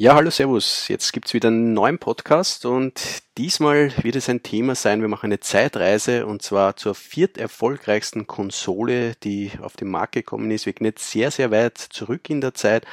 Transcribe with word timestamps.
Ja, 0.00 0.14
hallo 0.14 0.30
Servus. 0.30 0.88
Jetzt 0.88 1.12
gibt's 1.12 1.34
wieder 1.34 1.48
einen 1.48 1.74
neuen 1.74 1.98
Podcast 1.98 2.64
und 2.64 3.22
diesmal 3.36 3.92
wird 4.02 4.16
es 4.16 4.30
ein 4.30 4.42
Thema 4.42 4.74
sein. 4.74 5.02
Wir 5.02 5.08
machen 5.08 5.26
eine 5.26 5.40
Zeitreise 5.40 6.24
und 6.24 6.40
zwar 6.40 6.74
zur 6.76 6.94
viert 6.94 7.36
erfolgreichsten 7.36 8.26
Konsole, 8.26 9.14
die 9.16 9.52
auf 9.60 9.76
den 9.76 9.88
Markt 9.88 10.12
gekommen 10.12 10.50
ist. 10.52 10.64
Wir 10.64 10.72
gehen 10.72 10.86
jetzt 10.86 11.10
sehr, 11.10 11.30
sehr 11.30 11.50
weit 11.50 11.76
zurück 11.76 12.30
in 12.30 12.40
der 12.40 12.54
Zeit. 12.54 12.86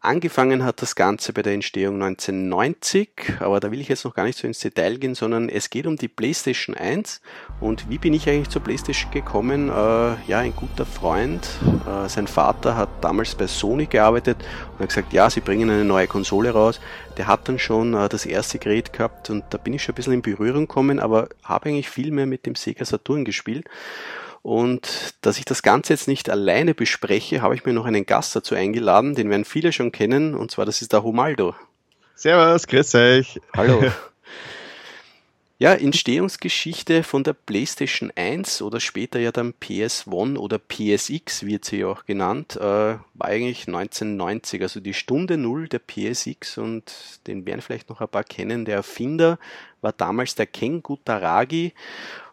Angefangen 0.00 0.62
hat 0.62 0.82
das 0.82 0.94
Ganze 0.94 1.32
bei 1.32 1.42
der 1.42 1.54
Entstehung 1.54 2.00
1990, 2.00 3.40
aber 3.40 3.58
da 3.58 3.72
will 3.72 3.80
ich 3.80 3.88
jetzt 3.88 4.04
noch 4.04 4.14
gar 4.14 4.22
nicht 4.22 4.38
so 4.38 4.46
ins 4.46 4.60
Detail 4.60 4.98
gehen, 4.98 5.16
sondern 5.16 5.48
es 5.48 5.68
geht 5.68 5.88
um 5.88 5.96
die 5.96 6.06
PlayStation 6.06 6.76
1. 6.76 7.22
Und 7.58 7.88
wie 7.88 7.96
bin 7.96 8.12
ich 8.12 8.28
eigentlich 8.28 8.50
zur 8.50 8.62
PlayStation 8.62 9.10
gekommen? 9.10 9.70
Äh, 9.70 9.72
ja, 10.26 10.40
ein 10.40 10.54
guter 10.54 10.84
Freund, 10.84 11.48
äh, 11.86 12.08
sein 12.08 12.26
Vater 12.26 12.76
hat 12.76 12.90
damals 13.00 13.34
bei 13.34 13.46
Sony 13.46 13.86
gearbeitet 13.86 14.36
und 14.72 14.80
hat 14.80 14.88
gesagt, 14.90 15.12
ja, 15.14 15.30
sie 15.30 15.40
bringen 15.40 15.70
eine 15.70 15.84
neue 15.84 16.06
Konsole 16.06 16.50
raus. 16.50 16.80
Der 17.16 17.26
hat 17.26 17.48
dann 17.48 17.58
schon 17.58 17.94
äh, 17.94 18.10
das 18.10 18.26
erste 18.26 18.58
Gerät 18.58 18.92
gehabt 18.92 19.30
und 19.30 19.44
da 19.50 19.58
bin 19.58 19.72
ich 19.72 19.82
schon 19.82 19.94
ein 19.94 19.96
bisschen 19.96 20.12
in 20.12 20.22
Berührung 20.22 20.66
gekommen, 20.66 20.98
aber 20.98 21.30
habe 21.44 21.70
eigentlich 21.70 21.88
viel 21.88 22.10
mehr 22.10 22.26
mit 22.26 22.44
dem 22.44 22.56
Sega 22.56 22.84
Saturn 22.84 23.24
gespielt. 23.24 23.66
Und 24.42 25.14
dass 25.22 25.38
ich 25.38 25.44
das 25.46 25.62
Ganze 25.62 25.94
jetzt 25.94 26.08
nicht 26.08 26.28
alleine 26.28 26.74
bespreche, 26.74 27.40
habe 27.40 27.54
ich 27.54 27.64
mir 27.64 27.72
noch 27.72 27.86
einen 27.86 28.06
Gast 28.06 28.36
dazu 28.36 28.54
eingeladen, 28.54 29.14
den 29.14 29.30
werden 29.30 29.46
viele 29.46 29.72
schon 29.72 29.92
kennen, 29.92 30.34
und 30.34 30.50
zwar 30.50 30.66
das 30.66 30.82
ist 30.82 30.92
der 30.92 31.02
Humaldo. 31.02 31.54
Servus, 32.14 32.66
grüß 32.66 32.94
euch. 32.96 33.40
Hallo. 33.56 33.82
Ja, 35.58 35.72
Entstehungsgeschichte 35.72 37.02
von 37.02 37.24
der 37.24 37.32
PlayStation 37.32 38.12
1 38.14 38.60
oder 38.60 38.78
später 38.78 39.18
ja 39.18 39.32
dann 39.32 39.54
PS1 39.54 40.36
oder 40.36 40.58
PSX 40.58 41.46
wird 41.46 41.64
sie 41.64 41.78
ja 41.78 41.86
auch 41.86 42.04
genannt, 42.04 42.56
äh, 42.56 42.60
war 42.60 43.00
eigentlich 43.20 43.66
1990, 43.66 44.60
also 44.60 44.80
die 44.80 44.92
Stunde 44.92 45.38
Null 45.38 45.66
der 45.68 45.78
PSX 45.78 46.58
und 46.58 46.92
den 47.26 47.46
werden 47.46 47.62
vielleicht 47.62 47.88
noch 47.88 48.02
ein 48.02 48.08
paar 48.08 48.24
kennen. 48.24 48.66
Der 48.66 48.76
Erfinder 48.76 49.38
war 49.80 49.92
damals 49.92 50.34
der 50.34 50.46
Ken 50.46 50.82
Gutaragi 50.82 51.72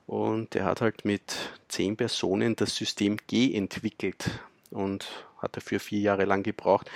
und 0.06 0.54
er 0.54 0.66
hat 0.66 0.82
halt 0.82 1.06
mit 1.06 1.34
zehn 1.70 1.96
Personen 1.96 2.58
das 2.58 2.76
System 2.76 3.16
G 3.28 3.56
entwickelt 3.56 4.32
und 4.70 5.08
hat 5.38 5.56
dafür 5.56 5.80
vier 5.80 6.02
Jahre 6.02 6.26
lang 6.26 6.44
gebraucht. 6.44 6.92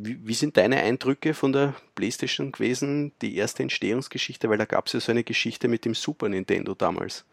Wie, 0.00 0.18
wie, 0.22 0.34
sind 0.34 0.56
deine 0.56 0.76
Eindrücke 0.76 1.34
von 1.34 1.52
der 1.52 1.74
PlayStation 1.96 2.52
gewesen, 2.52 3.12
die 3.20 3.36
erste 3.36 3.64
Entstehungsgeschichte? 3.64 4.48
Weil 4.48 4.58
da 4.58 4.64
gab 4.64 4.86
es 4.86 4.92
ja 4.92 5.00
so 5.00 5.10
eine 5.10 5.24
Geschichte 5.24 5.66
mit 5.66 5.84
dem 5.84 5.94
Super 5.94 6.28
Nintendo 6.28 6.74
damals. 6.74 7.24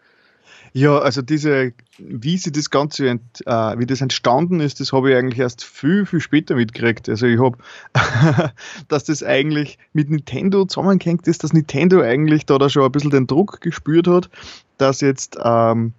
Ja, 0.74 0.98
also 0.98 1.22
diese, 1.22 1.74
wie 2.00 2.38
sie 2.38 2.52
das 2.52 2.70
Ganze, 2.70 3.08
ent, 3.08 3.22
äh, 3.46 3.78
wie 3.80 3.86
das 3.86 4.02
entstanden 4.02 4.60
ist, 4.60 4.80
das 4.80 4.94
habe 4.94 5.12
ich 5.12 5.16
eigentlich 5.16 5.40
erst 5.40 5.64
viel, 5.64 6.06
viel 6.06 6.20
später 6.20 6.56
mitgekriegt. 6.56 7.08
Also 7.08 7.28
ich 7.28 7.40
habe, 7.40 7.58
dass 8.88 9.04
das 9.04 9.24
eigentlich 9.24 9.78
mit 9.94 10.10
Nintendo 10.10 10.66
zusammenhängt 10.66 11.28
ist, 11.28 11.44
dass 11.44 11.54
Nintendo 11.54 12.02
eigentlich 12.02 12.46
da, 12.46 12.58
da 12.58 12.70
schon 12.70 12.84
ein 12.84 12.92
bisschen 12.92 13.12
den 13.12 13.28
Druck 13.28 13.62
gespürt 13.62 14.08
hat, 14.08 14.30
dass 14.78 15.02
jetzt 15.02 15.38
ähm, 15.42 15.94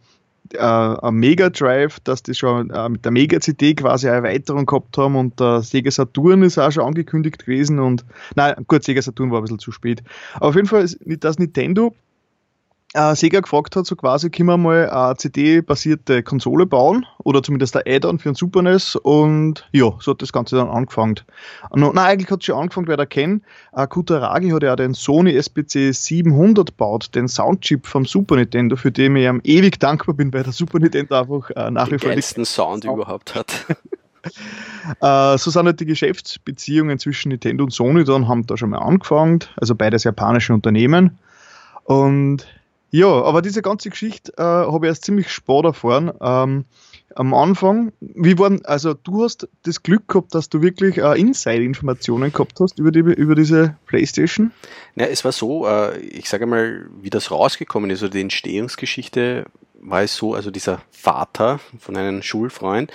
äh, 0.54 1.10
Mega 1.10 1.50
Drive, 1.50 2.00
dass 2.00 2.22
die 2.22 2.34
schon 2.34 2.70
äh, 2.70 2.88
mit 2.88 3.04
der 3.04 3.12
Mega 3.12 3.40
CD 3.40 3.74
quasi 3.74 4.08
eine 4.08 4.16
Erweiterung 4.16 4.66
gehabt 4.66 4.96
haben 4.98 5.16
und 5.16 5.38
der 5.40 5.62
Sega 5.62 5.90
Saturn 5.90 6.42
ist 6.42 6.58
auch 6.58 6.70
schon 6.70 6.84
angekündigt 6.84 7.44
gewesen 7.44 7.78
und 7.78 8.04
nein, 8.34 8.54
gut, 8.66 8.84
Sega 8.84 9.02
Saturn 9.02 9.30
war 9.30 9.38
ein 9.38 9.42
bisschen 9.42 9.58
zu 9.58 9.72
spät. 9.72 10.02
Aber 10.34 10.48
auf 10.48 10.54
jeden 10.54 10.68
Fall, 10.68 10.88
dass 11.20 11.38
Nintendo 11.38 11.94
äh, 12.96 13.14
Sega 13.14 13.40
gefragt 13.40 13.76
hat, 13.76 13.86
so 13.86 13.94
quasi, 13.94 14.30
können 14.30 14.48
wir 14.48 14.56
mal 14.56 14.90
eine 14.90 15.16
CD-basierte 15.16 16.22
Konsole 16.22 16.66
bauen 16.66 17.06
oder 17.18 17.42
zumindest 17.42 17.76
ein 17.76 17.82
Add-on 17.86 18.18
für 18.18 18.30
ein 18.30 18.34
Super 18.34 18.62
NES 18.62 18.96
und 18.96 19.68
ja, 19.72 19.92
so 20.00 20.12
hat 20.12 20.22
das 20.22 20.32
Ganze 20.32 20.56
dann 20.56 20.68
angefangen. 20.68 21.20
Und, 21.70 21.80
nein, 21.80 21.98
eigentlich 21.98 22.30
hat 22.30 22.40
es 22.40 22.46
schon 22.46 22.56
angefangen, 22.56 22.88
wer 22.88 22.96
da 22.96 23.06
kennt. 23.06 23.44
Äh, 23.72 23.86
Kutaragi 23.86 24.50
hat 24.50 24.62
ja 24.62 24.74
den 24.76 24.94
Sony 24.94 25.36
SPC 25.36 25.94
700 25.94 26.68
gebaut, 26.68 27.14
den 27.14 27.28
Soundchip 27.28 27.86
vom 27.86 28.04
Super 28.04 28.36
Nintendo, 28.36 28.76
für 28.76 28.90
den 28.90 29.16
ich 29.16 29.24
ihm 29.24 29.40
ewig 29.44 29.78
dankbar 29.78 30.14
bin, 30.14 30.32
weil 30.32 30.42
der 30.42 30.52
Super 30.52 30.78
Nintendo 30.78 31.20
einfach 31.20 31.50
äh, 31.50 31.70
nach 31.70 31.90
wie 31.90 31.98
vor 31.98 32.10
den 32.10 32.22
Sound 32.44 32.66
Sound 32.66 32.84
überhaupt 32.84 33.34
hat. 33.34 33.66
Uh, 35.00 35.36
so 35.38 35.50
sind 35.50 35.66
halt 35.66 35.78
die 35.78 35.86
Geschäftsbeziehungen 35.86 36.98
zwischen 36.98 37.28
Nintendo 37.28 37.64
und 37.64 37.72
Sony 37.72 38.04
dann, 38.04 38.28
haben 38.28 38.46
da 38.46 38.56
schon 38.56 38.70
mal 38.70 38.78
angefangen, 38.78 39.40
also 39.56 39.74
beides 39.74 40.04
japanische 40.04 40.52
Unternehmen. 40.52 41.18
Und 41.84 42.46
ja, 42.90 43.08
aber 43.08 43.42
diese 43.42 43.62
ganze 43.62 43.90
Geschichte 43.90 44.32
äh, 44.36 44.42
habe 44.42 44.86
ich 44.86 44.90
erst 44.90 45.04
ziemlich 45.04 45.30
spät 45.30 45.64
erfahren. 45.64 46.12
Ähm, 46.20 46.64
am 47.14 47.34
Anfang, 47.34 47.92
wie 48.00 48.38
waren, 48.38 48.64
also 48.66 48.94
du 48.94 49.24
hast 49.24 49.48
das 49.62 49.82
Glück 49.82 50.06
gehabt, 50.08 50.34
dass 50.34 50.48
du 50.48 50.60
wirklich 50.60 50.98
äh, 50.98 51.18
Inside-Informationen 51.18 52.32
gehabt 52.32 52.60
hast 52.60 52.78
über, 52.78 52.92
die, 52.92 53.00
über 53.00 53.34
diese 53.34 53.76
Playstation? 53.86 54.52
Ja, 54.96 55.06
es 55.06 55.24
war 55.24 55.32
so, 55.32 55.66
äh, 55.66 55.98
ich 55.98 56.28
sage 56.28 56.46
mal, 56.46 56.88
wie 57.00 57.10
das 57.10 57.30
rausgekommen 57.30 57.90
ist, 57.90 58.02
oder 58.02 58.10
die 58.10 58.20
Entstehungsgeschichte 58.20 59.46
war 59.80 60.02
es 60.02 60.14
so, 60.16 60.34
also 60.34 60.50
dieser 60.50 60.82
Vater 60.90 61.60
von 61.78 61.96
einem 61.96 62.22
Schulfreund, 62.22 62.92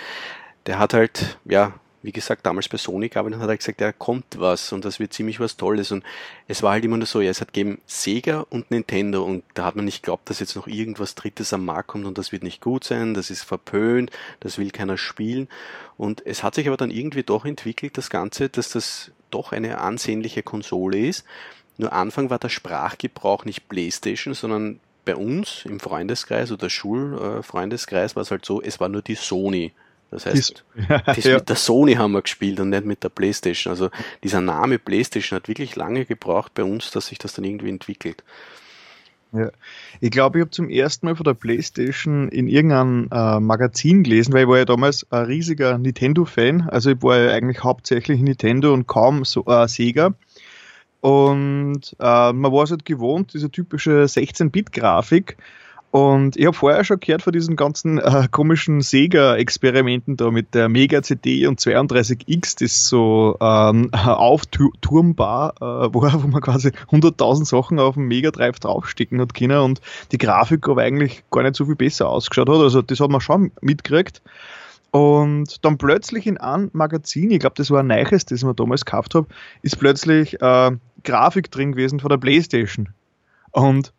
der 0.68 0.78
hat 0.78 0.94
halt, 0.94 1.40
ja, 1.46 1.74
wie 2.04 2.12
gesagt, 2.12 2.46
damals 2.46 2.68
bei 2.68 2.78
Sony 2.78 3.10
gearbeitet 3.10 3.40
hat 3.40 3.50
er 3.50 3.58
gesagt, 3.58 3.82
ja, 3.82 3.92
kommt 3.92 4.40
was 4.40 4.72
und 4.74 4.86
das 4.86 5.00
wird 5.00 5.14
ziemlich 5.14 5.40
was 5.40 5.58
Tolles. 5.58 5.92
Und 5.92 6.04
es 6.48 6.64
war 6.64 6.72
halt 6.72 6.84
immer 6.84 6.98
nur 6.98 7.06
so, 7.06 7.22
ja, 7.22 7.30
es 7.30 7.42
hat 7.42 7.54
gegeben 7.54 7.80
Sega 7.86 8.46
und 8.50 8.72
Nintendo 8.72 9.24
und 9.24 9.44
da 9.54 9.66
hat 9.66 9.76
man 9.76 9.86
nicht 9.86 10.04
geglaubt, 10.04 10.30
dass 10.30 10.40
jetzt 10.40 10.56
noch 10.56 10.68
irgendwas 10.68 11.16
Drittes 11.16 11.54
am 11.54 11.66
Markt 11.66 11.90
kommt 11.90 12.06
und 12.06 12.18
das 12.18 12.32
wird 12.32 12.44
nicht 12.44 12.62
gut 12.62 12.84
sein, 12.84 13.14
das 13.14 13.30
ist 13.30 13.44
verpönt, 13.44 14.12
das 14.40 14.58
will 14.58 14.72
keiner 14.72 14.98
spielen. 14.98 15.48
Und 15.98 16.26
es 16.26 16.44
hat 16.44 16.56
sich 16.56 16.68
aber 16.68 16.78
dann 16.78 16.92
irgendwie 16.92 17.24
doch 17.24 17.46
entwickelt, 17.46 17.98
das 17.98 18.10
Ganze, 18.10 18.50
dass 18.50 18.70
das 18.70 19.12
doch 19.30 19.52
eine 19.52 19.80
ansehnliche 19.80 20.44
Konsole 20.44 21.00
ist. 21.00 21.26
Nur 21.78 21.94
Anfang 21.94 22.30
war 22.30 22.40
der 22.40 22.50
Sprachgebrauch 22.50 23.46
nicht 23.46 23.70
Playstation, 23.70 24.34
sondern 24.34 24.80
bei 25.06 25.16
uns 25.16 25.66
im 25.66 25.80
Freundeskreis 25.80 26.52
oder 26.52 26.70
Schulfreundeskreis 26.70 28.16
war 28.16 28.24
es 28.24 28.32
halt 28.32 28.46
so, 28.46 28.62
es 28.62 28.80
war 28.80 28.90
nur 28.90 29.02
die 29.02 29.16
Sony. 29.16 29.74
Das 30.12 30.26
heißt, 30.26 30.64
das 31.06 31.24
ja. 31.24 31.36
mit 31.36 31.50
der 31.50 31.56
Sony 31.56 31.96
haben 31.96 32.12
wir 32.12 32.22
gespielt 32.22 32.60
und 32.60 32.70
nicht 32.70 32.86
mit 32.86 33.04
der 33.04 33.10
Playstation. 33.10 33.72
Also 33.72 33.90
dieser 34.24 34.42
Name 34.42 34.78
Playstation 34.78 35.38
hat 35.38 35.48
wirklich 35.48 35.76
lange 35.76 36.06
gebraucht 36.06 36.54
bei 36.54 36.64
uns, 36.64 36.92
dass 36.92 37.08
sich 37.08 37.18
das 37.18 37.34
dann 37.34 37.46
irgendwie 37.46 37.70
entwickelt. 37.70 38.24
Ja. 39.34 39.50
Ich 40.02 40.12
glaube, 40.12 40.40
ich 40.40 40.42
habe 40.42 40.52
zum 40.52 40.70
ersten 40.70 41.06
Mal 41.06 41.16
von 41.16 41.24
der 41.24 41.34
PlayStation 41.34 42.28
in 42.28 42.50
irgendeinem 42.50 43.08
äh, 43.12 43.40
Magazin 43.40 44.04
gelesen, 44.04 44.34
weil 44.34 44.44
ich 44.44 44.48
war 44.50 44.58
ja 44.58 44.66
damals 44.66 45.10
ein 45.10 45.26
riesiger 45.26 45.78
Nintendo-Fan. 45.78 46.70
Also 46.70 46.92
ich 46.92 47.02
war 47.02 47.18
ja 47.18 47.32
eigentlich 47.32 47.64
hauptsächlich 47.64 48.20
Nintendo 48.20 48.74
und 48.74 48.88
kaum 48.88 49.24
so, 49.24 49.46
äh, 49.46 49.68
Sega. 49.70 50.14
Und 51.00 51.96
äh, 52.00 52.34
man 52.34 52.52
war 52.52 52.64
es 52.64 52.72
halt 52.72 52.84
gewohnt, 52.84 53.34
diese 53.34 53.50
typische 53.50 54.04
16-Bit-Grafik. 54.04 55.38
Und 55.92 56.38
ich 56.38 56.46
habe 56.46 56.56
vorher 56.56 56.86
schon 56.86 57.02
gehört 57.02 57.22
von 57.22 57.34
diesen 57.34 57.58
ganzen 57.58 57.98
äh, 57.98 58.30
komischen 58.32 58.80
Sega-Experimenten 58.80 60.16
da 60.16 60.32
mit 60.32 60.56
der 60.56 60.70
Mega 60.70 61.04
CD 61.04 61.46
und 61.48 61.60
32X, 61.60 62.60
das 62.60 62.86
so 62.86 63.36
ähm, 63.42 63.94
aufturmbar 63.94 65.56
äh, 65.58 65.94
war, 65.94 66.24
wo 66.24 66.28
man 66.28 66.42
quasi 66.42 66.70
100.000 66.92 67.46
Sachen 67.46 67.78
auf 67.78 67.96
dem 67.96 68.08
Mega 68.08 68.32
Drive 68.32 68.62
draufstecken 68.62 69.20
hat 69.20 69.34
können 69.34 69.60
und 69.60 69.82
die 70.14 70.18
Grafik 70.18 70.70
aber 70.70 70.82
eigentlich 70.82 71.24
gar 71.30 71.44
nicht 71.44 71.58
so 71.58 71.66
viel 71.66 71.76
besser 71.76 72.08
ausgeschaut 72.08 72.48
hat. 72.48 72.56
Also 72.56 72.82
das 72.82 73.02
hat 73.02 73.10
man 73.10 73.20
schon 73.20 73.52
mitgekriegt. 73.60 74.22
Und 74.92 75.66
dann 75.66 75.78
plötzlich 75.78 76.26
in 76.26 76.38
einem 76.38 76.70
Magazin, 76.72 77.32
ich 77.32 77.40
glaube, 77.40 77.56
das 77.58 77.70
war 77.70 77.82
ein 77.82 77.88
neues, 77.88 78.26
das 78.26 78.44
ich 78.44 78.56
damals 78.56 78.86
gekauft 78.86 79.14
habe, 79.16 79.28
ist 79.62 79.78
plötzlich 79.78 80.42
äh, 80.42 80.72
Grafik 81.04 81.52
drin 81.52 81.74
gewesen 81.74 82.00
von 82.00 82.10
der 82.10 82.18
Playstation. 82.18 82.90
Und 83.52 83.92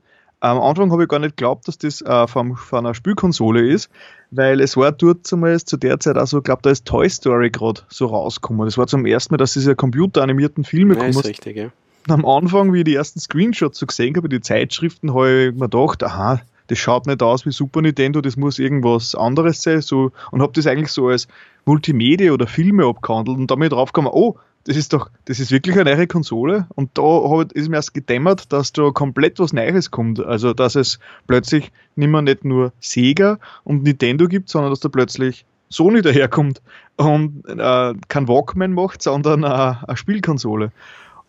am 0.43 0.61
Anfang 0.61 0.91
habe 0.91 1.05
ich 1.05 1.09
gar 1.09 1.21
nicht 1.21 1.37
geglaubt, 1.37 1.69
dass 1.69 1.79
das 1.79 2.03
äh, 2.03 2.27
von, 2.27 2.56
von 2.56 2.81
einer 2.81 2.94
Spielkonsole 2.94 3.65
ist, 3.69 3.89
weil 4.33 4.61
es 4.61 4.77
war 4.77 4.91
dort 4.91 5.25
zumindest 5.25 5.69
zu 5.69 5.77
der 5.77 6.00
Zeit 6.00 6.19
auch 6.19 6.27
so, 6.27 6.39
ich 6.39 6.44
glaube, 6.44 6.62
da 6.62 6.71
ist 6.71 6.85
Toy 6.85 7.09
Story 7.09 7.50
gerade 7.50 7.83
so 7.89 8.06
rausgekommen. 8.06 8.67
Das 8.67 8.77
war 8.77 8.89
zum 8.89 9.06
ersten 9.06 9.35
Mal, 9.35 9.39
dass 9.39 9.53
diese 9.53 9.77
computeranimierten 9.77 10.65
Filme 10.65 10.94
ja, 10.94 11.00
kommen. 11.00 11.11
Ist 11.11 11.25
richtig, 11.27 11.56
ja. 11.56 11.69
am 12.09 12.27
Anfang, 12.27 12.73
wie 12.73 12.79
ich 12.79 12.85
die 12.85 12.97
ersten 12.97 13.21
Screenshots 13.21 13.79
so 13.79 13.87
gesehen 13.87 14.17
habe, 14.17 14.29
die 14.29 14.41
Zeitschriften, 14.41 15.15
habe 15.15 15.50
ich 15.50 15.55
mir 15.55 15.69
gedacht, 15.69 16.03
aha, 16.03 16.41
das 16.67 16.79
schaut 16.79 17.06
nicht 17.06 17.23
aus 17.23 17.47
wie 17.47 17.53
Super 17.53 17.81
Nintendo, 17.81 18.21
das 18.21 18.37
muss 18.37 18.59
irgendwas 18.59 19.15
anderes 19.15 19.62
sein. 19.62 19.81
So, 19.81 20.11
und 20.33 20.43
habe 20.43 20.53
das 20.55 20.67
eigentlich 20.67 20.91
so 20.91 21.06
als 21.06 21.29
Multimedia 21.67 22.33
oder 22.33 22.49
Filme 22.49 22.85
abgehandelt 22.85 23.39
und 23.39 23.49
damit 23.49 23.71
draufgekommen, 23.71 24.11
oh, 24.12 24.37
das 24.64 24.76
ist 24.76 24.93
doch, 24.93 25.11
das 25.25 25.41
ist 25.41 25.50
wirklich 25.50 25.76
eine 25.79 25.94
neue 25.94 26.06
Konsole. 26.06 26.67
Und 26.75 26.97
da 26.97 27.43
ist 27.53 27.69
mir 27.69 27.76
erst 27.76 27.94
gedämmert, 27.94 28.53
dass 28.53 28.73
da 28.73 28.91
komplett 28.91 29.38
was 29.38 29.53
Neues 29.53 29.91
kommt. 29.91 30.20
Also, 30.20 30.53
dass 30.53 30.76
es 30.76 30.99
plötzlich 31.26 31.73
nicht 31.97 32.09
mehr 32.09 32.23
nicht 32.23 32.44
nur 32.44 32.73
Sega 32.81 33.38
und 33.64 33.82
Nintendo 33.82 34.29
gibt, 34.29 34.49
sondern 34.49 34.70
dass 34.70 34.81
da 34.81 34.88
plötzlich 34.88 35.44
Sony 35.69 36.03
daherkommt 36.03 36.62
und 36.97 37.44
äh, 37.47 37.94
kein 38.09 38.29
Walkman 38.29 38.73
macht, 38.73 39.03
sondern 39.03 39.43
äh, 39.43 39.47
eine 39.47 39.97
Spielkonsole. 39.97 40.70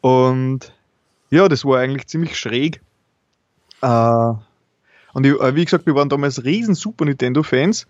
Und 0.01 0.73
ja, 1.29 1.47
das 1.47 1.65
war 1.65 1.79
eigentlich 1.79 2.07
ziemlich 2.07 2.37
schräg. 2.37 2.81
Äh, 3.81 4.33
und 5.13 5.25
ich, 5.25 5.39
äh, 5.39 5.55
wie 5.55 5.65
gesagt, 5.65 5.85
wir 5.85 5.95
waren 5.95 6.09
damals 6.09 6.43
riesen 6.43 6.75
Super 6.75 7.05
Nintendo-Fans 7.05 7.87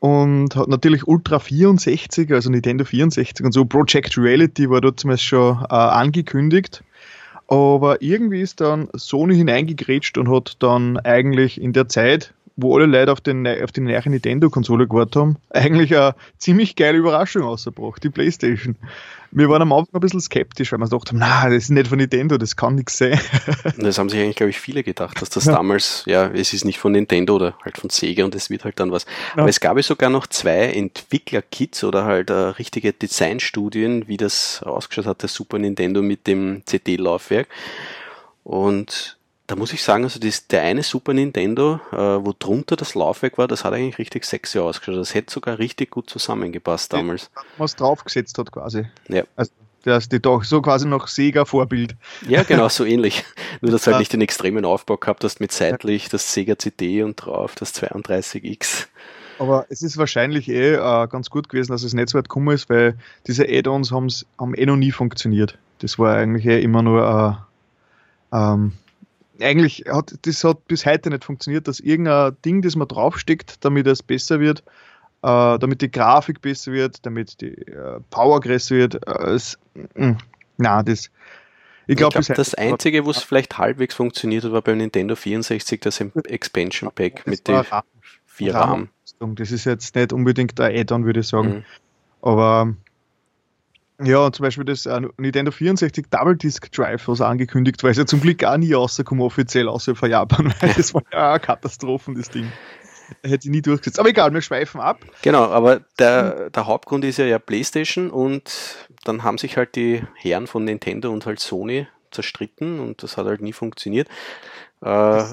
und 0.00 0.54
hat 0.54 0.68
natürlich 0.68 1.06
Ultra 1.06 1.38
64, 1.38 2.32
also 2.32 2.50
Nintendo 2.50 2.84
64 2.84 3.44
und 3.44 3.52
so. 3.52 3.64
Project 3.64 4.16
Reality 4.18 4.68
war 4.68 4.80
dort 4.80 5.00
zumindest 5.00 5.24
schon 5.24 5.58
äh, 5.62 5.74
angekündigt. 5.74 6.82
Aber 7.48 8.02
irgendwie 8.02 8.40
ist 8.40 8.60
dann 8.60 8.88
Sony 8.94 9.36
hineingegrätscht 9.36 10.18
und 10.18 10.30
hat 10.30 10.56
dann 10.58 10.98
eigentlich 10.98 11.60
in 11.60 11.72
der 11.72 11.88
Zeit, 11.88 12.34
wo 12.56 12.76
alle 12.76 12.86
Leute 12.86 13.12
auf, 13.12 13.20
den, 13.20 13.46
auf 13.46 13.70
die 13.70 13.82
neue 13.82 14.08
Nintendo-Konsole 14.08 14.88
gewartet 14.88 15.16
haben, 15.16 15.36
eigentlich 15.50 15.96
eine 15.96 16.14
ziemlich 16.38 16.74
geile 16.76 16.98
Überraschung 16.98 17.42
ausgebracht, 17.42 18.02
die 18.02 18.10
Playstation. 18.10 18.76
Wir 19.30 19.48
waren 19.48 19.62
am 19.62 19.72
Anfang 19.72 19.94
ein 19.94 20.00
bisschen 20.00 20.20
skeptisch, 20.20 20.72
weil 20.72 20.78
wir 20.78 20.88
dachten, 20.88 21.18
na, 21.18 21.44
das 21.44 21.64
ist 21.64 21.70
nicht 21.70 21.88
von 21.88 21.98
Nintendo, 21.98 22.38
das 22.38 22.56
kann 22.56 22.74
nichts 22.74 22.98
sein. 22.98 23.18
das 23.78 23.98
haben 23.98 24.08
sich 24.08 24.20
eigentlich, 24.20 24.36
glaube 24.36 24.50
ich, 24.50 24.60
viele 24.60 24.82
gedacht, 24.82 25.20
dass 25.20 25.30
das 25.30 25.46
ja. 25.46 25.52
damals, 25.52 26.04
ja, 26.06 26.26
es 26.28 26.52
ist 26.52 26.64
nicht 26.64 26.78
von 26.78 26.92
Nintendo 26.92 27.36
oder 27.36 27.54
halt 27.64 27.78
von 27.78 27.90
Sega 27.90 28.24
und 28.24 28.34
es 28.34 28.50
wird 28.50 28.64
halt 28.64 28.78
dann 28.80 28.92
was. 28.92 29.04
Ja. 29.34 29.42
Aber 29.42 29.48
es 29.48 29.60
gab 29.60 29.76
ja 29.76 29.82
sogar 29.82 30.10
noch 30.10 30.26
zwei 30.26 30.72
Entwickler-Kits 30.72 31.84
oder 31.84 32.04
halt 32.04 32.30
äh, 32.30 32.34
richtige 32.34 32.92
Designstudien, 32.92 34.08
wie 34.08 34.16
das 34.16 34.62
ausgeschaut 34.62 35.06
hat, 35.06 35.22
der 35.22 35.28
Super 35.28 35.58
Nintendo 35.58 36.02
mit 36.02 36.26
dem 36.26 36.62
CD-Laufwerk. 36.66 37.48
Und 38.44 39.15
da 39.46 39.56
muss 39.56 39.72
ich 39.72 39.82
sagen, 39.82 40.04
also 40.04 40.18
das, 40.18 40.48
der 40.48 40.62
eine 40.62 40.82
Super 40.82 41.14
Nintendo, 41.14 41.80
äh, 41.92 41.96
wo 41.96 42.34
drunter 42.36 42.76
das 42.76 42.94
Laufwerk 42.94 43.38
war, 43.38 43.46
das 43.46 43.64
hat 43.64 43.72
eigentlich 43.72 43.98
richtig 43.98 44.24
sexy 44.24 44.58
ausgeschaut. 44.58 44.96
Das 44.96 45.14
hätte 45.14 45.32
sogar 45.32 45.58
richtig 45.58 45.90
gut 45.90 46.10
zusammengepasst 46.10 46.92
damals. 46.92 47.30
Was 47.56 47.76
draufgesetzt 47.76 48.38
hat 48.38 48.50
quasi. 48.50 48.86
Ja. 49.08 49.22
Also 49.36 49.52
das 49.82 50.08
die 50.08 50.20
doch 50.20 50.42
so 50.42 50.60
quasi 50.62 50.88
noch 50.88 51.06
Sega-Vorbild. 51.06 51.94
Ja, 52.28 52.42
genau, 52.42 52.68
so 52.68 52.84
ähnlich. 52.84 53.24
Nur, 53.60 53.70
dass 53.70 53.84
du 53.84 53.92
halt 53.92 54.00
nicht 54.00 54.12
den 54.12 54.20
extremen 54.20 54.64
Aufbau 54.64 54.96
gehabt 54.96 55.22
hast 55.22 55.38
mit 55.38 55.52
seitlich 55.52 56.08
das 56.08 56.34
Sega 56.34 56.58
CD 56.58 57.04
und 57.04 57.14
drauf 57.16 57.54
das 57.54 57.72
32X. 57.74 58.88
Aber 59.38 59.66
es 59.68 59.82
ist 59.82 59.96
wahrscheinlich 59.96 60.48
eh 60.48 60.74
äh, 60.74 61.06
ganz 61.06 61.30
gut 61.30 61.48
gewesen, 61.48 61.70
dass 61.70 61.84
es 61.84 61.94
nicht 61.94 62.08
so 62.08 62.18
weit 62.18 62.28
gekommen 62.28 62.54
ist, 62.54 62.68
weil 62.68 62.96
diese 63.26 63.44
Add-ons 63.44 63.92
haben 63.92 64.54
eh 64.54 64.66
noch 64.66 64.76
nie 64.76 64.90
funktioniert. 64.90 65.56
Das 65.78 65.98
war 65.98 66.16
eigentlich 66.16 66.46
eh 66.46 66.60
immer 66.60 66.82
nur 66.82 67.46
äh, 68.32 68.36
ähm, 68.36 68.72
eigentlich 69.40 69.84
hat 69.88 70.14
das 70.22 70.44
hat 70.44 70.66
bis 70.66 70.86
heute 70.86 71.10
nicht 71.10 71.24
funktioniert, 71.24 71.68
dass 71.68 71.80
irgendein 71.80 72.36
Ding, 72.44 72.62
das 72.62 72.76
man 72.76 72.88
draufsteckt, 72.88 73.64
damit 73.64 73.86
es 73.86 74.02
besser 74.02 74.40
wird, 74.40 74.60
äh, 75.22 75.58
damit 75.58 75.82
die 75.82 75.90
Grafik 75.90 76.40
besser 76.40 76.72
wird, 76.72 77.04
damit 77.04 77.40
die 77.40 77.52
äh, 77.52 78.00
Power 78.10 78.40
größer 78.40 78.76
wird. 78.76 79.06
Äh, 79.06 79.34
es, 79.34 79.58
mm, 79.94 80.12
na, 80.56 80.82
das. 80.82 81.10
Ich 81.88 81.96
glaube, 81.96 82.18
glaub, 82.18 82.36
das 82.36 82.54
Einzige, 82.54 83.06
wo 83.06 83.10
es 83.10 83.22
vielleicht 83.22 83.58
halbwegs 83.58 83.94
funktioniert 83.94 84.42
hat, 84.42 84.50
war 84.50 84.62
beim 84.62 84.78
Nintendo 84.78 85.14
64 85.14 85.80
das 85.80 86.00
Expansion 86.00 86.90
Pack 86.92 87.24
das 87.24 87.26
mit 87.26 87.46
den 87.46 87.62
vier 88.26 88.54
Rahmen. 88.54 88.90
Das 89.20 89.52
ist 89.52 89.64
jetzt 89.66 89.94
nicht 89.94 90.12
unbedingt 90.12 90.60
ein 90.60 90.76
Add-on, 90.76 91.04
würde 91.04 91.20
ich 91.20 91.28
sagen. 91.28 91.48
Mhm. 91.48 91.64
Aber 92.22 92.74
ja, 94.02 94.30
zum 94.30 94.42
Beispiel 94.42 94.64
das 94.64 94.86
uh, 94.86 95.00
Nintendo 95.16 95.50
64 95.50 96.06
Double 96.10 96.36
Disc 96.36 96.70
Drive, 96.72 97.08
was 97.08 97.20
angekündigt 97.20 97.82
war, 97.82 97.90
ist 97.90 97.96
ja 97.96 98.06
zum 98.06 98.20
Glück 98.20 98.44
auch 98.44 98.56
nie 98.56 98.72
rausgekommen, 98.72 99.24
offiziell 99.24 99.68
außerhalb 99.68 99.98
von 99.98 100.10
Japan, 100.10 100.54
weil 100.60 100.74
das 100.74 100.92
war 100.92 101.02
ja 101.12 101.30
eine 101.30 101.40
Katastrophe, 101.40 102.12
das 102.14 102.28
Ding. 102.30 102.50
Hätte 103.22 103.46
ich 103.46 103.50
nie 103.50 103.62
durchgesetzt. 103.62 104.00
Aber 104.00 104.08
egal, 104.08 104.34
wir 104.34 104.42
schweifen 104.42 104.80
ab. 104.80 105.04
Genau, 105.22 105.44
aber 105.44 105.80
der, 105.98 106.50
der 106.50 106.66
Hauptgrund 106.66 107.04
ist 107.04 107.18
ja, 107.18 107.24
ja 107.24 107.38
PlayStation 107.38 108.10
und 108.10 108.50
dann 109.04 109.22
haben 109.22 109.38
sich 109.38 109.56
halt 109.56 109.76
die 109.76 110.02
Herren 110.16 110.46
von 110.46 110.64
Nintendo 110.64 111.12
und 111.12 111.24
halt 111.24 111.38
Sony 111.38 111.86
zerstritten 112.10 112.80
und 112.80 113.02
das 113.02 113.16
hat 113.16 113.26
halt 113.26 113.42
nie 113.42 113.52
funktioniert. 113.52 114.08
Äh, 114.80 115.24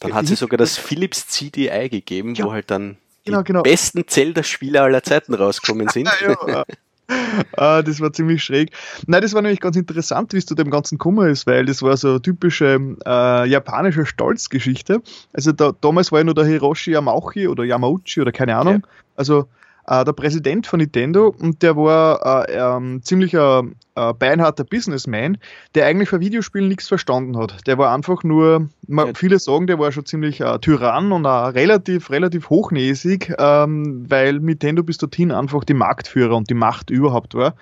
dann 0.00 0.14
hat 0.14 0.26
sie 0.26 0.34
sogar 0.34 0.58
das 0.58 0.76
Philips 0.76 1.28
CDI 1.28 1.88
gegeben, 1.88 2.34
ja. 2.34 2.44
wo 2.44 2.52
halt 2.52 2.70
dann 2.70 2.98
genau, 3.24 3.38
die 3.38 3.44
genau. 3.44 3.62
besten 3.62 4.06
Zelda-Spiele 4.06 4.82
aller 4.82 5.02
Zeiten 5.02 5.34
rauskommen 5.34 5.88
sind. 5.92 6.10
ja, 6.20 6.64
ah, 7.56 7.82
das 7.82 8.00
war 8.00 8.12
ziemlich 8.12 8.42
schräg. 8.42 8.72
Nein, 9.06 9.22
das 9.22 9.34
war 9.34 9.42
nämlich 9.42 9.60
ganz 9.60 9.76
interessant, 9.76 10.32
wie 10.32 10.38
es 10.38 10.46
zu 10.46 10.54
dem 10.54 10.70
ganzen 10.70 10.98
Kummer 10.98 11.28
ist, 11.28 11.46
weil 11.46 11.66
das 11.66 11.82
war 11.82 11.96
so 11.96 12.10
eine 12.10 12.22
typische 12.22 12.96
äh, 13.04 13.48
japanische 13.48 14.06
Stolzgeschichte. 14.06 15.02
Also 15.32 15.52
da, 15.52 15.72
damals 15.80 16.12
war 16.12 16.20
ja 16.20 16.24
nur 16.24 16.34
der 16.34 16.44
Hiroshi 16.44 16.92
Yamauchi 16.92 17.48
oder 17.48 17.64
Yamauchi 17.64 18.20
oder 18.20 18.32
keine 18.32 18.56
Ahnung. 18.56 18.82
Ja. 18.82 18.88
Also 19.16 19.48
äh, 19.86 20.04
der 20.04 20.12
Präsident 20.12 20.66
von 20.66 20.78
Nintendo 20.80 21.34
und 21.38 21.62
der 21.62 21.76
war 21.76 22.46
äh, 22.48 22.56
ähm, 22.56 23.02
ziemlicher 23.02 23.64
äh, 23.94 24.12
beinharter 24.14 24.64
Businessman, 24.64 25.38
der 25.74 25.86
eigentlich 25.86 26.08
von 26.08 26.20
Videospielen 26.20 26.68
nichts 26.68 26.88
verstanden 26.88 27.36
hat. 27.36 27.66
Der 27.66 27.78
war 27.78 27.94
einfach 27.94 28.22
nur, 28.22 28.68
man, 28.86 29.14
viele 29.14 29.38
sagen, 29.38 29.66
der 29.66 29.78
war 29.78 29.92
schon 29.92 30.06
ziemlich 30.06 30.40
äh, 30.40 30.58
Tyrann 30.58 31.12
und 31.12 31.26
auch 31.26 31.54
relativ, 31.54 32.10
relativ 32.10 32.50
hochnäsig, 32.50 33.34
ähm, 33.38 34.06
weil 34.08 34.38
Nintendo 34.38 34.82
bis 34.82 34.98
dorthin 34.98 35.32
einfach 35.32 35.64
die 35.64 35.74
Marktführer 35.74 36.36
und 36.36 36.48
die 36.48 36.54
Macht 36.54 36.90
überhaupt 36.90 37.34
war. 37.34 37.54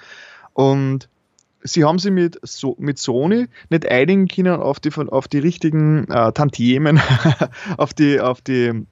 Und 0.53 1.09
sie 1.63 1.85
haben 1.85 1.99
sich 1.99 2.13
mit, 2.13 2.39
so, 2.43 2.77
mit 2.79 2.99
Sony 2.99 3.49
nicht 3.69 3.91
einigen 3.91 4.29
können 4.29 4.61
auf 4.61 4.81
die, 4.81 4.93
auf 4.95 5.29
die 5.29 5.39
richtigen 5.39 6.09
äh, 6.09 6.33
Tantiemen, 6.33 7.01
auf 7.77 7.95
die, 7.95 8.21
auf 8.21 8.41
die 8.41 8.87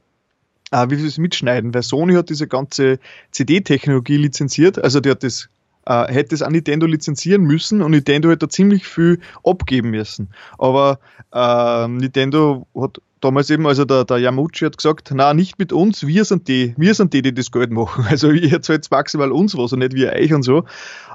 äh, 0.71 0.87
wie 0.91 0.97
sie 0.97 1.07
es 1.07 1.19
mitschneiden, 1.19 1.75
weil 1.75 1.83
Sony 1.83 2.15
hat 2.15 2.31
diese 2.31 2.47
ganze 2.47 2.99
CD-Technologie 3.31 4.17
lizenziert, 4.17 4.83
also 4.83 5.01
die 5.01 5.11
hat 5.11 5.23
das 5.23 5.49
äh, 5.87 6.13
hätte 6.13 6.35
es 6.35 6.43
an 6.43 6.53
Nintendo 6.53 6.87
lizenzieren 6.87 7.43
müssen 7.43 7.81
und 7.83 7.93
Nintendo 7.93 8.31
hätte 8.31 8.49
ziemlich 8.49 8.87
viel 8.87 9.21
abgeben 9.43 9.91
müssen. 9.91 10.29
Aber 10.59 11.01
äh, 11.33 11.89
Nintendo 11.89 12.67
hat 12.75 13.01
damals 13.21 13.51
eben, 13.51 13.67
also 13.67 13.85
der, 13.85 14.05
der 14.05 14.19
Yamuchi 14.19 14.65
hat 14.65 14.77
gesagt, 14.77 15.11
na 15.13 15.35
nicht 15.35 15.59
mit 15.59 15.73
uns, 15.73 16.07
wir 16.07 16.25
sind 16.25 16.49
die, 16.49 16.75
wir 16.77 16.95
sind 16.95 17.13
die, 17.13 17.23
die 17.23 17.35
das 17.35 17.51
Geld 17.51 17.71
machen. 17.71 18.07
Also 18.11 18.31
ihr 18.31 18.63
zahlt 18.63 18.91
maximal 18.91 19.33
uns 19.33 19.57
was 19.57 19.73
und 19.73 19.81
nicht 19.81 19.95
wir 19.95 20.13
euch 20.13 20.33
und 20.33 20.43
so. 20.43 20.65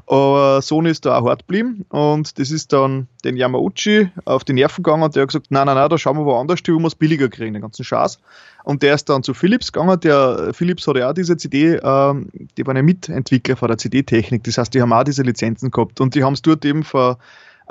Aber 0.06 0.62
Sony 0.62 0.90
ist 0.90 1.06
da 1.06 1.18
auch 1.18 1.28
hart 1.28 1.48
geblieben 1.48 1.86
und 1.90 2.38
das 2.38 2.52
ist 2.52 2.74
dann 2.74 3.08
den 3.24 3.38
Yamauchi 3.38 4.10
auf 4.26 4.44
die 4.44 4.54
Nerven 4.54 4.84
gegangen 4.84 5.04
und 5.04 5.16
der 5.16 5.24
hat 5.24 5.30
gesagt, 5.30 5.48
nein, 5.50 5.66
nein, 5.66 5.76
nein, 5.76 5.90
da 5.90 5.98
schauen 5.98 6.18
wir 6.18 6.26
woanders, 6.26 6.62
die 6.62 6.74
wo 6.74 6.80
wir 6.80 6.88
es 6.88 6.96
billiger 6.96 7.30
kriegen, 7.30 7.54
den 7.54 7.62
ganzen 7.62 7.84
Schatz. 7.86 8.20
Und 8.64 8.82
der 8.82 8.96
ist 8.96 9.10
dann 9.10 9.24
zu 9.24 9.34
Philips 9.34 9.72
gegangen. 9.72 10.00
Der 10.02 10.54
Philips 10.54 10.88
hat 10.88 10.98
ja 10.98 11.10
auch 11.10 11.14
diese 11.14 11.38
CD, 11.38 11.80
ähm, 11.84 12.30
die 12.58 12.66
waren 12.66 12.76
ja 12.76 12.84
Mitentwickler 12.84 13.56
von 13.56 13.68
der 13.70 13.78
CD-Technik. 13.78 14.44
Das 14.44 14.58
heißt, 14.58 14.74
die 14.74 14.82
haben 14.82 14.94
auch 14.94 15.04
diese 15.04 15.24
Lizenzen 15.24 15.72
gehabt 15.72 16.00
und 16.02 16.16
die 16.16 16.24
haben 16.24 16.34
es 16.34 16.42
dort 16.42 16.64
eben 16.66 16.84
vor 16.84 17.18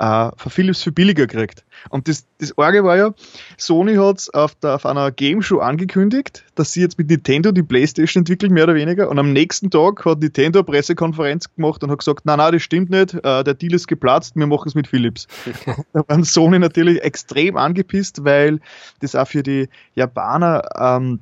äh, 0.03 0.31
von 0.35 0.51
Philips 0.51 0.83
für 0.83 0.91
billiger 0.91 1.27
gekriegt. 1.27 1.63
Und 1.89 2.07
das, 2.07 2.25
das 2.39 2.57
Orge 2.57 2.83
war 2.83 2.97
ja, 2.97 3.13
Sony 3.57 3.95
hat 3.95 4.27
auf, 4.33 4.55
auf 4.61 4.85
einer 4.85 5.11
Game 5.11 5.41
Show 5.41 5.59
angekündigt, 5.59 6.43
dass 6.55 6.73
sie 6.73 6.81
jetzt 6.81 6.97
mit 6.97 7.09
Nintendo 7.09 7.51
die 7.51 7.63
Playstation 7.63 8.21
entwickeln, 8.21 8.53
mehr 8.53 8.65
oder 8.65 8.75
weniger. 8.75 9.09
Und 9.09 9.17
am 9.19 9.31
nächsten 9.31 9.69
Tag 9.69 10.03
hat 10.03 10.19
Nintendo 10.19 10.59
eine 10.59 10.65
Pressekonferenz 10.65 11.53
gemacht 11.55 11.83
und 11.83 11.91
hat 11.91 11.99
gesagt, 11.99 12.25
nein, 12.25 12.37
nein, 12.37 12.51
das 12.51 12.61
stimmt 12.61 12.89
nicht, 12.89 13.13
äh, 13.13 13.43
der 13.43 13.53
Deal 13.53 13.73
ist 13.73 13.87
geplatzt, 13.87 14.35
wir 14.35 14.47
machen 14.47 14.67
es 14.67 14.75
mit 14.75 14.87
Philips. 14.87 15.27
da 15.93 16.03
waren 16.07 16.23
Sony 16.23 16.59
natürlich 16.59 17.01
extrem 17.01 17.55
angepisst, 17.55 18.25
weil 18.25 18.59
das 18.99 19.15
auch 19.15 19.27
für 19.27 19.43
die 19.43 19.69
Japaner 19.95 20.63
ähm, 20.77 21.19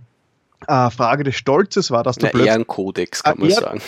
äh, 0.67 0.89
Frage 0.89 1.23
des 1.23 1.35
Stolzes 1.35 1.91
war, 1.91 2.03
dass 2.03 2.17
du 2.17 2.27
plötzlich... 2.27 2.47
Ehrenkodex, 2.47 3.23
kann 3.23 3.39
man 3.39 3.49
Ehren 3.49 3.63
sagen. 3.63 3.81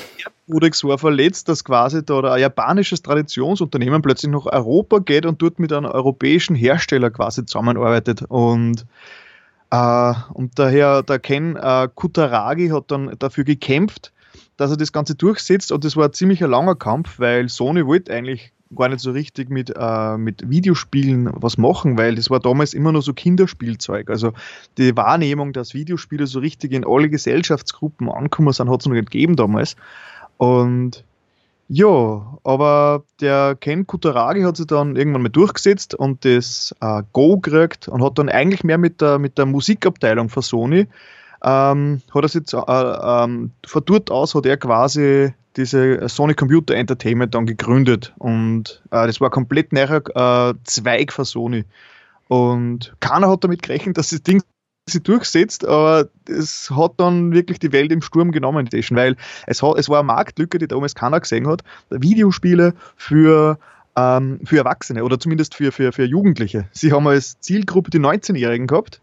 Ehrenkodex 0.47 0.83
war 0.83 0.97
verletzt, 0.97 1.49
dass 1.49 1.63
quasi 1.63 2.03
da 2.03 2.19
ein 2.33 2.41
japanisches 2.41 3.01
Traditionsunternehmen 3.01 4.01
plötzlich 4.01 4.31
nach 4.31 4.45
Europa 4.45 4.99
geht 4.99 5.25
und 5.25 5.41
dort 5.41 5.59
mit 5.59 5.71
einem 5.71 5.89
europäischen 5.89 6.55
Hersteller 6.55 7.09
quasi 7.09 7.45
zusammenarbeitet. 7.45 8.23
Und, 8.23 8.85
äh, 9.71 10.13
und 10.33 10.57
daher, 10.59 11.03
der 11.03 11.19
Ken 11.19 11.55
äh, 11.55 11.87
Kutaragi 11.93 12.69
hat 12.69 12.85
dann 12.89 13.15
dafür 13.19 13.43
gekämpft, 13.43 14.11
dass 14.57 14.71
er 14.71 14.77
das 14.77 14.91
Ganze 14.91 15.15
durchsetzt 15.15 15.71
und 15.71 15.83
das 15.83 15.95
war 15.95 16.05
ein 16.05 16.13
ziemlich 16.13 16.39
langer 16.39 16.75
Kampf, 16.75 17.19
weil 17.19 17.49
Sony 17.49 17.85
wollte 17.85 18.13
eigentlich 18.13 18.51
gar 18.73 18.89
nicht 18.89 18.99
so 18.99 19.11
richtig 19.11 19.49
mit, 19.49 19.73
äh, 19.75 20.17
mit 20.17 20.49
Videospielen 20.49 21.29
was 21.33 21.57
machen, 21.57 21.97
weil 21.97 22.15
das 22.15 22.29
war 22.29 22.39
damals 22.39 22.73
immer 22.73 22.91
nur 22.91 23.01
so 23.01 23.13
Kinderspielzeug. 23.13 24.09
Also 24.09 24.33
die 24.77 24.95
Wahrnehmung, 24.95 25.53
dass 25.53 25.73
Videospiele 25.73 26.27
so 26.27 26.39
richtig 26.39 26.71
in 26.71 26.85
alle 26.85 27.09
Gesellschaftsgruppen 27.09 28.09
ankommen 28.09 28.53
sind, 28.53 28.69
hat 28.69 28.81
es 28.81 28.85
noch 28.85 28.93
nicht 28.93 29.11
gegeben 29.11 29.35
damals. 29.35 29.75
Und 30.37 31.03
ja, 31.69 32.37
aber 32.43 33.03
der 33.21 33.55
Ken 33.59 33.87
Kutaragi 33.87 34.41
hat 34.41 34.57
sich 34.57 34.67
dann 34.67 34.95
irgendwann 34.95 35.23
mal 35.23 35.29
durchgesetzt 35.29 35.95
und 35.95 36.25
das 36.25 36.75
äh, 36.81 37.01
Go 37.13 37.37
gekriegt 37.37 37.87
und 37.87 38.03
hat 38.03 38.19
dann 38.19 38.29
eigentlich 38.29 38.63
mehr 38.63 38.77
mit 38.77 39.01
der, 39.01 39.17
mit 39.17 39.37
der 39.37 39.45
Musikabteilung 39.45 40.29
von 40.29 40.43
Sony, 40.43 40.87
ähm, 41.43 42.01
hat 42.13 42.23
er 42.23 42.29
sich, 42.29 42.53
äh, 42.53 42.57
ähm, 42.57 43.51
von 43.65 43.85
dort 43.85 44.11
aus 44.11 44.35
hat 44.35 44.45
er 44.45 44.57
quasi 44.57 45.33
diese 45.55 46.07
Sony 46.09 46.33
Computer 46.33 46.75
Entertainment 46.75 47.35
dann 47.35 47.45
gegründet 47.45 48.13
und 48.17 48.81
äh, 48.91 49.07
das 49.07 49.21
war 49.21 49.29
komplett 49.29 49.71
näher 49.71 50.01
äh, 50.15 50.53
Zweig 50.63 51.11
von 51.11 51.25
Sony. 51.25 51.65
Und 52.27 52.93
keiner 52.99 53.29
hat 53.29 53.43
damit 53.43 53.61
gerechnet, 53.61 53.97
dass 53.97 54.09
das 54.09 54.23
Ding 54.23 54.41
sich 54.89 55.03
durchsetzt, 55.03 55.65
aber 55.65 56.09
es 56.27 56.71
hat 56.71 56.93
dann 56.97 57.31
wirklich 57.31 57.59
die 57.59 57.71
Welt 57.71 57.91
im 57.91 58.01
Sturm 58.01 58.31
genommen, 58.31 58.67
weil 58.71 59.15
es, 59.47 59.63
hat, 59.63 59.77
es 59.77 59.89
war 59.89 59.99
eine 59.99 60.07
Marktlücke, 60.07 60.57
die 60.57 60.67
damals 60.67 60.95
keiner 60.95 61.19
gesehen 61.19 61.47
hat. 61.47 61.63
Videospiele 61.89 62.73
für, 62.97 63.59
ähm, 63.95 64.39
für 64.43 64.57
Erwachsene 64.57 65.03
oder 65.03 65.19
zumindest 65.19 65.55
für, 65.55 65.71
für, 65.71 65.91
für 65.91 66.05
Jugendliche. 66.05 66.67
Sie 66.71 66.91
haben 66.91 67.07
als 67.07 67.39
Zielgruppe 67.39 67.91
die 67.91 67.99
19-Jährigen 67.99 68.67
gehabt 68.67 68.99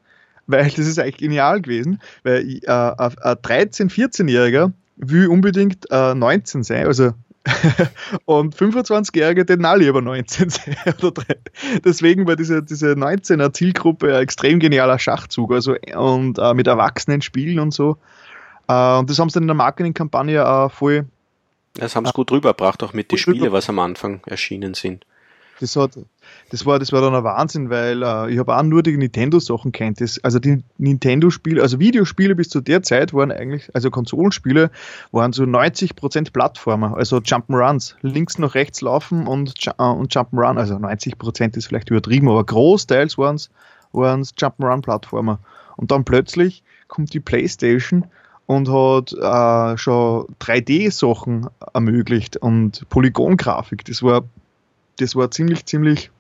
weil 0.51 0.65
das 0.65 0.87
ist 0.87 0.99
eigentlich 0.99 1.19
genial 1.19 1.61
gewesen, 1.61 2.01
weil 2.23 2.59
äh, 2.63 2.67
ein 2.67 3.37
13-, 3.37 3.91
14-Jähriger 3.91 4.73
will 5.01 5.29
unbedingt 5.29 5.91
äh, 5.91 6.15
19 6.15 6.63
sein, 6.63 6.87
also 6.87 7.13
und 8.27 8.55
25-Jährige 8.55 9.47
den 9.47 9.65
auch 9.65 9.77
lieber 9.77 10.03
19 10.03 10.51
sein. 10.51 10.77
Deswegen 11.85 12.27
war 12.27 12.37
diese, 12.37 12.63
diese 12.63 12.93
19er 12.93 13.53
Zielgruppe 13.53 14.15
ein 14.15 14.23
extrem 14.23 14.61
genialer 14.61 14.99
Schachzug, 14.99 15.53
also 15.53 15.75
und 15.97 16.39
äh, 16.39 16.55
mit 16.55 16.67
Erwachsenen 16.67 17.23
spielen 17.23 17.59
und 17.59 17.73
so. 17.73 17.97
Äh, 18.69 18.99
und 18.99 19.09
das 19.09 19.19
haben 19.19 19.31
sie 19.31 19.35
dann 19.35 19.45
in 19.45 19.49
der 19.49 19.57
Marketingkampagne 19.57 20.41
äh, 20.41 20.69
voll. 20.69 21.07
Das 21.75 21.97
haben 21.97 22.05
sie 22.05 22.13
gut 22.13 22.31
rübergebracht, 22.31 22.83
auch 22.83 22.93
mit 22.93 23.11
den 23.11 23.19
Spielen, 23.19 23.53
was 23.53 23.69
am 23.69 23.79
Anfang 23.79 24.21
erschienen 24.27 24.75
sind. 24.75 25.07
Das, 25.61 25.77
hat, 25.77 25.99
das, 26.51 26.65
war, 26.65 26.79
das 26.79 26.91
war 26.91 27.03
dann 27.03 27.15
ein 27.15 27.23
Wahnsinn, 27.23 27.69
weil 27.69 28.03
äh, 28.03 28.33
ich 28.33 28.39
habe 28.39 28.57
auch 28.57 28.63
nur 28.63 28.83
die 28.83 28.97
Nintendo-Sachen 28.97 29.73
kennt. 29.73 30.01
Das, 30.01 30.19
also 30.25 30.39
die 30.39 30.65
Nintendo-Spiele, 30.79 31.61
also 31.61 31.79
Videospiele 31.79 32.35
bis 32.35 32.49
zu 32.49 32.63
der 32.63 32.83
Zeit 32.83 33.13
waren 33.13 33.31
eigentlich, 33.31 33.69
also 33.75 33.91
Konsolenspiele, 33.91 34.71
waren 35.13 35.33
so 35.35 35.45
90% 35.45 36.33
Plattformer, 36.33 36.97
also 36.97 37.19
Jump'n'Runs, 37.19 37.95
links 38.01 38.39
nach 38.39 38.55
rechts 38.55 38.81
laufen 38.81 39.27
und, 39.27 39.55
äh, 39.67 39.83
und 39.83 40.15
Jump'n'Run, 40.15 40.59
also 40.59 40.77
90% 40.77 41.57
ist 41.57 41.67
vielleicht 41.67 41.91
übertrieben, 41.91 42.29
aber 42.29 42.45
großteils 42.45 43.19
waren 43.19 43.37
es 43.37 43.51
Jump'n'Run-Plattformer. 43.93 45.41
Und 45.77 45.91
dann 45.91 46.05
plötzlich 46.05 46.63
kommt 46.89 47.13
die 47.13 47.21
Playstation 47.21 48.07
und 48.47 48.69
hat 48.69 49.13
äh, 49.13 49.79
schon 49.79 50.27
3D-Sachen 50.41 51.49
ermöglicht 51.73 52.37
und 52.39 52.89
Polygongrafik. 52.89 53.85
Das 53.85 54.03
war 54.03 54.25
das 54.99 55.17
war 55.17 55.31
ziemlich, 55.31 55.67
ziemlich, 55.67 56.11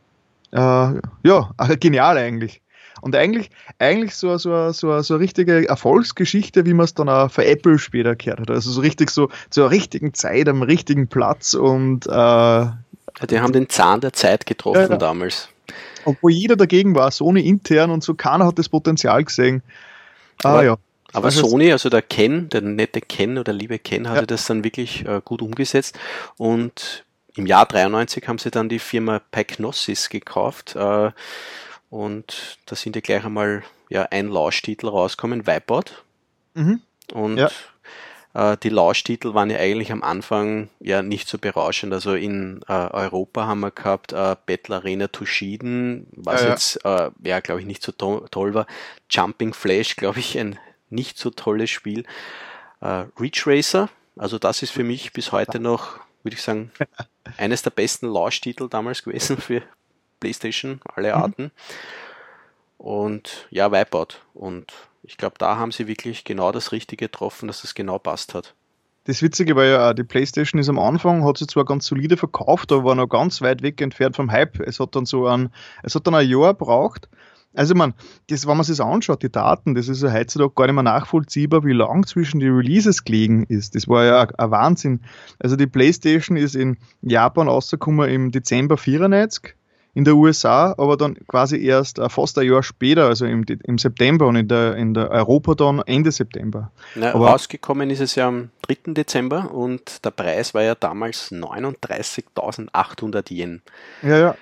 äh, 0.52 0.58
ja, 0.58 1.50
genial 1.80 2.18
eigentlich. 2.18 2.60
Und 3.02 3.16
eigentlich, 3.16 3.50
eigentlich 3.78 4.14
so, 4.14 4.36
so, 4.36 4.72
so, 4.72 5.00
so 5.00 5.14
eine 5.14 5.22
richtige 5.22 5.68
Erfolgsgeschichte, 5.68 6.66
wie 6.66 6.74
man 6.74 6.84
es 6.84 6.94
dann 6.94 7.08
auch 7.08 7.30
für 7.30 7.46
Apple 7.46 7.78
später 7.78 8.14
gehört 8.14 8.40
hat. 8.40 8.50
Also 8.50 8.70
so 8.70 8.80
richtig 8.82 9.10
so 9.10 9.30
zur 9.48 9.70
richtigen 9.70 10.12
Zeit, 10.12 10.48
am 10.48 10.62
richtigen 10.62 11.08
Platz 11.08 11.54
und 11.54 12.06
äh, 12.06 12.66
die 13.28 13.40
haben 13.40 13.52
den 13.52 13.68
Zahn 13.68 14.00
der 14.00 14.12
Zeit 14.12 14.46
getroffen 14.46 14.82
ja, 14.82 14.88
ja. 14.90 14.96
damals. 14.96 15.48
Obwohl 16.04 16.32
jeder 16.32 16.56
dagegen 16.56 16.94
war, 16.94 17.10
Sony 17.10 17.40
intern 17.46 17.90
und 17.90 18.02
so, 18.02 18.14
keiner 18.14 18.46
hat 18.46 18.58
das 18.58 18.68
Potenzial 18.68 19.24
gesehen. 19.24 19.62
Ah, 20.42 20.50
aber, 20.50 20.64
ja. 20.64 20.76
aber 21.12 21.26
also 21.26 21.46
Sony, 21.46 21.72
also 21.72 21.88
der 21.88 22.02
Ken, 22.02 22.48
der 22.48 22.62
nette 22.62 23.00
Ken 23.00 23.38
oder 23.38 23.52
liebe 23.52 23.78
Ken, 23.78 24.08
hatte 24.08 24.20
ja. 24.20 24.26
das 24.26 24.46
dann 24.46 24.64
wirklich 24.64 25.06
äh, 25.06 25.20
gut 25.24 25.42
umgesetzt 25.42 25.98
und 26.36 27.04
im 27.40 27.46
Jahr 27.46 27.66
93 27.66 28.28
haben 28.28 28.38
sie 28.38 28.50
dann 28.50 28.68
die 28.68 28.78
Firma 28.78 29.20
Pycnosis 29.30 30.10
gekauft 30.10 30.76
äh, 30.76 31.10
und 31.88 32.58
da 32.66 32.76
sind 32.76 32.96
ja 32.96 33.00
gleich 33.00 33.24
einmal 33.24 33.62
ja, 33.88 34.06
ein 34.10 34.28
Lauschtitel 34.28 34.88
rausgekommen, 34.88 35.46
Wipeout. 35.46 36.04
Mhm. 36.54 36.82
Und 37.12 37.38
ja. 37.38 37.50
äh, 38.34 38.56
die 38.58 38.68
Lauschtitel 38.68 39.32
waren 39.32 39.50
ja 39.50 39.56
eigentlich 39.56 39.90
am 39.90 40.02
Anfang 40.02 40.68
ja 40.80 41.02
nicht 41.02 41.28
so 41.28 41.38
berauschend. 41.38 41.94
Also 41.94 42.14
in 42.14 42.60
äh, 42.68 42.72
Europa 42.72 43.46
haben 43.46 43.60
wir 43.60 43.70
gehabt 43.70 44.12
äh, 44.12 44.36
Battle 44.46 44.76
Arena 44.76 45.08
Tushiden, 45.08 46.06
was 46.12 46.42
ja, 46.42 46.50
jetzt 46.50 46.84
äh, 46.84 47.10
ja, 47.24 47.40
glaube 47.40 47.60
ich 47.60 47.66
nicht 47.66 47.82
so 47.82 47.90
to 47.90 48.26
toll 48.30 48.52
war. 48.52 48.66
Jumping 49.08 49.54
Flash, 49.54 49.96
glaube 49.96 50.20
ich, 50.20 50.38
ein 50.38 50.58
nicht 50.90 51.18
so 51.18 51.30
tolles 51.30 51.70
Spiel. 51.70 52.04
Äh, 52.82 53.06
Reach 53.18 53.46
Racer, 53.46 53.88
also 54.16 54.38
das 54.38 54.62
ist 54.62 54.72
für 54.72 54.84
mich 54.84 55.14
bis 55.14 55.32
heute 55.32 55.58
noch 55.58 55.98
würde 56.22 56.36
ich 56.36 56.42
sagen, 56.42 56.70
eines 57.36 57.62
der 57.62 57.70
besten 57.70 58.06
Launch-Titel 58.06 58.68
damals 58.68 59.02
gewesen 59.02 59.36
für 59.36 59.62
PlayStation, 60.20 60.80
alle 60.94 61.14
mhm. 61.14 61.22
Arten. 61.22 61.42
Mhm. 61.42 61.50
Und 62.78 63.46
ja, 63.50 63.72
Wipeout. 63.72 64.20
Und 64.32 64.72
ich 65.02 65.16
glaube, 65.16 65.34
da 65.38 65.56
haben 65.56 65.72
sie 65.72 65.86
wirklich 65.86 66.24
genau 66.24 66.52
das 66.52 66.72
Richtige 66.72 67.06
getroffen, 67.06 67.46
dass 67.46 67.64
es 67.64 67.74
genau 67.74 67.98
passt 67.98 68.34
hat. 68.34 68.54
Das 69.04 69.22
Witzige 69.22 69.56
war 69.56 69.64
ja, 69.64 69.94
die 69.94 70.04
PlayStation 70.04 70.60
ist 70.60 70.68
am 70.68 70.78
Anfang, 70.78 71.24
hat 71.24 71.38
sie 71.38 71.46
zwar 71.46 71.64
ganz 71.64 71.86
solide 71.86 72.16
verkauft, 72.16 72.70
aber 72.70 72.84
war 72.84 72.94
noch 72.94 73.08
ganz 73.08 73.40
weit 73.40 73.62
weg 73.62 73.80
entfernt 73.80 74.14
vom 74.14 74.30
Hype. 74.30 74.60
Es 74.60 74.78
hat 74.78 74.94
dann 74.94 75.06
so 75.06 75.26
ein, 75.26 75.50
es 75.82 75.94
hat 75.94 76.06
dann 76.06 76.14
ein 76.14 76.28
Jahr 76.28 76.54
gebraucht, 76.54 77.08
also 77.54 77.74
man, 77.74 77.94
das, 78.28 78.46
wenn 78.46 78.56
man 78.56 78.64
sich 78.64 78.76
das 78.76 78.86
anschaut, 78.86 79.22
die 79.22 79.30
Daten, 79.30 79.74
das 79.74 79.88
ist 79.88 80.02
ja 80.02 80.12
heutzutage 80.12 80.52
gar 80.54 80.66
nicht 80.66 80.74
mehr 80.74 80.84
nachvollziehbar, 80.84 81.64
wie 81.64 81.72
lang 81.72 82.06
zwischen 82.06 82.40
die 82.40 82.48
Releases 82.48 83.04
gelegen 83.04 83.44
ist. 83.44 83.74
Das 83.74 83.88
war 83.88 84.04
ja 84.04 84.22
ein 84.22 84.50
Wahnsinn. 84.50 85.00
Also 85.40 85.56
die 85.56 85.66
PlayStation 85.66 86.36
ist 86.36 86.54
in 86.54 86.76
Japan 87.02 87.48
rausgekommen 87.48 88.08
im 88.08 88.30
Dezember 88.30 88.76
94, 88.76 89.56
in 89.94 90.04
der 90.04 90.14
USA, 90.14 90.72
aber 90.78 90.96
dann 90.96 91.16
quasi 91.26 91.60
erst 91.60 91.98
äh, 91.98 92.08
fast 92.08 92.38
ein 92.38 92.46
Jahr 92.46 92.62
später, 92.62 93.06
also 93.06 93.26
im, 93.26 93.44
im 93.64 93.78
September 93.78 94.28
und 94.28 94.36
in 94.36 94.46
der, 94.46 94.76
in 94.76 94.94
der 94.94 95.10
Europa 95.10 95.56
dann 95.56 95.80
Ende 95.80 96.12
September. 96.12 96.70
Na, 96.94 97.12
aber 97.12 97.30
rausgekommen 97.30 97.90
ist 97.90 98.00
es 98.00 98.14
ja 98.14 98.28
am 98.28 98.50
3. 98.68 98.92
Dezember 98.92 99.52
und 99.52 100.04
der 100.04 100.12
Preis 100.12 100.54
war 100.54 100.62
ja 100.62 100.76
damals 100.76 101.32
39.800 101.32 103.32
Yen. 103.32 103.62
Ja, 104.02 104.18
ja. 104.18 104.36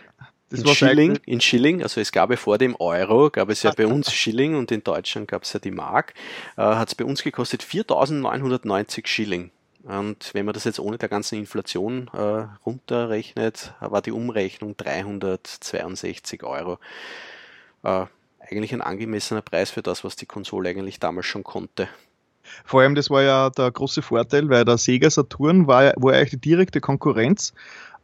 Das 0.51 0.61
in 0.61 0.67
Schilling, 0.69 1.19
in 1.27 1.41
Schilling, 1.41 1.83
also 1.83 2.01
es 2.01 2.11
gab 2.11 2.31
ja 2.31 2.37
vor 2.37 2.57
dem 2.57 2.75
Euro, 2.77 3.29
gab 3.31 3.51
es 3.51 3.63
ja 3.63 3.73
bei 3.77 3.87
uns 3.87 4.13
Schilling 4.15 4.55
und 4.55 4.73
in 4.73 4.83
Deutschland 4.83 5.29
gab 5.29 5.43
es 5.43 5.53
ja 5.53 5.61
die 5.61 5.71
Mark, 5.71 6.15
äh, 6.57 6.63
hat 6.63 6.89
es 6.89 6.95
bei 6.95 7.05
uns 7.05 7.23
gekostet 7.23 7.63
4.990 7.63 9.07
Schilling. 9.07 9.51
Und 9.85 10.35
wenn 10.35 10.45
man 10.45 10.55
das 10.55 10.65
jetzt 10.65 10.81
ohne 10.81 10.99
der 10.99 11.09
ganzen 11.09 11.39
Inflation 11.39 12.11
äh, 12.13 12.47
runterrechnet, 12.65 13.75
war 13.81 14.03
die 14.03 14.13
Umrechnung 14.13 14.77
362 14.77 16.43
Euro. 16.45 16.79
Äh, 17.83 18.07
eigentlich 18.41 18.73
ein 18.73 18.83
angemessener 18.83 19.43
Preis 19.43 19.71
für 19.71 19.83
das, 19.83 20.05
was 20.05 20.17
die 20.17 20.27
Konsole 20.27 20.71
eigentlich 20.71 20.99
damals 20.99 21.27
schon 21.27 21.45
konnte. 21.45 21.89
Vor 22.65 22.81
allem, 22.81 22.95
das 22.95 23.11
war 23.11 23.23
ja 23.23 23.51
der 23.51 23.71
große 23.71 24.03
Vorteil, 24.03 24.49
weil 24.49 24.65
der 24.65 24.79
Sega 24.79 25.11
Saturn 25.11 25.67
war, 25.67 25.93
war 25.97 26.15
eigentlich 26.15 26.31
die 26.31 26.41
direkte 26.41 26.81
Konkurrenz 26.81 27.53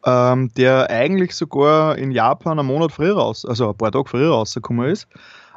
ähm, 0.04 0.50
der 0.56 0.90
eigentlich 0.90 1.34
sogar 1.34 1.96
in 1.96 2.10
Japan 2.10 2.58
einen 2.58 2.68
Monat 2.68 2.92
früher 2.92 3.16
raus, 3.16 3.44
also 3.44 3.70
ein 3.70 3.76
paar 3.76 3.92
Tage 3.92 4.08
früher 4.08 4.30
rausgekommen 4.30 4.90
ist. 4.90 5.08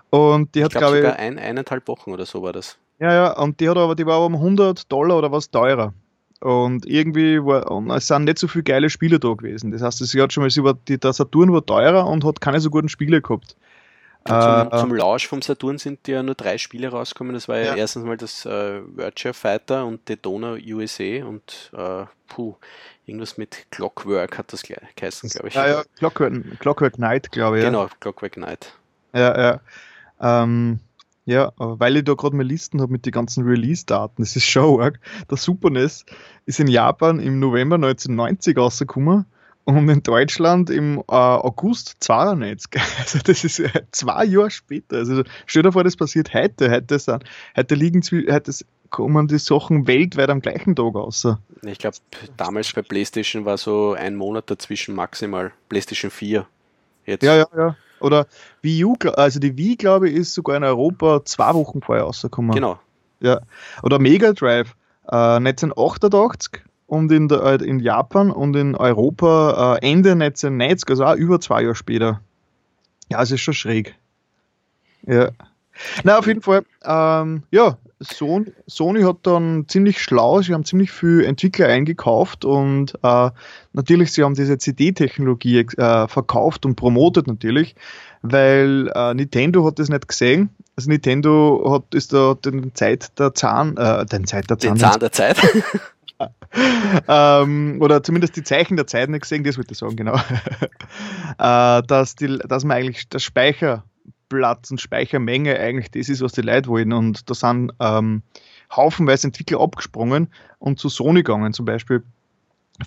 Und 0.09 0.55
die 0.55 0.63
hat, 0.63 0.71
glaube 0.71 0.85
glaub 0.85 0.95
sogar 0.95 1.13
ich, 1.15 1.19
ein, 1.19 1.37
eineinhalb 1.37 1.87
Wochen 1.87 2.11
oder 2.11 2.25
so 2.25 2.41
war 2.41 2.53
das. 2.53 2.77
Ja, 2.99 3.13
ja, 3.13 3.37
und 3.37 3.59
die 3.59 3.69
hat 3.69 3.77
aber, 3.77 3.95
die 3.95 4.05
war 4.05 4.15
aber 4.15 4.25
um 4.25 4.35
100 4.35 4.91
Dollar 4.91 5.17
oder 5.17 5.31
was 5.31 5.51
teurer. 5.51 5.93
Und 6.39 6.85
irgendwie 6.85 7.43
war, 7.43 7.69
und 7.71 7.89
es 7.89 8.07
sind 8.07 8.25
nicht 8.25 8.37
so 8.37 8.47
viele 8.47 8.63
geile 8.63 8.89
Spiele 8.89 9.19
da 9.19 9.33
gewesen. 9.33 9.71
Das 9.71 9.81
heißt, 9.81 9.99
sie 9.99 10.21
hat 10.21 10.31
schon 10.31 10.43
mal, 10.43 10.63
war, 10.63 10.75
die, 10.87 10.99
der 10.99 11.13
Saturn 11.13 11.51
war 11.51 11.65
teurer 11.65 12.07
und 12.07 12.23
hat 12.23 12.41
keine 12.41 12.59
so 12.59 12.69
guten 12.69 12.89
Spiele 12.89 13.21
gehabt. 13.21 13.55
Zum, 14.25 14.35
äh, 14.35 14.77
zum 14.77 14.93
Launch 14.93 15.27
vom 15.27 15.41
Saturn 15.41 15.77
sind 15.77 16.07
ja 16.07 16.21
nur 16.21 16.35
drei 16.35 16.57
Spiele 16.57 16.89
rausgekommen. 16.89 17.33
Das 17.33 17.47
war 17.47 17.57
ja, 17.57 17.65
ja. 17.65 17.75
erstens 17.75 18.03
mal 18.03 18.17
das 18.17 18.45
äh, 18.45 18.81
Virtua 18.85 19.33
Fighter 19.33 19.85
und 19.85 20.07
Daytona 20.09 20.57
USA 20.69 21.25
und 21.25 21.71
äh, 21.73 22.05
puh, 22.27 22.55
Irgendwas 23.07 23.37
mit 23.37 23.67
Clockwork 23.71 24.37
hat 24.37 24.51
das 24.51 24.63
geheißen, 24.63 25.29
glaube 25.29 25.47
ich. 25.47 25.53
Ja, 25.53 25.65
ja, 25.65 25.83
Clockwork, 25.97 26.59
Clockwork 26.59 26.99
Night, 26.99 27.31
glaube 27.31 27.59
ich. 27.59 27.63
Genau, 27.63 27.83
ja. 27.83 27.89
Clockwork 28.01 28.35
Night. 28.35 28.73
Ja, 29.13 29.39
ja. 29.39 29.59
Ähm, 30.19 30.81
ja, 31.25 31.53
weil 31.55 31.95
ich 31.95 32.03
da 32.03 32.15
gerade 32.15 32.35
mal 32.35 32.45
Listen 32.45 32.81
habe 32.81 32.91
mit 32.91 33.05
den 33.05 33.13
ganzen 33.13 33.45
Release-Daten, 33.45 34.21
das 34.21 34.35
ist 34.35 34.45
schon 34.45 34.81
arg. 34.81 34.99
Der 35.29 35.37
Super 35.37 35.69
NES 35.69 36.05
ist 36.45 36.59
in 36.59 36.67
Japan 36.67 37.21
im 37.21 37.39
November 37.39 37.75
1990 37.75 38.57
rausgekommen 38.57 39.25
und 39.67 39.89
in 39.89 40.01
Deutschland 40.01 40.69
im 40.69 40.99
äh, 40.99 41.13
August 41.13 41.97
92. 41.99 42.81
Also 42.99 43.19
das 43.19 43.43
ist 43.43 43.59
äh, 43.59 43.69
zwei 43.91 44.23
Jahre 44.23 44.49
später. 44.49 44.95
Also 44.95 45.23
stell 45.45 45.63
dir 45.63 45.73
vor, 45.73 45.83
das 45.83 45.97
passiert 45.97 46.33
heute. 46.33 46.71
Heute, 46.71 46.97
sind, 46.97 47.25
heute 47.55 47.75
liegen 47.75 48.01
heute 48.01 48.51
kommen 48.89 49.27
die 49.27 49.37
Sachen 49.37 49.85
weltweit 49.85 50.29
am 50.29 50.39
gleichen 50.39 50.73
Tag 50.73 50.95
aus. 50.95 51.27
Ich 51.63 51.79
glaube, 51.79 51.97
damals 52.37 52.71
bei 52.71 52.81
PlayStation 52.81 53.43
war 53.43 53.57
so 53.57 53.93
ein 53.93 54.15
Monat 54.15 54.49
dazwischen 54.49 54.95
maximal. 54.95 55.51
PlayStation 55.67 56.11
4. 56.11 56.47
Jetzt. 57.05 57.23
Ja, 57.23 57.35
ja, 57.35 57.47
ja. 57.55 57.75
Oder 57.99 58.27
Wii 58.61 58.85
U, 58.85 58.95
also 59.15 59.39
die 59.41 59.57
Wii, 59.57 59.75
glaube 59.75 60.09
ich, 60.09 60.15
ist 60.15 60.33
sogar 60.33 60.55
in 60.55 60.63
Europa 60.63 61.25
zwei 61.25 61.53
Wochen 61.53 61.81
vorher 61.81 62.05
rausgekommen. 62.05 62.55
Genau. 62.55 62.79
Ja. 63.19 63.41
Oder 63.83 63.99
Mega 63.99 64.31
Drive, 64.31 64.75
äh, 65.09 65.15
1988 65.15 66.63
und 66.87 67.11
in, 67.11 67.27
der, 67.27 67.43
äh, 67.43 67.63
in 67.63 67.79
Japan 67.79 68.31
und 68.31 68.55
in 68.55 68.75
Europa 68.75 69.77
äh, 69.81 69.91
Ende 69.91 70.13
1990, 70.13 70.89
also 70.89 71.05
auch 71.05 71.15
über 71.15 71.39
zwei 71.39 71.61
Jahre 71.61 71.75
später. 71.75 72.21
Ja, 73.09 73.21
es 73.21 73.31
ist 73.31 73.41
schon 73.41 73.53
schräg. 73.53 73.95
Ja. 75.05 75.29
Na, 76.03 76.17
auf 76.17 76.25
jeden 76.25 76.41
Fall, 76.41 76.63
ähm, 76.83 77.43
ja, 77.51 77.77
Sony, 77.99 78.51
Sony 78.67 79.01
hat 79.01 79.17
dann 79.23 79.65
ziemlich 79.67 80.01
schlau, 80.01 80.41
sie 80.41 80.53
haben 80.53 80.65
ziemlich 80.65 80.91
viel 80.91 81.23
Entwickler 81.23 81.67
eingekauft 81.67 82.45
und 82.45 82.93
äh, 83.03 83.29
natürlich, 83.73 84.11
sie 84.11 84.23
haben 84.23 84.35
diese 84.35 84.57
CD-Technologie 84.57 85.59
äh, 85.77 86.07
verkauft 86.07 86.65
und 86.65 86.75
promotet 86.75 87.27
natürlich, 87.27 87.75
weil 88.21 88.91
äh, 88.93 89.13
Nintendo 89.13 89.65
hat 89.65 89.79
das 89.79 89.89
nicht 89.89 90.07
gesehen. 90.07 90.49
Also 90.75 90.89
Nintendo 90.89 91.71
hat 91.71 91.95
ist 91.95 92.13
da 92.13 92.35
den 92.35 92.73
Zeit 92.75 93.17
der 93.17 93.33
Zahn, 93.33 93.77
äh, 93.77 94.05
den 94.05 94.25
Zeit 94.25 94.49
der 94.49 94.59
Zahn, 94.59 94.75
den 94.75 94.79
Zahn 94.79 94.99
der 94.99 95.11
Zeit. 95.11 95.37
ähm, 97.07 97.77
oder 97.81 98.03
zumindest 98.03 98.35
die 98.35 98.43
Zeichen 98.43 98.75
der 98.75 98.87
Zeit 98.87 99.09
nicht 99.09 99.21
gesehen, 99.21 99.43
das 99.43 99.57
wollte 99.57 99.73
ich 99.73 99.77
sagen, 99.77 99.95
genau. 99.95 100.15
äh, 101.37 101.83
dass, 101.83 102.15
die, 102.15 102.39
dass 102.39 102.63
man 102.63 102.77
eigentlich 102.77 103.09
das 103.09 103.23
Speicher 103.23 103.83
Speicherplatz 104.27 104.71
und 104.71 104.81
Speichermenge 104.81 105.57
eigentlich 105.59 105.91
das 105.91 106.09
ist, 106.09 106.21
was 106.21 106.33
die 106.33 106.41
Leute 106.41 106.69
wollen. 106.69 106.93
Und 106.93 107.29
da 107.29 107.33
sind 107.33 107.71
ähm, 107.79 108.21
haufenweise 108.71 109.27
Entwickler 109.27 109.61
abgesprungen 109.61 110.29
und 110.59 110.79
zu 110.79 110.89
Sony 110.89 111.23
gegangen. 111.23 111.53
Zum 111.53 111.65
Beispiel 111.65 112.03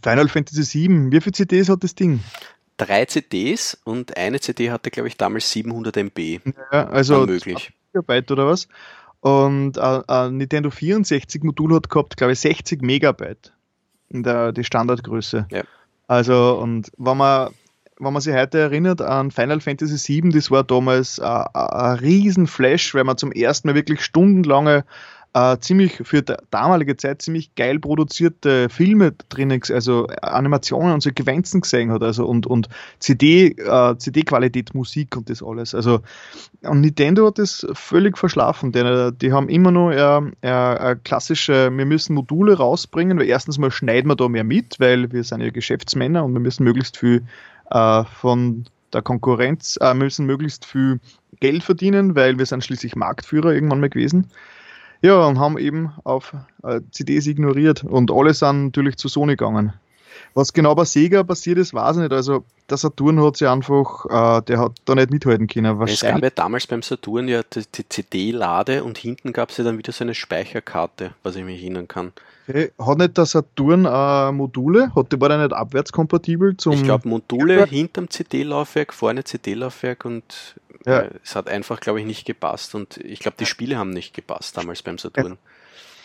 Final 0.02 0.28
Fantasy 0.28 0.88
VII. 0.88 1.12
Wie 1.12 1.20
viele 1.20 1.32
CDs 1.32 1.68
hat 1.68 1.82
das 1.82 1.94
Ding? 1.94 2.20
Drei 2.76 3.04
CDs 3.04 3.78
und 3.84 4.16
eine 4.16 4.40
CD 4.40 4.70
hatte, 4.70 4.90
glaube 4.90 5.08
ich, 5.08 5.16
damals 5.16 5.50
700 5.50 5.96
MB. 5.96 6.40
Ja, 6.72 6.88
also 6.88 7.26
möglich. 7.26 7.72
Gigabyte 7.92 8.30
oder 8.30 8.46
was. 8.46 8.68
Und 9.20 9.76
äh, 9.76 10.00
ein 10.06 10.38
Nintendo 10.38 10.70
64 10.70 11.42
Modul 11.42 11.74
hat 11.74 11.90
gehabt, 11.90 12.16
glaube 12.16 12.32
ich, 12.32 12.40
60 12.40 12.82
Megabyte 12.82 13.52
in 14.08 14.22
der 14.22 14.52
die 14.52 14.64
Standardgröße. 14.64 15.46
Ja. 15.50 15.62
Also, 16.08 16.58
und 16.60 16.90
wenn 16.96 17.16
man, 17.16 17.50
wenn 17.98 18.12
man 18.12 18.22
sich 18.22 18.34
heute 18.34 18.58
erinnert 18.58 19.00
an 19.00 19.30
Final 19.30 19.60
Fantasy 19.60 20.22
VII, 20.22 20.32
das 20.32 20.50
war 20.50 20.64
damals 20.64 21.18
äh, 21.18 21.22
ein 21.22 21.98
riesen 21.98 22.46
Flash, 22.46 22.94
weil 22.94 23.04
man 23.04 23.16
zum 23.16 23.30
ersten 23.30 23.68
Mal 23.68 23.74
wirklich 23.74 24.02
stundenlange 24.02 24.84
äh, 25.32 25.58
ziemlich 25.58 26.00
für 26.02 26.22
damalige 26.22 26.96
Zeit 26.96 27.22
ziemlich 27.22 27.54
geil 27.54 27.78
produzierte 27.78 28.68
Filme 28.68 29.12
drinnen, 29.28 29.60
also 29.70 30.06
Animationen 30.22 30.92
und 30.92 31.02
Sequenzen 31.02 31.60
gesehen 31.60 31.92
hat, 31.92 32.02
also 32.02 32.26
und, 32.26 32.46
und 32.46 32.68
CD, 32.98 33.48
äh, 33.48 33.96
CD-Qualität, 33.96 34.74
Musik 34.74 35.16
und 35.16 35.30
das 35.30 35.42
alles. 35.42 35.74
Also 35.74 36.00
und 36.62 36.80
Nintendo 36.80 37.26
hat 37.26 37.38
das 37.38 37.66
völlig 37.74 38.18
verschlafen, 38.18 38.72
denn 38.72 39.16
die 39.18 39.32
haben 39.32 39.48
immer 39.48 39.70
nur 39.70 39.92
äh, 39.92 40.90
äh, 40.90 40.96
klassische, 41.04 41.70
wir 41.72 41.86
müssen 41.86 42.14
Module 42.14 42.56
rausbringen, 42.56 43.18
weil 43.18 43.26
erstens 43.26 43.58
mal 43.58 43.70
schneiden 43.70 44.10
wir 44.10 44.16
da 44.16 44.28
mehr 44.28 44.44
mit, 44.44 44.80
weil 44.80 45.12
wir 45.12 45.22
sind 45.24 45.40
ja 45.40 45.50
Geschäftsmänner 45.50 46.24
und 46.24 46.32
wir 46.32 46.40
müssen 46.40 46.64
möglichst 46.64 46.96
viel 46.96 47.22
äh, 47.70 48.04
von 48.04 48.64
der 48.92 49.02
Konkurrenz, 49.02 49.78
äh, 49.80 49.94
müssen 49.94 50.26
möglichst 50.26 50.64
viel 50.64 51.00
Geld 51.38 51.62
verdienen, 51.62 52.16
weil 52.16 52.38
wir 52.38 52.46
sind 52.46 52.64
schließlich 52.64 52.96
Marktführer 52.96 53.52
irgendwann 53.52 53.80
mal 53.80 53.88
gewesen. 53.88 54.26
Ja, 55.02 55.26
und 55.26 55.38
haben 55.38 55.58
eben 55.58 55.92
auf 56.04 56.34
äh, 56.62 56.80
CDs 56.90 57.26
ignoriert 57.26 57.84
und 57.84 58.10
alle 58.10 58.34
sind 58.34 58.66
natürlich 58.66 58.96
zu 58.96 59.08
Sony 59.08 59.32
gegangen. 59.32 59.72
Was 60.34 60.52
genau 60.52 60.74
bei 60.74 60.84
Sega 60.84 61.22
passiert 61.22 61.58
ist, 61.58 61.74
weiß 61.74 61.96
ich 61.96 62.02
nicht. 62.02 62.12
Also 62.12 62.44
der 62.68 62.76
Saturn 62.76 63.20
hat 63.22 63.36
sich 63.36 63.48
einfach, 63.48 64.04
äh, 64.06 64.42
der 64.42 64.58
hat 64.60 64.72
da 64.84 64.94
nicht 64.94 65.10
mithalten 65.10 65.48
können. 65.48 65.80
Es 65.82 66.00
gab 66.02 66.22
ja 66.22 66.30
damals 66.30 66.66
beim 66.66 66.82
Saturn 66.82 67.26
ja 67.26 67.42
die, 67.42 67.64
die 67.74 67.88
CD-Lade 67.88 68.84
und 68.84 68.98
hinten 68.98 69.32
gab 69.32 69.50
es 69.50 69.56
ja 69.56 69.64
dann 69.64 69.78
wieder 69.78 69.92
so 69.92 70.04
eine 70.04 70.14
Speicherkarte, 70.14 71.14
was 71.22 71.36
ich 71.36 71.44
mich 71.44 71.60
erinnern 71.60 71.88
kann. 71.88 72.12
Okay. 72.48 72.70
Hat 72.78 72.98
nicht 72.98 73.16
der 73.16 73.26
Saturn 73.26 73.84
äh, 73.84 74.32
Module? 74.32 74.94
Hat, 74.94 75.20
war 75.20 75.28
der 75.28 75.38
nicht 75.38 75.52
abwärtskompatibel 75.52 76.56
zum. 76.56 76.72
Ich 76.74 76.82
glaube 76.82 77.08
Module 77.08 77.64
hinterm 77.66 78.08
CD-Laufwerk, 78.10 78.92
vorne 78.92 79.24
CD-Laufwerk 79.24 80.04
und 80.04 80.54
ja. 80.86 81.00
Äh, 81.00 81.10
es 81.22 81.36
hat 81.36 81.48
einfach, 81.48 81.80
glaube 81.80 82.00
ich, 82.00 82.06
nicht 82.06 82.24
gepasst 82.24 82.74
und 82.74 82.96
ich 82.98 83.20
glaube, 83.20 83.36
die 83.38 83.46
Spiele 83.46 83.76
haben 83.76 83.90
nicht 83.90 84.14
gepasst 84.14 84.56
damals 84.56 84.82
beim 84.82 84.98
Saturn. 84.98 85.38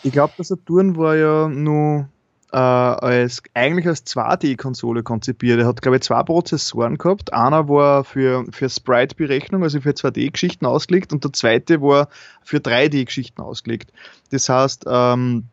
Ich 0.04 0.12
glaube, 0.12 0.34
der 0.38 0.46
Saturn 0.46 0.98
war 0.98 1.16
ja 1.16 1.48
nur 1.48 2.10
äh, 2.52 2.58
als, 2.58 3.42
eigentlich 3.54 3.88
als 3.88 4.06
2D-Konsole 4.06 5.04
konzipiert. 5.04 5.60
Er 5.60 5.68
hat, 5.68 5.82
glaube 5.82 5.98
ich, 5.98 6.04
zwei 6.04 6.24
Prozessoren 6.24 6.98
gehabt. 6.98 7.34
Einer 7.34 7.68
war 7.68 8.04
für, 8.04 8.46
für 8.52 8.70
Sprite-Berechnung, 8.70 9.64
also 9.64 9.82
für 9.82 9.92
2D-Geschichten 9.92 10.66
ausgelegt 10.66 11.12
und 11.12 11.24
der 11.24 11.34
zweite 11.34 11.82
war 11.82 12.08
für 12.44 12.58
3D-Geschichten 12.58 13.42
ausgelegt. 13.42 13.92
Das 14.32 14.48
heißt, 14.48 14.86
ähm, 14.88 15.46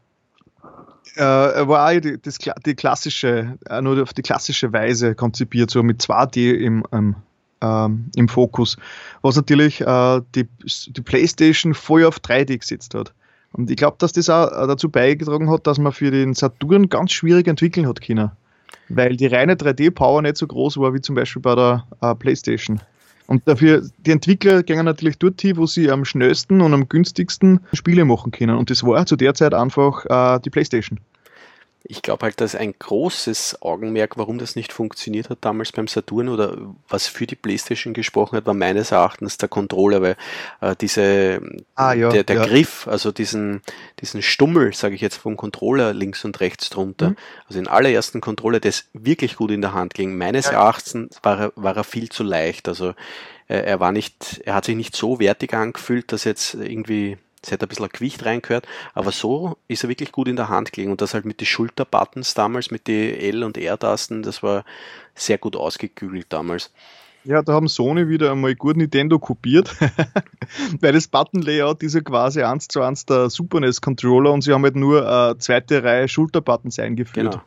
äh, 1.17 1.23
er 1.23 1.69
war 1.69 1.89
auch 1.89 2.01
die, 2.01 2.21
das, 2.21 2.39
die 2.39 2.75
klassische, 2.75 3.59
äh, 3.69 3.81
nur 3.81 4.03
auf 4.03 4.13
die 4.13 4.23
klassische 4.23 4.73
Weise 4.73 5.15
konzipiert, 5.15 5.71
so 5.71 5.83
mit 5.83 6.01
2D 6.01 6.53
im, 6.53 6.85
im 6.93 7.17
ähm, 7.63 8.11
im 8.17 8.29
Fokus, 8.29 8.77
was 9.23 9.37
natürlich 9.37 9.81
äh, 9.81 10.21
die, 10.35 10.49
die 10.89 11.01
PlayStation 11.01 11.73
voll 11.73 12.05
auf 12.05 12.19
3D 12.19 12.59
gesetzt 12.59 12.95
hat. 12.95 13.15
Und 13.53 13.71
ich 13.71 13.77
glaube, 13.77 13.97
dass 13.99 14.13
das 14.13 14.29
auch 14.29 14.51
äh, 14.51 14.67
dazu 14.67 14.91
beigetragen 14.91 15.51
hat, 15.51 15.67
dass 15.67 15.79
man 15.79 15.93
für 15.93 16.11
den 16.11 16.35
Saturn 16.35 16.89
ganz 16.89 17.13
schwierig 17.13 17.47
entwickeln 17.49 17.87
hat 17.87 18.01
können. 18.01 18.31
Weil 18.89 19.17
die 19.17 19.27
reine 19.27 19.55
3D-Power 19.55 20.23
nicht 20.23 20.37
so 20.37 20.47
groß 20.47 20.79
war 20.79 20.93
wie 20.93 21.01
zum 21.01 21.15
Beispiel 21.15 21.43
bei 21.43 21.55
der 21.55 21.87
äh, 22.01 22.15
PlayStation. 22.15 22.81
Und 23.27 23.47
dafür, 23.47 23.83
die 23.99 24.11
Entwickler 24.11 24.63
gehen 24.63 24.85
natürlich 24.85 25.19
dort 25.19 25.41
hin, 25.41 25.57
wo 25.57 25.67
sie 25.67 25.91
am 25.91 26.05
schnellsten 26.05 26.61
und 26.61 26.75
am 26.75 26.89
günstigsten 26.89 27.61
Spiele 27.73 28.05
machen 28.05 28.33
können. 28.33 28.57
Und 28.57 28.69
das 28.69 28.83
war 28.85 29.07
zu 29.07 29.17
der 29.17 29.35
Zeit 29.35 29.55
einfach 29.55 30.05
äh, 30.07 30.41
die 30.41 30.51
PlayStation 30.51 30.99
ich 31.85 32.03
glaube 32.03 32.25
halt, 32.25 32.41
dass 32.41 32.55
ein 32.55 32.75
großes 32.79 33.63
Augenmerk, 33.63 34.17
warum 34.17 34.39
das 34.39 34.57
nicht 34.57 34.73
funktioniert 34.73 35.31
hat 35.31 35.39
damals 35.41 35.73
beim 35.73 35.89
Saturn 35.89 36.29
oder 36.29 36.57
was 36.89 37.09
für 37.09 37.27
die 37.27 37.35
PlayStation 37.35 37.93
gesprochen 37.93 38.37
hat, 38.37 38.47
war 38.47 38.55
meines 38.55 38.93
Erachtens 38.93 39.37
der 39.37 39.49
Controller, 39.49 40.01
weil 40.01 40.17
äh, 40.61 40.77
diese 40.81 41.41
ah, 41.75 41.93
ja, 41.93 42.11
der, 42.11 42.25
der 42.25 42.37
ja. 42.37 42.47
Griff, 42.47 42.87
also 42.87 43.11
diesen 43.11 43.63
diesen 44.01 44.23
Stummel, 44.23 44.73
sage 44.75 44.95
ich 44.95 45.01
jetzt 45.01 45.17
vom 45.17 45.37
Controller 45.37 45.93
links 45.93 46.25
und 46.25 46.41
rechts 46.41 46.71
drunter, 46.71 47.11
mhm. 47.11 47.17
also 47.49 47.59
den 47.59 47.69
allerersten 47.69 48.21
Controller, 48.21 48.61
der 48.61 48.71
ist 48.71 48.89
wirklich 48.93 49.37
gut 49.37 49.51
in 49.51 49.61
der 49.61 49.75
Hand 49.75 49.95
ging. 49.95 50.17
Meines 50.17 50.47
ja. 50.47 50.53
Erachtens 50.53 51.19
war 51.23 51.41
er, 51.41 51.53
war 51.57 51.77
er 51.77 51.85
viel 51.85 52.09
zu 52.09 52.23
leicht, 52.23 52.69
also 52.69 52.91
äh, 53.49 53.59
er 53.59 53.81
war 53.81 53.93
nicht, 53.93 54.41
er 54.45 54.55
hat 54.55 54.65
sich 54.65 54.77
nicht 54.77 54.95
so 54.95 55.19
wertig 55.19 55.53
angefühlt, 55.55 56.13
dass 56.13 56.25
jetzt 56.25 56.55
irgendwie 56.55 57.19
es 57.43 57.51
hätte 57.51 57.67
ein 57.67 57.69
bisschen 57.69 57.89
Gewicht 57.89 58.25
reingehört, 58.25 58.67
aber 58.95 59.11
so 59.11 59.57
ist 59.69 59.83
er 59.83 59.89
wirklich 59.89 60.13
gut 60.13 60.29
in 60.29 60.37
der 60.37 60.49
Hand 60.49 60.73
gelegen 60.73 60.93
und 60.93 61.01
das 61.01 61.15
halt 61.15 61.25
mit 61.25 61.41
den 61.41 61.47
Schulterbuttons 61.47 62.35
damals, 62.35 62.71
mit 62.71 62.87
den 62.87 63.19
L- 63.19 63.45
und 63.45 63.59
R-Tasten, 63.59 64.23
das 64.23 64.43
war 64.43 64.65
sehr 65.15 65.39
gut 65.39 65.57
ausgekügelt 65.57 66.27
damals. 66.29 66.71
Ja, 67.25 67.43
da 67.43 67.53
haben 67.53 67.69
Sony 67.69 68.09
wieder 68.09 68.33
einmal 68.33 68.55
gut 68.55 68.77
Nintendo 68.77 69.19
kopiert, 69.19 69.75
weil 70.81 70.93
das 70.93 71.07
Button-Layout 71.07 71.83
ist 71.83 71.95
ja 71.95 72.01
quasi 72.01 72.43
eins 72.43 72.69
zu 72.69 72.83
eins 72.83 73.07
der 73.07 73.31
Super 73.31 73.61
NES 73.61 73.81
Controller 73.81 74.33
und 74.33 74.43
sie 74.43 74.53
haben 74.53 74.65
halt 74.65 74.77
nur 74.77 75.09
eine 75.09 75.39
zweite 75.39 75.85
Reihe 75.85 76.09
Schulterbuttons 76.09 76.79
eingeführt. 76.79 77.33
Genau. 77.33 77.43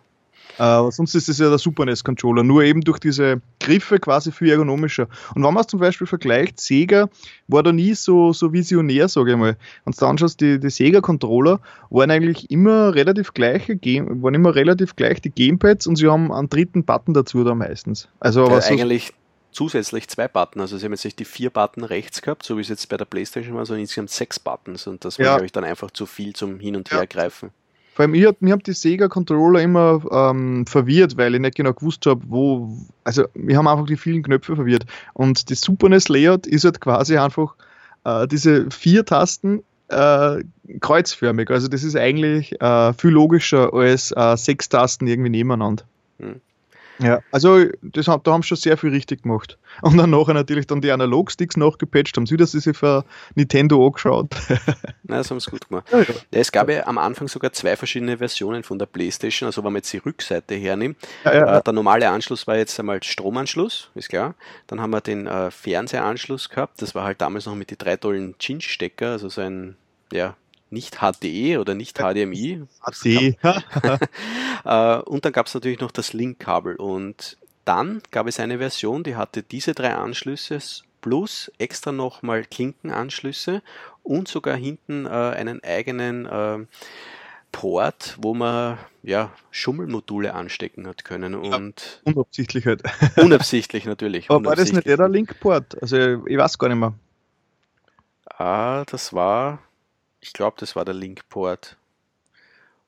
Äh, 0.57 0.91
sonst 0.91 1.15
ist 1.15 1.29
es 1.29 1.39
ja 1.39 1.49
der 1.49 1.57
Super 1.57 1.85
NES 1.85 2.03
Controller, 2.03 2.43
nur 2.43 2.63
eben 2.63 2.81
durch 2.81 2.99
diese 2.99 3.41
Griffe 3.59 3.99
quasi 3.99 4.31
viel 4.31 4.49
ergonomischer. 4.49 5.07
Und 5.35 5.43
wenn 5.43 5.53
man 5.53 5.61
es 5.61 5.67
zum 5.67 5.79
Beispiel 5.79 6.07
vergleicht, 6.07 6.59
Sega 6.59 7.09
war 7.47 7.63
da 7.63 7.71
nie 7.71 7.93
so, 7.93 8.33
so 8.33 8.53
visionär, 8.53 9.07
sage 9.07 9.31
ich 9.31 9.37
mal. 9.37 9.57
Und 9.85 10.01
dann 10.01 10.11
anschaust, 10.11 10.39
die, 10.41 10.59
die 10.59 10.69
Sega 10.69 11.01
Controller 11.01 11.59
waren 11.89 12.11
eigentlich 12.11 12.49
immer 12.49 12.95
relativ 12.95 13.33
gleiche, 13.33 13.75
Game, 13.75 14.21
waren 14.23 14.33
immer 14.33 14.55
relativ 14.55 14.95
gleich 14.95 15.21
die 15.21 15.31
Gamepads 15.31 15.87
und 15.87 15.97
sie 15.97 16.07
haben 16.07 16.31
einen 16.31 16.49
dritten 16.49 16.83
Button 16.83 17.13
dazu 17.13 17.43
da 17.43 17.55
meistens. 17.55 18.07
Also 18.19 18.45
äh, 18.47 18.61
eigentlich 18.63 19.13
zusätzlich 19.55 20.07
zwei 20.09 20.27
Button. 20.27 20.61
Also 20.61 20.77
sie 20.77 20.85
haben 20.85 20.91
jetzt 20.91 21.05
nicht 21.05 21.19
die 21.19 21.25
vier 21.25 21.49
Button 21.49 21.83
rechts 21.83 22.21
gehabt, 22.21 22.43
so 22.43 22.57
wie 22.57 22.61
es 22.61 22.69
jetzt 22.69 22.87
bei 22.89 22.97
der 22.97 23.05
Playstation 23.05 23.55
war, 23.55 23.65
sondern 23.65 23.81
insgesamt 23.81 24.11
sechs 24.11 24.39
Buttons 24.39 24.85
und 24.87 25.05
das 25.05 25.17
war, 25.17 25.25
ja. 25.25 25.31
glaube 25.33 25.45
ich, 25.45 25.51
dann 25.51 25.63
einfach 25.63 25.91
zu 25.91 26.05
viel 26.05 26.33
zum 26.33 26.59
Hin- 26.59 26.75
und 26.75 26.89
ja. 26.91 26.97
Hergreifen. 26.97 27.51
Vor 27.95 28.03
allem, 28.03 28.13
ich 28.13 28.25
hab, 28.25 28.41
mir 28.41 28.51
haben 28.51 28.61
die 28.61 28.73
Sega-Controller 28.73 29.61
immer 29.61 30.01
ähm, 30.11 30.65
verwirrt, 30.67 31.15
weil 31.15 31.33
ich 31.33 31.39
nicht 31.39 31.55
genau 31.55 31.71
gewusst 31.71 32.05
habe, 32.05 32.21
wo. 32.27 32.77
Also, 33.05 33.23
wir 33.33 33.57
haben 33.57 33.69
einfach 33.69 33.85
die 33.85 33.95
vielen 33.95 34.21
Knöpfe 34.21 34.57
verwirrt. 34.57 34.85
Und 35.13 35.49
das 35.49 35.61
Super 35.61 35.87
NES-Layout 35.87 36.45
ist 36.45 36.65
halt 36.65 36.81
quasi 36.81 37.17
einfach 37.17 37.55
äh, 38.03 38.27
diese 38.27 38.69
vier 38.69 39.05
Tasten 39.05 39.63
äh, 39.87 40.43
kreuzförmig. 40.81 41.49
Also, 41.49 41.69
das 41.69 41.85
ist 41.85 41.95
eigentlich 41.95 42.61
äh, 42.61 42.91
viel 42.91 43.11
logischer 43.11 43.73
als 43.73 44.11
äh, 44.11 44.35
sechs 44.35 44.67
Tasten 44.67 45.07
irgendwie 45.07 45.29
nebeneinander. 45.29 45.85
Hm. 46.19 46.41
Ja, 46.99 47.19
also 47.31 47.65
das, 47.81 48.05
da 48.05 48.19
haben 48.25 48.41
sie 48.41 48.47
schon 48.47 48.57
sehr 48.57 48.77
viel 48.77 48.91
richtig 48.91 49.23
gemacht. 49.23 49.57
Und 49.81 49.97
dann 49.97 50.09
nachher 50.09 50.33
natürlich 50.33 50.67
dann 50.67 50.81
die 50.81 50.91
Analog-Sticks 50.91 51.57
nachgepatcht, 51.57 52.15
haben 52.15 52.25
sie 52.25 52.37
das 52.37 52.51
sich 52.51 52.77
für 52.77 53.03
Nintendo 53.35 53.85
angeschaut. 53.85 54.29
Nein, 55.03 55.17
das 55.17 55.29
haben 55.29 55.39
sie 55.39 55.51
gut 55.51 55.67
gemacht. 55.67 55.87
Ja, 55.91 55.99
ja. 55.99 56.05
Es 56.31 56.51
gab 56.51 56.69
ja 56.69 56.87
am 56.87 56.97
Anfang 56.97 57.27
sogar 57.27 57.51
zwei 57.51 57.75
verschiedene 57.75 58.17
Versionen 58.17 58.63
von 58.63 58.79
der 58.79 58.85
Playstation, 58.85 59.47
also 59.47 59.63
wenn 59.63 59.73
man 59.73 59.79
jetzt 59.79 59.91
die 59.91 59.97
Rückseite 59.97 60.55
hernimmt. 60.55 60.97
Ja, 61.25 61.57
äh, 61.57 61.63
der 61.63 61.73
normale 61.73 62.09
Anschluss 62.09 62.47
war 62.47 62.57
jetzt 62.57 62.79
einmal 62.79 63.03
Stromanschluss, 63.03 63.89
ist 63.95 64.09
klar. 64.09 64.35
Dann 64.67 64.79
haben 64.79 64.91
wir 64.91 65.01
den 65.01 65.27
äh, 65.27 65.51
Fernsehanschluss 65.51 66.49
gehabt, 66.49 66.81
das 66.81 66.95
war 66.95 67.03
halt 67.03 67.21
damals 67.21 67.45
noch 67.45 67.55
mit 67.55 67.71
den 67.71 67.77
drei 67.77 67.97
tollen 67.97 68.35
Chinch-Stecker, 68.39 69.11
also 69.11 69.29
so 69.29 69.41
ein 69.41 69.75
ja, 70.11 70.35
nicht 70.69 70.97
HDE 70.99 71.57
oder 71.59 71.75
nicht 71.75 71.97
HDMI. 71.97 72.63
HDE. 72.81 73.37
Äh, 74.63 74.97
und 75.01 75.25
dann 75.25 75.31
gab 75.31 75.45
es 75.45 75.53
natürlich 75.53 75.79
noch 75.79 75.91
das 75.91 76.13
Link-Kabel. 76.13 76.75
Und 76.77 77.37
dann 77.65 78.01
gab 78.09 78.25
es 78.25 78.39
eine 78.39 78.57
Version, 78.57 79.03
die 79.03 79.15
hatte 79.15 79.43
diese 79.43 79.75
drei 79.75 79.93
Anschlüsse 79.93 80.59
plus 81.01 81.51
extra 81.59 81.91
nochmal 81.91 82.45
Klinkenanschlüsse 82.45 83.61
und 84.01 84.27
sogar 84.27 84.55
hinten 84.55 85.05
äh, 85.05 85.09
einen 85.09 85.63
eigenen 85.63 86.25
äh, 86.25 86.65
Port, 87.51 88.17
wo 88.19 88.33
man 88.33 88.79
ja 89.03 89.31
Schummelmodule 89.51 90.33
anstecken 90.33 90.87
hat 90.87 91.05
können. 91.05 91.35
Und 91.35 92.01
ja, 92.05 92.13
unabsichtlich 92.13 92.65
halt. 92.65 92.81
Unabsichtlich 93.17 93.85
natürlich. 93.85 94.29
Aber 94.29 94.43
war 94.45 94.55
das 94.55 94.73
nicht 94.73 94.87
der 94.87 95.07
Link-Port? 95.07 95.81
Also 95.81 96.25
ich 96.25 96.37
weiß 96.37 96.57
gar 96.57 96.69
nicht 96.69 96.79
mehr. 96.79 96.93
Ah, 98.25 98.83
das 98.85 99.13
war 99.13 99.59
ich 100.25 100.33
glaube, 100.33 100.57
das 100.59 100.75
war 100.75 100.85
der 100.85 100.95
Linkport. 100.95 101.77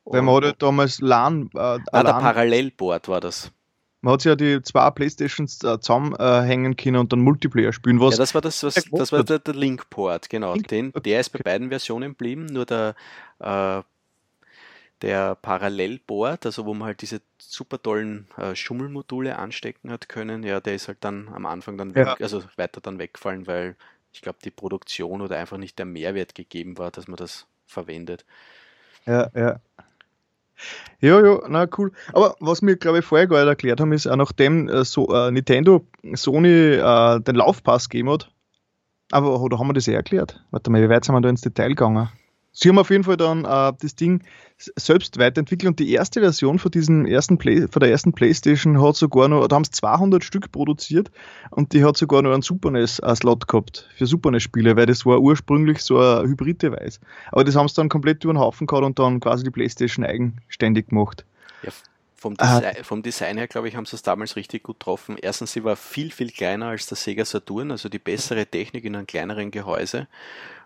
Weil 0.06 0.22
man 0.22 0.36
hatte 0.36 0.56
damals 0.58 1.02
LAN. 1.02 1.50
Äh, 1.54 1.60
ah, 1.60 1.80
LAN. 1.92 2.06
der 2.06 2.14
Parallelport 2.14 3.08
war 3.08 3.22
das. 3.22 3.52
Man 4.02 4.14
hat 4.14 4.22
sich 4.22 4.30
ja 4.30 4.36
die 4.36 4.62
zwei 4.62 4.90
Playstations 4.92 5.64
äh, 5.64 5.80
zusammenhängen 5.80 6.76
können 6.78 6.98
und 6.98 7.12
dann 7.12 7.20
Multiplayer 7.20 7.74
spielen. 7.74 8.00
Was 8.00 8.14
ja, 8.14 8.20
das 8.20 8.34
war 8.34 8.42
das, 8.42 8.64
was, 8.64 8.76
das 8.92 9.12
war 9.12 9.24
der, 9.24 9.40
der 9.40 9.54
Link-Port, 9.54 10.30
genau. 10.30 10.54
Link 10.54 10.68
Den, 10.68 10.94
der 10.94 11.20
ist 11.20 11.30
bei 11.30 11.40
beiden 11.40 11.70
Versionen 11.70 12.12
geblieben, 12.12 12.46
nur 12.46 12.66
der, 12.66 12.96
äh, 13.40 13.82
der 15.02 15.36
Parallelboard, 15.36 16.46
also 16.46 16.66
wo 16.66 16.74
man 16.74 16.88
halt 16.88 17.02
diese 17.02 17.22
super 17.38 17.82
tollen 17.82 18.28
äh, 18.38 18.56
Schummelmodule 18.56 19.38
anstecken 19.38 19.92
hat 19.92 20.10
können, 20.10 20.44
ja, 20.44 20.60
der 20.60 20.76
ist 20.76 20.88
halt 20.88 21.00
dann 21.02 21.28
am 21.30 21.46
Anfang 21.46 21.78
dann 21.78 21.94
weg, 21.94 22.08
ja. 22.08 22.16
also 22.20 22.44
weiter 22.56 22.82
dann 22.82 23.00
wegfallen, 23.00 23.46
weil 23.46 23.76
ich 24.18 24.22
glaube, 24.22 24.40
die 24.44 24.50
Produktion 24.50 25.22
oder 25.22 25.38
einfach 25.38 25.58
nicht 25.58 25.78
der 25.78 25.86
Mehrwert 25.86 26.34
gegeben 26.34 26.80
war, 26.80 26.90
dass 26.90 27.08
man 27.08 27.18
das 27.18 27.46
verwendet. 27.68 28.26
Ja, 29.06 29.30
ja. 29.36 29.60
Ja, 31.00 31.24
ja, 31.24 31.40
na 31.48 31.68
cool. 31.78 31.92
Aber 32.14 32.36
was 32.40 32.64
wir, 32.64 32.78
glaube 32.78 33.00
ich, 33.00 33.06
vorher 33.06 33.28
nicht 33.28 33.48
erklärt 33.48 33.80
haben, 33.80 33.92
ist, 33.92 34.08
auch 34.08 34.16
nachdem 34.16 34.70
äh, 34.70 34.84
so, 34.84 35.14
äh, 35.14 35.30
Nintendo 35.30 35.86
Sony 36.14 36.50
äh, 36.50 37.20
den 37.20 37.36
Laufpass 37.36 37.90
gegeben 37.90 38.10
hat, 38.10 38.32
aber 39.12 39.40
oder 39.40 39.60
haben 39.60 39.68
wir 39.68 39.74
das 39.74 39.88
eh 39.88 39.94
erklärt? 39.94 40.44
Warte 40.50 40.72
mal, 40.72 40.82
wie 40.82 40.90
weit 40.90 41.06
sind 41.06 41.14
wir 41.14 41.22
da 41.22 41.30
ins 41.30 41.42
Detail 41.42 41.70
gegangen? 41.70 42.10
Sie 42.60 42.70
haben 42.70 42.80
auf 42.80 42.90
jeden 42.90 43.04
Fall 43.04 43.18
dann 43.18 43.46
äh, 43.46 43.74
das 43.80 43.94
Ding 43.94 44.24
selbst 44.58 45.20
weiterentwickelt 45.20 45.68
und 45.70 45.80
die 45.80 45.92
erste 45.92 46.22
Version 46.22 46.58
von, 46.58 46.72
diesem 46.72 47.06
ersten 47.06 47.38
Play, 47.38 47.68
von 47.68 47.80
der 47.80 47.92
ersten 47.92 48.14
Playstation 48.14 48.82
hat 48.82 48.96
sogar 48.96 49.28
noch, 49.28 49.48
da 49.48 49.58
haben 49.58 49.62
es 49.62 49.70
200 49.70 50.24
Stück 50.24 50.52
produziert 50.52 51.12
und 51.52 51.74
die 51.74 51.86
hat 51.86 51.98
sogar 51.98 52.24
noch 52.24 52.34
einen 52.34 52.42
Super 52.42 52.72
NES-Slot 52.72 53.44
äh, 53.44 53.46
gehabt 53.46 53.88
für 53.96 54.08
Super 54.08 54.32
NES-Spiele, 54.32 54.76
weil 54.76 54.88
das 54.88 55.06
war 55.06 55.20
ursprünglich 55.20 55.84
so 55.84 56.00
ein 56.00 56.30
Hybrid-Device. 56.30 57.00
Aber 57.32 57.44
das 57.44 57.56
haben 57.56 57.68
sie 57.68 57.76
dann 57.76 57.90
komplett 57.90 58.24
über 58.24 58.34
den 58.34 58.40
Haufen 58.40 58.66
gehabt 58.66 58.86
und 58.86 58.98
dann 58.98 59.20
quasi 59.20 59.44
die 59.44 59.52
Playstation 59.52 60.04
eigenständig 60.04 60.88
gemacht. 60.88 61.26
Ja, 61.62 61.72
vom, 62.16 62.38
Desi 62.38 62.66
ah. 62.66 62.74
vom 62.82 63.04
Design 63.04 63.38
her, 63.38 63.48
glaube 63.48 63.68
ich, 63.68 63.76
haben 63.76 63.86
sie 63.86 63.96
es 63.96 64.02
damals 64.02 64.36
richtig 64.36 64.64
gut 64.64 64.80
getroffen. 64.80 65.18
Erstens, 65.22 65.54
sie 65.54 65.64
war 65.64 65.76
viel, 65.76 66.10
viel 66.10 66.32
kleiner 66.32 66.70
als 66.70 66.88
der 66.88 66.98
Sega 66.98 67.24
Saturn, 67.24 67.70
also 67.70 67.88
die 67.88 68.00
bessere 68.00 68.48
Technik 68.48 68.84
in 68.84 68.96
einem 68.96 69.06
kleineren 69.06 69.52
Gehäuse. 69.52 70.08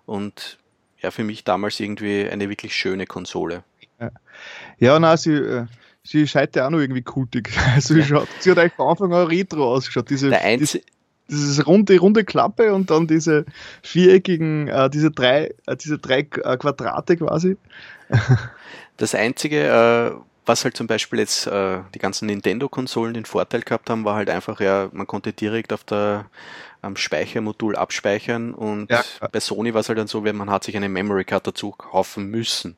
Und 0.06 0.58
ja 1.02 1.12
für 1.12 1.24
mich 1.24 1.44
damals 1.44 1.80
irgendwie 1.80 2.28
eine 2.30 2.50
wirklich 2.50 2.76
schöne 2.76 3.06
Konsole. 3.06 3.64
Ja, 4.00 4.12
ja 4.80 5.00
nein, 5.00 5.18
sie, 5.18 5.34
äh, 5.34 5.66
sie 6.04 6.28
scheint 6.28 6.56
ja 6.56 6.68
auch 6.68 6.72
noch 6.72 6.80
irgendwie 6.80 7.02
kultig. 7.02 7.52
Also 7.76 7.96
ja. 7.96 8.04
schaut, 8.04 8.28
sie 8.40 8.52
hat 8.52 8.58
eigentlich 8.58 8.74
von 8.74 8.90
Anfang 8.90 9.14
an 9.14 9.28
retro 9.28 9.74
ausgeschaut. 9.74 10.10
Diese, 10.10 10.30
Der 10.30 10.42
einzige 10.42 10.84
diese 11.32 11.64
runde, 11.64 11.98
runde 11.98 12.26
Klappe 12.26 12.74
und 12.74 12.90
dann 12.92 13.08
diese 13.08 13.46
viereckigen, 13.84 14.68
äh, 14.68 14.90
diese 14.90 15.12
drei, 15.12 15.54
äh, 15.66 15.78
diese 15.78 15.98
drei 15.98 16.20
äh, 16.20 16.58
Quadrate 16.58 17.18
quasi. 17.18 17.58
Das 18.98 19.16
einzige, 19.16 19.64
äh, 19.64 20.12
was 20.46 20.64
halt 20.64 20.76
zum 20.76 20.88
Beispiel 20.88 21.20
jetzt 21.20 21.48
äh, 21.48 21.80
die 21.94 22.00
ganzen 22.00 22.26
Nintendo-Konsolen 22.26 23.14
den 23.14 23.26
Vorteil 23.26 23.62
gehabt 23.62 23.90
haben, 23.90 24.06
war 24.06 24.16
halt 24.16 24.30
einfach, 24.30 24.60
ja, 24.60 24.90
man 24.92 25.08
konnte 25.08 25.34
direkt 25.34 25.74
auf 25.74 25.84
der 25.84 26.26
am 26.82 26.96
Speichermodul 26.96 27.76
abspeichern 27.76 28.56
und 28.56 28.90
ja. 28.90 29.04
bei 29.32 29.40
Sony 29.40 29.74
war 29.74 29.82
es 29.82 29.90
halt 29.90 30.00
dann 30.00 30.08
so, 30.08 30.24
wenn 30.24 30.36
man 30.36 30.50
hat 30.50 30.64
sich 30.64 30.76
eine 30.76 30.90
Memory 30.90 31.26
Card 31.26 31.46
dazu 31.46 31.72
kaufen 31.72 32.26
müssen. 32.26 32.76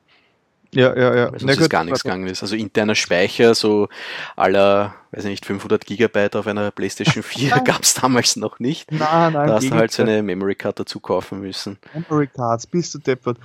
Ja, 0.76 0.96
ja, 0.96 1.14
ja. 1.14 1.32
Weil 1.32 1.40
sonst 1.40 1.60
ist 1.60 1.70
gar 1.70 1.84
nichts 1.84 2.02
gegangen 2.02 2.26
ist. 2.26 2.42
Also 2.42 2.56
interner 2.56 2.94
Speicher, 2.94 3.54
so 3.54 3.88
aller, 4.36 4.94
weiß 5.12 5.24
nicht, 5.24 5.46
500 5.46 5.84
Gigabyte 5.84 6.36
auf 6.36 6.46
einer 6.46 6.70
PlayStation 6.70 7.22
4 7.22 7.50
gab 7.64 7.82
es 7.82 7.94
damals 7.94 8.36
noch 8.36 8.58
nicht. 8.58 8.90
Nein, 8.90 9.32
nein, 9.32 9.48
da 9.48 9.54
hast 9.54 9.70
du 9.70 9.74
halt 9.74 9.92
so 9.92 10.02
eine 10.02 10.22
Memory 10.22 10.54
Card 10.54 10.80
dazu 10.80 11.00
kaufen 11.00 11.40
müssen. 11.40 11.78
Memory 11.94 12.28
Cards, 12.28 12.66
bist 12.66 12.94
du 12.94 12.98
deppert. 12.98 13.38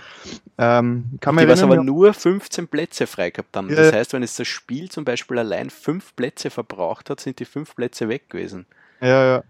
Ähm, 0.58 1.06
kann 1.20 1.36
man 1.36 1.46
die 1.46 1.52
was 1.52 1.64
aber 1.64 1.84
nur 1.84 2.14
15 2.14 2.68
Plätze 2.68 3.08
frei 3.08 3.30
gehabt 3.30 3.56
haben. 3.56 3.70
Ja. 3.70 3.76
Das 3.76 3.94
heißt, 3.94 4.14
wenn 4.14 4.22
jetzt 4.22 4.40
das 4.40 4.48
Spiel 4.48 4.90
zum 4.90 5.06
Beispiel 5.06 5.40
allein 5.40 5.70
fünf 5.70 6.16
Plätze 6.16 6.50
verbraucht 6.50 7.10
hat, 7.10 7.20
sind 7.20 7.40
die 7.40 7.46
fünf 7.46 7.76
Plätze 7.76 8.10
weg 8.10 8.30
gewesen. 8.30 8.66
Ja, 9.02 9.26
ja. 9.26 9.44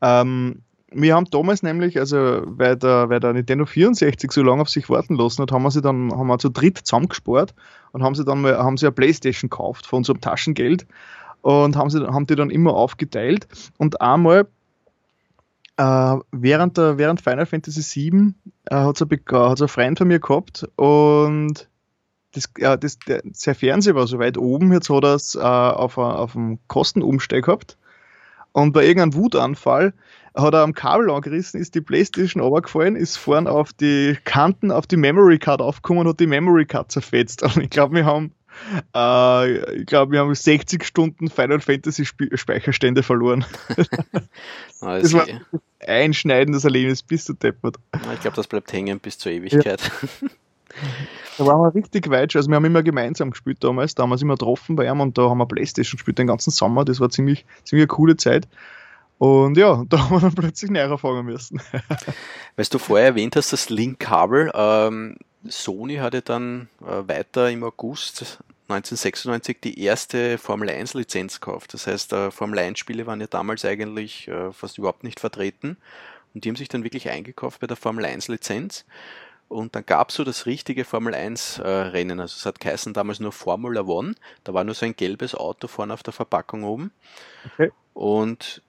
Ähm, 0.00 0.62
wir 0.90 1.14
haben 1.14 1.26
damals 1.30 1.62
nämlich, 1.62 1.98
also 1.98 2.42
weil 2.44 2.76
der, 2.76 3.08
weil 3.10 3.20
der 3.20 3.32
Nintendo 3.32 3.66
64 3.66 4.32
so 4.32 4.42
lange 4.42 4.62
auf 4.62 4.68
sich 4.68 4.88
warten 4.88 5.16
lassen 5.16 5.42
hat, 5.42 5.52
haben 5.52 5.62
wir 5.62 5.70
sie 5.70 5.82
dann 5.82 6.12
haben 6.12 6.26
wir 6.26 6.38
zu 6.38 6.48
dritt 6.48 6.78
zusammengespart 6.78 7.54
und 7.92 8.02
haben 8.02 8.14
sie 8.14 8.24
dann 8.24 8.40
mal 8.40 8.56
haben 8.56 8.76
sie 8.76 8.86
eine 8.86 8.92
Playstation 8.92 9.50
gekauft 9.50 9.86
von 9.86 9.98
unserem 9.98 10.20
Taschengeld 10.20 10.86
und 11.42 11.76
haben 11.76 11.90
sie 11.90 12.06
haben 12.06 12.26
die 12.26 12.36
dann 12.36 12.50
immer 12.50 12.74
aufgeteilt 12.74 13.48
und 13.76 14.00
einmal 14.00 14.46
äh, 15.76 16.16
während, 16.32 16.76
der, 16.76 16.98
während 16.98 17.20
Final 17.20 17.46
Fantasy 17.46 18.10
VII 18.10 18.34
äh, 18.64 18.74
hat 18.74 19.00
es 19.00 19.62
ein 19.62 19.68
Freund 19.68 19.98
von 19.98 20.08
mir 20.08 20.20
gehabt 20.20 20.66
und 20.76 21.68
das, 22.32 22.50
äh, 22.58 22.78
das, 22.78 22.98
der, 23.00 23.22
sein 23.32 23.54
Fernseher 23.54 23.94
war 23.94 24.06
so 24.06 24.18
weit 24.18 24.38
oben, 24.38 24.72
jetzt 24.72 24.90
hat 24.90 25.04
er 25.04 25.14
es 25.14 25.34
äh, 25.34 25.38
auf, 25.38 25.98
auf 25.98 26.34
einem 26.34 26.58
Kostenumsteig 26.66 27.44
gehabt 27.44 27.76
und 28.52 28.72
bei 28.72 28.84
irgendeinem 28.84 29.14
Wutanfall 29.14 29.92
hat 30.34 30.54
er 30.54 30.60
am 30.60 30.74
Kabel 30.74 31.10
angerissen, 31.10 31.60
ist 31.60 31.74
die 31.74 31.80
Playstation 31.80 32.42
runtergefallen, 32.42 32.96
ist 32.96 33.16
vorne 33.16 33.50
auf 33.50 33.72
die 33.72 34.16
Kanten 34.24 34.70
auf 34.70 34.86
die 34.86 34.96
Memory 34.96 35.38
Card 35.38 35.60
aufgekommen 35.60 36.02
und 36.02 36.08
hat 36.08 36.20
die 36.20 36.26
Memory 36.26 36.66
Card 36.66 36.92
zerfetzt. 36.92 37.42
Und 37.56 37.62
ich 37.62 37.70
glaube, 37.70 37.96
wir 37.96 38.04
haben 38.04 38.32
äh, 38.94 39.80
ich 39.80 39.86
glaube, 39.86 40.12
wir 40.12 40.20
haben 40.20 40.34
60 40.34 40.84
Stunden 40.84 41.28
Final 41.28 41.60
Fantasy 41.60 42.02
Sp 42.02 42.34
Speicherstände 42.34 43.02
verloren. 43.02 43.44
Ah, 44.80 45.00
das, 45.00 45.12
war 45.12 45.26
ein 45.26 45.40
einschneidendes 45.84 46.62
Erlebnis, 46.62 47.02
bis 47.02 47.24
du 47.24 47.32
deppert. 47.32 47.78
Ich 48.14 48.20
glaube, 48.20 48.36
das 48.36 48.46
bleibt 48.46 48.72
hängen 48.72 49.00
bis 49.00 49.18
zur 49.18 49.32
Ewigkeit. 49.32 49.80
Ja. 49.82 50.28
Da 51.38 51.46
waren 51.46 51.60
wir 51.60 51.74
richtig 51.74 52.10
weit. 52.10 52.34
Also 52.34 52.48
wir 52.48 52.56
haben 52.56 52.64
immer 52.64 52.82
gemeinsam 52.82 53.30
gespielt 53.30 53.62
damals. 53.62 53.94
Da 53.94 54.02
haben 54.02 54.10
wir 54.10 54.14
uns 54.14 54.22
immer 54.22 54.34
getroffen 54.34 54.76
bei 54.76 54.86
ihm 54.86 55.00
und 55.00 55.16
da 55.16 55.30
haben 55.30 55.38
wir 55.38 55.46
Playstation 55.46 55.96
gespielt 55.96 56.18
den 56.18 56.26
ganzen 56.26 56.50
Sommer. 56.50 56.84
Das 56.84 57.00
war 57.00 57.10
ziemlich, 57.10 57.46
ziemlich 57.64 57.84
eine 57.84 57.88
coole 57.88 58.16
Zeit. 58.16 58.48
Und 59.18 59.56
ja, 59.56 59.84
da 59.88 59.98
haben 59.98 60.16
wir 60.16 60.20
dann 60.20 60.34
plötzlich 60.34 60.70
näher 60.70 60.96
fangen 60.98 61.26
müssen. 61.26 61.60
Weißt 62.56 62.72
du 62.72 62.78
vorher 62.78 63.08
erwähnt 63.08 63.36
hast, 63.36 63.52
das 63.52 63.70
Link-Kabel. 63.70 64.50
Ähm, 64.54 65.16
Sony 65.46 65.96
hatte 65.96 66.22
dann 66.22 66.68
äh, 66.82 67.08
weiter 67.08 67.50
im 67.50 67.62
August 67.62 68.38
1996 68.68 69.60
die 69.62 69.82
erste 69.82 70.38
Formel 70.38 70.68
1 70.68 70.94
Lizenz 70.94 71.40
gekauft. 71.40 71.72
Das 71.72 71.86
heißt, 71.86 72.12
äh, 72.12 72.30
Formel 72.30 72.58
1 72.58 72.78
Spiele 72.78 73.06
waren 73.06 73.20
ja 73.20 73.26
damals 73.26 73.64
eigentlich 73.64 74.28
äh, 74.28 74.52
fast 74.52 74.78
überhaupt 74.78 75.04
nicht 75.04 75.20
vertreten. 75.20 75.76
Und 76.34 76.44
die 76.44 76.50
haben 76.50 76.56
sich 76.56 76.68
dann 76.68 76.84
wirklich 76.84 77.08
eingekauft 77.08 77.60
bei 77.60 77.66
der 77.66 77.76
Formel 77.76 78.04
1 78.04 78.28
Lizenz. 78.28 78.84
Und 79.48 79.74
dann 79.74 79.86
gab 79.86 80.10
es 80.10 80.16
so 80.16 80.24
das 80.24 80.46
richtige 80.46 80.84
Formel 80.84 81.14
1 81.14 81.58
äh, 81.58 81.68
Rennen. 81.68 82.20
Also 82.20 82.36
es 82.36 82.44
hat 82.44 82.60
geheißen 82.60 82.92
damals 82.92 83.18
nur 83.18 83.32
Formula 83.32 83.82
One. 83.82 84.14
Da 84.44 84.52
war 84.52 84.62
nur 84.64 84.74
so 84.74 84.84
ein 84.84 84.94
gelbes 84.94 85.34
Auto 85.34 85.68
vorne 85.68 85.94
auf 85.94 86.02
der 86.02 86.12
Verpackung 86.12 86.64
oben. 86.64 86.92
Okay. 87.46 87.72
Und 87.94 88.62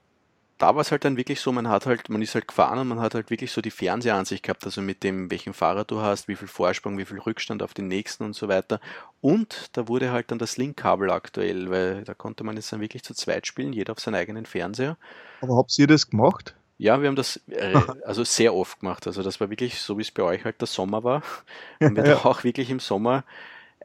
da 0.60 0.76
war 0.76 0.82
es 0.82 0.92
halt 0.92 1.06
dann 1.06 1.16
wirklich 1.16 1.40
so, 1.40 1.52
man 1.54 1.70
hat 1.70 1.86
halt, 1.86 2.10
man 2.10 2.22
ist 2.22 2.36
halt 2.36 2.48
gefahren 2.48 2.80
und 2.80 2.88
man 2.90 3.00
hat 3.00 3.16
halt 3.16 3.30
wirklich 3.30 3.52
so 3.52 3.62
die 3.62 3.72
Fernsehansicht 3.72 4.44
gehabt, 4.44 4.66
also 4.66 4.82
mit 4.82 5.04
dem, 5.04 5.32
welchen 5.32 5.54
Fahrer 5.54 5.86
du 5.86 6.02
hast, 6.02 6.28
wie 6.28 6.36
viel 6.36 6.50
Vorsprung, 6.50 6.98
wie 6.98 7.06
viel 7.06 7.20
Rückstand 7.20 7.64
auf 7.64 7.74
den 7.74 7.88
nächsten 7.88 8.26
und 8.26 8.34
so 8.34 8.50
weiter. 8.50 8.82
Und 9.22 9.70
da 9.74 9.88
wurde 9.88 10.12
halt 10.12 10.32
dann 10.32 10.38
das 10.38 10.58
Link-Kabel 10.58 11.12
aktuell, 11.12 11.70
weil 11.70 12.04
da 12.04 12.14
konnte 12.14 12.44
man 12.44 12.58
jetzt 12.58 12.74
dann 12.74 12.82
wirklich 12.82 13.04
zu 13.04 13.14
zweit 13.14 13.48
spielen, 13.48 13.72
jeder 13.72 13.94
auf 13.94 14.00
seinen 14.00 14.16
eigenen 14.16 14.46
Fernseher. 14.46 14.98
Aber 15.42 15.56
habt 15.56 15.78
ihr 15.80 15.88
das 15.88 16.10
gemacht? 16.10 16.56
Ja, 16.80 17.02
wir 17.02 17.10
haben 17.10 17.18
das 17.18 17.42
äh, 17.50 17.76
also 18.06 18.24
sehr 18.24 18.56
oft 18.56 18.80
gemacht. 18.80 19.06
Also 19.06 19.22
das 19.22 19.40
war 19.40 19.50
wirklich 19.52 19.80
so, 19.80 19.98
wie 19.98 20.02
es 20.02 20.12
bei 20.12 20.24
euch 20.24 20.46
halt 20.46 20.60
der 20.62 20.68
Sommer 20.68 21.04
war. 21.04 21.22
Haben 21.84 21.96
wir 21.96 22.06
ja. 22.06 22.16
da 22.16 22.26
auch 22.26 22.44
wirklich 22.44 22.72
im 22.72 22.80
Sommer 22.80 23.24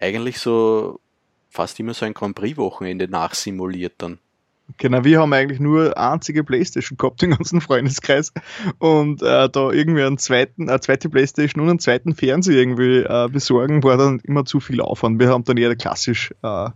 eigentlich 0.00 0.38
so 0.38 1.00
fast 1.50 1.78
immer 1.80 1.92
so 1.92 2.07
ein 2.07 2.14
Grand 2.14 2.35
Prix-Wochenende 2.37 3.09
nachsimuliert 3.09 3.94
dann. 3.98 4.18
Genau, 4.78 5.04
wir 5.04 5.20
haben 5.20 5.33
eigentlich 5.33 5.61
nur 5.61 5.98
einzige 5.98 6.42
Playstation 6.42 6.96
gehabt 6.96 7.22
im 7.22 7.33
ganzen 7.33 7.61
Freundeskreis 7.61 8.33
und 8.78 9.22
äh, 9.22 9.48
da 9.50 9.70
irgendwie 9.70 10.02
einen 10.02 10.16
zweiten, 10.16 10.70
eine 10.70 10.80
zweite 10.80 11.11
Playstation 11.11 11.62
und 11.62 11.68
einen 11.68 11.78
zweiten 11.80 12.14
Fernseher 12.14 12.57
irgendwie 12.57 13.00
äh, 13.00 13.28
besorgen 13.30 13.83
war 13.83 13.98
dann 13.98 14.20
immer 14.20 14.46
zu 14.46 14.61
viel 14.61 14.80
Aufwand. 14.80 15.20
Wir 15.20 15.28
haben 15.28 15.44
dann 15.44 15.59
eher 15.59 15.76
klassisch 15.76 16.33
äh, 16.42 16.70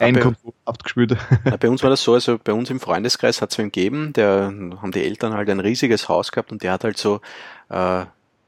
ein 0.00 0.36
gespielt. 0.82 1.16
Bei 1.60 1.68
uns 1.68 1.82
war 1.82 1.90
das 1.90 2.02
so, 2.02 2.14
also 2.14 2.38
bei 2.42 2.52
uns 2.52 2.70
im 2.70 2.80
Freundeskreis 2.80 3.40
hat 3.40 3.52
es 3.52 3.58
einen 3.58 3.70
gegeben, 3.70 4.12
der 4.12 4.52
haben 4.80 4.92
die 4.92 5.04
Eltern 5.04 5.34
halt 5.34 5.48
ein 5.48 5.60
riesiges 5.60 6.08
Haus 6.08 6.32
gehabt 6.32 6.52
und 6.52 6.62
der 6.62 6.72
hat 6.72 6.84
halt 6.84 6.98
so 6.98 7.20
äh, 7.68 8.04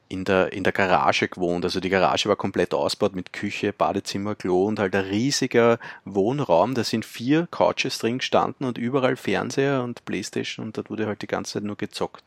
in 0.09 0.25
der, 0.25 0.53
in 0.53 0.65
der 0.65 0.73
Garage 0.73 1.29
gewohnt. 1.29 1.65
Also 1.65 1.81
die 1.81 1.91
Garage 1.91 2.29
war 2.29 2.37
komplett 2.37 2.73
ausgebaut 2.73 3.15
mit 3.15 3.33
Küche, 3.33 3.73
Badezimmer, 3.73 4.35
Klo 4.35 4.65
und 4.65 4.79
halt 4.79 4.95
ein 4.95 5.05
riesiger 5.05 5.79
Wohnraum. 6.05 6.75
Da 6.75 6.85
sind 6.85 7.05
vier 7.05 7.47
Couches 7.51 7.99
drin 7.99 8.19
gestanden 8.19 8.67
und 8.67 8.79
überall 8.79 9.17
Fernseher 9.17 9.83
und 9.83 10.05
Playstation 10.05 10.67
und 10.67 10.79
da 10.79 10.83
wurde 10.89 11.07
halt 11.07 11.23
die 11.23 11.27
ganze 11.27 11.55
Zeit 11.55 11.65
nur 11.65 11.77
gezockt. 11.77 12.25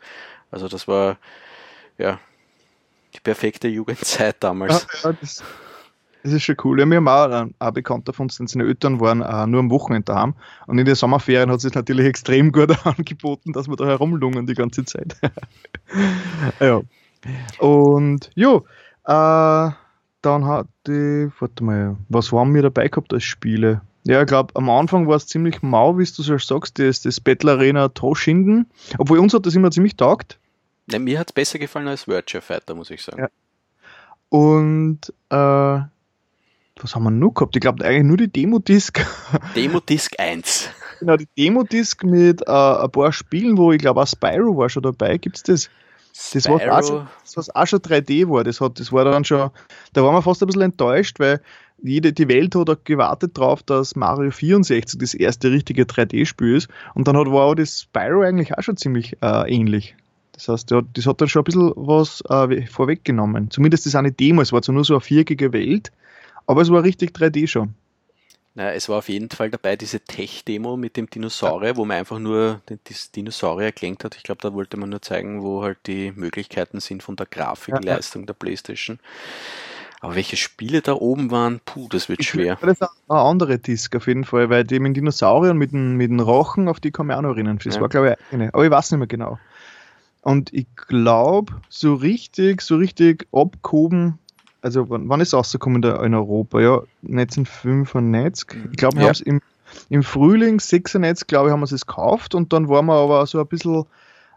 Also 0.52 0.68
das 0.68 0.88
war 0.88 1.18
ja 1.98 2.20
die 3.16 3.20
perfekte 3.20 3.68
Jugendzeit 3.68 4.38
damals. 4.40 4.88
Ja, 5.04 5.12
ja, 5.12 5.18
das, 6.24 6.34
ist 6.34 6.44
schon 6.44 6.56
cool. 6.64 6.80
Ja, 6.80 6.86
wir 6.86 6.98
haben 6.98 7.08
auch 7.08 7.30
ein, 7.30 7.56
ein 7.58 7.74
Bekannter 7.74 8.14
von 8.14 8.26
uns, 8.26 8.38
denn 8.38 8.48
seine 8.48 8.66
Eltern 8.66 9.00
waren 9.00 9.22
uh, 9.22 9.46
nur 9.48 9.60
am 9.60 9.70
Wochenende 9.70 10.06
daheim 10.06 10.36
und 10.68 10.78
in 10.78 10.86
den 10.86 10.96
Sommerferien 10.96 11.50
hat 11.50 11.58
es 11.58 11.64
sich 11.64 11.74
natürlich 11.74 12.06
extrem 12.06 12.52
gut 12.52 12.76
angeboten, 12.86 13.54
dass 13.54 13.68
wir 13.68 13.76
da 13.76 13.86
herumlungen 13.86 14.48
die 14.48 14.54
ganze 14.54 14.86
Zeit. 14.86 15.16
ja. 16.60 16.82
Und 17.60 18.30
ja, 18.36 18.58
äh, 19.06 19.72
dann 20.22 20.46
hat 20.46 20.68
die, 20.88 21.30
warte 21.40 21.64
mal, 21.64 21.98
was 22.10 22.32
waren 22.32 22.54
wir 22.54 22.62
dabei 22.62 22.88
gehabt 22.88 23.14
als 23.14 23.24
Spiele? 23.24 23.82
Ja, 24.04 24.22
ich 24.22 24.28
glaube, 24.28 24.56
am 24.56 24.70
Anfang 24.70 25.08
war 25.08 25.16
es 25.16 25.28
ziemlich 25.28 25.62
mau, 25.62 25.98
wie 25.98 26.06
du 26.06 26.24
so 26.24 26.38
sagst, 26.38 26.80
das, 26.80 27.02
das 27.02 27.20
Battle 27.20 27.52
Arena 27.52 27.90
Toshinden. 27.90 28.70
Obwohl 28.98 29.20
uns 29.20 29.34
hat 29.34 29.46
das 29.46 29.56
immer 29.56 29.70
ziemlich 29.70 29.96
taugt. 29.96 30.40
Ja, 30.90 30.98
mir 30.98 31.20
hat 31.20 31.30
es 31.30 31.34
besser 31.34 31.60
gefallen 31.60 31.88
als 31.88 32.08
Virtua 32.08 32.42
Fighter, 32.42 32.74
muss 32.74 32.90
ich 32.90 33.04
sagen. 33.04 33.22
Ja. 33.22 33.30
Und 34.30 35.14
äh, 35.30 35.82
was 36.84 36.96
haben 36.96 37.04
wir 37.04 37.12
noch 37.12 37.32
gehabt? 37.32 37.56
Ich 37.56 37.62
glaube 37.62 37.84
eigentlich 37.86 38.04
nur 38.04 38.18
die 38.18 38.32
Demo-Disc. 38.32 39.00
Demo-Disc 39.56 40.20
1. 40.20 40.70
Genau, 41.00 41.18
die 41.18 41.28
Demo-Disc 41.38 42.04
mit 42.04 42.42
äh, 42.48 42.52
ein 42.52 42.92
paar 42.92 43.12
Spielen, 43.12 43.58
wo 43.58 43.72
ich 43.72 43.80
glaube 43.80 44.02
auch 44.02 44.08
Spyro 44.08 44.58
war 44.58 44.70
schon 44.70 44.84
dabei. 44.84 45.18
Gibt 45.18 45.38
es 45.38 45.44
das? 45.44 45.70
Das 46.34 46.48
war, 46.50 46.56
auch 46.56 46.84
schon, 46.84 47.08
das 47.24 47.38
was 47.38 47.56
auch 47.56 47.66
schon 47.66 47.80
3D 47.80 48.30
war. 48.30 48.44
Das, 48.44 48.62
hat, 48.62 48.80
das 48.80 48.92
war 48.92 49.06
dann 49.06 49.24
schon, 49.24 49.50
da 49.94 50.04
waren 50.04 50.14
wir 50.14 50.22
fast 50.22 50.44
ein 50.44 50.48
bisschen 50.48 50.62
enttäuscht, 50.62 51.20
weil 51.20 51.42
jede, 51.82 52.14
die 52.14 52.28
Welt 52.28 52.54
hat 52.56 52.86
gewartet 52.86 53.38
darauf, 53.38 53.64
dass 53.64 53.96
Mario 53.96 54.30
64 54.30 55.00
das 55.00 55.14
erste 55.14 55.52
richtige 55.52 55.84
3D-Spiel 55.84 56.56
ist. 56.58 56.70
Und 56.94 57.08
dann 57.08 57.18
hat, 57.18 57.28
war 57.28 57.46
auch 57.46 57.56
das 57.56 57.82
Spyro 57.82 58.22
eigentlich 58.22 58.56
auch 58.56 58.62
schon 58.62 58.78
ziemlich 58.78 59.18
äh, 59.22 59.52
ähnlich. 59.52 59.96
Das 60.34 60.48
heißt, 60.48 60.72
das 60.72 61.06
hat 61.06 61.22
dann 61.22 61.28
schon 61.28 61.42
ein 61.42 61.46
bisschen 61.46 61.72
was 61.76 62.24
äh, 62.30 62.66
vorweggenommen. 62.66 63.52
Zumindest 63.52 63.86
das 63.86 63.96
eine 63.96 64.12
Demo, 64.12 64.42
es 64.42 64.52
war 64.52 64.62
zwar 64.62 64.76
nur 64.76 64.86
so 64.86 64.96
eine 64.96 65.02
vierkige 65.02 65.54
Welt, 65.54 65.92
aber 66.46 66.62
es 66.62 66.72
war 66.72 66.84
richtig 66.84 67.16
3D 67.16 67.48
schon. 67.48 67.76
Naja, 68.54 68.72
es 68.72 68.90
war 68.90 68.98
auf 68.98 69.08
jeden 69.08 69.30
Fall 69.30 69.50
dabei 69.50 69.78
diese 69.78 70.02
Tech-Demo 70.02 70.76
mit 70.76 70.98
dem 70.98 71.10
Dinosaurier, 71.10 71.70
ja. 71.70 71.78
wo 71.78 71.86
man 71.86 71.98
einfach 71.98 72.20
nur 72.20 72.62
das 72.84 73.12
Dinosaurier 73.12 73.68
erklärt 73.68 74.04
hat. 74.04 74.18
Ich 74.18 74.24
glaube, 74.24 74.42
da 74.42 74.54
wollte 74.54 74.76
man 74.76 74.90
nur 74.90 75.02
zeigen, 75.02 75.42
wo 75.42 75.64
halt 75.64 75.78
die 75.88 76.12
Möglichkeiten 76.12 76.82
sind 76.82 77.02
von 77.02 77.16
der 77.16 77.28
Grafikleistung 77.28 78.24
ja, 78.24 78.24
ja. 78.24 78.28
der 78.28 78.34
Playstation. 78.34 79.00
Aber 80.02 80.16
welche 80.16 80.36
Spiele 80.36 80.82
da 80.82 80.94
oben 80.94 81.32
waren, 81.32 81.62
puh, 81.64 81.88
das 81.88 82.10
wird 82.10 82.22
ich 82.22 82.30
schwer. 82.30 82.58
Das 82.60 82.82
ist 82.82 82.90
eine 83.08 83.20
andere 83.20 83.58
Disc 83.58 83.96
auf 83.96 84.08
jeden 84.08 84.26
Fall, 84.26 84.50
weil 84.50 84.66
die 84.66 84.80
mit 84.80 84.98
Dinosauriern, 84.98 85.56
mit 85.56 85.72
den, 85.72 85.96
mit 85.96 86.10
den 86.10 86.20
Rochen, 86.20 86.68
auf 86.68 86.82
die 86.82 86.92
kann 86.92 87.10
ich 87.10 87.16
auch 87.16 87.22
noch 87.22 87.36
erinnern. 87.36 87.60
Das 87.64 87.80
war, 87.80 87.88
glaube 87.88 88.18
ich, 88.18 88.34
eine. 88.34 88.54
Aber 88.54 88.66
ich 88.66 88.72
weiß 88.72 88.92
nicht 88.92 88.98
mehr 88.98 89.08
genau. 89.08 89.40
Und 90.24 90.54
ich 90.54 90.68
glaube, 90.76 91.54
so 91.70 91.94
richtig, 91.94 92.62
so 92.62 92.76
richtig 92.76 93.28
abgehoben 93.32 94.20
also 94.62 94.90
wann, 94.90 95.10
wann 95.10 95.22
ist 95.22 95.30
es 95.30 95.34
rausgekommen 95.34 95.84
in 95.84 96.14
Europa? 96.14 96.60
Ja, 96.60 96.82
1995. 97.04 98.50
Ich 98.72 98.78
glaube, 98.78 98.98
wir 98.98 99.02
ja. 99.02 99.08
haben 99.08 99.14
es 99.14 99.22
im, 99.22 99.42
im 99.90 100.04
Frühling 100.04 100.60
96, 100.60 101.28
glaube 101.28 101.50
ich, 101.50 101.54
haben 101.54 101.62
wir 101.62 101.72
es 101.72 101.86
gekauft 101.86 102.36
und 102.36 102.54
dann 102.54 102.70
waren 102.70 102.86
wir 102.86 102.96
aber 102.96 103.26
so 103.26 103.40
ein 103.40 103.48
bisschen, 103.48 103.82
äh, 103.82 103.84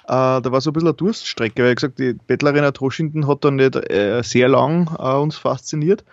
da 0.07 0.45
war 0.45 0.61
so 0.61 0.71
ein 0.71 0.73
bisschen 0.73 0.89
eine 0.89 0.97
Durststrecke, 0.97 1.63
weil 1.63 1.71
ich 1.71 1.77
gesagt, 1.77 1.99
die 1.99 2.15
Battle 2.15 2.51
Arena 2.51 2.71
Troschinden 2.71 3.27
hat 3.27 3.45
dann 3.45 3.57
nicht 3.57 3.77
äh, 3.91 4.23
sehr 4.23 4.49
lang 4.49 4.91
äh, 4.99 5.17
uns 5.17 5.37
fasziniert. 5.37 6.05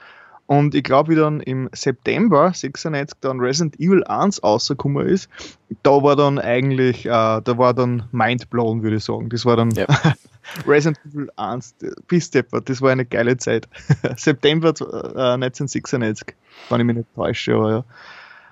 Und 0.47 0.76
ich 0.76 0.84
glaube, 0.84 1.12
wie 1.12 1.15
dann 1.15 1.39
im 1.39 1.69
September 1.71 2.52
96 2.54 3.19
dann 3.21 3.39
Resident 3.39 3.80
Evil 3.80 4.04
1 4.04 4.43
rausgekommen 4.43 5.08
ist, 5.08 5.30
da 5.82 6.04
war 6.04 6.17
dann 6.17 6.39
eigentlich, 6.39 7.06
äh, 7.06 7.10
da 7.10 7.58
war 7.58 7.74
dann 7.74 8.04
mindblown, 8.12 8.84
würde 8.84 8.97
ich 8.97 9.04
sagen. 9.06 9.30
Das 9.30 9.45
war 9.45 9.56
dann 9.56 9.71
ja. 9.71 9.86
Resident 10.67 10.99
Evil 11.06 11.30
1, 11.36 11.75
bis 12.08 12.32
Deppert, 12.32 12.69
das 12.69 12.82
war 12.82 12.91
eine 12.91 13.06
geile 13.06 13.38
Zeit. 13.38 13.67
September 14.17 14.69
äh, 14.69 15.34
1996, 15.34 16.36
wenn 16.69 16.80
ich 16.80 16.86
mich 16.86 16.95
nicht 16.97 17.15
täusche, 17.15 17.56
aber 17.56 17.71
ja. 17.71 17.84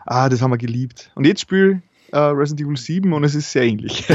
Ah, 0.06 0.30
das 0.30 0.42
haben 0.42 0.52
wir 0.52 0.58
geliebt. 0.58 1.12
Und 1.16 1.26
jetzt 1.26 1.42
spiele 1.42 1.82
äh, 2.12 2.18
Resident 2.18 2.68
Evil 2.68 2.78
7 2.78 3.14
und 3.14 3.24
es 3.24 3.36
ist 3.36 3.52
sehr 3.52 3.64
ähnlich. 3.64 4.08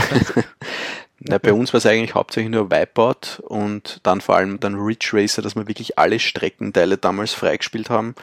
Na, 1.21 1.39
bei 1.39 1.53
uns 1.53 1.73
war 1.73 1.79
es 1.79 1.87
eigentlich 1.87 2.15
hauptsächlich 2.15 2.51
nur 2.51 2.71
Wipeout 2.71 3.43
und 3.43 4.01
dann 4.03 4.21
vor 4.21 4.37
allem 4.37 4.61
dann 4.61 4.75
Ridge 4.75 5.11
Racer, 5.13 5.43
dass 5.43 5.57
wir 5.57 5.69
wirklich 5.69 5.99
alle 5.99 6.19
Streckenteile 6.19 6.99
damals 6.99 7.33
freigespielt 7.33 7.89
haben. 7.91 8.15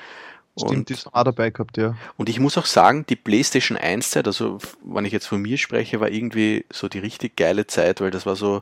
Stimmt, 0.58 0.72
und, 0.72 0.90
die 0.90 0.94
ist 0.94 1.08
auch 1.08 1.24
dabei 1.24 1.50
gehabt, 1.50 1.78
ja. 1.78 1.96
Und 2.18 2.28
ich 2.28 2.40
muss 2.40 2.58
auch 2.58 2.66
sagen, 2.66 3.06
die 3.08 3.16
PlayStation 3.16 3.78
1 3.78 4.10
Zeit, 4.10 4.28
also 4.28 4.60
wenn 4.84 5.06
ich 5.06 5.14
jetzt 5.14 5.28
von 5.28 5.42
mir 5.42 5.58
spreche, 5.58 6.02
war 6.02 6.10
irgendwie 6.10 6.66
so 6.72 6.90
die 6.90 7.00
richtig 7.00 7.38
geile 7.38 7.68
Zeit, 7.68 8.02
weil 8.02 8.12
das 8.12 8.26
war 8.26 8.36
so, 8.36 8.62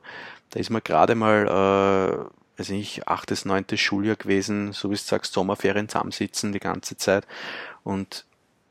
da 0.52 0.60
ist 0.60 0.70
man 0.70 0.82
gerade 0.84 1.16
mal, 1.16 1.48
äh, 1.48 2.60
weiß 2.60 2.70
nicht, 2.70 3.08
achtes, 3.08 3.46
neuntes 3.46 3.80
Schuljahr 3.80 4.16
gewesen, 4.16 4.74
so 4.74 4.90
wie 4.90 4.96
du 4.96 5.02
sagst, 5.02 5.34
Sommerferien 5.34 5.90
zusammensitzen 5.90 6.52
die 6.52 6.60
ganze 6.60 6.98
Zeit. 6.98 7.26
Und 7.84 8.26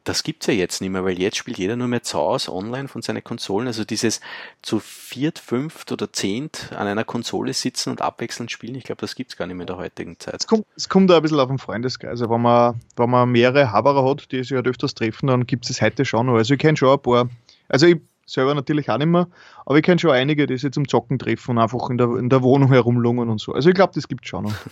das 0.09 0.23
gibt's 0.23 0.47
ja 0.47 0.55
jetzt 0.55 0.81
nicht 0.81 0.91
mehr, 0.91 1.05
weil 1.05 1.19
jetzt 1.19 1.37
spielt 1.37 1.59
jeder 1.59 1.77
nur 1.77 1.87
mehr 1.87 2.03
zu 2.03 2.19
Hause 2.19 2.53
online 2.53 2.89
von 2.89 3.03
seinen 3.03 3.23
Konsolen. 3.23 3.67
Also 3.67 3.85
dieses 3.85 4.21
zu 4.63 4.81
viert, 4.81 5.39
fünft 5.39 5.93
oder 5.93 6.11
zehnt 6.13 6.71
an 6.73 6.87
einer 6.87 7.05
Konsole 7.05 7.53
sitzen 7.53 7.91
und 7.91 8.01
abwechselnd 8.01 8.51
spielen, 8.51 8.75
ich 8.75 8.85
glaube, 8.85 9.03
das 9.03 9.15
gibt's 9.15 9.37
gar 9.37 9.47
nicht 9.47 9.57
mehr 9.57 9.65
in 9.65 9.69
der 9.69 9.77
heutigen 9.77 10.19
Zeit. 10.19 10.37
Es 10.41 10.47
kommt, 10.47 10.65
es 10.77 10.89
kommt 10.89 11.11
ein 11.11 11.23
bisschen 11.23 11.39
auf 11.41 11.49
den 11.49 11.59
Freundeskreis. 11.59 12.11
Also 12.11 12.31
wenn 12.31 12.41
man, 12.41 12.81
wenn 12.97 13.11
man 13.11 13.31
mehrere 13.31 13.71
Haberer 13.71 14.09
hat, 14.09 14.33
die 14.33 14.43
sich 14.43 14.53
halt 14.53 14.67
öfters 14.67 14.95
treffen, 14.95 15.27
dann 15.27 15.47
gibt 15.47 15.69
es 15.69 15.83
heute 15.83 16.07
schon 16.07 16.27
noch. 16.27 16.37
Also 16.37 16.55
ich 16.55 16.61
kenne 16.61 16.77
schon 16.79 16.89
ein 16.89 17.03
paar. 17.03 17.29
Also 17.69 17.87
ich 17.87 17.99
selber 18.29 18.55
natürlich 18.55 18.91
auch 18.91 18.99
nicht 18.99 19.09
mehr, 19.09 19.29
aber 19.67 19.77
ich 19.79 19.83
kenne 19.83 19.99
schon 19.99 20.11
einige, 20.11 20.47
die 20.47 20.59
sich 20.59 20.73
zum 20.73 20.87
Zocken 20.87 21.19
treffen 21.19 21.53
und 21.53 21.59
einfach 21.59 21.91
in 21.91 21.99
der, 21.99 22.17
in 22.17 22.29
der 22.29 22.43
Wohnung 22.43 22.71
herumlungern 22.71 23.29
und 23.29 23.41
so. 23.41 23.53
Also 23.53 23.69
ich 23.69 23.75
glaube, 23.75 23.93
das 23.95 24.09
gibt 24.09 24.27
schon 24.27 24.45
noch. 24.45 24.55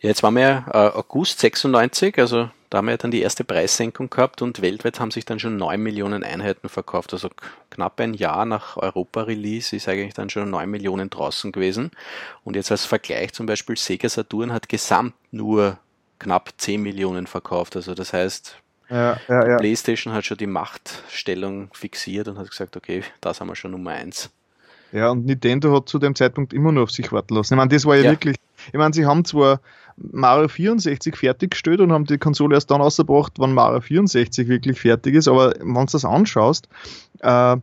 Ja, 0.00 0.08
jetzt 0.08 0.24
waren 0.24 0.34
wir 0.34 0.42
ja 0.42 0.66
äh, 0.72 0.98
August 0.98 1.38
96, 1.38 2.18
also 2.18 2.50
da 2.70 2.78
haben 2.78 2.86
wir 2.86 2.92
ja 2.92 2.96
dann 2.96 3.12
die 3.12 3.20
erste 3.20 3.44
Preissenkung 3.44 4.10
gehabt 4.10 4.42
und 4.42 4.62
weltweit 4.62 4.98
haben 4.98 5.12
sich 5.12 5.24
dann 5.24 5.38
schon 5.38 5.58
9 5.58 5.80
Millionen 5.80 6.24
Einheiten 6.24 6.68
verkauft. 6.68 7.12
Also 7.12 7.28
knapp 7.70 8.00
ein 8.00 8.14
Jahr 8.14 8.44
nach 8.44 8.78
Europa-Release 8.78 9.76
ist 9.76 9.88
eigentlich 9.88 10.14
dann 10.14 10.30
schon 10.30 10.50
9 10.50 10.68
Millionen 10.68 11.08
draußen 11.08 11.52
gewesen. 11.52 11.92
Und 12.42 12.56
jetzt 12.56 12.72
als 12.72 12.86
Vergleich 12.86 13.32
zum 13.34 13.46
Beispiel 13.46 13.76
Sega 13.76 14.08
Saturn 14.08 14.52
hat 14.52 14.68
gesamt 14.68 15.14
nur 15.30 15.78
knapp 16.18 16.48
10 16.56 16.82
Millionen 16.82 17.26
verkauft. 17.26 17.76
Also 17.76 17.94
das 17.94 18.12
heißt, 18.14 18.56
ja, 18.92 19.18
ja, 19.28 19.48
ja. 19.48 19.56
PlayStation 19.56 20.12
hat 20.12 20.26
schon 20.26 20.36
die 20.36 20.46
Machtstellung 20.46 21.70
fixiert 21.72 22.28
und 22.28 22.38
hat 22.38 22.50
gesagt, 22.50 22.76
okay, 22.76 23.02
da 23.20 23.32
sind 23.32 23.46
wir 23.46 23.56
schon 23.56 23.70
Nummer 23.70 23.92
eins. 23.92 24.30
Ja, 24.92 25.10
und 25.10 25.24
Nintendo 25.24 25.74
hat 25.74 25.88
zu 25.88 25.98
dem 25.98 26.14
Zeitpunkt 26.14 26.52
immer 26.52 26.70
nur 26.70 26.82
auf 26.84 26.90
sich 26.90 27.10
warten 27.12 27.34
lassen. 27.34 27.54
Ich 27.54 27.56
meine, 27.56 27.70
das 27.70 27.86
war 27.86 27.96
ja, 27.96 28.10
wirklich, 28.10 28.36
ich 28.66 28.74
meine, 28.74 28.92
sie 28.92 29.06
haben 29.06 29.24
zwar 29.24 29.60
Mario 29.96 30.48
64 30.48 31.16
fertiggestellt 31.16 31.80
und 31.80 31.92
haben 31.92 32.04
die 32.04 32.18
Konsole 32.18 32.54
erst 32.54 32.70
dann 32.70 32.82
ausgebracht, 32.82 33.32
wann 33.38 33.54
Mario 33.54 33.80
64 33.80 34.48
wirklich 34.48 34.78
fertig 34.78 35.14
ist, 35.14 35.28
aber 35.28 35.54
wenn 35.58 35.74
du 35.74 35.86
das 35.90 36.04
anschaust, 36.04 36.68
äh, 37.20 37.56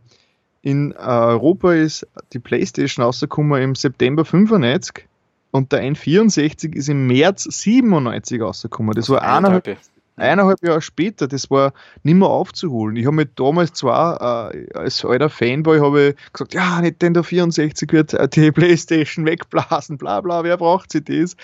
in 0.62 0.94
Europa 0.94 1.74
ist 1.74 2.08
die 2.34 2.39
PlayStation 2.39 3.06
rausgekommen 3.06 3.62
im 3.62 3.76
September 3.76 4.26
95 4.26 5.06
und 5.52 5.72
der 5.72 5.84
N64 5.84 6.76
ist 6.76 6.89
im 6.89 7.08
März 7.08 7.44
97 7.44 8.42
rausgekommen. 8.42 8.94
Das, 8.94 9.06
das 9.06 9.15
war 9.15 9.22
eineinhalb, 9.22 9.78
eineinhalb 10.20 10.64
Jahre 10.64 10.82
später, 10.82 11.28
das 11.28 11.50
war 11.50 11.74
nicht 12.04 12.16
mehr 12.16 12.28
aufzuholen. 12.28 12.96
Ich 12.96 13.06
habe 13.06 13.16
mir 13.16 13.26
damals 13.26 13.74
zwar 13.74 14.54
äh, 14.54 14.68
als 14.74 15.04
alter 15.06 15.30
Fanboy 15.30 15.80
habe 15.80 16.16
gesagt, 16.34 16.54
ja, 16.54 16.82
Nintendo 16.82 17.24
64 17.24 17.92
wird 17.92 18.14
äh, 18.14 18.28
die 18.28 18.52
Playstation 18.54 19.26
wegblasen, 19.26 19.98
bla 19.98 20.22
bla, 20.22 20.44
wer 20.44 20.58
braucht 20.58 20.92
sie 20.92 21.04
das? 21.04 21.36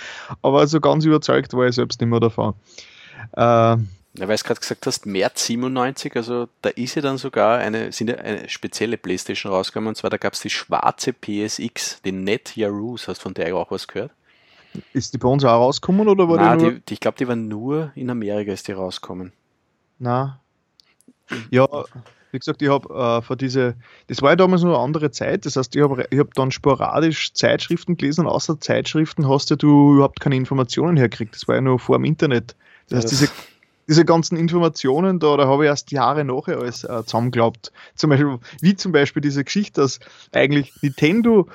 Aber 0.41 0.67
so 0.67 0.79
ganz 0.79 1.05
überzeugt 1.05 1.53
war 1.53 1.67
ich 1.67 1.75
selbst 1.75 2.01
nicht 2.01 2.09
mehr 2.09 2.19
davon. 2.19 2.53
Äh, 3.35 3.77
ja, 4.17 4.29
weil 4.29 4.37
du 4.37 4.43
gerade 4.43 4.59
gesagt 4.61 4.85
hast, 4.85 5.05
März 5.05 5.45
97, 5.45 6.15
also 6.15 6.47
da 6.61 6.69
ist 6.69 6.95
ja 6.95 7.01
dann 7.01 7.17
sogar 7.17 7.57
eine, 7.57 7.91
sind 7.91 8.09
ja 8.09 8.15
eine 8.15 8.47
spezielle 8.47 8.97
Playstation 8.97 9.51
rausgekommen, 9.51 9.89
und 9.89 9.95
zwar 9.95 10.09
da 10.09 10.17
gab 10.17 10.33
es 10.33 10.39
die 10.39 10.49
schwarze 10.49 11.11
PSX, 11.11 12.01
die 12.03 12.13
Net 12.13 12.55
Yaroos, 12.55 13.09
hast 13.09 13.19
du 13.19 13.23
von 13.23 13.33
der 13.33 13.53
auch 13.55 13.71
was 13.71 13.87
gehört? 13.87 14.11
Ist 14.93 15.13
die 15.13 15.17
bei 15.17 15.27
uns 15.27 15.43
auch 15.43 15.49
rausgekommen 15.49 16.07
oder 16.07 16.27
war 16.29 16.37
Nein, 16.37 16.59
die, 16.59 16.65
nur... 16.65 16.73
die, 16.73 16.93
ich 16.93 16.99
glaube, 16.99 17.17
die 17.17 17.27
waren 17.27 17.47
nur 17.47 17.91
in 17.95 18.09
Amerika, 18.09 18.51
ist 18.51 18.67
die 18.67 18.73
rausgekommen. 18.73 19.31
Na. 19.99 20.39
Ja, 21.49 21.67
wie 22.35 22.39
gesagt, 22.39 22.61
ich 22.61 22.69
habe 22.69 22.93
äh, 22.93 23.21
für 23.21 23.37
diese, 23.37 23.75
das 24.07 24.21
war 24.21 24.31
ja 24.31 24.35
damals 24.35 24.61
nur 24.61 24.75
eine 24.75 24.83
andere 24.83 25.09
Zeit, 25.09 25.45
das 25.45 25.55
heißt, 25.55 25.75
ich 25.75 25.81
habe 25.81 26.05
ich 26.09 26.19
hab 26.19 26.33
dann 26.33 26.51
sporadisch 26.51 27.33
Zeitschriften 27.33 27.97
gelesen 27.97 28.25
und 28.25 28.31
außer 28.31 28.59
Zeitschriften 28.59 29.27
hast 29.27 29.49
ja 29.49 29.55
du 29.55 29.95
überhaupt 29.95 30.19
keine 30.19 30.35
Informationen 30.35 30.97
herkriegt. 30.97 31.33
Das 31.33 31.47
war 31.47 31.55
ja 31.55 31.61
nur 31.61 31.79
vor 31.79 31.97
dem 31.97 32.03
Internet. 32.03 32.55
Das 32.89 32.97
heißt, 33.05 33.11
diese, 33.11 33.29
diese 33.87 34.05
ganzen 34.05 34.37
Informationen 34.37 35.19
da, 35.19 35.37
da 35.37 35.47
habe 35.47 35.63
ich 35.63 35.69
erst 35.69 35.91
Jahre 35.91 36.25
nachher 36.25 36.59
alles 36.59 36.83
äh, 36.83 37.03
zusammengeglaubt. 37.05 37.71
Zum 37.95 38.09
Beispiel, 38.09 38.37
wie 38.61 38.75
zum 38.75 38.91
Beispiel 38.91 39.21
diese 39.21 39.43
Geschichte, 39.43 39.81
dass 39.81 39.99
eigentlich 40.33 40.73
Nintendo 40.81 41.47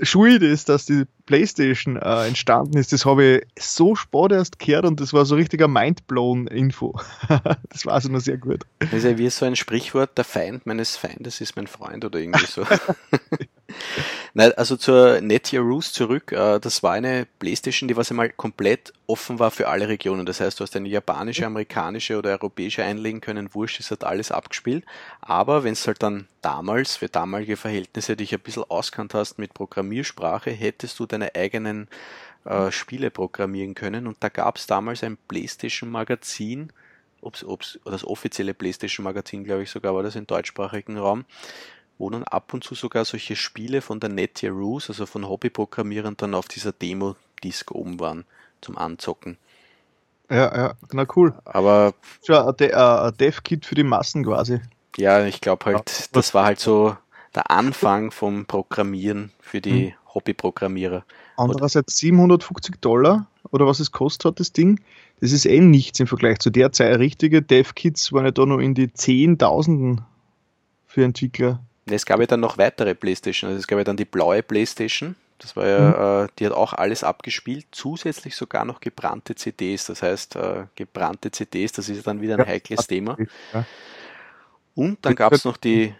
schuld 0.00 0.42
ist, 0.42 0.68
dass 0.68 0.86
die 0.86 1.04
Playstation 1.26 1.96
äh, 1.96 2.26
entstanden 2.26 2.78
ist, 2.78 2.92
das 2.92 3.04
habe 3.06 3.24
ich 3.24 3.64
so 3.64 3.94
spät 3.94 4.32
erst 4.32 4.58
gehört 4.58 4.84
und 4.84 5.00
das 5.00 5.12
war 5.12 5.24
so 5.24 5.34
richtiger 5.34 5.68
mindblown 5.68 6.46
Info. 6.46 6.98
das 7.70 7.86
war 7.86 7.94
also 7.94 8.08
noch 8.08 8.20
sehr 8.20 8.38
gut. 8.38 8.64
Das 8.78 8.92
ist 8.92 9.04
ja 9.04 9.18
wie 9.18 9.30
so 9.30 9.46
ein 9.46 9.56
Sprichwort, 9.56 10.16
der 10.16 10.24
Feind 10.24 10.66
meines 10.66 10.96
Feindes 10.96 11.40
ist 11.40 11.56
mein 11.56 11.66
Freund 11.66 12.04
oder 12.04 12.18
irgendwie 12.18 12.46
so. 12.46 12.64
Nein, 14.34 14.52
also 14.56 14.76
zur 14.76 15.20
Netgear 15.20 15.62
Roost 15.62 15.94
zurück. 15.94 16.32
Äh, 16.32 16.58
das 16.60 16.82
war 16.82 16.92
eine 16.92 17.26
Playstation, 17.38 17.88
die 17.88 17.96
was 17.96 18.10
einmal 18.10 18.30
komplett 18.30 18.92
offen 19.06 19.38
war 19.38 19.50
für 19.50 19.68
alle 19.68 19.88
Regionen. 19.88 20.26
Das 20.26 20.40
heißt, 20.40 20.58
du 20.58 20.64
hast 20.64 20.76
eine 20.76 20.88
japanische, 20.88 21.46
amerikanische 21.46 22.18
oder 22.18 22.30
europäische 22.30 22.82
einlegen 22.82 23.20
können. 23.20 23.54
Wurscht, 23.54 23.80
es 23.80 23.90
hat 23.90 24.04
alles 24.04 24.30
abgespielt. 24.30 24.84
Aber 25.20 25.64
wenn 25.64 25.72
es 25.72 25.86
halt 25.86 26.02
dann 26.02 26.28
damals, 26.40 26.96
für 26.96 27.08
damalige 27.08 27.56
Verhältnisse, 27.56 28.16
dich 28.16 28.34
ein 28.34 28.40
bisschen 28.40 28.64
auskannt 28.68 29.14
hast 29.14 29.38
mit 29.38 29.54
Programmiersprache, 29.54 30.50
hättest 30.50 30.98
du 30.98 31.06
deine 31.12 31.34
eigenen 31.34 31.88
äh, 32.44 32.70
Spiele 32.70 33.10
programmieren 33.10 33.74
können. 33.74 34.06
Und 34.06 34.16
da 34.20 34.28
gab 34.28 34.56
es 34.56 34.66
damals 34.66 35.04
ein 35.04 35.16
Playstation 35.28 35.90
Magazin, 35.90 36.72
ob's, 37.20 37.44
ob's, 37.44 37.78
das 37.84 38.04
offizielle 38.04 38.54
PlayStation-Magazin, 38.54 39.44
glaube 39.44 39.62
ich, 39.62 39.70
sogar 39.70 39.94
war 39.94 40.02
das 40.02 40.16
im 40.16 40.26
deutschsprachigen 40.26 40.98
Raum, 40.98 41.24
wo 41.98 42.10
dann 42.10 42.24
ab 42.24 42.52
und 42.52 42.64
zu 42.64 42.74
sogar 42.74 43.04
solche 43.04 43.36
Spiele 43.36 43.80
von 43.80 44.00
der 44.00 44.10
Nettier 44.10 44.50
Roos, 44.50 44.88
also 44.88 45.06
von 45.06 45.28
Hobbyprogrammierern, 45.28 46.16
dann 46.16 46.34
auf 46.34 46.48
dieser 46.48 46.72
Demo-Disc 46.72 47.70
oben 47.70 48.00
waren 48.00 48.24
zum 48.60 48.76
Anzocken. 48.76 49.38
Ja, 50.28 50.56
ja, 50.56 50.74
na 50.92 51.06
cool. 51.14 51.34
Aber. 51.44 51.94
Schon 52.24 52.36
ein, 52.36 52.56
De 52.56 52.72
ein 52.72 53.16
Dev-Kit 53.16 53.66
für 53.66 53.74
die 53.74 53.82
Massen 53.82 54.24
quasi. 54.24 54.60
Ja, 54.96 55.24
ich 55.24 55.40
glaube 55.40 55.66
halt, 55.66 55.90
ja. 55.90 56.06
das 56.12 56.34
war 56.34 56.44
halt 56.44 56.60
so 56.60 56.96
der 57.34 57.50
Anfang 57.50 58.10
vom 58.10 58.46
Programmieren 58.46 59.32
für 59.40 59.60
die 59.60 59.88
hm. 59.88 59.92
Hobbyprogrammierer. 60.14 61.04
Andererseits 61.36 61.96
750 61.96 62.76
Dollar 62.80 63.26
oder 63.50 63.66
was 63.66 63.80
es 63.80 63.92
kostet 63.92 64.26
hat, 64.26 64.40
das 64.40 64.52
Ding, 64.52 64.80
das 65.20 65.32
ist 65.32 65.46
eh 65.46 65.60
nichts 65.60 66.00
im 66.00 66.06
Vergleich 66.06 66.38
zu 66.38 66.50
der 66.50 66.72
Zeit. 66.72 66.98
Richtige 66.98 67.42
Dev-Kits 67.42 68.12
waren 68.12 68.26
ja 68.26 68.30
da 68.30 68.44
noch 68.44 68.58
in 68.58 68.74
die 68.74 68.92
Zehntausenden 68.92 70.02
für 70.86 71.04
Entwickler. 71.04 71.60
Es 71.86 72.06
gab 72.06 72.20
ja 72.20 72.26
dann 72.26 72.40
noch 72.40 72.58
weitere 72.58 72.94
Playstation. 72.94 73.48
Also 73.48 73.60
es 73.60 73.66
gab 73.66 73.78
ja 73.78 73.84
dann 73.84 73.96
die 73.96 74.04
blaue 74.04 74.42
Playstation. 74.42 75.16
Das 75.38 75.56
war 75.56 75.66
ja, 75.66 75.78
mhm. 75.80 76.26
äh, 76.26 76.28
die 76.38 76.46
hat 76.46 76.52
auch 76.52 76.72
alles 76.72 77.02
abgespielt, 77.02 77.66
zusätzlich 77.72 78.36
sogar 78.36 78.64
noch 78.64 78.78
gebrannte 78.78 79.34
CDs. 79.34 79.86
Das 79.86 80.02
heißt, 80.02 80.36
äh, 80.36 80.66
gebrannte 80.76 81.32
CDs, 81.32 81.72
das 81.72 81.88
ist 81.88 82.06
dann 82.06 82.20
wieder 82.20 82.34
ein 82.34 82.40
ja, 82.40 82.46
heikles 82.46 82.86
Thema. 82.86 83.16
Ja. 83.52 83.64
Und 84.74 85.04
dann 85.04 85.14
gab 85.16 85.32
es 85.32 85.44
noch 85.44 85.56
die 85.56 85.94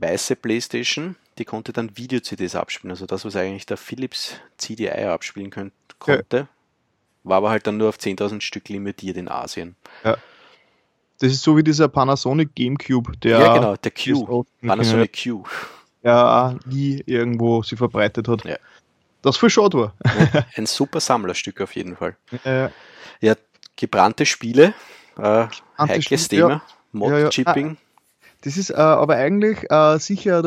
weiße 0.00 0.36
Playstation, 0.36 1.16
die 1.38 1.44
konnte 1.44 1.72
dann 1.72 1.96
Video-CDs 1.96 2.54
abspielen. 2.54 2.90
Also 2.90 3.06
das, 3.06 3.24
was 3.24 3.36
eigentlich 3.36 3.66
der 3.66 3.76
Philips 3.76 4.34
CDI 4.56 5.04
abspielen 5.04 5.50
könnt, 5.50 5.72
konnte, 5.98 6.36
ja. 6.36 6.48
war 7.24 7.38
aber 7.38 7.50
halt 7.50 7.66
dann 7.66 7.76
nur 7.76 7.88
auf 7.88 7.96
10.000 7.96 8.40
Stück 8.40 8.68
limitiert 8.68 9.16
in 9.16 9.28
Asien. 9.28 9.76
Ja. 10.04 10.16
Das 11.18 11.32
ist 11.32 11.42
so 11.42 11.56
wie 11.56 11.62
dieser 11.62 11.88
Panasonic 11.88 12.54
GameCube, 12.54 13.12
der. 13.18 13.38
Ja, 13.38 13.54
genau, 13.54 13.76
der 13.76 13.90
Q. 13.90 14.44
Panasonic 14.62 15.22
Q. 15.22 15.44
Ja, 16.02 16.56
nie 16.64 17.02
irgendwo 17.04 17.62
sie 17.62 17.76
verbreitet 17.76 18.26
hat. 18.26 18.44
Ja. 18.44 18.56
Das 19.20 19.36
für 19.36 19.50
schade 19.50 19.78
war. 19.78 19.94
Ein 20.56 20.64
super 20.64 21.00
Sammlerstück 21.00 21.60
auf 21.60 21.76
jeden 21.76 21.94
Fall. 21.96 22.16
Ja, 22.44 22.70
ja 23.20 23.34
gebrannte 23.76 24.24
Spiele, 24.24 24.72
äh, 25.18 25.46
heikles 25.78 26.28
Thema, 26.28 26.62
Mod-Chipping. 26.92 27.70
Ja, 27.70 27.76
das 28.42 28.56
ist 28.56 28.70
äh, 28.70 28.74
aber 28.74 29.16
eigentlich 29.16 29.70
äh, 29.70 29.98
sicher, 29.98 30.42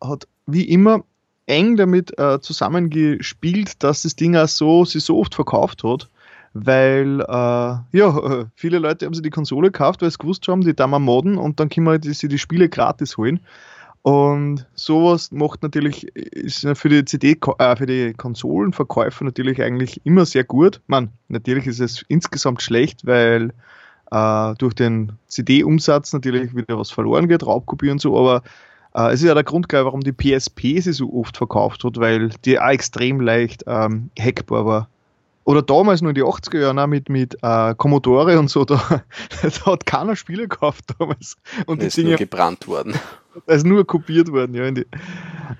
hat 0.00 0.28
wie 0.46 0.64
immer 0.64 1.04
eng 1.46 1.76
damit 1.76 2.18
äh, 2.18 2.40
zusammengespielt, 2.40 3.82
dass 3.82 4.02
das 4.02 4.16
Ding 4.16 4.36
auch 4.36 4.48
so, 4.48 4.84
sich 4.84 5.04
so 5.04 5.18
oft 5.18 5.34
verkauft 5.34 5.82
hat, 5.82 6.08
weil 6.52 7.20
äh, 7.20 7.26
ja, 7.26 8.46
viele 8.54 8.78
Leute 8.78 9.06
haben 9.06 9.14
sich 9.14 9.22
die 9.22 9.30
Konsole 9.30 9.70
gekauft, 9.70 10.02
weil 10.02 10.10
sie 10.10 10.18
gewusst 10.18 10.46
haben, 10.48 10.60
die 10.60 10.74
da 10.74 10.86
mal 10.86 10.98
modden 10.98 11.38
und 11.38 11.58
dann 11.58 11.68
können 11.68 11.86
wir 11.86 11.98
die, 11.98 12.12
die 12.12 12.38
Spiele 12.38 12.68
gratis 12.68 13.16
holen. 13.16 13.40
Und 14.02 14.66
sowas 14.74 15.32
macht 15.32 15.62
natürlich, 15.62 16.04
ist 16.16 16.66
für 16.74 16.88
die 16.88 17.04
CD, 17.04 17.36
äh, 17.58 17.76
für 17.76 17.86
die 17.86 18.14
Konsolenverkäufer 18.14 19.24
natürlich 19.24 19.60
eigentlich 19.60 20.00
immer 20.04 20.24
sehr 20.24 20.44
gut. 20.44 20.80
Man, 20.86 21.10
natürlich 21.28 21.66
ist 21.66 21.80
es 21.80 22.04
insgesamt 22.08 22.62
schlecht, 22.62 23.06
weil 23.06 23.52
äh, 24.10 24.54
durch 24.58 24.74
den 24.74 25.12
CD-Umsatz 25.28 26.12
natürlich 26.12 26.54
wieder 26.54 26.78
was 26.78 26.90
verloren 26.90 27.28
geht, 27.28 27.46
Raubkopie 27.46 27.90
und 27.90 28.00
so, 28.00 28.18
aber 28.18 28.42
äh, 28.94 29.12
es 29.12 29.20
ist 29.20 29.26
ja 29.26 29.34
der 29.34 29.44
Grund, 29.44 29.66
ich, 29.68 29.72
warum 29.72 30.00
die 30.00 30.12
PSP 30.12 30.80
sie 30.80 30.92
so 30.92 31.12
oft 31.12 31.36
verkauft 31.36 31.84
hat, 31.84 31.98
weil 31.98 32.30
die 32.44 32.58
auch 32.58 32.68
extrem 32.68 33.20
leicht 33.20 33.64
ähm, 33.66 34.10
hackbar 34.18 34.66
war. 34.66 34.88
Oder 35.44 35.62
damals 35.62 36.02
nur 36.02 36.10
in 36.10 36.14
die 36.14 36.24
80er 36.24 36.60
Jahre 36.60 36.86
mit, 36.86 37.08
mit 37.08 37.38
äh, 37.42 37.74
Commodore 37.74 38.38
und 38.38 38.50
so, 38.50 38.64
da, 38.66 39.02
da 39.42 39.66
hat 39.66 39.86
keiner 39.86 40.14
Spiele 40.14 40.46
gekauft 40.46 40.84
damals. 40.98 41.38
Und 41.66 41.80
das 41.80 41.84
die 41.84 41.86
ist 41.86 41.96
Dinge, 41.96 42.08
nur 42.10 42.18
gebrannt 42.18 42.68
worden. 42.68 42.94
Da 43.46 43.54
ist 43.54 43.64
nur 43.64 43.86
kopiert 43.86 44.32
worden, 44.32 44.52
ja. 44.54 44.68
Die, 44.68 44.80
äh, 44.80 44.86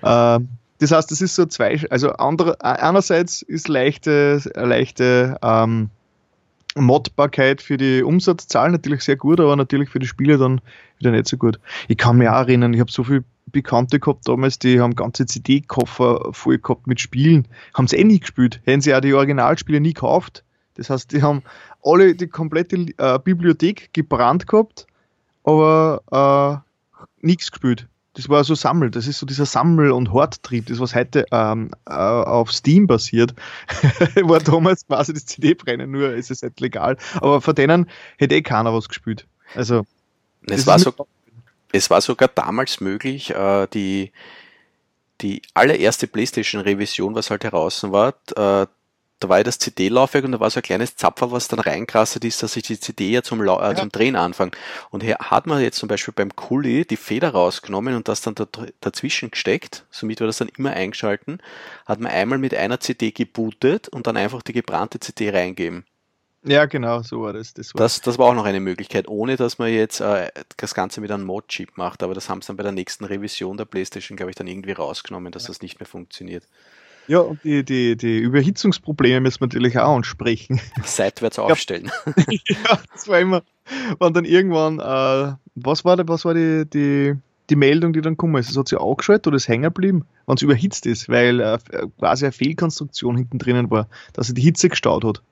das 0.01 0.91
heißt, 0.91 1.11
das 1.11 1.21
ist 1.21 1.35
so 1.35 1.45
zwei, 1.45 1.79
also 1.89 2.11
andere, 2.11 2.59
einerseits 2.61 3.41
ist 3.41 3.69
leichte, 3.69 4.41
leichte 4.53 5.37
ähm, 5.41 5.89
Modbarkeit 6.81 7.61
für 7.61 7.77
die 7.77 8.03
Umsatzzahlen 8.03 8.71
natürlich 8.71 9.01
sehr 9.01 9.15
gut, 9.15 9.39
aber 9.39 9.55
natürlich 9.55 9.89
für 9.89 9.99
die 9.99 10.07
Spiele 10.07 10.37
dann 10.37 10.61
wieder 10.97 11.11
nicht 11.11 11.27
so 11.27 11.37
gut. 11.37 11.59
Ich 11.87 11.97
kann 11.97 12.17
mich 12.17 12.27
auch 12.27 12.39
erinnern, 12.39 12.73
ich 12.73 12.79
habe 12.79 12.91
so 12.91 13.03
viele 13.03 13.23
Bekannte 13.47 13.99
gehabt 13.99 14.27
damals, 14.27 14.59
die 14.59 14.79
haben 14.79 14.95
ganze 14.95 15.25
CD-Koffer 15.25 16.29
voll 16.31 16.59
gehabt 16.59 16.87
mit 16.87 16.99
Spielen, 16.99 17.47
haben 17.73 17.85
es 17.85 17.93
eh 17.93 18.03
nie 18.03 18.19
gespielt, 18.19 18.61
hätten 18.65 18.81
sie 18.81 18.93
auch 18.93 19.01
die 19.01 19.13
Originalspiele 19.13 19.79
nie 19.79 19.93
gekauft. 19.93 20.43
Das 20.75 20.89
heißt, 20.89 21.11
die 21.11 21.21
haben 21.21 21.43
alle 21.83 22.15
die 22.15 22.27
komplette 22.27 22.85
äh, 22.97 23.19
Bibliothek 23.19 23.89
gebrannt 23.93 24.47
gehabt, 24.47 24.87
aber 25.43 26.63
äh, 27.21 27.25
nichts 27.25 27.51
gespielt 27.51 27.87
das 28.19 28.27
war 28.27 28.43
so 28.43 28.53
Sammel, 28.53 28.91
das 28.91 29.07
ist 29.07 29.19
so 29.19 29.25
dieser 29.25 29.45
Sammel- 29.45 29.91
und 29.91 30.11
Horttrieb, 30.11 30.65
das 30.65 30.81
was 30.81 30.93
heute 30.93 31.25
ähm, 31.31 31.71
äh, 31.87 31.93
auf 31.93 32.51
Steam 32.51 32.85
basiert, 32.85 33.33
war 34.21 34.39
damals 34.39 34.85
quasi 34.85 35.13
das 35.13 35.25
CD-Brennen, 35.25 35.89
nur 35.89 36.13
ist 36.13 36.29
es 36.29 36.43
halt 36.43 36.59
legal. 36.59 36.97
Aber 37.15 37.39
von 37.39 37.55
denen 37.55 37.89
hätte 38.17 38.35
eh 38.35 38.41
keiner 38.41 38.73
was 38.73 38.89
gespielt. 38.89 39.25
Also 39.55 39.85
es 40.47 40.67
war, 40.67 40.79
so, 40.79 40.93
es 41.71 41.89
war 41.89 42.01
sogar 42.01 42.27
damals 42.27 42.81
möglich, 42.81 43.33
äh, 43.33 43.67
die, 43.73 44.11
die 45.21 45.41
allererste 45.53 46.07
PlayStation-Revision, 46.07 47.15
was 47.15 47.29
halt 47.29 47.45
heraus 47.45 47.83
war, 47.83 48.15
äh, 48.35 48.67
da 49.19 49.27
war 49.27 49.37
ja 49.37 49.43
das 49.43 49.59
CD-Laufwerk 49.59 50.23
und 50.23 50.31
da 50.31 50.39
war 50.39 50.49
so 50.49 50.59
ein 50.59 50.63
kleines 50.63 50.95
Zapfer, 50.95 51.31
was 51.31 51.47
dann 51.47 51.59
reinkrasset 51.59 52.23
ist, 52.23 52.41
dass 52.41 52.55
ich 52.55 52.63
die 52.63 52.79
CD 52.79 53.09
ja 53.09 53.21
zum, 53.21 53.41
Lau 53.41 53.61
äh, 53.61 53.75
zum 53.75 53.91
Drehen 53.91 54.15
anfange. 54.15 54.51
Und 54.91 55.03
hier 55.03 55.17
hat 55.19 55.45
man 55.45 55.61
jetzt 55.61 55.77
zum 55.77 55.89
Beispiel 55.89 56.13
beim 56.13 56.35
Kuli 56.35 56.85
die 56.85 56.97
Feder 56.97 57.31
rausgenommen 57.31 57.95
und 57.95 58.07
das 58.07 58.21
dann 58.21 58.35
dazwischen 58.81 59.31
gesteckt, 59.31 59.85
somit 59.91 60.21
war 60.21 60.27
das 60.27 60.37
dann 60.37 60.49
immer 60.57 60.71
eingeschalten, 60.71 61.39
hat 61.85 61.99
man 61.99 62.11
einmal 62.11 62.37
mit 62.37 62.55
einer 62.55 62.79
CD 62.79 63.11
gebootet 63.11 63.89
und 63.89 64.07
dann 64.07 64.15
einfach 64.15 64.41
die 64.41 64.53
gebrannte 64.53 64.99
CD 64.99 65.31
reingeben. 65.31 65.85
Ja, 66.43 66.65
genau, 66.65 67.01
so 67.01 67.23
war 67.23 67.33
das. 67.33 67.53
Das 67.53 67.73
war, 67.73 67.79
das, 67.79 67.99
das 67.99 68.17
war 68.17 68.27
auch 68.27 68.33
noch 68.33 68.45
eine 68.45 68.61
Möglichkeit, 68.61 69.09
ohne 69.09 69.35
dass 69.35 69.59
man 69.59 69.73
jetzt 69.73 69.99
äh, 69.99 70.31
das 70.55 70.73
Ganze 70.73 71.01
mit 71.01 71.11
einem 71.11 71.25
Mod-Chip 71.25 71.77
macht, 71.77 72.01
aber 72.01 72.13
das 72.13 72.29
haben 72.29 72.41
sie 72.41 72.47
dann 72.47 72.55
bei 72.55 72.63
der 72.63 72.71
nächsten 72.71 73.03
Revision 73.03 73.57
der 73.57 73.65
PlayStation, 73.65 74.15
glaube 74.15 74.31
ich, 74.31 74.37
dann 74.37 74.47
irgendwie 74.47 74.71
rausgenommen, 74.71 75.33
dass 75.33 75.43
ja. 75.43 75.47
das 75.49 75.61
nicht 75.61 75.81
mehr 75.81 75.87
funktioniert. 75.87 76.45
Ja, 77.09 77.21
und 77.21 77.43
die, 77.43 77.65
die, 77.65 77.97
die 77.97 78.19
Überhitzungsprobleme 78.19 79.19
müssen 79.21 79.41
wir 79.41 79.47
natürlich 79.47 79.79
auch 79.79 79.95
ansprechen. 79.95 80.61
Seitwärts 80.85 81.39
aufstellen. 81.39 81.89
ja, 82.29 82.79
das 82.93 83.07
war 83.07 83.19
immer, 83.19 83.41
wenn 83.99 84.13
dann 84.13 84.25
irgendwann, 84.25 84.79
äh, 84.79 85.33
was 85.55 85.83
war, 85.83 85.97
da, 85.97 86.07
was 86.07 86.23
war 86.23 86.35
die, 86.35 86.65
die, 86.71 87.15
die 87.49 87.55
Meldung, 87.55 87.93
die 87.93 88.01
dann 88.01 88.13
gekommen 88.13 88.35
ist? 88.35 88.51
Es 88.51 88.57
hat 88.57 88.67
sich 88.67 88.79
angeschaltet 88.79 89.25
oder 89.25 89.37
ist 89.37 89.47
hängen 89.47 89.63
geblieben, 89.63 90.05
wenn 90.27 90.35
es 90.35 90.43
überhitzt 90.43 90.85
ist, 90.85 91.09
weil 91.09 91.39
äh, 91.39 91.57
quasi 91.97 92.25
eine 92.25 92.31
Fehlkonstruktion 92.31 93.17
hinten 93.17 93.39
drinnen 93.39 93.71
war, 93.71 93.87
dass 94.13 94.29
er 94.29 94.35
die 94.35 94.43
Hitze 94.43 94.69
gestaut 94.69 95.03
hat. 95.03 95.23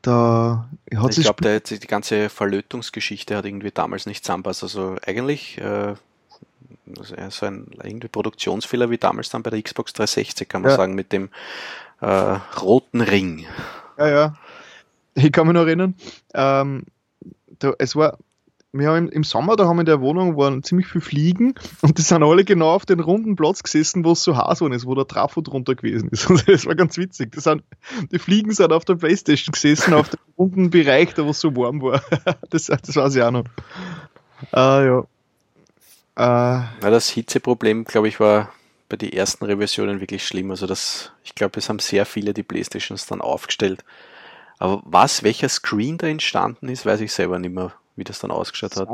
Da 0.00 0.70
hat 0.96 1.18
ich 1.18 1.24
glaube, 1.24 1.60
die 1.60 1.78
ganze 1.80 2.30
Verlötungsgeschichte 2.30 3.36
hat 3.36 3.44
irgendwie 3.44 3.72
damals 3.72 4.06
nicht 4.06 4.24
zusammenpasst. 4.24 4.62
Also 4.62 4.96
eigentlich 5.04 5.58
äh, 5.58 5.96
so 7.30 7.46
ein 7.46 7.70
irgendwie 7.82 8.08
Produktionsfehler 8.08 8.90
wie 8.90 8.98
damals 8.98 9.30
dann 9.30 9.42
bei 9.42 9.50
der 9.50 9.62
Xbox 9.62 9.92
360, 9.92 10.48
kann 10.48 10.62
man 10.62 10.70
ja. 10.70 10.76
sagen, 10.76 10.94
mit 10.94 11.12
dem 11.12 11.30
äh, 12.00 12.06
roten 12.60 13.00
Ring. 13.00 13.46
Ja, 13.98 14.08
ja. 14.08 14.34
Ich 15.14 15.32
kann 15.32 15.46
mich 15.46 15.54
noch 15.54 15.62
erinnern, 15.62 15.94
ähm, 16.34 16.84
da, 17.58 17.72
es 17.78 17.96
war, 17.96 18.18
wir 18.72 18.88
haben 18.88 19.08
im, 19.08 19.24
Sommer, 19.24 19.56
da 19.56 19.66
haben 19.66 19.76
wir 19.76 19.80
in 19.80 19.86
der 19.86 20.02
Wohnung 20.02 20.36
waren 20.36 20.62
ziemlich 20.62 20.86
viele 20.86 21.00
Fliegen 21.00 21.54
und 21.80 21.96
die 21.96 22.02
sind 22.02 22.22
alle 22.22 22.44
genau 22.44 22.70
auf 22.74 22.84
den 22.84 23.00
runden 23.00 23.34
Platz 23.34 23.62
gesessen, 23.62 24.04
wo 24.04 24.12
es 24.12 24.22
so 24.22 24.36
heiß 24.36 24.60
ist, 24.60 24.86
wo 24.86 24.94
der 24.94 25.06
Trafo 25.06 25.40
drunter 25.40 25.74
gewesen 25.74 26.10
ist. 26.10 26.28
Und 26.30 26.46
das 26.46 26.66
war 26.66 26.74
ganz 26.74 26.98
witzig. 26.98 27.32
Das 27.32 27.44
sind, 27.44 27.62
die 28.12 28.18
Fliegen 28.18 28.52
sind 28.52 28.72
auf 28.72 28.84
der 28.84 28.96
Playstation 28.96 29.52
gesessen, 29.52 29.94
auf 29.94 30.10
dem 30.10 30.20
runden 30.36 30.70
Bereich, 30.70 31.14
da 31.14 31.24
wo 31.24 31.30
es 31.30 31.40
so 31.40 31.56
warm 31.56 31.80
war. 31.80 32.02
Das, 32.50 32.66
das 32.66 32.94
weiß 32.94 33.16
ich 33.16 33.22
auch 33.22 33.30
noch. 33.30 33.44
Ah, 34.52 34.82
ja. 34.84 35.04
Äh, 36.16 36.22
ja, 36.22 36.68
das 36.80 37.08
Hitzeproblem, 37.10 37.84
glaube 37.84 38.08
ich, 38.08 38.20
war 38.20 38.50
bei 38.88 38.96
den 38.96 39.12
ersten 39.12 39.44
Revisionen 39.44 40.00
wirklich 40.00 40.26
schlimm. 40.26 40.50
Also 40.50 40.66
das, 40.66 41.12
ich 41.24 41.34
glaube, 41.34 41.58
es 41.58 41.68
haben 41.68 41.78
sehr 41.78 42.06
viele 42.06 42.32
die 42.32 42.42
Playstations 42.42 43.06
dann 43.06 43.20
aufgestellt. 43.20 43.84
Aber 44.58 44.82
was, 44.84 45.22
welcher 45.22 45.48
Screen 45.48 45.98
da 45.98 46.06
entstanden 46.06 46.68
ist, 46.68 46.86
weiß 46.86 47.00
ich 47.00 47.12
selber 47.12 47.38
nicht 47.38 47.54
mehr, 47.54 47.72
wie 47.96 48.04
das 48.04 48.20
dann 48.20 48.30
ausgeschaut 48.30 48.76
hat. 48.76 48.88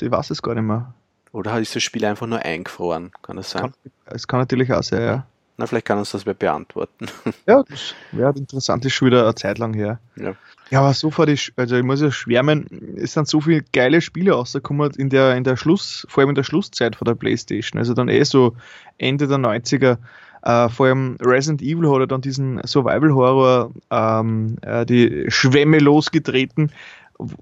Ich 0.00 0.10
weiß 0.10 0.30
es 0.30 0.40
gar 0.40 0.54
nicht 0.54 0.64
mehr. 0.64 0.94
Oder 1.32 1.58
ist 1.60 1.74
das 1.74 1.82
Spiel 1.82 2.04
einfach 2.04 2.26
nur 2.26 2.40
eingefroren? 2.40 3.10
Kann 3.22 3.36
das 3.36 3.50
sein? 3.50 3.72
Es 4.04 4.26
kann, 4.26 4.38
kann 4.38 4.40
natürlich 4.40 4.72
auch 4.72 4.82
sein, 4.82 5.02
ja. 5.02 5.26
Na, 5.56 5.66
vielleicht 5.66 5.86
kann 5.86 5.98
uns 5.98 6.10
das 6.10 6.26
wer 6.26 6.34
beantworten. 6.34 7.06
Ja, 7.46 7.62
das 7.68 7.94
wäre 8.12 8.32
interessant, 8.36 8.84
ist 8.84 8.94
schon 8.94 9.06
wieder 9.06 9.24
eine 9.24 9.34
Zeit 9.34 9.58
lang 9.58 9.74
her. 9.74 9.98
Ja, 10.16 10.34
ja 10.70 10.80
aber 10.80 10.94
so 10.94 11.10
vor 11.10 11.26
die, 11.26 11.38
also 11.56 11.76
ich 11.76 11.82
muss 11.82 12.00
ja 12.00 12.10
schwärmen, 12.10 12.96
es 12.96 13.12
sind 13.12 13.28
so 13.28 13.40
viele 13.40 13.62
geile 13.72 14.00
Spiele 14.00 14.32
rausgekommen 14.32 14.92
in 14.96 15.10
der, 15.10 15.36
in 15.36 15.44
der 15.44 15.56
Schluss, 15.56 16.06
vor 16.08 16.22
allem 16.22 16.30
in 16.30 16.34
der 16.34 16.44
Schlusszeit 16.44 16.96
von 16.96 17.04
der 17.04 17.14
Playstation. 17.14 17.78
Also 17.78 17.94
dann 17.94 18.08
eh 18.08 18.22
so 18.24 18.56
Ende 18.98 19.28
der 19.28 19.38
90er. 19.38 19.98
Uh, 20.44 20.48
äh, 20.48 20.68
vor 20.70 20.86
allem 20.86 21.16
Resident 21.20 21.62
Evil 21.62 21.88
hat 21.88 22.00
er 22.00 22.06
dann 22.08 22.20
diesen 22.20 22.60
Survival 22.66 23.14
Horror 23.14 23.70
ähm, 23.90 24.56
uh, 24.66 24.84
die 24.84 25.26
Schwämme 25.28 25.78
losgetreten, 25.78 26.72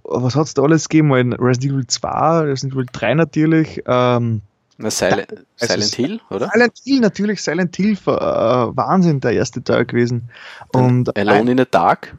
was 0.04 0.36
hat 0.36 0.46
es 0.46 0.54
da 0.54 0.62
alles 0.62 0.88
gegeben? 0.88 1.12
Resident 1.12 1.72
Evil 1.72 1.86
2, 1.86 2.40
Resident 2.40 2.74
Evil 2.74 2.86
3 2.92 3.14
natürlich. 3.14 3.82
Ähm, 3.86 4.42
Na, 4.80 4.90
Silent, 4.90 5.44
Silent 5.56 5.94
Hill, 5.94 6.20
oder? 6.30 6.48
Silent 6.52 6.78
Hill, 6.82 7.00
natürlich, 7.00 7.42
Silent 7.42 7.76
Hill, 7.76 7.92
äh, 7.92 7.96
Wahnsinn, 8.06 9.20
der 9.20 9.32
erste 9.32 9.62
Teil 9.62 9.84
gewesen. 9.84 10.30
Und 10.72 11.14
Alone 11.18 11.38
ein, 11.38 11.48
in 11.48 11.58
the 11.58 11.66
Dark? 11.70 12.16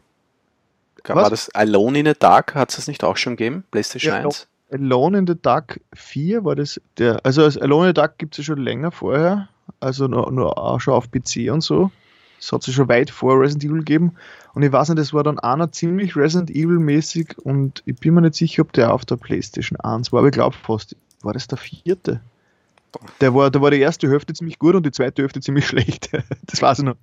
War 1.06 1.32
das 1.32 1.50
Alone 1.56 2.00
in 2.00 2.06
the 2.06 2.14
Dark? 2.18 2.54
Hat 2.54 2.70
es 2.70 2.76
das 2.76 2.88
nicht 2.88 3.04
auch 3.04 3.18
schon 3.18 3.36
gegeben? 3.36 3.64
PlayStation 3.72 4.14
ja, 4.14 4.26
1? 4.26 4.48
Alone 4.72 5.18
in 5.18 5.28
the 5.28 5.34
Dark 5.42 5.82
4 5.94 6.46
war 6.46 6.56
das 6.56 6.80
der. 7.00 7.26
Also 7.26 7.44
Alone 7.44 7.86
in 7.86 7.90
the 7.90 7.94
Dark 7.94 8.20
gibt 8.20 8.36
es 8.36 8.38
ja 8.38 8.54
schon 8.54 8.64
länger 8.64 8.92
vorher. 8.92 9.50
Also 9.80 10.08
nur, 10.08 10.32
nur 10.32 10.58
auch 10.60 10.80
schon 10.80 10.94
auf 10.94 11.10
PC 11.10 11.52
und 11.52 11.62
so. 11.62 11.90
Das 12.40 12.52
hat 12.52 12.68
es 12.68 12.74
schon 12.74 12.90
weit 12.90 13.10
vor 13.10 13.40
Resident 13.40 13.66
Evil 13.66 13.80
gegeben. 13.80 14.14
Und 14.54 14.62
ich 14.62 14.72
weiß 14.72 14.90
nicht, 14.90 15.00
das 15.00 15.14
war 15.14 15.24
dann 15.24 15.40
einer 15.40 15.72
ziemlich 15.72 16.16
Resident 16.16 16.52
Evil-mäßig 16.52 17.38
und 17.40 17.82
ich 17.86 17.96
bin 17.96 18.14
mir 18.14 18.22
nicht 18.22 18.36
sicher, 18.36 18.62
ob 18.62 18.74
der 18.74 18.94
auf 18.94 19.06
der 19.06 19.16
PlayStation 19.16 19.80
1 19.80 20.12
war, 20.12 20.20
aber 20.20 20.28
ich 20.28 20.34
glaube 20.34 20.56
fast. 20.56 20.96
War 21.24 21.34
das 21.34 21.48
der 21.48 21.58
vierte? 21.58 22.22
Der 23.22 23.34
war, 23.34 23.50
da 23.50 23.62
war 23.62 23.72
die 23.72 23.80
erste 23.80 24.10
Hälfte 24.10 24.34
ziemlich 24.34 24.60
gut 24.60 24.76
und 24.76 24.86
die 24.86 24.92
zweite 24.92 25.22
Hälfte 25.22 25.40
ziemlich 25.40 25.66
schlecht. 25.68 26.10
das 26.46 26.62
weiß 26.62 26.80
ich 26.80 26.86
noch. 26.86 26.96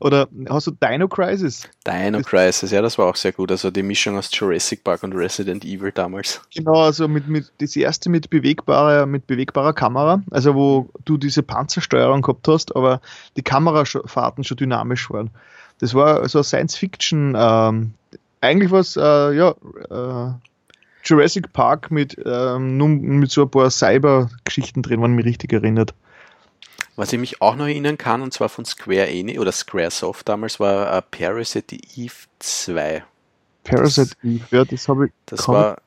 Oder 0.00 0.28
hast 0.48 0.66
du 0.66 0.72
Dino 0.72 1.08
Crisis? 1.08 1.68
Dino 1.86 2.18
das, 2.18 2.26
Crisis, 2.26 2.70
ja, 2.70 2.82
das 2.82 2.98
war 2.98 3.06
auch 3.06 3.16
sehr 3.16 3.32
gut. 3.32 3.50
Also 3.50 3.70
die 3.70 3.82
Mischung 3.82 4.18
aus 4.18 4.30
Jurassic 4.32 4.82
Park 4.82 5.02
und 5.02 5.12
Resident 5.12 5.64
Evil 5.64 5.92
damals. 5.92 6.40
Genau, 6.54 6.82
also 6.82 7.06
mit, 7.06 7.28
mit 7.28 7.52
das 7.58 7.76
erste 7.76 8.10
mit 8.10 8.30
bewegbarer, 8.30 9.06
mit 9.06 9.26
bewegbarer 9.26 9.72
Kamera, 9.72 10.22
also 10.30 10.54
wo 10.54 10.90
du 11.04 11.16
diese 11.16 11.42
Panzersteuerung 11.42 12.22
gehabt 12.22 12.48
hast, 12.48 12.74
aber 12.74 13.00
die 13.36 13.42
Kamerafahrten 13.42 14.44
schon 14.44 14.56
dynamisch 14.56 15.10
waren. 15.10 15.30
Das 15.78 15.94
war 15.94 16.28
so 16.28 16.42
Science 16.42 16.76
Fiction, 16.76 17.34
ähm, 17.38 17.94
eigentlich 18.40 18.70
was, 18.70 18.96
äh, 18.96 19.32
ja, 19.32 19.50
äh, 19.90 20.32
Jurassic 21.04 21.52
Park 21.52 21.90
mit, 21.90 22.16
ähm, 22.24 22.76
nur 22.76 22.88
mit 22.88 23.30
so 23.30 23.42
ein 23.42 23.50
paar 23.50 23.70
Cyber-Geschichten 23.70 24.82
drin, 24.82 25.02
wenn 25.02 25.12
mich 25.12 25.24
richtig 25.24 25.52
erinnert. 25.52 25.94
Was 26.96 27.12
ich 27.12 27.18
mich 27.18 27.40
auch 27.40 27.56
noch 27.56 27.66
erinnern 27.66 27.96
kann, 27.96 28.20
und 28.20 28.32
zwar 28.34 28.48
von 28.48 28.64
Square 28.64 29.08
Enix 29.08 29.38
oder 29.38 29.52
Squaresoft 29.52 30.28
damals, 30.28 30.60
war 30.60 30.96
uh, 30.96 31.00
Parasite 31.10 31.76
Eve 31.96 32.12
2. 32.40 33.02
Parasite 33.64 34.14
Eve, 34.22 34.44
ja, 34.50 34.64
das 34.64 34.88
habe 34.88 35.06
ich. 35.06 35.12
Das 35.26 35.48
war, 35.48 35.78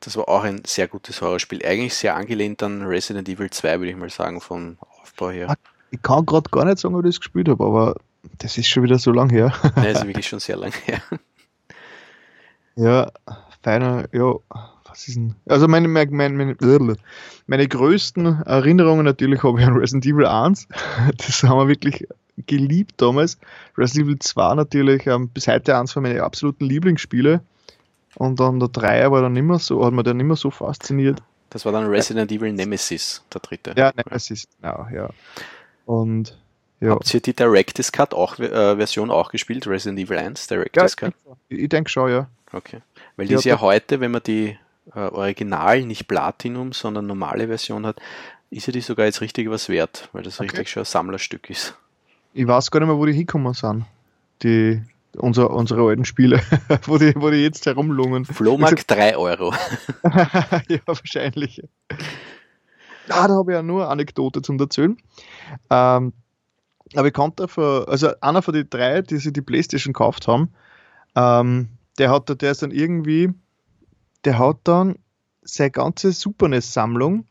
das 0.00 0.16
war 0.16 0.28
auch 0.28 0.44
ein 0.44 0.62
sehr 0.64 0.88
gutes 0.88 1.20
Horrorspiel. 1.20 1.64
Eigentlich 1.64 1.94
sehr 1.94 2.16
angelehnt 2.16 2.62
an 2.62 2.82
Resident 2.82 3.28
Evil 3.28 3.50
2, 3.50 3.80
würde 3.80 3.90
ich 3.90 3.96
mal 3.96 4.08
sagen, 4.08 4.40
vom 4.40 4.78
Aufbau 5.02 5.30
her. 5.30 5.54
Ich 5.90 6.00
kann 6.00 6.24
gerade 6.24 6.48
gar 6.50 6.64
nicht 6.64 6.78
sagen, 6.78 6.94
ob 6.94 7.04
ich 7.04 7.10
das 7.10 7.20
gespielt 7.20 7.48
habe, 7.48 7.62
aber 7.64 7.96
das 8.38 8.56
ist 8.56 8.68
schon 8.68 8.82
wieder 8.82 8.98
so 8.98 9.10
lang 9.12 9.28
her. 9.30 9.52
Nein, 9.76 9.86
ist 9.86 10.06
wirklich 10.06 10.28
schon 10.28 10.40
sehr 10.40 10.56
lang 10.56 10.72
her. 10.86 11.02
Ja, 12.76 13.10
feiner, 13.62 14.08
ja, 14.12 14.34
was 14.84 15.08
ist 15.08 15.16
denn? 15.16 15.34
Also 15.46 15.68
meine, 15.68 15.88
meine, 15.88 16.10
meine, 16.10 16.96
meine 17.46 17.68
größten 17.68 18.42
Erinnerungen 18.44 19.04
natürlich 19.04 19.42
habe 19.42 19.60
ich 19.60 19.66
an 19.66 19.76
Resident 19.76 20.06
Evil 20.06 20.26
1. 20.26 20.68
Das 21.16 21.42
haben 21.42 21.58
wir 21.58 21.68
wirklich 21.68 22.06
geliebt 22.46 22.94
damals. 22.96 23.38
Resident 23.76 24.08
Evil 24.08 24.18
2 24.18 24.54
natürlich 24.54 25.06
ähm, 25.06 25.28
bis 25.28 25.46
heute 25.48 25.76
eins 25.76 25.92
von 25.92 26.02
meinen 26.02 26.20
absoluten 26.20 26.64
Lieblingsspiele. 26.64 27.40
Und 28.16 28.40
dann 28.40 28.58
der 28.58 28.68
3 28.68 29.10
war 29.10 29.22
dann 29.22 29.36
immer 29.36 29.58
so, 29.58 29.84
hat 29.84 29.92
mir 29.92 30.02
dann 30.02 30.18
immer 30.20 30.36
so 30.36 30.50
fasziniert. 30.50 31.22
Das 31.50 31.64
war 31.64 31.72
dann 31.72 31.86
Resident 31.86 32.30
Evil 32.30 32.52
Nemesis, 32.52 33.22
der 33.32 33.40
dritte. 33.40 33.74
Ja, 33.76 33.92
Nemesis, 33.94 34.46
genau, 34.60 34.86
ja. 34.92 35.10
Und 35.84 36.38
ja. 36.80 36.90
Habt 36.92 37.12
ihr 37.12 37.20
die 37.20 37.34
Director's 37.34 37.92
Cut 37.92 38.14
auch, 38.14 38.38
äh, 38.38 38.76
Version 38.76 39.10
auch 39.10 39.30
gespielt, 39.30 39.66
Resident 39.66 39.98
Evil 39.98 40.16
1, 40.16 40.46
Director's 40.46 40.96
ja, 40.98 41.10
Cut? 41.10 41.14
Ich 41.48 41.68
denke 41.68 41.90
schon, 41.90 42.10
ja. 42.10 42.28
Okay. 42.52 42.80
Weil 43.20 43.26
die 43.26 43.34
ist 43.34 43.44
ja 43.44 43.60
heute, 43.60 44.00
wenn 44.00 44.12
man 44.12 44.22
die 44.22 44.56
äh, 44.94 44.98
Original, 44.98 45.82
nicht 45.82 46.08
Platinum, 46.08 46.72
sondern 46.72 47.06
normale 47.06 47.48
Version 47.48 47.84
hat, 47.84 48.00
ist 48.48 48.66
ja 48.66 48.72
die 48.72 48.80
sogar 48.80 49.04
jetzt 49.04 49.20
richtig 49.20 49.50
was 49.50 49.68
wert, 49.68 50.08
weil 50.14 50.22
das 50.22 50.40
okay. 50.40 50.48
richtig 50.48 50.70
schon 50.70 50.84
ein 50.84 50.86
Sammlerstück 50.86 51.50
ist. 51.50 51.74
Ich 52.32 52.46
weiß 52.46 52.70
gar 52.70 52.80
nicht 52.80 52.88
mehr, 52.88 52.96
wo 52.96 53.04
die 53.04 53.12
hinkommen 53.12 53.52
sind. 53.52 53.84
Die, 54.42 54.82
unser, 55.18 55.50
unsere 55.50 55.82
alten 55.86 56.06
Spiele, 56.06 56.40
wo, 56.86 56.96
die, 56.96 57.12
wo 57.14 57.28
die 57.28 57.42
jetzt 57.42 57.66
herumlungen. 57.66 58.24
Flohmarkt 58.24 58.90
3 58.90 59.18
Euro. 59.18 59.52
ja, 60.68 60.78
wahrscheinlich. 60.86 61.62
Ah, 63.10 63.28
da 63.28 63.34
habe 63.34 63.52
ich 63.52 63.54
ja 63.54 63.62
nur 63.62 63.82
eine 63.82 63.90
Anekdote 63.90 64.40
zum 64.40 64.58
Erzählen. 64.58 64.96
Ähm, 65.68 66.14
aber 66.96 67.08
ich 67.08 67.12
kannte 67.12 67.48
von, 67.48 67.84
also 67.84 68.12
einer 68.22 68.40
von 68.40 68.54
den 68.54 68.70
drei, 68.70 69.02
die 69.02 69.18
sich 69.18 69.34
die 69.34 69.42
Playstation 69.42 69.92
gekauft 69.92 70.26
haben, 70.26 70.54
ähm, 71.14 71.68
der 71.98 72.10
hat, 72.10 72.40
der 72.40 72.50
ist 72.50 72.62
dann 72.62 72.70
irgendwie, 72.70 73.30
der 74.24 74.38
hat 74.38 74.58
dann 74.64 74.96
seine 75.42 75.70
ganze 75.70 76.12
Super 76.12 76.48
NES-Sammlung, 76.48 77.26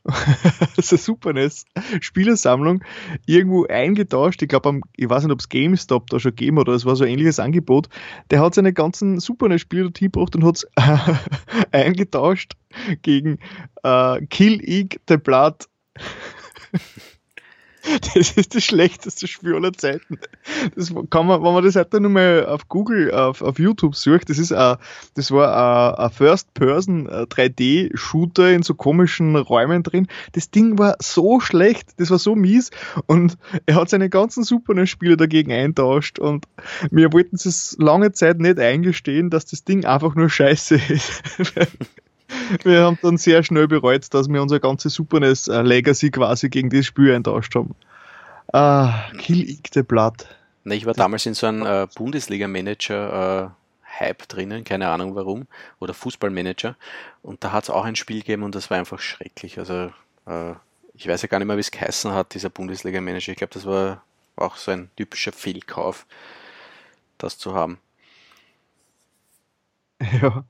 also 0.77 0.97
Super 0.97 1.33
NES-Spielersammlung, 1.33 2.83
irgendwo 3.25 3.65
eingetauscht. 3.65 4.41
Ich 4.41 4.49
glaube, 4.49 4.81
ich 4.95 5.09
weiß 5.09 5.23
nicht, 5.23 5.31
ob 5.31 5.39
es 5.39 5.49
GameStop 5.49 6.09
da 6.09 6.19
schon 6.19 6.31
gegeben 6.31 6.57
oder 6.57 6.73
es 6.73 6.85
war 6.85 6.95
so 6.95 7.03
ein 7.03 7.11
ähnliches 7.11 7.39
Angebot. 7.39 7.87
Der 8.31 8.41
hat 8.41 8.55
seine 8.55 8.73
ganzen 8.73 9.19
Super 9.19 9.47
NES-Spiele 9.47 9.83
dorthin 9.83 10.11
gebracht 10.11 10.35
und 10.35 10.43
hat 10.43 10.57
es 10.57 10.67
eingetauscht 11.71 12.53
gegen 13.01 13.39
äh, 13.83 14.25
Kill 14.25 14.59
Ig 14.67 14.99
the 15.07 15.17
Blood. 15.17 15.67
Das 18.13 18.31
ist 18.31 18.55
das 18.55 18.63
schlechteste 18.63 19.27
Spiel 19.27 19.55
aller 19.55 19.73
Zeiten. 19.73 20.19
Das 20.75 20.93
kann 21.09 21.27
man, 21.27 21.43
wenn 21.43 21.53
man 21.53 21.63
das 21.63 21.75
heute 21.75 21.99
nur 21.99 22.11
mal 22.11 22.45
auf 22.45 22.67
Google, 22.67 23.11
auf, 23.11 23.41
auf 23.41 23.59
YouTube 23.59 23.95
sucht, 23.95 24.29
das 24.29 24.37
ist 24.37 24.51
a, 24.51 24.79
das 25.15 25.31
war 25.31 25.99
ein 25.99 26.09
First-Person 26.11 27.07
3D-Shooter 27.07 28.51
in 28.51 28.63
so 28.63 28.73
komischen 28.73 29.35
Räumen 29.35 29.83
drin. 29.83 30.07
Das 30.33 30.51
Ding 30.51 30.77
war 30.77 30.95
so 30.99 31.39
schlecht, 31.39 31.99
das 31.99 32.11
war 32.11 32.19
so 32.19 32.35
mies 32.35 32.71
und 33.07 33.37
er 33.65 33.75
hat 33.75 33.89
seine 33.89 34.09
ganzen 34.09 34.43
Super-Spiele 34.43 35.17
dagegen 35.17 35.51
eintauscht 35.51 36.19
und 36.19 36.45
wir 36.91 37.13
wollten 37.13 37.35
es 37.35 37.75
lange 37.79 38.11
Zeit 38.11 38.39
nicht 38.39 38.59
eingestehen, 38.59 39.29
dass 39.29 39.45
das 39.45 39.63
Ding 39.63 39.85
einfach 39.85 40.15
nur 40.15 40.29
scheiße 40.29 40.75
ist. 40.75 41.23
wir 42.63 42.83
haben 42.83 42.99
dann 43.01 43.17
sehr 43.17 43.43
schnell 43.43 43.67
bereut, 43.67 44.13
dass 44.13 44.27
wir 44.29 44.41
unser 44.41 44.59
ganzes 44.59 44.93
Super 44.93 45.19
NES 45.19 45.47
äh, 45.47 45.61
Legacy 45.61 46.11
quasi 46.11 46.49
gegen 46.49 46.69
das 46.69 46.85
Spiel 46.85 47.13
eintauscht 47.13 47.55
haben. 47.55 47.75
Ah, 48.51 49.09
Kill 49.17 49.49
Ig 49.49 49.69
the 49.73 49.83
Blood. 49.83 50.27
Na, 50.63 50.75
ich 50.75 50.85
war 50.85 50.93
damals 50.93 51.25
in 51.25 51.33
so 51.33 51.47
einem 51.47 51.65
äh, 51.65 51.87
Bundesliga-Manager 51.95 53.53
äh, 53.53 53.99
Hype 53.99 54.27
drinnen, 54.27 54.63
keine 54.63 54.89
Ahnung 54.89 55.15
warum, 55.15 55.47
oder 55.79 55.93
Fußballmanager. 55.93 56.75
Und 57.21 57.43
da 57.43 57.51
hat 57.51 57.65
es 57.65 57.69
auch 57.69 57.85
ein 57.85 57.95
Spiel 57.95 58.19
gegeben 58.19 58.43
und 58.43 58.55
das 58.55 58.69
war 58.69 58.77
einfach 58.77 58.99
schrecklich. 58.99 59.59
Also 59.59 59.91
äh, 60.25 60.53
ich 60.93 61.07
weiß 61.07 61.21
ja 61.21 61.27
gar 61.27 61.39
nicht 61.39 61.47
mehr, 61.47 61.57
wie 61.57 61.61
es 61.61 61.71
geheißen 61.71 62.11
hat, 62.11 62.33
dieser 62.33 62.49
Bundesliga-Manager. 62.49 63.31
Ich 63.31 63.37
glaube, 63.37 63.53
das 63.53 63.65
war 63.65 64.03
auch 64.35 64.57
so 64.57 64.71
ein 64.71 64.89
typischer 64.95 65.31
Fehlkauf, 65.31 66.05
das 67.17 67.37
zu 67.37 67.53
haben. 67.53 67.79
Ja. 70.21 70.45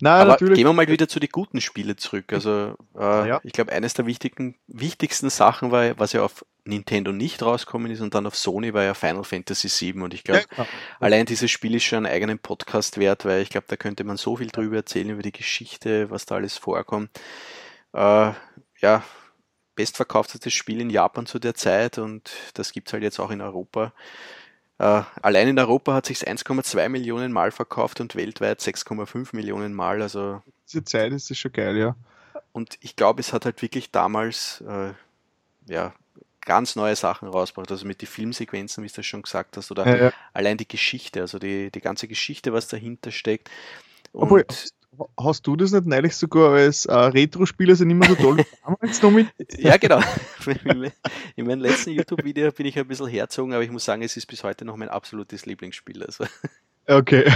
Nein, 0.00 0.20
Aber 0.20 0.30
natürlich. 0.32 0.56
gehen 0.56 0.66
wir 0.66 0.72
mal 0.72 0.86
wieder 0.86 1.08
zu 1.08 1.20
den 1.20 1.30
guten 1.30 1.60
Spielen 1.60 1.96
zurück. 1.96 2.32
Also 2.32 2.76
äh, 2.98 3.28
ja. 3.28 3.40
ich 3.42 3.52
glaube, 3.52 3.72
eines 3.72 3.94
der 3.94 4.06
wichtigen, 4.06 4.56
wichtigsten 4.66 5.30
Sachen 5.30 5.70
war, 5.70 5.98
was 5.98 6.12
ja 6.12 6.22
auf 6.22 6.44
Nintendo 6.64 7.10
nicht 7.10 7.42
rausgekommen 7.42 7.90
ist 7.90 8.00
und 8.00 8.14
dann 8.14 8.26
auf 8.26 8.36
Sony 8.36 8.74
war 8.74 8.84
ja 8.84 8.94
Final 8.94 9.24
Fantasy 9.24 9.68
VII 9.68 10.02
und 10.02 10.14
ich 10.14 10.22
glaube, 10.22 10.44
ja, 10.56 10.66
allein 11.00 11.24
dieses 11.24 11.50
Spiel 11.50 11.74
ist 11.74 11.84
schon 11.84 12.04
einen 12.04 12.14
eigenen 12.14 12.38
Podcast 12.38 12.98
wert, 12.98 13.24
weil 13.24 13.40
ich 13.40 13.48
glaube, 13.48 13.66
da 13.68 13.76
könnte 13.76 14.04
man 14.04 14.18
so 14.18 14.36
viel 14.36 14.48
drüber 14.48 14.76
erzählen, 14.76 15.08
über 15.10 15.22
die 15.22 15.32
Geschichte, 15.32 16.10
was 16.10 16.26
da 16.26 16.34
alles 16.34 16.58
vorkommt. 16.58 17.10
Äh, 17.94 18.32
ja, 18.80 19.02
bestverkauftestes 19.76 20.52
Spiel 20.52 20.80
in 20.80 20.90
Japan 20.90 21.24
zu 21.24 21.38
der 21.38 21.54
Zeit 21.54 21.96
und 21.96 22.30
das 22.54 22.72
gibt 22.72 22.88
es 22.88 22.92
halt 22.92 23.02
jetzt 23.02 23.18
auch 23.18 23.30
in 23.30 23.40
Europa. 23.40 23.94
Uh, 24.80 25.04
allein 25.20 25.48
in 25.48 25.58
Europa 25.58 25.92
hat 25.92 26.06
sich 26.06 26.26
1,2 26.26 26.88
Millionen 26.88 27.32
Mal 27.32 27.50
verkauft 27.50 28.00
und 28.00 28.16
weltweit 28.16 28.60
6,5 28.60 29.36
Millionen 29.36 29.74
Mal. 29.74 30.00
Also 30.00 30.42
diese 30.66 30.84
Zeit 30.84 31.12
ist 31.12 31.30
es 31.30 31.36
schon 31.36 31.52
geil, 31.52 31.76
ja. 31.76 31.96
Und 32.52 32.78
ich 32.80 32.96
glaube, 32.96 33.20
es 33.20 33.34
hat 33.34 33.44
halt 33.44 33.60
wirklich 33.60 33.90
damals 33.90 34.64
uh, 34.66 34.94
ja 35.68 35.92
ganz 36.40 36.76
neue 36.76 36.96
Sachen 36.96 37.28
rausgebracht. 37.28 37.70
Also 37.70 37.86
mit 37.86 38.00
den 38.00 38.08
Filmsequenzen, 38.08 38.82
wie 38.82 38.88
du 38.88 38.94
das 38.94 39.04
schon 39.04 39.20
gesagt 39.20 39.58
hast, 39.58 39.70
oder 39.70 39.86
ja, 39.86 40.04
ja. 40.04 40.12
allein 40.32 40.56
die 40.56 40.66
Geschichte, 40.66 41.20
also 41.20 41.38
die, 41.38 41.70
die 41.70 41.82
ganze 41.82 42.08
Geschichte, 42.08 42.54
was 42.54 42.66
dahinter 42.66 43.10
steckt. 43.10 43.50
Und 44.12 44.22
Obwohl, 44.22 44.46
hast 45.18 45.46
du 45.46 45.56
das 45.56 45.72
nicht 45.72 45.86
neulich 45.86 46.14
sogar 46.14 46.52
als 46.52 46.86
äh, 46.86 46.94
Retro-Spieler 46.94 47.76
sind 47.76 47.90
immer 47.90 48.06
so 48.06 48.14
toll 48.14 48.44
damals 48.64 49.02
noch 49.02 49.10
mit? 49.10 49.28
Ja, 49.58 49.76
genau. 49.76 50.00
In 51.36 51.46
meinem 51.46 51.60
letzten 51.60 51.90
YouTube-Video 51.90 52.50
bin 52.52 52.66
ich 52.66 52.78
ein 52.78 52.86
bisschen 52.86 53.08
herzogen, 53.08 53.52
aber 53.52 53.62
ich 53.62 53.70
muss 53.70 53.84
sagen, 53.84 54.02
es 54.02 54.16
ist 54.16 54.26
bis 54.26 54.44
heute 54.44 54.64
noch 54.64 54.76
mein 54.76 54.88
absolutes 54.88 55.46
Lieblingsspiel. 55.46 56.02
Also. 56.02 56.24
Okay. 56.86 57.30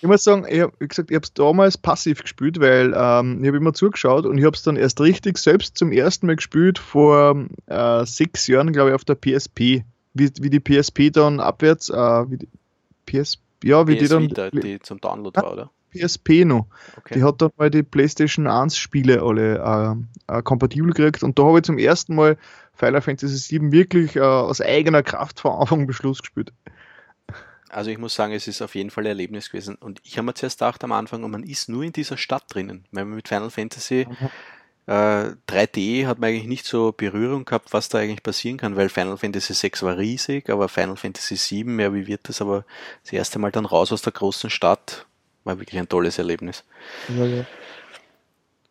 Ich 0.00 0.06
muss 0.06 0.22
sagen, 0.22 0.46
ich 0.48 0.60
hab, 0.60 0.78
wie 0.80 0.86
gesagt, 0.86 1.10
ich 1.10 1.14
habe 1.14 1.24
es 1.24 1.32
damals 1.32 1.78
passiv 1.78 2.22
gespielt, 2.22 2.60
weil 2.60 2.92
ähm, 2.94 3.42
ich 3.42 3.48
habe 3.48 3.56
immer 3.56 3.72
zugeschaut 3.72 4.26
und 4.26 4.38
ich 4.38 4.44
habe 4.44 4.54
es 4.54 4.62
dann 4.62 4.76
erst 4.76 5.00
richtig 5.00 5.38
selbst 5.38 5.76
zum 5.76 5.90
ersten 5.90 6.26
Mal 6.26 6.36
gespielt 6.36 6.78
vor 6.78 7.46
äh, 7.66 8.06
sechs 8.06 8.46
Jahren, 8.46 8.72
glaube 8.72 8.90
ich, 8.90 8.94
auf 8.94 9.04
der 9.04 9.16
PSP. 9.16 9.84
Wie, 10.14 10.30
wie 10.40 10.50
die 10.50 10.60
PSP 10.60 11.10
dann 11.10 11.40
abwärts, 11.40 11.90
äh, 11.90 11.94
wie 12.30 12.38
die 12.38 12.48
PS, 13.06 13.38
ja, 13.64 13.86
wie 13.86 13.96
PS 13.96 14.00
die 14.00 14.08
dann. 14.08 14.22
Vita, 14.22 14.50
die 14.50 14.80
zum 14.80 15.00
Download 15.00 15.40
war, 15.40 15.52
oder? 15.52 15.70
PSP 15.90 16.44
noch. 16.44 16.66
Okay. 16.96 17.14
Die 17.14 17.22
hat 17.24 17.40
dann 17.40 17.50
mal 17.56 17.70
die 17.70 17.82
PlayStation 17.82 18.46
1 18.46 18.76
Spiele 18.76 19.22
alle 19.22 19.96
äh, 20.28 20.38
äh, 20.38 20.42
kompatibel 20.42 20.92
gekriegt 20.92 21.22
und 21.22 21.38
da 21.38 21.44
habe 21.44 21.58
ich 21.58 21.64
zum 21.64 21.78
ersten 21.78 22.14
Mal 22.14 22.36
Final 22.74 23.02
Fantasy 23.02 23.58
VII 23.58 23.72
wirklich 23.72 24.16
äh, 24.16 24.20
aus 24.20 24.60
eigener 24.60 25.02
Kraft 25.02 25.40
vor 25.40 25.60
Anfang 25.60 25.86
bis 25.86 25.96
Schluss 25.96 26.20
gespielt. 26.20 26.52
Also 27.70 27.90
ich 27.90 27.98
muss 27.98 28.14
sagen, 28.14 28.32
es 28.32 28.48
ist 28.48 28.62
auf 28.62 28.74
jeden 28.74 28.90
Fall 28.90 29.04
ein 29.04 29.08
Erlebnis 29.08 29.50
gewesen. 29.50 29.74
Und 29.74 30.00
ich 30.04 30.16
habe 30.16 30.26
mir 30.26 30.34
zuerst 30.34 30.60
gedacht 30.60 30.82
am 30.84 30.92
Anfang, 30.92 31.28
man 31.30 31.42
ist 31.42 31.68
nur 31.68 31.82
in 31.82 31.92
dieser 31.92 32.16
Stadt 32.16 32.44
drinnen. 32.48 32.86
Weil 32.92 33.04
man 33.04 33.16
mit 33.16 33.28
Final 33.28 33.50
Fantasy 33.50 34.06
mhm. 34.08 34.28
äh, 34.86 35.34
3D 35.48 36.06
hat 36.06 36.18
man 36.18 36.30
eigentlich 36.30 36.46
nicht 36.46 36.66
so 36.66 36.92
Berührung 36.92 37.44
gehabt, 37.44 37.72
was 37.72 37.88
da 37.88 37.98
eigentlich 37.98 38.22
passieren 38.22 38.56
kann, 38.56 38.76
weil 38.76 38.88
Final 38.88 39.18
Fantasy 39.18 39.52
6 39.52 39.82
war 39.82 39.98
riesig, 39.98 40.48
aber 40.48 40.68
Final 40.68 40.96
Fantasy 40.96 41.36
7, 41.36 41.78
ja, 41.78 41.92
wie 41.92 42.06
wird 42.06 42.28
das? 42.28 42.40
Aber 42.40 42.64
das 43.02 43.12
erste 43.12 43.38
Mal 43.38 43.52
dann 43.52 43.66
raus 43.66 43.92
aus 43.92 44.02
der 44.02 44.12
großen 44.12 44.50
Stadt 44.50 45.06
war 45.48 45.58
wirklich 45.58 45.80
ein 45.80 45.88
tolles 45.88 46.18
Erlebnis. 46.18 46.62
Ja, 47.08 47.24
ja. 47.24 47.44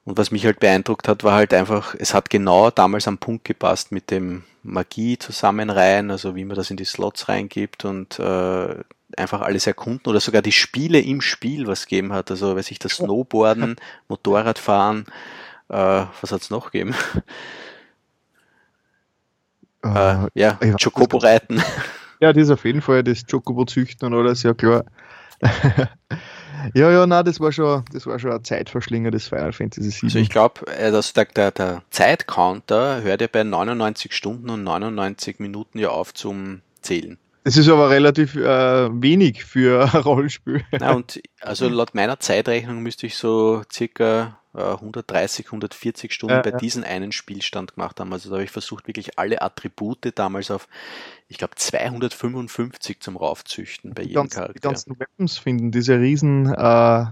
Und 0.06 0.18
was 0.18 0.32
mich 0.32 0.46
halt 0.46 0.62
beeindruckt 0.62 1.10
hat, 1.10 1.26
war 1.26 1.34
halt 1.34 1.54
einfach, 1.54 1.94
es 2.00 2.14
hat 2.14 2.30
genau 2.30 2.72
damals 2.72 3.10
am 3.10 3.18
Punkt 3.18 3.44
gepasst 3.44 3.92
mit 3.92 4.10
dem 4.10 4.46
Magie 4.64 5.18
zusammenreihen, 5.18 6.12
also 6.12 6.34
wie 6.36 6.46
man 6.46 6.56
das 6.56 6.72
in 6.72 6.78
die 6.78 6.86
Slots 6.86 7.28
reingibt 7.28 7.84
und 7.84 8.18
äh, 8.20 8.76
einfach 9.18 9.42
alles 9.42 9.68
erkunden 9.68 10.10
oder 10.10 10.22
sogar 10.22 10.42
die 10.42 10.54
Spiele 10.54 11.02
im 11.02 11.20
Spiel 11.20 11.68
was 11.68 11.88
gegeben 11.88 12.14
hat. 12.14 12.32
Also 12.32 12.56
weiß 12.56 12.72
ich, 12.72 12.80
das 12.80 12.94
Snowboarden, 12.94 13.76
Motorradfahren, 14.08 15.08
äh, 15.68 16.06
was 16.22 16.32
hat 16.32 16.42
es 16.42 16.50
noch 16.50 16.72
gegeben? 16.72 16.96
Uh, 19.86 19.90
äh, 19.90 20.28
ja, 20.36 20.58
Chocobo 20.82 21.18
reiten. 21.18 21.62
Ja, 22.20 22.34
das 22.34 22.44
ist 22.44 22.50
auf 22.50 22.66
jeden 22.66 22.82
Fall 22.82 23.04
das 23.04 23.26
Chocobo 23.30 23.66
züchten 23.66 24.08
und 24.08 24.20
alles, 24.20 24.44
ja 24.44 24.54
klar. 24.54 24.86
Ja, 26.74 26.91
ja, 26.91 27.05
nein, 27.05 27.26
das 27.26 27.39
war 27.39 27.51
schon, 27.51 27.84
das 27.91 28.05
war 28.05 28.20
schon 28.20 28.32
ein 28.32 28.43
Zeitverschlinger 28.43 29.12
des 29.12 29.28
Final 29.28 29.53
Fantasy 29.53 29.89
VII. 29.89 29.99
Also 30.03 30.20
ich 30.20 30.30
glaube, 30.30 30.62
also 30.68 31.01
der, 31.14 31.26
der, 31.26 31.51
der 31.51 31.84
Zeitcounter 31.89 33.01
hört 33.01 33.22
ja 33.22 33.28
bei 33.32 33.43
99 33.43 34.14
Stunden 34.14 34.49
und 34.49 34.64
99 34.64 35.39
Minuten 35.39 35.80
ja 35.80 35.89
auf 35.89 36.14
zum 36.14 36.62
Zählen. 36.82 37.18
Das 37.43 37.55
ist 37.55 37.70
aber 37.70 37.89
relativ 37.89 38.36
äh, 38.36 38.89
wenig 39.01 39.45
für 39.45 39.84
ein 39.93 40.01
Rollenspiel. 40.01 40.64
Na, 40.72 40.93
und 40.93 41.22
also 41.39 41.70
laut 41.70 41.95
meiner 41.95 42.20
Zeitrechnung 42.20 42.84
müsste 42.84 43.08
ich 43.08 43.16
so 43.16 43.62
circa 43.72 44.39
130, 44.58 45.45
äh, 45.45 45.47
140 45.49 46.14
Stunden 46.14 46.36
ja, 46.36 46.41
bei 46.41 46.51
ja. 46.51 46.58
diesem 46.58 46.84
einen 46.84 47.12
Spielstand 47.12 47.76
gemacht 47.76 47.99
haben. 47.99 48.12
Also 48.12 48.30
da 48.30 48.36
habe 48.36 48.43
ich 48.43 48.51
versucht, 48.51 48.88
wirklich 48.88 49.18
alle 49.18 49.41
Attribute 49.41 50.12
damals 50.16 50.51
auf, 50.51 50.68
ich 51.28 51.38
glaube, 51.38 51.55
255 51.55 52.99
zum 52.99 53.18
Raufzüchten 53.18 53.93
bei 53.93 54.03
jedem 54.03 54.16
ganz, 54.16 54.36
Charakter. 54.36 54.53
Die 54.53 54.60
ganzen 54.62 54.99
Weapons 54.99 55.38
finden, 55.38 55.72
diese 55.72 55.99
riesen, 55.99 56.53
äh, 56.53 57.05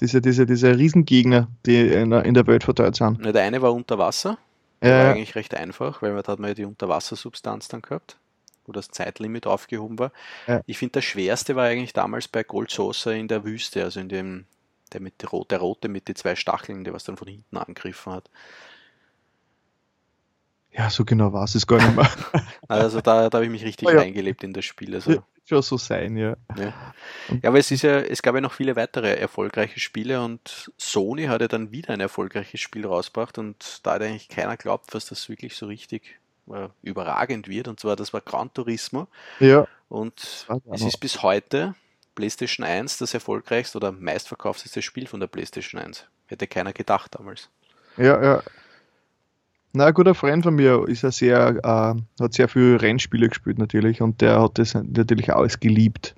diese, 0.00 0.20
diese, 0.20 0.46
diese 0.46 0.76
Riesengegner, 0.76 1.48
die 1.66 1.88
in, 1.88 2.12
in 2.12 2.34
der 2.34 2.46
Welt 2.46 2.64
verteilt 2.64 2.96
sind. 2.96 3.18
Na, 3.20 3.32
der 3.32 3.42
eine 3.42 3.62
war 3.62 3.72
unter 3.72 3.98
Wasser. 3.98 4.38
Ja. 4.82 5.04
war 5.04 5.14
eigentlich 5.14 5.34
recht 5.34 5.54
einfach, 5.54 6.00
weil 6.00 6.12
man 6.12 6.22
da 6.22 6.32
hat 6.32 6.38
man 6.38 6.48
ja 6.48 6.54
die 6.54 6.64
Unterwassersubstanz 6.64 7.68
dann 7.68 7.82
gehabt 7.82 8.16
wo 8.70 8.72
das 8.72 8.88
Zeitlimit 8.88 9.46
aufgehoben 9.48 9.98
war. 9.98 10.12
Ja. 10.46 10.60
Ich 10.66 10.78
finde, 10.78 10.92
das 10.92 11.04
schwerste 11.04 11.56
war 11.56 11.64
eigentlich 11.64 11.92
damals 11.92 12.28
bei 12.28 12.44
Gold 12.44 12.70
Saucer 12.70 13.12
in 13.12 13.26
der 13.26 13.44
Wüste, 13.44 13.82
also 13.82 13.98
in 13.98 14.08
dem 14.08 14.44
der, 14.94 15.00
mit 15.00 15.22
der, 15.22 15.28
rote 15.28 15.88
mit 15.88 16.08
den 16.08 16.16
zwei 16.16 16.36
Stacheln, 16.36 16.84
der 16.84 16.92
was 16.92 17.04
dann 17.04 17.16
von 17.16 17.28
hinten 17.28 17.56
angegriffen 17.56 18.12
hat. 18.12 18.30
Ja, 20.72 20.88
so 20.88 21.04
genau 21.04 21.32
war 21.32 21.44
es 21.44 21.66
gar 21.66 21.78
nicht 21.78 21.96
mehr. 21.96 22.08
also 22.68 23.00
da, 23.00 23.28
da 23.28 23.38
habe 23.38 23.44
ich 23.44 23.50
mich 23.50 23.64
richtig 23.64 23.88
ja. 23.88 23.98
reingelebt 23.98 24.44
in 24.44 24.52
das 24.52 24.64
Spiel. 24.64 24.94
Also, 24.94 25.12
ja, 25.12 25.22
schon 25.44 25.62
so 25.62 25.76
sein, 25.76 26.16
ja. 26.16 26.36
ja. 26.56 26.72
Ja, 27.42 27.48
aber 27.48 27.58
es 27.58 27.70
ist 27.70 27.82
ja, 27.82 27.98
es 27.98 28.22
gab 28.22 28.36
ja 28.36 28.40
noch 28.40 28.52
viele 28.52 28.76
weitere 28.76 29.16
erfolgreiche 29.16 29.80
Spiele 29.80 30.22
und 30.22 30.70
Sony 30.78 31.24
hat 31.24 31.40
ja 31.40 31.48
dann 31.48 31.72
wieder 31.72 31.92
ein 31.92 32.00
erfolgreiches 32.00 32.60
Spiel 32.60 32.86
rausgebracht 32.86 33.38
und 33.38 33.80
da 33.82 33.94
hat 33.94 34.02
eigentlich 34.02 34.28
keiner 34.28 34.56
glaubt, 34.56 34.94
was 34.94 35.06
das 35.06 35.28
wirklich 35.28 35.56
so 35.56 35.66
richtig 35.66 36.20
äh, 36.48 36.68
überragend 36.82 37.48
wird. 37.48 37.66
Und 37.66 37.80
zwar, 37.80 37.96
das 37.96 38.12
war 38.12 38.20
Gran 38.20 38.52
Turismo. 38.54 39.08
Ja. 39.40 39.66
Und 39.88 40.46
es 40.70 40.82
ist 40.82 40.98
bis 40.98 41.22
heute 41.22 41.74
PlayStation 42.20 42.66
1 42.66 42.98
das 42.98 43.14
erfolgreichste 43.14 43.78
oder 43.78 43.92
meistverkaufteste 43.92 44.82
Spiel 44.82 45.06
von 45.06 45.20
der 45.20 45.26
PlayStation 45.26 45.80
1. 45.80 46.04
Hätte 46.26 46.46
keiner 46.46 46.74
gedacht 46.74 47.14
damals. 47.14 47.48
Ja, 47.96 48.22
ja. 48.22 48.42
Na, 49.72 49.86
ein 49.86 49.94
guter 49.94 50.14
Freund 50.14 50.42
von 50.44 50.54
mir 50.54 50.86
ist 50.86 51.00
ja 51.00 51.10
sehr, 51.10 51.56
äh, 51.62 52.22
hat 52.22 52.34
sehr 52.34 52.48
viele 52.48 52.82
Rennspiele 52.82 53.30
gespielt 53.30 53.58
natürlich 53.58 54.02
und 54.02 54.20
der 54.20 54.42
hat 54.42 54.58
das 54.58 54.74
natürlich 54.74 55.32
alles 55.32 55.60
geliebt. 55.60 56.14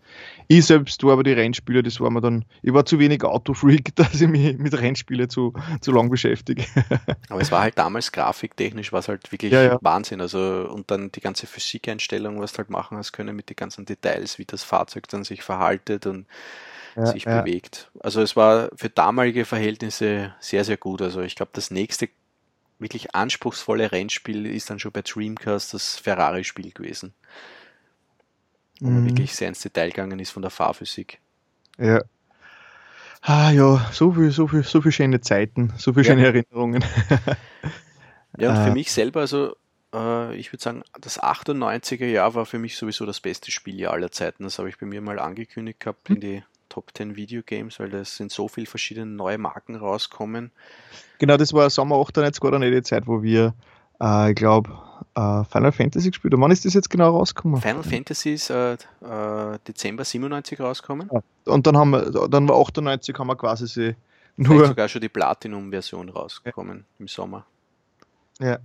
Ich 0.55 0.66
selbst 0.66 1.03
war 1.03 1.14
aber 1.14 1.22
die 1.22 1.32
Rennspiele, 1.32 1.82
das 1.82 1.98
war 1.98 2.11
mir 2.11 2.20
dann, 2.20 2.44
ich 2.61 2.74
war 2.74 2.84
zu 2.84 2.98
wenig 2.98 3.24
Autofreak, 3.24 3.96
dass 3.96 4.20
ich 4.20 4.28
mich 4.28 4.59
mit 4.59 4.78
Rennspielen 4.78 5.30
zu, 5.30 5.55
zu 5.80 5.92
lang 5.92 6.11
beschäftige. 6.11 6.66
Aber 7.30 7.40
es 7.40 7.50
war 7.50 7.62
halt 7.62 7.78
damals 7.78 8.12
grafiktechnisch, 8.12 8.92
war 8.92 9.00
es 9.00 9.09
halt 9.09 9.32
wirklich 9.32 9.50
ja, 9.50 9.62
ja. 9.62 9.78
Wahnsinn. 9.80 10.20
Also, 10.20 10.68
und 10.70 10.90
dann 10.90 11.11
die 11.11 11.22
ganze 11.22 11.46
Physikeinstellung, 11.46 12.38
was 12.38 12.53
du 12.53 12.59
halt 12.59 12.68
machen 12.68 12.98
hast 12.98 13.12
können 13.12 13.34
mit 13.34 13.48
den 13.48 13.57
ganzen 13.57 13.86
Details, 13.86 14.38
wie 14.38 14.44
das 14.44 14.62
Fahrzeug 14.62 15.09
dann 15.09 15.24
sich 15.24 15.42
verhaltet 15.42 16.05
und 16.05 16.26
ja, 16.96 17.07
sich 17.07 17.24
bewegt. 17.24 17.90
Also 18.00 18.20
es 18.20 18.36
war 18.36 18.68
für 18.76 18.90
damalige 18.90 19.46
Verhältnisse 19.46 20.34
sehr, 20.38 20.64
sehr 20.64 20.76
gut. 20.76 21.00
Also 21.00 21.22
ich 21.22 21.34
glaube, 21.34 21.53
das 21.55 21.70
nächste 21.70 22.11
wirklich 22.78 23.14
anspruchsvolle 23.14 23.90
Rennspiel 23.90 24.44
ist 24.44 24.68
dann 24.68 24.78
schon 24.78 24.92
bei 24.92 25.00
Dreamcast 25.00 25.72
das 25.72 25.96
Ferrari-Spiel 25.96 26.72
gewesen 26.72 27.14
wo 28.81 28.91
man 28.91 29.03
mhm. 29.03 29.09
wirklich 29.11 29.35
sehr 29.35 29.49
ins 29.49 29.61
Detail 29.61 29.91
gegangen 29.91 30.18
ist 30.18 30.31
von 30.31 30.43
der 30.43 30.51
Fahrphysik. 30.51 31.20
Ja. 31.79 32.03
Ah 33.20 33.51
ja, 33.53 33.89
so 33.93 34.12
viel, 34.12 34.33
so 34.33 34.49
viel, 34.49 34.64
so 34.64 34.81
viel 34.81 34.93
schöne 34.93 35.20
Zeiten, 35.20 35.73
so 35.77 35.93
viele 35.93 36.07
ja. 36.07 36.12
schöne 36.12 36.27
Erinnerungen. 36.27 36.85
ja, 38.39 38.51
und 38.51 38.64
für 38.64 38.70
äh. 38.70 38.75
mich 38.75 38.91
selber, 38.91 39.20
also 39.20 39.55
äh, 39.95 40.35
ich 40.37 40.53
würde 40.53 40.62
sagen, 40.62 40.83
das 41.01 41.20
98er 41.23 42.07
Jahr 42.07 42.35
war 42.35 42.47
für 42.47 42.59
mich 42.59 42.77
sowieso 42.77 43.07
das 43.07 43.20
beste 43.20 43.51
Spieljahr 43.51 43.93
aller 43.93 44.11
Zeiten. 44.11 44.45
Das 44.45 44.59
habe 44.59 44.68
ich 44.68 44.79
bei 44.79 44.87
mir 44.87 45.01
mal 45.01 45.18
angekündigt 45.18 45.81
gehabt 45.81 46.11
in 46.11 46.20
die 46.20 46.43
Top 46.68 46.91
10 46.95 47.16
Videogames, 47.16 47.79
weil 47.79 47.91
da 47.91 48.05
sind 48.05 48.33
so 48.33 48.49
viele 48.49 48.66
verschiedene 48.66 49.07
neue 49.07 49.39
Marken 49.39 49.77
rauskommen. 49.77 50.51
Genau, 51.18 51.37
das 51.37 51.53
war 51.53 51.68
Sommer 51.70 51.97
98 51.97 52.43
war 52.43 52.51
dann 52.51 52.62
die 52.62 52.83
Zeit, 52.83 53.07
wo 53.07 53.23
wir, 53.23 53.55
äh, 54.03 54.30
ich 54.30 54.36
glaube, 54.36 54.70
äh, 55.14 55.44
Final 55.44 55.72
Fantasy 55.72 56.11
gespielt. 56.11 56.34
Und 56.34 56.40
wann 56.40 56.50
ist 56.50 56.64
das 56.64 56.74
jetzt 56.74 56.90
genau 56.90 57.16
rausgekommen? 57.16 57.61
Final 57.61 57.82
Fantasy 57.82 58.34
ist 58.34 58.50
äh, 58.50 58.74
äh, 58.74 59.59
Dezember 59.66 60.05
97 60.05 60.61
rausgekommen. 60.61 61.09
Ja. 61.12 61.22
Und 61.53 61.66
dann 61.66 61.76
haben 61.76 61.90
wir, 61.90 62.28
dann 62.28 62.48
war 62.48 62.57
98 62.61 63.18
haben 63.18 63.26
wir 63.28 63.36
quasi 63.36 63.66
sie 63.66 63.96
nur. 64.36 64.57
Vielleicht 64.57 64.68
sogar 64.68 64.88
schon 64.88 65.00
die 65.00 65.09
Platinum-Version 65.09 66.09
rausgekommen 66.09 66.78
ja. 66.78 66.84
im 66.98 67.09
Sommer. 67.09 67.44
Ja. 68.40 68.59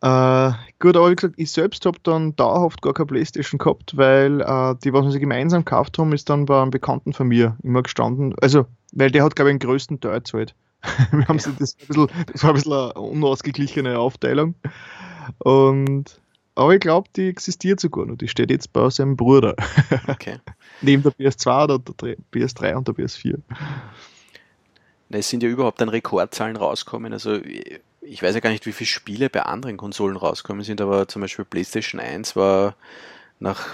Äh, 0.00 0.52
gut, 0.80 0.96
aber 0.96 1.10
wie 1.10 1.16
gesagt, 1.16 1.34
ich 1.38 1.50
selbst 1.50 1.86
habe 1.86 1.98
dann 2.02 2.36
dauerhaft 2.36 2.82
gar 2.82 2.92
keine 2.92 3.06
Playstation 3.06 3.58
gehabt, 3.58 3.96
weil 3.96 4.40
äh, 4.40 4.74
die, 4.82 4.92
was 4.92 5.10
wir 5.10 5.20
gemeinsam 5.20 5.64
gekauft 5.64 5.98
haben, 5.98 6.12
ist 6.12 6.28
dann 6.28 6.44
bei 6.44 6.60
einem 6.60 6.70
Bekannten 6.70 7.12
von 7.12 7.28
mir 7.28 7.56
immer 7.62 7.82
gestanden. 7.82 8.34
Also, 8.40 8.66
weil 8.92 9.10
der 9.10 9.24
hat, 9.24 9.34
glaube 9.34 9.50
ich, 9.50 9.58
den 9.58 9.66
größten 9.66 10.00
Teil 10.00 10.18
gezahlt. 10.18 10.54
Wir 11.10 11.28
haben 11.28 11.38
ja. 11.38 11.50
das, 11.58 11.76
ein 11.76 11.86
bisschen, 11.86 12.08
das 12.32 12.42
war 12.42 12.50
ein 12.50 12.54
bisschen 12.54 12.72
eine 12.72 12.92
unausgeglichene 12.94 13.98
Aufteilung. 13.98 14.54
Und, 15.38 16.20
aber 16.54 16.74
ich 16.74 16.80
glaube, 16.80 17.08
die 17.16 17.28
existiert 17.28 17.80
sogar 17.80 18.06
noch. 18.06 18.16
Die 18.16 18.28
steht 18.28 18.50
jetzt 18.50 18.72
bei 18.72 18.88
seinem 18.90 19.16
Bruder. 19.16 19.54
Okay. 20.06 20.38
Neben 20.82 21.02
der 21.02 21.12
PS2 21.12 21.64
oder 21.64 21.78
der 21.78 22.16
PS3 22.32 22.74
und 22.74 22.88
der 22.88 22.94
PS4. 22.94 23.38
Es 25.10 25.28
sind 25.28 25.42
ja 25.42 25.48
überhaupt 25.48 25.80
dann 25.80 25.88
Rekordzahlen 25.88 26.56
rauskommen. 26.56 27.12
Also 27.12 27.38
ich 28.00 28.22
weiß 28.22 28.34
ja 28.34 28.40
gar 28.40 28.50
nicht, 28.50 28.66
wie 28.66 28.72
viele 28.72 28.88
Spiele 28.88 29.30
bei 29.30 29.42
anderen 29.42 29.76
Konsolen 29.76 30.16
rauskommen 30.16 30.62
sind, 30.62 30.80
aber 30.80 31.08
zum 31.08 31.22
Beispiel 31.22 31.44
PlayStation 31.44 32.00
1 32.00 32.36
war 32.36 32.74
nach 33.38 33.66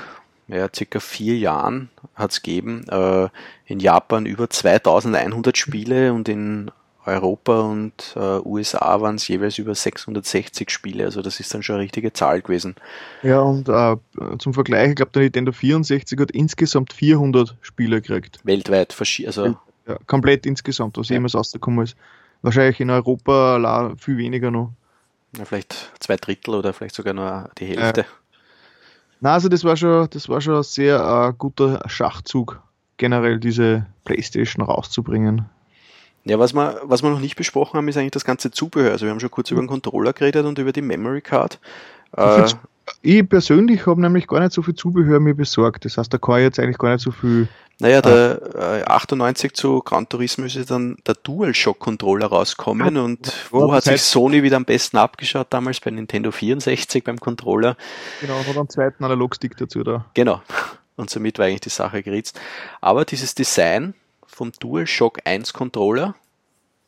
ja, 0.49 0.69
circa 0.75 1.01
vier 1.01 1.39
Jahren 1.39 1.91
hat 2.15 2.33
es 2.33 2.43
gegeben. 2.43 2.87
Äh, 2.89 3.29
in 3.67 3.81
Japan 3.81 4.27
über 4.27 4.51
2100 4.51 5.57
Spiele 5.57 6.13
und 6.13 6.29
in 6.29 6.71
Europa 7.11 7.61
und 7.61 8.15
äh, 8.17 8.39
USA 8.45 9.01
waren 9.01 9.17
es 9.17 9.29
jeweils 9.29 9.59
über 9.59 9.75
660 9.75 10.71
Spiele, 10.71 11.05
also 11.05 11.23
das 11.23 11.41
ist 11.41 11.53
dann 11.53 11.63
schon 11.63 11.77
eine 11.77 11.85
richtige 11.85 12.13
Zahl 12.13 12.43
gewesen. 12.43 12.77
Ja, 13.23 13.41
und 13.41 13.69
äh, 13.69 13.97
zum 14.39 14.55
Vergleich, 14.55 14.91
ich 14.91 14.97
glaube, 14.97 15.13
der 15.13 15.23
Nintendo 15.23 15.53
64 15.53 16.19
hat 16.19 16.31
insgesamt 16.31 16.93
400 16.93 17.57
Spiele 17.61 18.01
gekriegt. 18.01 18.41
Weltweit, 18.45 18.97
also. 19.27 19.57
Ja, 19.87 19.99
komplett 20.07 20.47
insgesamt, 20.47 20.97
was 20.97 21.09
ja. 21.09 21.15
jemals 21.15 21.35
rausgekommen 21.35 21.85
ist. 21.85 21.97
Wahrscheinlich 22.43 22.81
in 22.81 22.91
Europa 22.91 23.95
viel 23.99 24.17
weniger 24.17 24.51
noch. 24.51 24.73
Ja, 25.37 25.45
vielleicht 25.45 25.91
zwei 26.01 26.17
Drittel 26.17 26.55
oder 26.55 26.73
vielleicht 26.73 26.95
sogar 26.95 27.15
nur 27.15 27.51
die 27.59 27.67
Hälfte. 27.67 28.03
Ja. 28.03 28.07
Na, 29.21 29.35
also 29.35 29.49
das 29.49 29.65
war 29.65 29.77
schon, 29.77 30.09
das 30.11 30.29
war 30.29 30.41
schon 30.41 30.57
ein 30.57 30.63
sehr 30.63 31.29
äh, 31.29 31.35
guter 31.37 31.83
Schachzug, 31.89 32.63
generell 32.97 33.39
diese 33.39 33.87
Playstation 34.05 34.65
rauszubringen. 34.65 35.47
Ja, 36.25 36.39
was 36.39 36.53
wir, 36.53 36.81
was 36.83 37.03
wir 37.03 37.11
noch 37.11 37.21
nicht 37.21 37.37
besprochen 37.37 37.79
haben, 37.79 37.89
ist 37.89 37.97
eigentlich 37.97 38.11
das 38.11 38.25
ganze 38.25 38.51
Zubehör. 38.51 38.93
Also 38.93 39.07
wir 39.07 39.11
haben 39.11 39.21
schon 39.21 39.31
kurz 39.31 39.51
über 39.51 39.63
den 39.63 39.69
Controller 39.69 40.13
geredet 40.13 40.45
und 40.45 40.59
über 40.59 40.73
die 40.73 40.83
Memory 40.83 41.23
Card. 41.23 41.59
Äh, 42.17 42.47
Ich 43.03 43.29
persönlich 43.29 43.87
habe 43.87 44.01
nämlich 44.01 44.27
gar 44.27 44.41
nicht 44.41 44.53
so 44.53 44.63
viel 44.63 44.75
Zubehör 44.75 45.21
mir 45.21 45.35
besorgt. 45.35 45.85
Das 45.85 45.97
heißt, 45.97 46.13
da 46.13 46.19
kann 46.19 46.39
ich 46.39 46.43
jetzt 46.43 46.59
eigentlich 46.59 46.79
gar 46.79 46.93
nicht 46.93 47.03
so 47.03 47.11
viel. 47.11 47.49
Naja, 47.79 48.03
der 48.03 48.83
äh, 48.83 48.85
98 48.85 49.55
zu 49.55 49.81
Gran 49.81 50.07
Turismo 50.07 50.45
ist 50.45 50.71
dann 50.71 50.99
der 51.07 51.15
DualShock-Controller 51.15 52.27
rauskommen 52.27 52.97
ja, 52.97 53.03
und 53.03 53.33
wo 53.51 53.73
hat 53.73 53.85
sich 53.85 54.03
Sony 54.03 54.43
wieder 54.43 54.59
am 54.59 54.67
besten 54.67 54.99
abgeschaut 54.99 55.47
damals 55.49 55.81
bei 55.81 55.91
Nintendo 55.91 56.31
64 56.31 57.03
beim 57.03 57.19
Controller? 57.19 57.77
Genau, 58.21 58.37
und 58.37 58.47
hat 58.47 58.57
einen 58.59 58.69
zweiten 58.69 59.03
Analogstick 59.03 59.57
dazu 59.57 59.83
da. 59.83 60.05
Genau. 60.13 60.43
Und 60.97 61.09
somit 61.09 61.39
war 61.39 61.47
eigentlich 61.47 61.63
die 61.63 61.71
Sache 61.71 62.03
geritzt. 62.03 62.39
Aber 62.83 63.07
dieses 63.07 63.35
Design 63.35 63.95
vom 64.31 64.53
DualShock 64.53 65.19
1 65.25 65.53
Controller, 65.53 66.15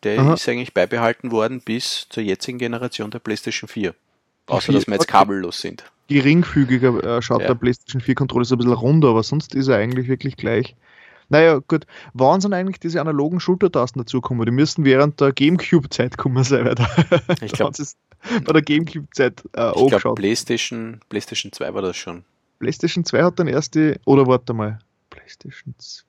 der 0.03 0.19
Aha. 0.21 0.35
ist 0.35 0.49
eigentlich 0.49 0.75
beibehalten 0.75 1.31
worden 1.31 1.61
bis 1.61 2.07
zur 2.09 2.23
jetzigen 2.23 2.59
Generation 2.59 3.11
der 3.11 3.19
PlayStation 3.19 3.69
4. 3.69 3.95
Außer, 4.47 4.73
dass 4.73 4.87
wir 4.87 4.95
jetzt 4.95 5.09
kabellos 5.09 5.61
sind. 5.61 5.85
Geringfügiger 6.09 7.19
äh, 7.19 7.23
schaut 7.23 7.43
ja. 7.43 7.49
der 7.49 7.55
PlayStation 7.55 8.01
4 8.01 8.15
Controller 8.15 8.45
so 8.45 8.57
ein 8.57 8.59
bisschen 8.59 8.73
runter, 8.73 9.09
aber 9.09 9.23
sonst 9.23 9.55
ist 9.55 9.69
er 9.69 9.77
eigentlich 9.77 10.09
wirklich 10.09 10.37
gleich. 10.37 10.75
Naja, 11.29 11.61
gut. 11.67 11.87
Wann 12.13 12.41
sind 12.41 12.53
eigentlich 12.53 12.79
diese 12.79 13.01
analogen 13.01 13.41
Schultertasten 13.41 14.01
dazugekommen? 14.01 14.45
Die 14.45 14.53
müssten 14.53 14.85
während 14.85 15.21
der 15.21 15.33
Gamecube-Zeit 15.33 16.19
kommen 16.19 16.45
sein, 16.45 16.67
weil 16.67 16.75
ich 17.41 17.53
glaube, 17.53 17.77
bei 18.45 18.53
der 18.53 18.63
Gamecube-Zeit 18.63 19.43
äh, 19.57 19.71
Ich 19.71 19.89
glaube, 19.89 20.15
PlayStation, 20.15 21.01
PlayStation 21.09 21.53
2 21.53 21.73
war 21.73 21.83
das 21.83 21.97
schon. 21.97 22.25
PlayStation 22.59 23.05
2 23.05 23.23
hat 23.23 23.39
dann 23.39 23.49
erst 23.49 23.75
die, 23.77 23.95
oder 24.05 24.27
warte 24.27 24.53
mal, 24.53 24.79
PlayStation 25.09 25.75
2, 25.79 26.05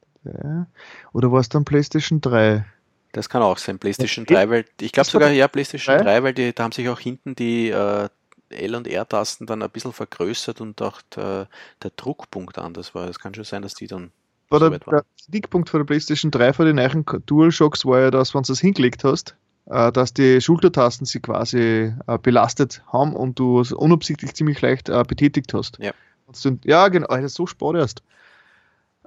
oder 1.13 1.31
war 1.31 1.39
es 1.39 1.49
dann 1.49 1.65
PlayStation 1.65 2.21
3? 2.21 2.65
Das 3.13 3.29
kann 3.29 3.43
auch 3.43 3.59
sein, 3.59 3.77
PlayStation 3.77 4.25
3, 4.25 4.49
weil 4.49 4.65
ich 4.81 4.91
glaube 4.91 5.09
sogar 5.09 5.29
ja 5.29 5.47
PlayStation 5.47 5.97
3, 5.97 6.03
3 6.03 6.23
weil 6.23 6.33
die, 6.33 6.53
da 6.53 6.63
haben 6.63 6.71
sich 6.71 6.89
auch 6.89 6.99
hinten 6.99 7.35
die 7.35 7.69
äh, 7.69 8.09
L- 8.49 8.75
und 8.75 8.87
R-Tasten 8.87 9.45
dann 9.45 9.61
ein 9.61 9.69
bisschen 9.69 9.93
vergrößert 9.93 10.61
und 10.61 10.81
auch 10.81 11.01
der, 11.15 11.47
der, 11.81 11.91
Druckpunkt 11.95 12.57
anders 12.57 12.95
war. 12.95 13.07
Das 13.07 13.19
kann 13.19 13.33
schon 13.33 13.43
sein, 13.43 13.61
dass 13.61 13.73
die 13.75 13.87
dann. 13.87 14.11
War 14.49 14.59
so 14.59 14.69
der, 14.69 14.79
der 14.79 15.03
Stickpunkt 15.21 15.69
von 15.69 15.79
der 15.79 15.85
PlayStation 15.85 16.31
3 16.31 16.53
von 16.53 16.65
den 16.65 16.75
neuen 16.75 17.05
DualShocks 17.25 17.85
war 17.85 18.01
ja 18.01 18.11
das, 18.11 18.33
wenn 18.33 18.43
du 18.43 18.53
es 18.53 18.59
hingelegt 18.59 19.03
hast, 19.03 19.35
äh, 19.67 19.91
dass 19.91 20.13
die 20.13 20.41
Schultertasten 20.41 21.05
sie 21.05 21.19
quasi 21.19 21.93
äh, 22.07 22.17
belastet 22.21 22.83
haben 22.87 23.15
und 23.15 23.39
du 23.39 23.59
es 23.59 23.71
unabsichtlich 23.71 24.33
ziemlich 24.33 24.61
leicht 24.61 24.89
äh, 24.89 25.03
betätigt 25.07 25.53
hast. 25.53 25.77
Ja. 25.79 25.91
ja, 26.63 26.87
genau, 26.87 27.07
das 27.07 27.25
ist 27.25 27.35
so 27.35 27.47
spät 27.47 27.75
erst. 27.75 28.03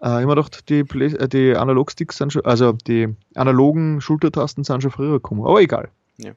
Äh, 0.03 0.21
ich 0.21 0.27
mir 0.27 0.35
gedacht, 0.35 0.69
die, 0.69 0.81
äh, 0.81 1.29
die 1.29 1.57
Analogsticks 1.57 2.17
sind 2.17 2.33
schon, 2.33 2.45
also 2.45 2.73
die 2.73 3.15
analogen 3.35 4.01
Schultertasten 4.01 4.65
sind 4.65 4.83
schon 4.83 4.91
früher 4.91 5.13
gekommen, 5.13 5.45
aber 5.45 5.61
egal. 5.61 5.89
Ja, 6.19 6.33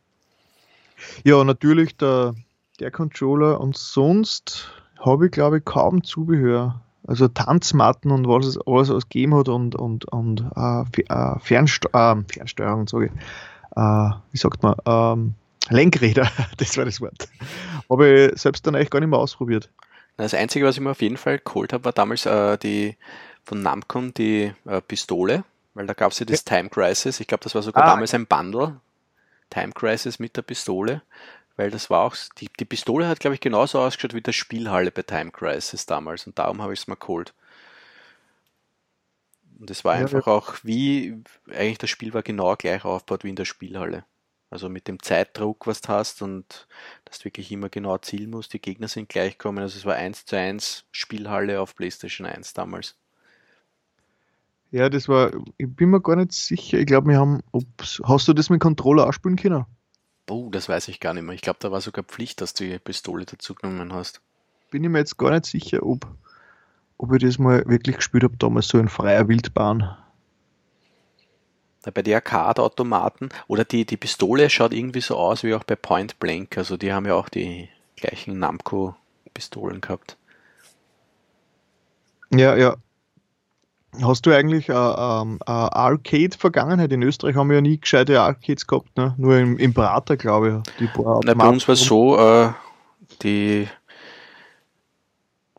ja 1.23 1.43
natürlich 1.43 1.97
der 1.97 2.35
der 2.79 2.91
Controller 2.91 3.59
und 3.59 3.77
sonst 3.77 4.71
habe 4.99 5.25
ich 5.25 5.31
glaube 5.31 5.59
ich 5.59 5.65
kaum 5.65 6.03
Zubehör. 6.03 6.81
Also 7.07 7.27
Tanzmatten 7.27 8.11
und 8.11 8.27
was 8.27 8.45
es 8.45 8.59
alles, 8.67 8.91
alles 8.91 9.09
gegeben 9.09 9.33
hat 9.33 9.49
und, 9.49 9.73
und, 9.75 10.05
und 10.05 10.45
äh, 10.55 11.01
äh 11.01 11.39
Fernste 11.39 11.89
äh, 11.93 12.15
Fernsteuerung, 12.31 12.87
sage 12.87 13.05
ich. 13.05 13.11
Äh, 13.75 14.09
wie 14.31 14.37
sagt 14.37 14.61
man? 14.61 14.75
Ähm, 14.85 15.33
Lenkräder, 15.69 16.29
das 16.57 16.77
war 16.77 16.85
das 16.85 17.01
Wort. 17.01 17.29
Habe 17.89 18.31
ich 18.33 18.39
selbst 18.39 18.67
dann 18.67 18.75
eigentlich 18.75 18.89
gar 18.91 18.99
nicht 18.99 19.09
mehr 19.09 19.17
ausprobiert. 19.17 19.69
Das 20.17 20.33
Einzige, 20.33 20.65
was 20.65 20.75
ich 20.75 20.81
mir 20.81 20.91
auf 20.91 21.01
jeden 21.01 21.17
Fall 21.17 21.39
geholt 21.39 21.71
habe, 21.73 21.85
war 21.85 21.93
damals 21.93 22.25
äh, 22.25 22.57
die 22.57 22.97
von 23.49 23.61
Namco 23.61 24.01
die 24.01 24.53
äh, 24.65 24.81
Pistole, 24.81 25.43
weil 25.73 25.87
da 25.87 25.93
gab 25.93 26.11
es 26.11 26.19
ja 26.19 26.25
das 26.25 26.43
ja. 26.47 26.57
Time 26.57 26.69
Crisis. 26.69 27.19
Ich 27.19 27.27
glaube, 27.27 27.43
das 27.43 27.55
war 27.55 27.61
sogar 27.61 27.83
ah. 27.83 27.91
damals 27.91 28.13
ein 28.13 28.25
Bundle. 28.25 28.79
Time 29.49 29.71
Crisis 29.73 30.19
mit 30.19 30.37
der 30.37 30.43
Pistole 30.43 31.01
weil 31.59 31.71
das 31.71 31.89
war 31.89 32.05
auch, 32.05 32.15
die, 32.37 32.49
die 32.57 32.63
Pistole 32.63 33.09
hat, 33.09 33.19
glaube 33.19 33.33
ich, 33.33 33.41
genauso 33.41 33.81
ausgeschaut 33.81 34.13
wie 34.13 34.21
der 34.21 34.31
Spielhalle 34.31 34.91
bei 34.91 35.01
Time 35.01 35.29
Crisis 35.29 35.85
damals 35.85 36.25
und 36.25 36.39
darum 36.39 36.61
habe 36.61 36.71
ich 36.71 36.79
es 36.79 36.87
mal 36.87 36.95
geholt. 36.95 37.33
Und 39.59 39.69
es 39.69 39.83
war 39.83 39.95
ja, 39.95 40.03
einfach 40.03 40.25
ja. 40.25 40.31
auch 40.31 40.55
wie, 40.63 41.21
eigentlich 41.49 41.77
das 41.77 41.89
Spiel 41.89 42.13
war 42.13 42.23
genau 42.23 42.55
gleich 42.55 42.85
aufgebaut 42.85 43.25
wie 43.25 43.29
in 43.31 43.35
der 43.35 43.43
Spielhalle. 43.43 44.05
Also 44.49 44.69
mit 44.69 44.87
dem 44.87 45.03
Zeitdruck, 45.03 45.67
was 45.67 45.81
du 45.81 45.89
hast 45.89 46.21
und 46.21 46.65
dass 47.03 47.19
du 47.19 47.25
wirklich 47.25 47.51
immer 47.51 47.67
genau 47.67 47.97
zielen 47.97 48.29
musst. 48.29 48.53
Die 48.53 48.61
Gegner 48.61 48.87
sind 48.87 49.09
gleich 49.09 49.37
gekommen. 49.37 49.59
Also 49.59 49.77
es 49.77 49.85
war 49.85 49.95
1 49.95 50.25
zu 50.25 50.37
1 50.37 50.85
Spielhalle 50.93 51.59
auf 51.59 51.75
PlayStation 51.75 52.25
1 52.25 52.53
damals. 52.53 52.95
Ja, 54.71 54.89
das 54.89 55.09
war, 55.09 55.31
ich 55.57 55.67
bin 55.67 55.89
mir 55.89 56.01
gar 56.01 56.15
nicht 56.15 56.31
sicher. 56.33 56.77
Ich 56.77 56.85
glaube, 56.85 57.09
wir 57.09 57.17
haben, 57.17 57.41
ups, 57.51 58.01
hast 58.03 58.27
du 58.27 58.33
das 58.33 58.49
mit 58.49 58.61
Controller 58.61 59.07
ausspielen 59.07 59.37
können? 59.37 59.65
Oh, 60.29 60.49
das 60.51 60.69
weiß 60.69 60.89
ich 60.89 60.99
gar 60.99 61.15
nicht 61.15 61.23
mehr. 61.23 61.33
Ich 61.33 61.41
glaube, 61.41 61.57
da 61.59 61.71
war 61.71 61.81
sogar 61.81 62.03
Pflicht, 62.03 62.39
dass 62.41 62.53
du 62.53 62.63
die 62.63 62.77
Pistole 62.77 63.25
dazu 63.25 63.55
genommen 63.55 63.93
hast. 63.93 64.21
Bin 64.69 64.83
ich 64.83 64.89
mir 64.89 64.99
jetzt 64.99 65.17
gar 65.17 65.31
nicht 65.31 65.47
sicher, 65.47 65.81
ob, 65.81 66.05
ob 66.99 67.13
ich 67.13 67.23
das 67.23 67.39
mal 67.39 67.63
wirklich 67.65 67.95
gespielt 67.95 68.23
habe, 68.23 68.37
damals 68.37 68.67
so 68.67 68.77
in 68.77 68.89
freier 68.89 69.27
Wildbahn. 69.27 69.97
Bei 71.91 72.03
der 72.03 72.17
Arcade-Automaten 72.17 73.29
oder 73.47 73.63
die, 73.63 73.85
die 73.85 73.97
Pistole 73.97 74.51
schaut 74.51 74.73
irgendwie 74.73 75.01
so 75.01 75.17
aus 75.17 75.43
wie 75.43 75.55
auch 75.55 75.63
bei 75.63 75.75
Point 75.75 76.19
Blank. 76.19 76.55
Also 76.59 76.77
die 76.77 76.93
haben 76.93 77.07
ja 77.07 77.15
auch 77.15 77.29
die 77.29 77.69
gleichen 77.95 78.37
Namco-Pistolen 78.37 79.81
gehabt. 79.81 80.17
Ja, 82.31 82.55
ja, 82.55 82.75
Hast 84.01 84.25
du 84.25 84.31
eigentlich 84.31 84.69
eine, 84.69 84.79
äh, 84.79 85.21
ähm, 85.21 85.39
eine 85.45 85.73
Arcade-Vergangenheit? 85.73 86.91
In 86.93 87.01
Österreich 87.01 87.35
haben 87.35 87.49
wir 87.49 87.55
ja 87.55 87.61
nie 87.61 87.79
gescheite 87.79 88.21
Arcades 88.21 88.67
gehabt, 88.67 88.95
ne? 88.97 89.15
nur 89.17 89.37
im, 89.37 89.57
im 89.57 89.73
Prater, 89.73 90.15
glaube 90.15 90.63
ich. 90.63 90.73
Die 90.79 90.89
Na, 91.25 91.33
bei 91.33 91.47
uns 91.47 91.67
war 91.67 91.73
es 91.73 91.81
so, 91.81 92.17
äh, 92.17 92.51
die 93.23 93.67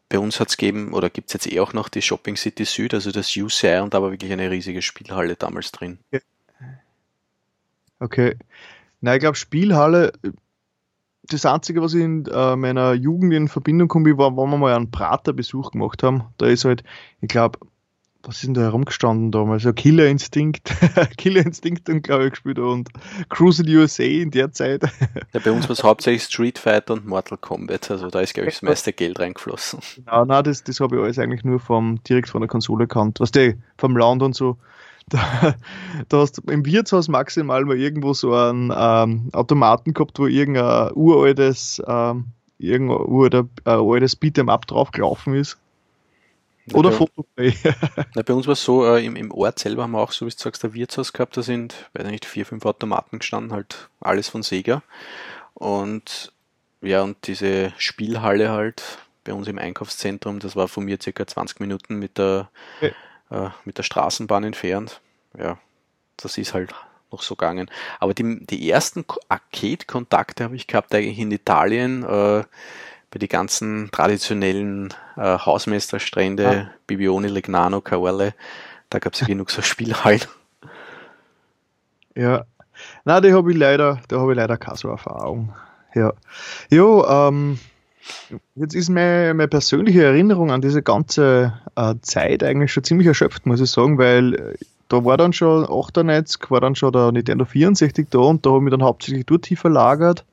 bei 0.08 0.18
uns 0.18 0.40
hat 0.40 0.48
es 0.48 0.56
gegeben, 0.56 0.92
oder 0.92 1.08
gibt 1.08 1.28
es 1.28 1.34
jetzt 1.34 1.52
eh 1.52 1.60
auch 1.60 1.72
noch 1.72 1.88
die 1.88 2.02
Shopping 2.02 2.36
City 2.36 2.64
Süd, 2.64 2.94
also 2.94 3.12
das 3.12 3.36
UCI 3.36 3.78
und 3.78 3.94
da 3.94 4.02
war 4.02 4.10
wirklich 4.10 4.32
eine 4.32 4.50
riesige 4.50 4.82
Spielhalle 4.82 5.36
damals 5.36 5.70
drin. 5.70 5.98
Okay. 8.00 8.36
Na, 9.00 9.14
ich 9.14 9.20
glaube, 9.20 9.36
Spielhalle, 9.36 10.12
das 11.22 11.46
Einzige, 11.46 11.80
was 11.80 11.94
ich 11.94 12.02
in 12.02 12.26
äh, 12.26 12.56
meiner 12.56 12.92
Jugend 12.92 13.32
in 13.32 13.46
Verbindung 13.46 13.86
komme, 13.86 14.18
war, 14.18 14.36
wenn 14.36 14.50
wir 14.50 14.58
mal 14.58 14.74
einen 14.74 14.90
Prater-Besuch 14.90 15.70
gemacht 15.70 16.02
haben. 16.02 16.24
Da 16.38 16.46
ist 16.46 16.64
halt, 16.64 16.82
ich 17.20 17.28
glaube, 17.28 17.60
was 18.22 18.36
ist 18.36 18.46
denn 18.46 18.54
da 18.54 18.62
herumgestanden 18.62 19.30
damals? 19.30 19.64
Ja, 19.64 19.72
Killer 19.72 20.06
Instinct, 20.06 20.72
Killer 21.16 21.44
Instinct 21.44 21.88
und 21.88 22.02
glaube 22.02 22.24
ich 22.24 22.30
gespielt 22.30 22.58
und 22.58 22.90
Cruise 23.28 23.62
in 23.62 23.76
USA 23.76 24.02
in 24.02 24.30
der 24.30 24.52
Zeit. 24.52 24.82
Ja, 25.32 25.40
bei 25.42 25.50
uns 25.50 25.68
war 25.68 25.72
es 25.72 25.82
hauptsächlich 25.84 26.24
Street 26.24 26.58
Fighter 26.58 26.94
und 26.94 27.06
Mortal 27.06 27.38
Kombat, 27.38 27.90
also 27.90 28.08
da 28.10 28.20
ist 28.20 28.34
glaube 28.34 28.50
ich 28.50 28.56
das 28.56 28.62
meiste 28.62 28.92
Geld 28.92 29.18
reingeflossen. 29.18 29.80
Genau, 29.96 30.24
nein, 30.24 30.44
das, 30.44 30.64
das 30.64 30.80
habe 30.80 30.96
ich 30.96 31.02
alles 31.02 31.18
eigentlich 31.18 31.44
nur 31.44 31.60
vom, 31.60 32.02
direkt 32.04 32.28
von 32.28 32.40
der 32.40 32.48
Konsole 32.48 32.86
gekannt. 32.86 33.20
Was 33.20 33.30
der 33.32 33.54
vom 33.76 33.96
Land 33.96 34.22
und 34.22 34.34
so. 34.34 34.56
Da, 35.08 35.54
da 36.08 36.18
hast 36.18 36.38
du 36.38 36.52
im 36.52 36.64
Wirtshaus 36.64 37.08
maximal 37.08 37.64
mal 37.64 37.76
irgendwo 37.76 38.14
so 38.14 38.34
einen 38.34 38.72
ähm, 38.74 39.28
Automaten 39.32 39.92
gehabt, 39.92 40.18
wo 40.18 40.26
irgendein 40.26 40.92
uraltes, 40.94 41.82
ähm, 41.86 42.26
irgendein 42.58 42.98
uraltes, 42.98 44.14
äh, 44.14 44.16
Beat'em 44.16 44.50
Up 44.50 44.66
drauf 44.66 44.92
gelaufen 44.92 45.34
ist. 45.34 45.58
Oder 46.72 46.92
Fotoplay. 46.92 47.54
Bei 48.26 48.34
uns 48.34 48.46
war 48.46 48.52
es 48.52 48.62
so, 48.62 48.86
äh, 48.86 49.04
im, 49.04 49.16
im 49.16 49.32
Ort 49.32 49.58
selber 49.58 49.82
haben 49.82 49.92
wir 49.92 50.00
auch, 50.00 50.12
so 50.12 50.26
wie 50.26 50.30
du 50.30 50.36
sagst, 50.36 50.64
ein 50.64 50.74
Wirtshaus 50.74 51.12
gehabt, 51.12 51.36
da 51.36 51.42
sind, 51.42 51.90
weiß 51.94 52.06
nicht, 52.06 52.24
vier, 52.24 52.46
fünf 52.46 52.64
Automaten 52.64 53.18
gestanden, 53.18 53.52
halt 53.52 53.88
alles 54.00 54.28
von 54.28 54.42
Sega. 54.42 54.82
Und 55.54 56.32
ja, 56.82 57.02
und 57.02 57.26
diese 57.26 57.72
Spielhalle 57.76 58.50
halt 58.50 58.82
bei 59.24 59.32
uns 59.32 59.48
im 59.48 59.58
Einkaufszentrum, 59.58 60.38
das 60.38 60.56
war 60.56 60.68
von 60.68 60.84
mir 60.84 60.98
circa 61.00 61.26
20 61.26 61.60
Minuten 61.60 61.98
mit 61.98 62.18
der, 62.18 62.50
okay. 62.78 62.94
äh, 63.30 63.50
mit 63.64 63.78
der 63.78 63.82
Straßenbahn 63.82 64.44
entfernt. 64.44 65.00
Ja, 65.38 65.58
das 66.16 66.38
ist 66.38 66.54
halt 66.54 66.74
noch 67.12 67.22
so 67.22 67.34
gegangen. 67.34 67.70
Aber 67.98 68.14
die, 68.14 68.46
die 68.46 68.70
ersten 68.70 69.04
Arcade-Kontakte 69.28 70.44
habe 70.44 70.56
ich 70.56 70.66
gehabt 70.66 70.94
eigentlich 70.94 71.18
in 71.18 71.30
Italien. 71.30 72.04
Äh, 72.04 72.44
bei 73.10 73.18
den 73.18 73.28
ganzen 73.28 73.90
traditionellen 73.90 74.94
äh, 75.16 75.38
Hausmeisterstrände, 75.38 76.48
ah. 76.48 76.70
Bibione, 76.86 77.28
Legnano, 77.28 77.80
Caorle, 77.80 78.34
da 78.88 78.98
gab 78.98 79.14
es 79.14 79.20
ja 79.20 79.26
genug 79.26 79.50
so 79.50 79.62
Spielhallen. 79.62 80.20
Ja, 82.14 82.44
na, 83.04 83.20
die 83.20 83.32
habe 83.32 83.50
ich 83.52 83.58
leider, 83.58 84.00
da 84.08 84.20
habe 84.20 84.32
ich 84.32 84.36
leider 84.36 84.56
keine 84.56 84.76
so 84.76 84.88
Erfahrung. 84.88 85.52
Ja, 85.94 86.12
jo, 86.70 87.04
ähm, 87.06 87.58
jetzt 88.54 88.74
ist 88.74 88.88
meine, 88.88 89.34
meine 89.34 89.48
persönliche 89.48 90.04
Erinnerung 90.04 90.50
an 90.50 90.60
diese 90.60 90.82
ganze 90.82 91.60
äh, 91.74 91.94
Zeit 92.02 92.44
eigentlich 92.44 92.72
schon 92.72 92.84
ziemlich 92.84 93.08
erschöpft, 93.08 93.44
muss 93.46 93.60
ich 93.60 93.70
sagen, 93.70 93.98
weil 93.98 94.34
äh, 94.34 94.54
da 94.88 95.04
war 95.04 95.16
dann 95.16 95.32
schon 95.32 95.64
98, 95.64 96.50
war 96.50 96.60
dann 96.60 96.74
schon 96.74 96.92
der 96.92 97.12
Nintendo 97.12 97.44
64 97.44 98.06
da 98.10 98.18
und 98.18 98.46
da 98.46 98.50
habe 98.50 98.58
ich 98.58 98.64
mich 98.64 98.70
dann 98.72 98.82
hauptsächlich 98.82 99.26
dort 99.26 99.46
verlagert 99.46 100.24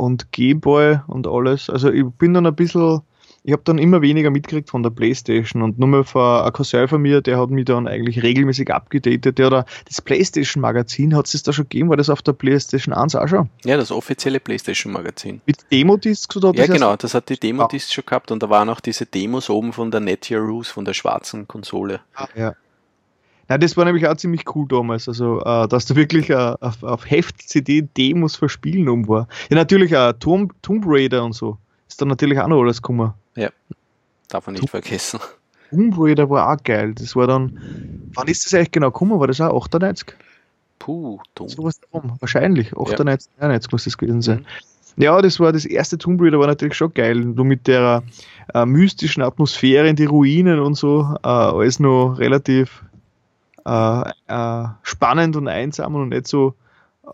und 0.00 0.32
Gameboy 0.32 1.00
und 1.06 1.26
alles. 1.26 1.70
Also 1.70 1.90
ich 1.92 2.04
bin 2.18 2.34
dann 2.34 2.46
ein 2.46 2.54
bisschen 2.54 3.02
ich 3.42 3.52
habe 3.52 3.62
dann 3.64 3.78
immer 3.78 4.02
weniger 4.02 4.30
mitgekriegt 4.30 4.68
von 4.68 4.82
der 4.82 4.90
Playstation 4.90 5.62
und 5.62 5.78
nur 5.78 5.88
mal 5.88 6.04
vor 6.04 6.44
ein 6.44 6.52
Cousin 6.52 6.88
von 6.88 7.00
mir, 7.00 7.22
der 7.22 7.38
hat 7.38 7.48
mich 7.48 7.64
dann 7.64 7.88
eigentlich 7.88 8.22
regelmäßig 8.22 8.70
abgedatet. 8.70 9.38
Der 9.38 9.64
das 9.86 10.02
Playstation 10.02 10.60
Magazin, 10.60 11.16
hat 11.16 11.32
es 11.32 11.42
da 11.42 11.52
schon 11.52 11.64
gegeben? 11.64 11.88
War 11.88 11.96
das 11.96 12.10
auf 12.10 12.20
der 12.20 12.34
Playstation 12.34 12.94
1 12.94 13.14
auch 13.16 13.28
schon? 13.28 13.48
Ja, 13.64 13.78
das 13.78 13.90
offizielle 13.90 14.40
Playstation 14.40 14.92
Magazin. 14.92 15.40
Mit 15.46 15.64
Demo-Discs 15.72 16.36
oder 16.36 16.52
Ja, 16.54 16.66
genau, 16.66 16.96
das 16.96 17.14
hat 17.14 17.30
die 17.30 17.38
Demo-Discs 17.38 17.90
ah. 17.90 17.94
schon 17.94 18.04
gehabt 18.06 18.30
und 18.30 18.42
da 18.42 18.50
waren 18.50 18.68
auch 18.68 18.80
diese 18.80 19.06
Demos 19.06 19.48
oben 19.48 19.72
von 19.72 19.90
der 19.90 20.00
Netgear 20.00 20.42
Ruse, 20.42 20.70
von 20.70 20.84
der 20.84 20.92
schwarzen 20.92 21.48
Konsole. 21.48 22.00
Ah, 22.14 22.28
ja. 22.34 22.54
Na, 23.50 23.58
das 23.58 23.76
war 23.76 23.84
nämlich 23.84 24.06
auch 24.06 24.14
ziemlich 24.14 24.44
cool 24.54 24.64
damals, 24.68 25.08
also 25.08 25.40
äh, 25.40 25.66
dass 25.66 25.84
da 25.84 25.96
wirklich 25.96 26.30
uh, 26.30 26.54
auf, 26.60 26.84
auf 26.84 27.10
Heft-CD 27.10 27.82
Demos 27.96 28.36
für 28.36 28.48
Spielen 28.48 28.88
um 28.88 29.08
war. 29.08 29.26
Ja, 29.50 29.56
natürlich 29.56 29.96
auch 29.96 30.12
Tomb, 30.12 30.54
Tomb 30.62 30.84
Raider 30.86 31.24
und 31.24 31.32
so. 31.32 31.58
Ist 31.88 32.00
dann 32.00 32.06
natürlich 32.06 32.38
auch 32.38 32.46
noch 32.46 32.62
alles 32.62 32.80
gekommen. 32.80 33.12
Ja, 33.34 33.50
darf 34.28 34.46
man 34.46 34.52
nicht 34.52 34.60
Tomb, 34.60 34.70
vergessen. 34.70 35.18
Tomb 35.70 35.96
Raider 35.98 36.30
war 36.30 36.52
auch 36.52 36.62
geil. 36.62 36.94
Das 36.94 37.16
war 37.16 37.26
dann, 37.26 37.58
wann 38.14 38.28
ist 38.28 38.46
das 38.46 38.54
eigentlich 38.54 38.70
genau 38.70 38.92
gekommen? 38.92 39.18
War 39.18 39.26
das 39.26 39.40
auch 39.40 39.66
98? 39.66 40.14
Puh, 40.78 41.18
dumm. 41.34 41.48
So 41.48 41.64
was 41.64 41.80
darum. 41.80 42.18
Wahrscheinlich. 42.20 42.72
98, 42.76 43.32
ja. 43.32 43.48
99 43.48 43.72
muss 43.72 43.82
das 43.82 43.98
gewesen 43.98 44.22
sein. 44.22 44.46
Mhm. 44.96 45.02
Ja, 45.02 45.20
das 45.20 45.40
war 45.40 45.52
das 45.52 45.64
erste 45.64 45.98
Tomb 45.98 46.20
Raider, 46.22 46.38
war 46.38 46.46
natürlich 46.46 46.74
schon 46.74 46.94
geil. 46.94 47.16
Nur 47.16 47.44
mit 47.44 47.66
der 47.66 48.04
äh, 48.54 48.64
mystischen 48.64 49.24
Atmosphäre 49.24 49.88
in 49.88 49.96
die 49.96 50.04
Ruinen 50.04 50.60
und 50.60 50.74
so. 50.74 51.16
Äh, 51.24 51.26
alles 51.26 51.80
noch 51.80 52.14
relativ 52.16 52.84
äh, 53.64 54.10
äh, 54.28 54.68
spannend 54.82 55.36
und 55.36 55.48
einsam 55.48 55.94
und 55.94 56.10
nicht 56.10 56.26
so 56.26 56.54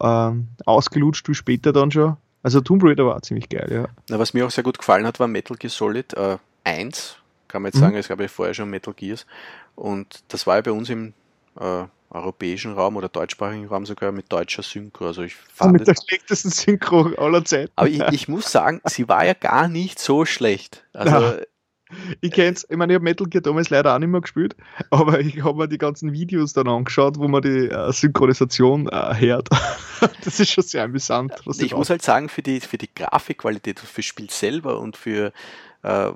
äh, 0.00 0.30
ausgelutscht 0.64 1.28
wie 1.28 1.34
später 1.34 1.72
dann 1.72 1.90
schon. 1.90 2.16
Also 2.42 2.60
Tomb 2.60 2.82
Raider 2.84 3.06
war 3.06 3.22
ziemlich 3.22 3.48
geil, 3.48 3.68
ja. 3.72 3.88
Na, 4.08 4.18
was 4.18 4.32
mir 4.32 4.46
auch 4.46 4.50
sehr 4.50 4.64
gut 4.64 4.78
gefallen 4.78 5.06
hat, 5.06 5.18
war 5.18 5.26
Metal 5.26 5.56
Gear 5.56 5.70
Solid 5.70 6.14
äh, 6.14 6.38
1, 6.64 7.16
kann 7.48 7.62
man 7.62 7.70
jetzt 7.70 7.76
mhm. 7.76 7.80
sagen, 7.80 7.96
es 7.96 8.08
gab 8.08 8.20
ja 8.20 8.28
vorher 8.28 8.54
schon 8.54 8.70
Metal 8.70 8.94
Gears. 8.94 9.26
Und 9.74 10.22
das 10.28 10.46
war 10.46 10.56
ja 10.56 10.62
bei 10.62 10.72
uns 10.72 10.90
im 10.90 11.12
äh, 11.58 11.84
europäischen 12.10 12.74
Raum 12.74 12.96
oder 12.96 13.08
deutschsprachigen 13.08 13.66
Raum 13.66 13.86
sogar 13.86 14.12
mit 14.12 14.32
deutscher 14.32 14.62
Synchro. 14.62 15.06
Also 15.06 15.22
ich 15.22 15.34
fand 15.54 15.72
mit 15.72 15.86
der 15.86 15.94
schlechtesten 15.94 16.50
Synchro 16.50 17.12
aller 17.16 17.44
Zeiten. 17.44 17.72
Aber 17.76 17.88
ich, 17.88 18.00
ich, 18.12 18.28
muss 18.28 18.50
sagen, 18.50 18.80
sie 18.84 19.08
war 19.08 19.24
ja 19.24 19.34
gar 19.34 19.68
nicht 19.68 19.98
so 19.98 20.24
schlecht. 20.24 20.84
Also 20.92 21.38
ich 22.20 22.30
kenn's, 22.30 22.66
ich 22.68 22.76
meine, 22.76 22.92
ich 22.92 22.96
habe 22.96 23.04
Metal 23.04 23.26
Gear 23.26 23.42
damals 23.42 23.70
leider 23.70 23.94
auch 23.94 23.98
nicht 23.98 24.08
mehr 24.08 24.20
gespielt, 24.20 24.56
aber 24.90 25.20
ich 25.20 25.42
habe 25.42 25.58
mir 25.58 25.68
die 25.68 25.78
ganzen 25.78 26.12
Videos 26.12 26.52
dann 26.52 26.68
angeschaut, 26.68 27.18
wo 27.18 27.28
man 27.28 27.42
die 27.42 27.68
äh, 27.68 27.92
Synchronisation 27.92 28.88
äh, 28.88 29.14
hört. 29.18 29.48
das 30.24 30.40
ist 30.40 30.50
schon 30.50 30.64
sehr 30.64 30.84
amüsant. 30.84 31.32
ich, 31.46 31.60
ich 31.60 31.74
muss 31.74 31.90
halt 31.90 32.02
sagen, 32.02 32.28
für 32.28 32.42
die, 32.42 32.60
für 32.60 32.78
die 32.78 32.92
Grafikqualität, 32.94 33.80
für 33.80 33.96
das 33.96 34.04
Spiel 34.04 34.30
selber 34.30 34.80
und 34.80 34.96
für 34.96 35.32
äh, 35.82 36.10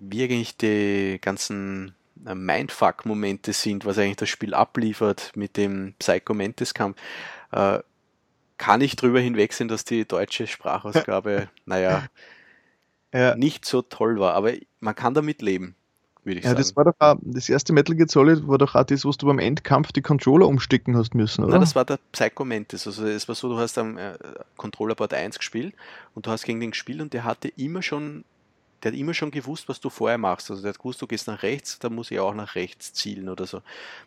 wie 0.00 0.24
eigentlich 0.24 0.56
die 0.56 1.18
ganzen 1.20 1.94
äh, 2.26 2.34
Mindfuck-Momente 2.34 3.52
sind, 3.52 3.84
was 3.84 3.98
eigentlich 3.98 4.16
das 4.16 4.28
Spiel 4.28 4.54
abliefert 4.54 5.32
mit 5.36 5.56
dem 5.56 5.94
Psycho 5.98 6.34
Mantis-Kampf, 6.34 6.98
äh, 7.52 7.78
kann 8.58 8.80
ich 8.80 8.96
drüber 8.96 9.20
hinwegsehen, 9.20 9.68
dass 9.68 9.84
die 9.84 10.06
deutsche 10.06 10.46
Sprachausgabe, 10.46 11.48
naja, 11.66 12.06
ja. 13.12 13.34
nicht 13.36 13.64
so 13.64 13.82
toll 13.82 14.18
war. 14.18 14.34
Aber 14.34 14.52
man 14.80 14.94
kann 14.94 15.14
damit 15.14 15.42
leben, 15.42 15.74
würde 16.24 16.38
ich 16.38 16.44
ja, 16.44 16.50
sagen. 16.50 16.62
Das 16.62 16.76
war 16.76 16.84
doch 16.84 16.94
auch, 16.98 17.16
das 17.20 17.48
erste 17.48 17.72
Metal 17.72 17.94
Gear 17.94 18.08
Solid 18.08 18.46
war 18.48 18.58
doch 18.58 18.74
auch 18.74 18.84
das, 18.84 19.04
was 19.04 19.16
du 19.16 19.26
beim 19.26 19.38
Endkampf 19.38 19.92
die 19.92 20.02
Controller 20.02 20.46
umstecken 20.46 20.96
hast 20.96 21.14
müssen, 21.14 21.44
oder? 21.44 21.52
Nein, 21.52 21.60
das 21.60 21.74
war 21.74 21.84
der 21.84 21.98
Psycho 22.12 22.44
Mantis. 22.44 22.86
Also 22.86 23.06
es 23.06 23.28
war 23.28 23.34
so, 23.34 23.48
du 23.48 23.58
hast 23.58 23.78
am 23.78 23.98
äh, 23.98 24.14
Controllerboard 24.56 25.14
1 25.14 25.38
gespielt 25.38 25.74
und 26.14 26.26
du 26.26 26.30
hast 26.30 26.44
gegen 26.44 26.60
den 26.60 26.70
gespielt 26.70 27.00
und 27.00 27.12
der 27.12 27.24
hatte 27.24 27.48
immer 27.48 27.82
schon 27.82 28.24
der 28.82 28.92
hat 28.92 28.98
immer 28.98 29.14
schon 29.14 29.30
gewusst, 29.30 29.68
was 29.68 29.80
du 29.80 29.90
vorher 29.90 30.18
machst. 30.18 30.50
Also 30.50 30.62
der 30.62 30.70
hat 30.70 30.78
gewusst, 30.78 31.00
du 31.00 31.06
gehst 31.06 31.28
nach 31.28 31.42
rechts, 31.42 31.78
da 31.78 31.88
muss 31.88 32.10
ich 32.10 32.18
auch 32.18 32.34
nach 32.34 32.54
rechts 32.54 32.92
zielen 32.92 33.28
oder 33.28 33.46
so. 33.46 33.62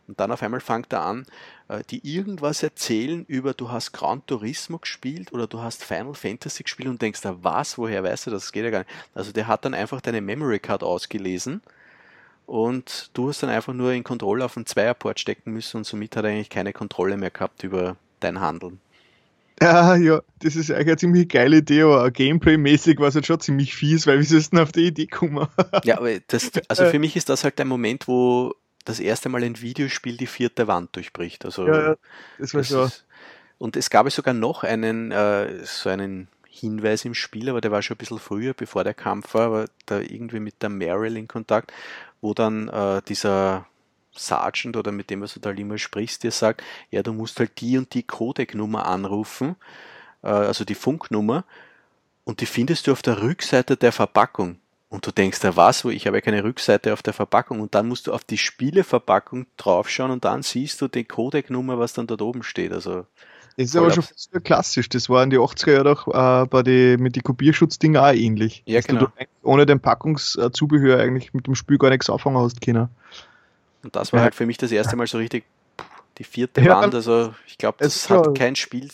Und 0.07 0.19
dann 0.19 0.32
auf 0.32 0.43
einmal 0.43 0.59
fängt 0.59 0.91
er 0.93 1.01
an, 1.01 1.26
äh, 1.67 1.84
die 1.89 2.05
irgendwas 2.15 2.63
erzählen 2.63 3.26
über, 3.26 3.53
du 3.53 3.71
hast 3.71 3.93
Gran 3.93 4.26
Turismo 4.26 4.78
gespielt 4.80 5.32
oder 5.32 5.47
du 5.47 5.61
hast 5.61 5.84
Final 5.84 6.13
Fantasy 6.13 6.63
gespielt 6.63 6.89
und 6.89 7.01
denkst, 7.01 7.21
da 7.21 7.38
was, 7.41 7.78
woher 7.78 8.03
weißt 8.03 8.28
du 8.28 8.32
das? 8.32 8.43
Das 8.43 8.51
geht 8.51 8.65
ja 8.65 8.69
gar 8.69 8.80
nicht. 8.80 8.91
Also 9.13 9.32
der 9.32 9.47
hat 9.47 9.65
dann 9.65 9.73
einfach 9.73 10.01
deine 10.01 10.21
Memory 10.21 10.59
Card 10.59 10.84
ausgelesen 10.84 11.61
und 12.45 13.09
du 13.13 13.30
hast 13.30 13.41
dann 13.41 13.49
einfach 13.49 13.73
nur 13.73 13.91
in 13.93 14.03
Controller 14.03 14.45
auf 14.45 14.57
einen 14.57 14.65
Zweierport 14.65 15.19
stecken 15.19 15.53
müssen 15.53 15.78
und 15.78 15.86
somit 15.86 16.15
hat 16.15 16.26
er 16.26 16.32
eigentlich 16.32 16.49
keine 16.49 16.73
Kontrolle 16.73 17.17
mehr 17.17 17.32
gehabt 17.32 17.63
über 17.63 17.97
dein 18.19 18.39
Handeln. 18.39 18.80
Ja, 19.61 19.95
ja, 19.95 20.21
das 20.39 20.55
ist 20.55 20.69
eigentlich 20.69 20.87
eine 20.87 20.97
ziemlich 20.97 21.29
geile 21.29 21.57
Idee, 21.57 21.83
aber 21.83 22.11
Gameplay-mäßig 22.11 22.99
war 22.99 23.07
es 23.07 23.15
jetzt 23.15 23.27
schon 23.27 23.39
ziemlich 23.39 23.73
fies, 23.73 24.05
weil 24.05 24.19
wie 24.19 24.23
sollst 24.23 24.51
du 24.51 24.57
denn 24.57 24.63
auf 24.63 24.71
die 24.71 24.87
Idee 24.87 25.07
kommen? 25.07 25.47
ja, 25.83 25.97
aber 25.97 26.19
das, 26.27 26.51
also 26.67 26.85
für 26.85 26.99
mich 26.99 27.15
ist 27.15 27.29
das 27.29 27.43
halt 27.43 27.57
der 27.57 27.65
Moment, 27.65 28.07
wo 28.07 28.53
das 28.83 28.99
erste 28.99 29.29
Mal 29.29 29.43
ein 29.43 29.61
Videospiel 29.61 30.17
die 30.17 30.27
vierte 30.27 30.67
Wand 30.67 30.95
durchbricht. 30.95 31.45
Also, 31.45 31.67
ja, 31.67 31.95
das 32.37 32.53
war 32.53 32.61
das 32.61 32.67
schon. 32.67 32.85
Ist, 32.87 33.05
und 33.57 33.77
es 33.77 33.89
gab 33.89 34.11
sogar 34.11 34.33
noch 34.33 34.63
einen, 34.63 35.11
äh, 35.11 35.63
so 35.63 35.89
einen 35.89 36.27
Hinweis 36.47 37.05
im 37.05 37.13
Spiel, 37.13 37.49
aber 37.49 37.61
der 37.61 37.71
war 37.71 37.81
schon 37.81 37.95
ein 37.95 37.97
bisschen 37.99 38.19
früher, 38.19 38.53
bevor 38.53 38.83
der 38.83 38.93
Kampf 38.93 39.33
war, 39.33 39.47
aber 39.47 39.65
da 39.85 39.99
irgendwie 39.99 40.39
mit 40.39 40.61
der 40.61 40.69
Meryl 40.69 41.17
in 41.17 41.27
Kontakt, 41.27 41.71
wo 42.21 42.33
dann 42.33 42.67
äh, 42.69 43.01
dieser 43.07 43.67
Sergeant 44.18 44.78
oder 44.78 44.91
mit 44.91 45.09
dem, 45.09 45.22
was 45.22 45.34
du 45.34 45.39
da 45.39 45.51
immer 45.51 45.78
sprichst, 45.78 46.24
dir 46.24 46.32
sagt, 46.32 46.63
ja, 46.91 47.03
du 47.03 47.13
musst 47.13 47.39
halt 47.39 47.59
die 47.61 47.78
und 47.78 47.93
die 47.93 48.03
Codec-Nummer 48.03 48.86
anrufen, 48.86 49.55
äh, 50.24 50.28
also 50.28 50.66
die 50.66 50.76
Funknummer, 50.76 51.43
und 52.24 52.41
die 52.41 52.45
findest 52.45 52.88
du 52.88 52.91
auf 52.91 53.01
der 53.01 53.22
Rückseite 53.22 53.78
der 53.78 53.91
Verpackung. 53.91 54.57
Und 54.89 55.05
du 55.05 55.11
denkst, 55.11 55.39
da 55.39 55.55
was, 55.55 55.84
wo 55.84 55.89
ich 55.89 56.07
habe 56.07 56.18
ja 56.18 56.22
keine 56.22 56.43
Rückseite 56.43 56.93
auf 56.93 57.01
der 57.01 57.13
Verpackung 57.13 57.59
und 57.59 57.76
dann 57.76 57.88
musst 57.88 58.07
du 58.07 58.13
auf 58.13 58.24
die 58.24 58.38
Spieleverpackung 58.38 59.45
draufschauen 59.57 60.11
und 60.11 60.26
dann 60.26 60.41
siehst 60.41 60.82
du 60.82 60.88
die 60.88 61.03
Codec-Nummer, 61.03 61.80
was 61.80 61.93
dann 61.93 62.07
dort 62.07 62.22
oben 62.22 62.43
steht. 62.43 62.72
Also 62.72 63.05
das 63.57 63.68
ist 63.68 63.76
aber 63.78 63.91
schon 63.91 64.03
fast 64.03 64.32
klassisch. 64.43 64.89
Das 64.89 65.09
war 65.09 65.24
in 65.24 65.30
die 65.30 65.38
80er 65.39 65.72
Jahren 65.72 65.88
auch 65.88 66.43
äh, 66.43 66.45
bei 66.47 66.61
die, 66.61 66.97
mit 66.97 67.16
den 67.16 67.24
Kopierschutzdingen 67.24 68.01
auch 68.01 68.11
ähnlich. 68.11 68.63
Ja, 68.66 68.82
genau. 68.82 69.07
Ohne 69.43 69.66
den 69.66 69.80
Packungszubehör 69.80 70.99
eigentlich 70.99 71.34
mit 71.34 71.47
dem 71.47 71.55
Spiel 71.55 71.78
gar 71.78 71.89
nichts 71.89 72.09
anfangen 72.09 72.38
hast 72.38 72.59
können. 72.59 72.89
Und 73.86 73.95
das 73.95 74.11
war 74.11 74.21
halt 74.21 74.33
für 74.33 74.47
mich 74.47 74.57
das 74.57 74.71
erste 74.71 74.95
Mal 74.95 75.05
so 75.05 75.19
richtig 75.19 75.45
die 76.17 76.23
vierte 76.23 76.59
ja. 76.61 76.81
Wand. 76.81 76.95
Also 76.95 77.36
ich 77.45 77.59
glaube, 77.59 77.77
das 77.79 78.09
hat 78.09 78.36
kein 78.36 78.55
Spiel 78.55 78.89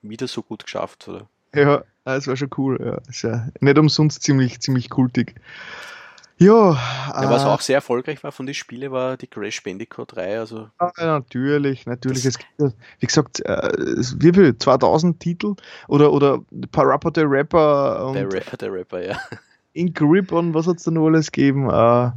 wieder 0.00 0.26
so 0.26 0.42
gut 0.42 0.64
geschafft. 0.64 1.06
Oder? 1.06 1.28
Ja, 1.54 1.84
es 2.04 2.26
war 2.26 2.34
schon 2.34 2.48
cool. 2.56 2.80
Ja. 2.82 2.98
Ist 3.10 3.22
ja 3.22 3.48
nicht 3.60 3.78
umsonst 3.78 4.22
ziemlich, 4.22 4.60
ziemlich 4.60 4.88
kultig. 4.88 5.34
Ja, 6.38 6.72
ja, 6.72 7.30
was 7.30 7.44
äh, 7.44 7.46
auch 7.46 7.60
sehr 7.60 7.76
erfolgreich 7.76 8.22
war 8.22 8.32
von 8.32 8.46
den 8.46 8.54
Spielen, 8.54 8.90
war 8.92 9.18
die 9.18 9.26
Crash 9.26 9.62
Bandicoot 9.62 10.16
3. 10.16 10.38
Also 10.38 10.68
ja, 10.80 10.92
natürlich, 10.98 11.84
natürlich. 11.86 12.24
Es 12.24 12.38
gibt, 12.38 12.74
wie 12.98 13.06
gesagt, 13.06 13.40
äh, 13.40 13.72
wie 14.18 14.32
viel? 14.32 14.58
2000 14.58 15.20
Titel? 15.20 15.54
Oder, 15.88 16.12
oder 16.12 16.40
Parappa 16.72 17.10
the 17.14 17.22
Rapper? 17.22 18.06
Und 18.06 18.14
der 18.14 18.32
Rapper, 18.32 18.56
der 18.56 18.72
Rapper, 18.72 19.06
ja. 19.06 19.18
In 19.72 19.92
Grip 19.92 20.32
und 20.32 20.54
was 20.54 20.66
hat 20.66 20.76
es 20.76 20.84
da 20.84 20.90
noch 20.90 21.06
alles 21.06 21.32
gegeben? 21.32 21.70
Äh, 21.70 22.10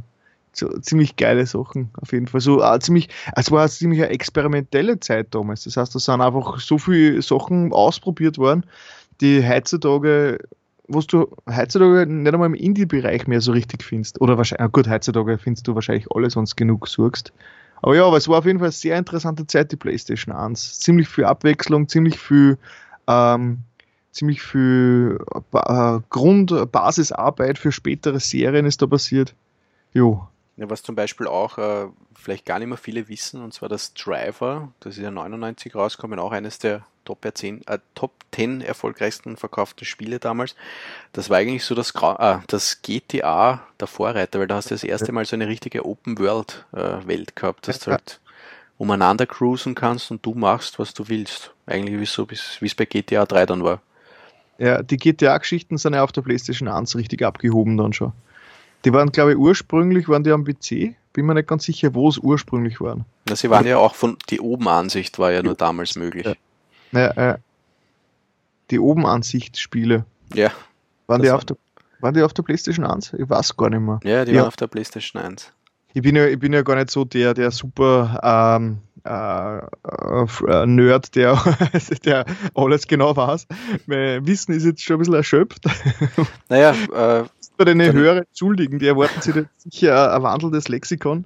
so, 0.52 0.68
ziemlich 0.80 1.16
geile 1.16 1.46
Sachen 1.46 1.90
auf 2.00 2.12
jeden 2.12 2.26
Fall. 2.26 2.40
So, 2.40 2.62
äh, 2.62 2.78
ziemlich, 2.80 3.08
es 3.36 3.50
war 3.50 3.60
eine 3.60 3.70
ziemlich 3.70 4.00
experimentelle 4.00 5.00
Zeit 5.00 5.34
damals. 5.34 5.64
Das 5.64 5.76
heißt, 5.76 5.94
da 5.94 5.98
sind 5.98 6.20
einfach 6.20 6.60
so 6.60 6.78
viele 6.78 7.22
Sachen 7.22 7.72
ausprobiert 7.72 8.38
worden, 8.38 8.64
die 9.20 9.46
heutzutage, 9.46 10.38
was 10.88 11.06
du 11.06 11.28
heutzutage 11.48 12.06
nicht 12.06 12.32
einmal 12.32 12.48
im 12.48 12.54
Indie-Bereich 12.54 13.26
mehr 13.26 13.40
so 13.40 13.52
richtig 13.52 13.82
findest. 13.82 14.20
Oder 14.20 14.36
wahrscheinlich, 14.38 14.72
gut, 14.72 14.88
heutzutage 14.88 15.38
findest 15.38 15.68
du 15.68 15.74
wahrscheinlich 15.74 16.10
alles, 16.10 16.36
wenn 16.36 16.44
du 16.44 16.52
genug 16.56 16.88
suchst. 16.88 17.32
Aber 17.82 17.96
ja, 17.96 18.04
aber 18.04 18.16
es 18.16 18.28
war 18.28 18.38
auf 18.38 18.46
jeden 18.46 18.58
Fall 18.58 18.66
eine 18.66 18.72
sehr 18.72 18.98
interessante 18.98 19.46
Zeit, 19.46 19.72
die 19.72 19.76
PlayStation 19.76 20.34
1. 20.34 20.80
Ziemlich 20.80 21.08
viel 21.08 21.24
Abwechslung, 21.24 21.88
ziemlich 21.88 22.18
viel, 22.18 22.58
ähm, 23.06 23.58
ziemlich 24.10 24.42
viel 24.42 25.18
äh, 25.54 25.98
Grund, 26.10 26.72
Basisarbeit 26.72 27.58
für 27.58 27.72
spätere 27.72 28.20
Serien 28.20 28.66
ist 28.66 28.82
da 28.82 28.86
passiert. 28.86 29.34
Jo, 29.94 30.28
was 30.68 30.82
zum 30.82 30.94
Beispiel 30.94 31.26
auch 31.26 31.58
äh, 31.58 31.86
vielleicht 32.14 32.44
gar 32.44 32.58
nicht 32.58 32.68
mehr 32.68 32.76
viele 32.76 33.08
wissen, 33.08 33.42
und 33.42 33.54
zwar 33.54 33.68
das 33.68 33.94
Driver, 33.94 34.72
das 34.80 34.96
ist 34.96 35.02
ja 35.02 35.10
99 35.10 35.74
rausgekommen, 35.74 36.18
auch 36.18 36.32
eines 36.32 36.58
der 36.58 36.84
Top 37.04 37.26
10, 37.32 37.66
äh, 37.66 37.78
Top 37.94 38.12
10 38.32 38.60
erfolgreichsten 38.60 39.36
verkauften 39.36 39.86
Spiele 39.86 40.18
damals. 40.18 40.54
Das 41.12 41.30
war 41.30 41.38
eigentlich 41.38 41.64
so 41.64 41.74
das, 41.74 41.92
äh, 41.94 42.38
das 42.46 42.82
GTA 42.82 43.62
der 43.80 43.86
Vorreiter, 43.86 44.38
weil 44.38 44.46
da 44.46 44.56
hast 44.56 44.70
du 44.70 44.74
das 44.74 44.84
erste 44.84 45.12
Mal 45.12 45.24
so 45.24 45.36
eine 45.36 45.48
richtige 45.48 45.86
Open 45.86 46.18
World 46.18 46.66
äh, 46.72 47.06
Welt 47.06 47.36
gehabt, 47.36 47.66
dass 47.68 47.80
du 47.80 47.92
halt 47.92 48.20
umeinander 48.76 49.26
cruisen 49.26 49.74
kannst 49.74 50.10
und 50.10 50.24
du 50.24 50.34
machst, 50.34 50.78
was 50.78 50.94
du 50.94 51.08
willst. 51.08 51.52
Eigentlich 51.66 51.98
wie 52.00 52.06
so, 52.06 52.28
wie 52.30 52.66
es 52.66 52.74
bei 52.74 52.84
GTA 52.84 53.26
3 53.26 53.46
dann 53.46 53.64
war. 53.64 53.80
Ja, 54.58 54.82
die 54.82 54.98
GTA-Geschichten 54.98 55.78
sind 55.78 55.94
ja 55.94 56.04
auf 56.04 56.12
der 56.12 56.20
PlayStation 56.20 56.68
1 56.68 56.94
richtig 56.96 57.22
abgehoben 57.22 57.78
dann 57.78 57.94
schon. 57.94 58.12
Die 58.84 58.92
waren, 58.92 59.10
glaube 59.12 59.32
ich, 59.32 59.38
ursprünglich 59.38 60.08
waren 60.08 60.24
die 60.24 60.30
am 60.32 60.44
PC. 60.44 60.94
Bin 61.12 61.26
mir 61.26 61.34
nicht 61.34 61.48
ganz 61.48 61.64
sicher, 61.64 61.94
wo 61.94 62.08
es 62.08 62.18
ursprünglich 62.18 62.80
waren. 62.80 63.04
Ja, 63.28 63.36
sie 63.36 63.50
waren 63.50 63.66
ja 63.66 63.78
auch 63.78 63.94
von, 63.94 64.16
die 64.30 64.40
Obenansicht 64.40 65.18
war 65.18 65.32
ja 65.32 65.42
nur 65.42 65.54
damals 65.54 65.96
möglich. 65.96 66.26
Ja, 66.92 67.12
ja, 67.16 67.38
Die 68.70 68.78
Obenansicht-Spiele. 68.78 70.04
Ja. 70.34 70.50
Waren 71.06 71.22
die 71.22 71.30
auf 71.30 71.44
der 71.44 71.56
Waren 72.00 72.14
die 72.14 72.22
auf 72.22 72.32
der 72.32 72.42
PlayStation 72.44 72.86
1? 72.86 73.12
Ich 73.18 73.28
weiß 73.28 73.56
gar 73.56 73.68
nicht 73.70 73.80
mehr. 73.80 74.00
Ja, 74.04 74.24
die 74.24 74.32
Ja. 74.32 74.38
waren 74.38 74.48
auf 74.48 74.56
der 74.56 74.68
PlayStation 74.68 75.20
1. 75.22 75.52
Ich 75.92 76.02
bin 76.02 76.14
ja, 76.16 76.26
ich 76.26 76.38
bin 76.38 76.52
ja 76.52 76.62
gar 76.62 76.76
nicht 76.76 76.90
so 76.90 77.04
der, 77.04 77.34
der 77.34 77.50
super 77.50 78.20
ähm, 78.22 78.78
äh, 79.04 79.58
äh, 79.58 80.66
Nerd, 80.66 81.14
der, 81.16 81.36
der 82.04 82.24
alles 82.54 82.86
genau 82.86 83.16
weiß. 83.16 83.46
Mein 83.86 84.24
Wissen 84.26 84.52
ist 84.54 84.64
jetzt 84.64 84.82
schon 84.84 84.96
ein 84.96 84.98
bisschen 85.00 85.14
erschöpft. 85.14 85.64
Naja, 86.48 86.74
äh, 86.94 87.24
Den 87.64 87.78
Dann- 87.78 87.92
Hörer 87.92 88.16
entschuldigen, 88.18 88.78
die 88.78 88.86
erwarten 88.86 89.20
sich 89.20 89.34
sicher 89.58 90.14
ein 90.14 90.22
wandelndes 90.22 90.68
Lexikon. 90.68 91.24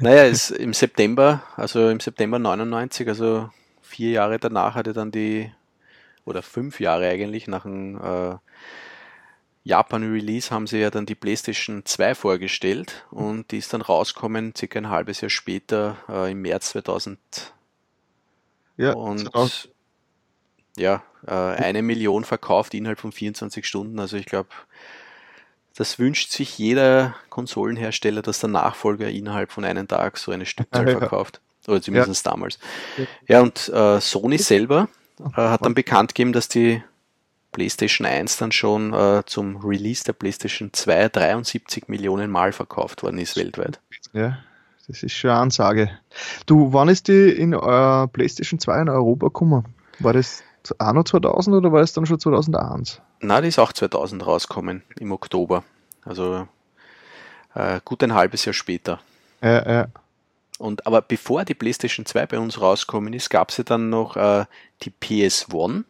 naja, 0.00 0.24
ist 0.24 0.50
im 0.50 0.72
September, 0.74 1.42
also 1.56 1.88
im 1.88 2.00
September 2.00 2.38
99, 2.38 3.08
also 3.08 3.50
vier 3.82 4.10
Jahre 4.10 4.38
danach 4.38 4.74
hatte 4.74 4.92
dann 4.92 5.10
die, 5.10 5.50
oder 6.24 6.42
fünf 6.42 6.80
Jahre 6.80 7.08
eigentlich, 7.08 7.46
nach 7.48 7.62
dem 7.62 7.96
äh, 7.96 8.36
Japan-Release 9.64 10.50
haben 10.50 10.66
sie 10.66 10.78
ja 10.78 10.90
dann 10.90 11.06
die 11.06 11.14
PlayStation 11.14 11.82
2 11.86 12.14
vorgestellt 12.14 13.06
und 13.10 13.50
die 13.50 13.58
ist 13.58 13.72
dann 13.72 13.80
rausgekommen, 13.80 14.54
circa 14.54 14.78
ein 14.78 14.90
halbes 14.90 15.22
Jahr 15.22 15.30
später, 15.30 15.96
äh, 16.08 16.30
im 16.32 16.42
März 16.42 16.70
2000 16.70 17.18
Ja, 18.76 18.92
und 18.92 19.20
2000. 19.20 19.70
ja, 20.76 21.02
äh, 21.26 21.30
eine 21.32 21.80
Million 21.80 22.24
verkauft 22.24 22.74
innerhalb 22.74 22.98
von 23.00 23.12
24 23.12 23.64
Stunden. 23.66 23.98
Also 23.98 24.18
ich 24.18 24.26
glaube, 24.26 24.50
das 25.76 25.98
wünscht 25.98 26.30
sich 26.30 26.58
jeder 26.58 27.14
Konsolenhersteller, 27.30 28.22
dass 28.22 28.40
der 28.40 28.50
Nachfolger 28.50 29.08
innerhalb 29.08 29.50
von 29.52 29.64
einem 29.64 29.88
Tag 29.88 30.18
so 30.18 30.30
eine 30.32 30.46
Stückzahl 30.46 30.88
Ja. 30.88 30.98
verkauft. 30.98 31.40
Oder 31.66 31.80
zumindest 31.80 32.26
damals. 32.26 32.58
Ja, 33.26 33.40
und 33.40 33.68
äh, 33.70 34.00
Sony 34.00 34.36
selber 34.38 34.88
äh, 35.20 35.40
hat 35.40 35.64
dann 35.64 35.74
bekannt 35.74 36.10
gegeben, 36.14 36.32
dass 36.34 36.46
die 36.48 36.82
PlayStation 37.52 38.06
1 38.06 38.36
dann 38.36 38.52
schon 38.52 38.92
äh, 38.92 39.22
zum 39.26 39.56
Release 39.64 40.04
der 40.04 40.12
PlayStation 40.12 40.70
2 40.72 41.08
73 41.08 41.88
Millionen 41.88 42.30
Mal 42.30 42.52
verkauft 42.52 43.02
worden 43.02 43.18
ist 43.18 43.36
weltweit. 43.36 43.80
ja, 44.12 44.38
das 44.86 45.02
ist 45.02 45.14
schon 45.14 45.30
eine 45.30 45.38
Ansage. 45.40 45.90
Du, 46.46 46.72
wann 46.74 46.88
ist 46.88 47.08
die 47.08 47.30
in 47.30 47.52
äh, 47.54 48.06
PlayStation 48.08 48.60
2 48.60 48.82
in 48.82 48.88
Europa 48.90 49.28
gekommen? 49.28 49.64
War 50.00 50.12
das 50.12 50.42
auch 50.78 50.92
noch 50.92 51.04
2000 51.04 51.56
oder 51.56 51.72
war 51.72 51.80
das 51.80 51.92
dann 51.92 52.06
schon 52.06 52.18
2001? 52.18 53.00
Na, 53.20 53.40
die 53.40 53.48
ist 53.48 53.58
auch 53.58 53.72
2000 53.72 54.26
rausgekommen, 54.26 54.82
im 54.98 55.12
Oktober. 55.12 55.64
Also 56.04 56.46
äh, 57.54 57.80
gut 57.84 58.02
ein 58.02 58.14
halbes 58.14 58.44
Jahr 58.44 58.54
später. 58.54 59.00
Ja, 59.42 59.70
ja. 59.70 59.88
Und 60.58 60.86
aber 60.86 61.02
bevor 61.02 61.44
die 61.44 61.54
PlayStation 61.54 62.06
2 62.06 62.26
bei 62.26 62.38
uns 62.38 62.60
rausgekommen 62.60 63.12
ist, 63.12 63.28
gab 63.28 63.50
es 63.50 63.56
ja 63.56 63.64
dann 63.64 63.90
noch 63.90 64.16
äh, 64.16 64.44
die 64.82 64.90
PS1. 64.90 65.84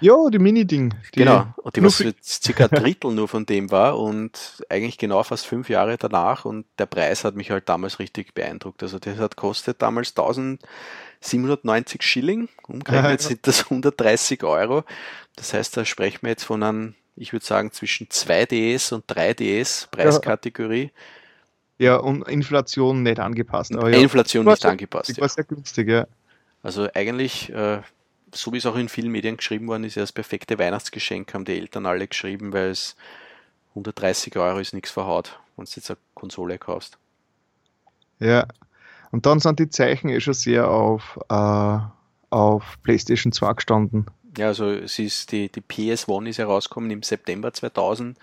Ja, 0.00 0.16
die 0.30 0.38
Mini-Ding. 0.38 0.94
Genau. 1.12 1.46
Und 1.56 1.76
die 1.76 1.82
was 1.82 1.96
für 1.96 2.14
circa 2.22 2.64
ein 2.64 2.70
Drittel 2.82 3.12
nur 3.12 3.28
von 3.28 3.46
dem 3.46 3.70
war 3.70 3.98
und 3.98 4.64
eigentlich 4.68 4.98
genau 4.98 5.22
fast 5.22 5.46
fünf 5.46 5.68
Jahre 5.68 5.96
danach. 5.96 6.44
Und 6.44 6.66
der 6.78 6.86
Preis 6.86 7.24
hat 7.24 7.36
mich 7.36 7.50
halt 7.50 7.68
damals 7.68 7.98
richtig 7.98 8.34
beeindruckt. 8.34 8.82
Also 8.82 8.98
das 8.98 9.18
hat 9.18 9.36
kostet 9.36 9.80
damals 9.82 10.14
1790 11.22 12.02
Schilling. 12.02 12.48
Umgerechnet 12.66 13.20
sind 13.22 13.46
das 13.46 13.64
130 13.64 14.44
Euro. 14.44 14.84
Das 15.36 15.52
heißt, 15.54 15.76
da 15.76 15.84
sprechen 15.84 16.20
wir 16.22 16.30
jetzt 16.30 16.44
von 16.44 16.62
einem, 16.62 16.94
ich 17.16 17.32
würde 17.32 17.44
sagen, 17.44 17.72
zwischen 17.72 18.08
2DS 18.08 18.92
und 18.94 19.06
3DS 19.10 19.88
Preiskategorie. 19.90 20.90
Ja, 21.78 21.96
und 21.96 22.26
Inflation 22.28 23.02
nicht 23.02 23.20
angepasst. 23.20 23.74
Aber 23.76 23.90
ja, 23.90 23.98
Inflation 23.98 24.44
nicht 24.46 24.62
sehr- 24.62 24.70
angepasst. 24.72 25.10
Ja. 25.10 25.20
war 25.20 25.28
sehr 25.28 25.44
günstig, 25.44 25.88
ja. 25.88 26.06
Also 26.62 26.88
eigentlich, 26.92 27.50
äh, 27.52 27.82
so 28.34 28.52
wie 28.52 28.56
es 28.58 28.66
auch 28.66 28.74
in 28.76 28.88
vielen 28.88 29.12
Medien 29.12 29.36
geschrieben 29.36 29.68
worden 29.68 29.84
ist, 29.84 29.94
ja 29.94 30.02
das 30.02 30.12
perfekte 30.12 30.58
Weihnachtsgeschenk 30.58 31.32
haben 31.34 31.44
die 31.44 31.56
Eltern 31.56 31.86
alle 31.86 32.08
geschrieben, 32.08 32.52
weil 32.52 32.70
es 32.70 32.96
130 33.74 34.36
Euro 34.36 34.58
ist 34.58 34.74
nichts 34.74 34.90
verhaut, 34.90 35.38
wenn 35.56 35.64
du 35.66 35.70
jetzt 35.76 35.88
eine 35.90 35.98
Konsole 36.14 36.58
kaufst. 36.58 36.98
Ja. 38.18 38.46
Und 39.10 39.26
dann 39.26 39.40
sind 39.40 39.58
die 39.58 39.70
Zeichen 39.70 40.08
eh 40.08 40.20
schon 40.20 40.34
sehr 40.34 40.68
auf, 40.70 41.18
äh, 41.30 41.78
auf 42.30 42.78
PlayStation 42.82 43.32
2 43.32 43.52
gestanden. 43.54 44.06
Ja, 44.36 44.48
also 44.48 44.66
es 44.70 44.98
ist 44.98 45.32
die, 45.32 45.48
die 45.50 45.62
PS1 45.62 46.28
ist 46.28 46.38
herausgekommen 46.38 46.90
im 46.90 47.02
September 47.02 47.52
2000 47.52 48.18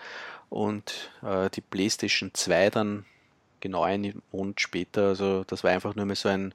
und 0.48 1.10
äh, 1.22 1.50
die 1.50 1.60
PlayStation 1.60 2.30
2 2.32 2.70
dann 2.70 3.04
genau 3.60 3.82
einen 3.82 4.22
Monat 4.32 4.60
später. 4.60 5.08
Also 5.08 5.44
das 5.44 5.64
war 5.64 5.72
einfach 5.72 5.94
nur 5.94 6.06
mal 6.06 6.14
so 6.14 6.28
ein, 6.28 6.54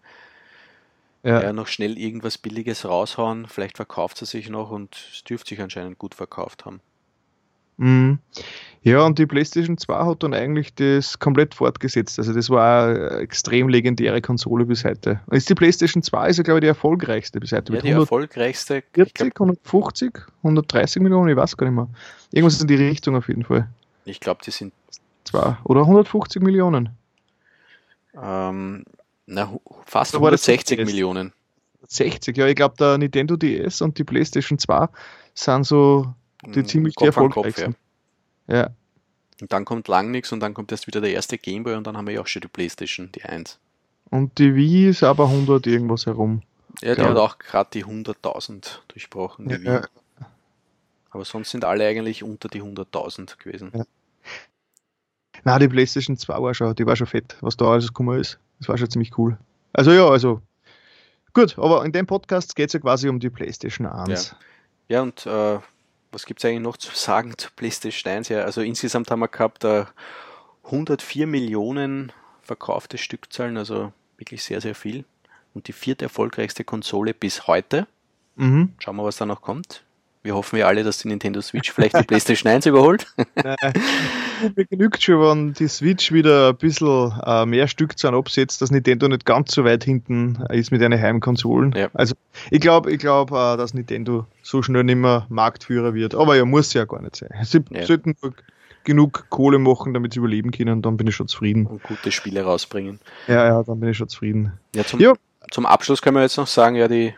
Ja. 1.24 1.42
ja, 1.44 1.54
noch 1.54 1.68
schnell 1.68 1.98
irgendwas 1.98 2.38
Billiges 2.38 2.86
raushauen, 2.86 3.48
vielleicht 3.48 3.78
verkauft 3.78 4.18
sie 4.18 4.26
sich 4.26 4.50
noch 4.50 4.72
und 4.72 4.96
es 5.14 5.24
dürfte 5.24 5.50
sich 5.50 5.62
anscheinend 5.62 6.00
gut 6.00 6.16
verkauft 6.16 6.66
haben. 6.66 6.82
Mhm. 7.82 8.20
Ja, 8.84 9.04
und 9.04 9.20
die 9.20 9.28
PlayStation 9.28 9.78
2 9.78 10.06
hat 10.06 10.24
dann 10.24 10.34
eigentlich 10.34 10.74
das 10.74 11.20
komplett 11.20 11.54
fortgesetzt. 11.54 12.18
Also 12.18 12.34
das 12.34 12.50
war 12.50 12.88
eine 12.88 13.10
extrem 13.20 13.70
legendäre 13.70 14.22
Konsole 14.22 14.66
bis 14.66 14.84
heute. 14.84 15.20
Und 15.28 15.38
ist 15.38 15.50
die 15.50 15.56
PlayStation 15.56 16.02
2 16.02 16.30
ist 16.30 16.38
ja, 16.38 16.44
glaube 16.44 16.60
ich, 16.60 16.62
die 16.62 16.68
erfolgreichste 16.68 17.40
bis 17.40 17.52
heute. 17.52 17.74
Ja, 17.74 17.78
mit 17.78 17.86
die 17.86 17.90
erfolgreichste, 17.92 18.78
ich 18.78 18.84
140, 18.96 19.14
glaube, 19.14 19.52
150, 19.52 20.14
130 20.38 21.02
Millionen, 21.02 21.30
ich 21.30 21.36
weiß 21.36 21.58
gar 21.58 21.68
nicht 21.68 21.76
mehr. 21.76 21.88
Irgendwas 22.32 22.60
in 22.60 22.68
die 22.68 22.76
Richtung 22.76 23.16
auf 23.16 23.28
jeden 23.28 23.44
Fall. 23.44 23.68
ich 24.06 24.20
glaub, 24.20 24.42
die 24.42 24.52
sind 24.52 24.74
Zwei. 25.24 25.58
Oder 25.64 25.82
150 25.82 26.42
Millionen. 26.42 26.90
Ähm, 28.22 28.84
na, 29.28 29.52
fast 29.86 30.14
Da 30.14 30.22
war 30.22 30.32
das 30.32 30.48
160 30.48 30.78
DS. 30.78 30.86
Millionen. 30.86 31.34
60, 31.88 32.36
ja, 32.38 32.48
ich 32.48 32.56
glaube, 32.56 32.76
der 32.78 32.98
Nintendo 32.98 33.36
DS 33.36 33.82
und 33.82 33.98
die 33.98 34.04
PlayStation 34.04 34.58
2 34.58 34.88
sind 35.34 35.66
so 35.66 36.14
die 36.46 36.62
Mm, 36.62 36.66
ziemlich 36.66 36.96
Kopf 36.96 37.18
an 37.18 37.30
Kopf, 37.30 37.58
ja. 37.58 37.70
Ja. 38.48 38.70
Und 39.42 39.52
dann 39.52 39.66
kommt 39.66 39.88
lang 39.88 40.12
nichts 40.12 40.32
und 40.32 40.40
dann 40.40 40.54
kommt 40.54 40.72
erst 40.72 40.88
wieder 40.88 41.02
der 41.02 41.12
erste 41.14 41.38
Gameboy 41.38 41.76
und 41.76 41.86
dann 41.88 41.98
haben 41.98 42.06
wir 42.08 42.14
ja 42.14 42.22
auch 42.22 42.28
schon 42.28 42.42
die 42.42 42.48
Playstation, 42.48 43.12
die 43.14 43.24
1. 43.24 43.60
Und 44.10 44.38
die 44.38 44.54
Wii 44.56 44.90
ist 44.90 45.04
aber 45.04 45.26
100 45.30 45.66
irgendwas 45.68 46.06
herum. 46.06 46.42
Ja, 46.82 46.96
die 46.96 47.02
Ja. 47.02 47.10
hat 47.10 47.18
auch 47.18 47.38
gerade 47.40 47.70
die 47.74 47.86
100.000 47.86 48.82
durchbrochen, 48.90 49.48
die 49.50 49.56
Ja, 49.56 49.82
Wii. 49.82 49.88
Aber 51.12 51.26
sonst 51.26 51.52
sind 51.52 51.66
alle 51.66 51.86
eigentlich 51.88 52.24
unter 52.24 52.48
die 52.50 52.62
100.000 52.62 53.38
gewesen. 53.38 53.72
Ja. 53.74 53.84
Na, 55.44 55.58
die 55.60 55.68
PlayStation 55.68 56.18
2 56.18 56.42
war 56.42 56.54
schon, 56.54 56.76
die 56.76 56.86
war 56.86 56.96
schon 56.96 57.08
fett, 57.08 57.36
was 57.42 57.58
da 57.58 57.66
alles 57.66 57.88
gekommen 57.88 58.20
ist. 58.20 58.40
Das 58.60 58.70
war 58.70 58.78
schon 58.78 58.90
ziemlich 58.90 59.18
cool. 59.18 59.38
Also 59.74 59.92
ja, 59.92 60.08
also 60.08 60.42
gut, 61.34 61.58
aber 61.58 61.84
in 61.84 61.92
dem 61.92 62.06
Podcast 62.06 62.56
geht 62.56 62.68
es 62.70 62.74
ja 62.74 62.80
quasi 62.80 63.10
um 63.10 63.20
die 63.20 63.30
PlayStation 63.30 63.88
1. 63.88 64.36
Ja, 64.88 65.02
und 65.02 65.26
äh, 65.26 65.60
was 66.12 66.26
gibt 66.26 66.40
es 66.40 66.46
eigentlich 66.46 66.62
noch 66.62 66.78
zu 66.78 66.92
sagen 66.94 67.34
zur 67.38 67.52
PlayStation 67.56 68.14
1? 68.14 68.30
Ja, 68.30 68.44
also 68.44 68.62
insgesamt 68.62 69.12
haben 69.12 69.20
wir 69.20 69.28
gehabt 69.28 69.64
äh, 69.64 69.86
104 70.66 71.28
Millionen 71.28 72.12
verkaufte 72.42 72.98
Stückzahlen, 72.98 73.58
also 73.58 73.92
wirklich 74.18 74.44
sehr, 74.44 74.62
sehr 74.62 74.76
viel. 74.76 75.06
Und 75.54 75.68
die 75.68 75.74
vierte 75.74 76.06
erfolgreichste 76.06 76.64
Konsole 76.64 77.14
bis 77.14 77.48
heute. 77.48 77.88
Mhm. 78.36 78.74
Schauen 78.80 78.96
wir, 78.96 79.04
was 79.04 79.18
da 79.18 79.26
noch 79.26 79.42
kommt. 79.42 79.84
Wir 80.24 80.36
hoffen 80.36 80.58
ja 80.60 80.68
alle, 80.68 80.84
dass 80.84 81.00
die 81.00 81.08
Nintendo 81.08 81.42
Switch 81.42 81.72
vielleicht 81.72 81.98
die 81.98 82.04
PlayStation 82.04 82.52
1 82.52 82.68
überholt. 82.68 83.08
Nein, 83.44 83.56
mir 84.56 84.66
genügt 84.66 85.02
schon, 85.02 85.20
wenn 85.22 85.54
die 85.54 85.68
Switch 85.68 86.12
wieder 86.12 86.50
ein 86.50 86.58
bisschen 86.58 87.12
äh, 87.26 87.46
mehr 87.48 87.68
Stückzahlen 87.68 88.16
absetzt, 88.18 88.62
dass 88.62 88.70
Nintendo 88.70 89.08
nicht 89.08 89.26
ganz 89.26 89.52
so 89.54 89.64
weit 89.66 89.84
hinten 89.84 90.44
ist 90.50 90.72
mit 90.72 90.82
den 90.82 90.94
Heimkonsolen. 90.94 91.74
Ja. 91.76 91.90
Also 91.94 92.14
ich 92.52 92.60
glaube, 92.62 92.92
ich 92.92 93.00
glaub, 93.00 93.32
äh, 93.32 93.58
dass 93.58 93.74
Nintendo 93.74 94.28
so 94.44 94.62
schnell 94.62 94.84
nicht 94.84 94.98
mehr 94.98 95.26
Marktführer 95.30 95.94
wird. 95.96 96.14
Aber 96.14 96.36
ja, 96.36 96.46
muss 96.46 96.72
ja 96.74 96.86
gar 96.86 97.02
nicht 97.02 97.16
sein. 97.16 97.30
Sie 97.44 97.64
Ja. 97.72 97.86
sollten 97.86 98.16
nur 98.22 98.34
genug 98.84 99.26
Kohle 99.30 99.58
machen, 99.60 99.94
damit 99.94 100.14
sie 100.14 100.20
überleben 100.20 100.52
können, 100.52 100.82
dann 100.82 100.98
bin 100.98 101.08
ich 101.08 101.16
schon 101.16 101.28
zufrieden. 101.28 101.66
und 101.68 101.82
gute 101.84 102.12
Spiele 102.12 102.44
rausbringen. 102.44 103.00
Ja, 103.28 103.46
ja, 103.46 103.64
dann 103.64 103.80
bin 103.80 103.90
ich 103.90 103.98
schon 103.98 104.08
zufrieden. 104.10 104.54
Ja, 104.76 104.84
zum, 104.84 105.00
Ja. 105.00 105.14
zum 105.52 105.66
Abschluss 105.66 106.02
können 106.02 106.16
wir 106.16 106.22
jetzt 106.24 106.38
noch 106.38 106.48
sagen, 106.48 106.76
ja, 106.76 106.88
die, 106.88 107.14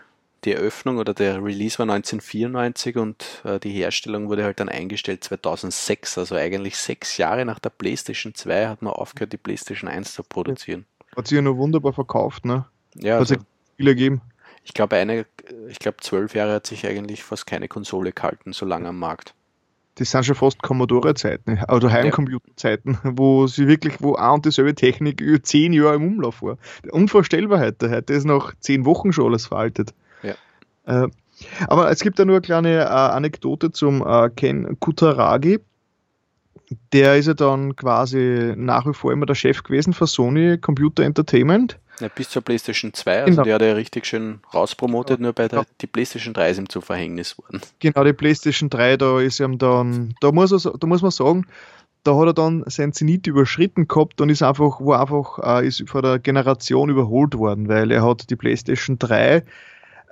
die 0.45 0.53
Eröffnung 0.53 0.97
oder 0.97 1.13
der 1.13 1.43
Release 1.43 1.77
war 1.79 1.83
1994 1.83 2.97
und 2.97 3.41
äh, 3.43 3.59
die 3.59 3.71
Herstellung 3.71 4.29
wurde 4.29 4.43
halt 4.43 4.59
dann 4.59 4.69
eingestellt 4.69 5.23
2006. 5.23 6.17
Also 6.17 6.35
eigentlich 6.35 6.77
sechs 6.77 7.17
Jahre 7.17 7.45
nach 7.45 7.59
der 7.59 7.69
PlayStation 7.69 8.33
2 8.33 8.67
hat 8.67 8.81
man 8.81 8.93
aufgehört, 8.93 9.33
die 9.33 9.37
PlayStation 9.37 9.89
1 9.89 10.13
zu 10.13 10.23
produzieren. 10.23 10.85
Hat 11.15 11.27
sich 11.27 11.35
ja 11.35 11.41
noch 11.41 11.57
wunderbar 11.57 11.93
verkauft, 11.93 12.45
ne? 12.45 12.65
Ja, 12.95 13.13
Hat 13.13 13.21
also, 13.21 13.35
sich 13.35 13.43
Spieler 13.73 13.93
gegeben. 13.93 14.21
ich 14.63 14.73
glaube, 14.73 14.95
eine, 14.97 15.25
ich 15.67 15.79
glaube, 15.79 15.97
zwölf 16.01 16.35
Jahre 16.35 16.53
hat 16.53 16.67
sich 16.67 16.85
eigentlich 16.85 17.23
fast 17.23 17.45
keine 17.45 17.67
Konsole 17.67 18.11
gehalten, 18.11 18.53
so 18.53 18.65
lange 18.65 18.89
am 18.89 18.99
Markt. 18.99 19.33
Das 19.95 20.09
sind 20.09 20.25
schon 20.25 20.35
fast 20.35 20.61
Commodore-Zeiten 20.63 21.59
oder 21.69 21.91
Heimcomputer-Zeiten, 21.91 22.97
wo 23.03 23.45
sie 23.45 23.67
wirklich, 23.67 24.01
wo 24.01 24.15
ein 24.15 24.31
und 24.31 24.45
dieselbe 24.45 24.73
Technik 24.73 25.21
über 25.21 25.41
zehn 25.43 25.71
Jahre 25.71 25.95
im 25.95 26.07
Umlauf 26.07 26.41
war. 26.41 26.57
Unvorstellbar 26.91 27.59
heute. 27.59 27.91
Heute 27.91 28.13
ist 28.13 28.25
nach 28.25 28.55
zehn 28.59 28.85
Wochen 28.85 29.13
schon 29.13 29.27
alles 29.27 29.47
veraltet. 29.47 29.93
Ja. 30.23 30.35
Äh, 30.85 31.09
aber 31.67 31.89
es 31.89 31.99
gibt 32.01 32.19
da 32.19 32.25
nur 32.25 32.35
eine 32.35 32.41
kleine 32.41 32.79
äh, 32.79 32.87
Anekdote 32.87 33.71
zum 33.71 34.05
äh, 34.05 34.29
Ken 34.29 34.79
Kutaragi. 34.79 35.59
Der 36.91 37.17
ist 37.17 37.27
ja 37.27 37.33
dann 37.33 37.75
quasi 37.75 38.53
nach 38.55 38.85
wie 38.87 38.93
vor 38.93 39.11
immer 39.11 39.25
der 39.25 39.35
Chef 39.35 39.63
gewesen 39.63 39.93
von 39.93 40.07
Sony 40.07 40.57
Computer 40.57 41.03
Entertainment. 41.03 41.77
Ja, 41.99 42.07
bis 42.07 42.29
zur 42.29 42.41
PlayStation 42.41 42.91
2, 42.91 43.23
also 43.23 43.31
genau. 43.31 43.43
die 43.43 43.53
hat 43.53 43.61
er 43.61 43.67
ja 43.69 43.73
richtig 43.75 44.07
schön 44.07 44.39
rauspromotet, 44.51 45.19
nur 45.19 45.33
bei 45.33 45.47
der 45.47 45.59
ja. 45.59 45.65
die 45.79 45.85
PlayStation 45.85 46.33
3 46.33 46.49
ist 46.49 46.57
ihm 46.57 46.69
zu 46.69 46.81
Verhängnis 46.81 47.37
worden. 47.37 47.61
Genau, 47.79 48.03
die 48.03 48.13
PlayStation 48.13 48.69
3, 48.69 48.97
da 48.97 49.19
ist 49.19 49.39
ihm 49.39 49.59
dann, 49.59 50.15
da 50.19 50.31
muss, 50.31 50.51
er, 50.51 50.73
da 50.77 50.87
muss 50.87 51.03
man 51.03 51.11
sagen, 51.11 51.45
da 52.03 52.15
hat 52.17 52.25
er 52.25 52.33
dann 52.33 52.63
sein 52.65 52.93
Zenit 52.93 53.27
überschritten 53.27 53.87
gehabt 53.87 54.19
und 54.21 54.29
ist 54.29 54.41
einfach, 54.41 54.81
war 54.81 55.01
einfach, 55.01 55.39
äh, 55.61 55.67
ist 55.67 55.87
von 55.87 56.01
der 56.01 56.17
Generation 56.17 56.89
überholt 56.89 57.37
worden, 57.37 57.69
weil 57.69 57.91
er 57.91 58.03
hat 58.03 58.29
die 58.29 58.35
PlayStation 58.35 58.97
3 58.97 59.43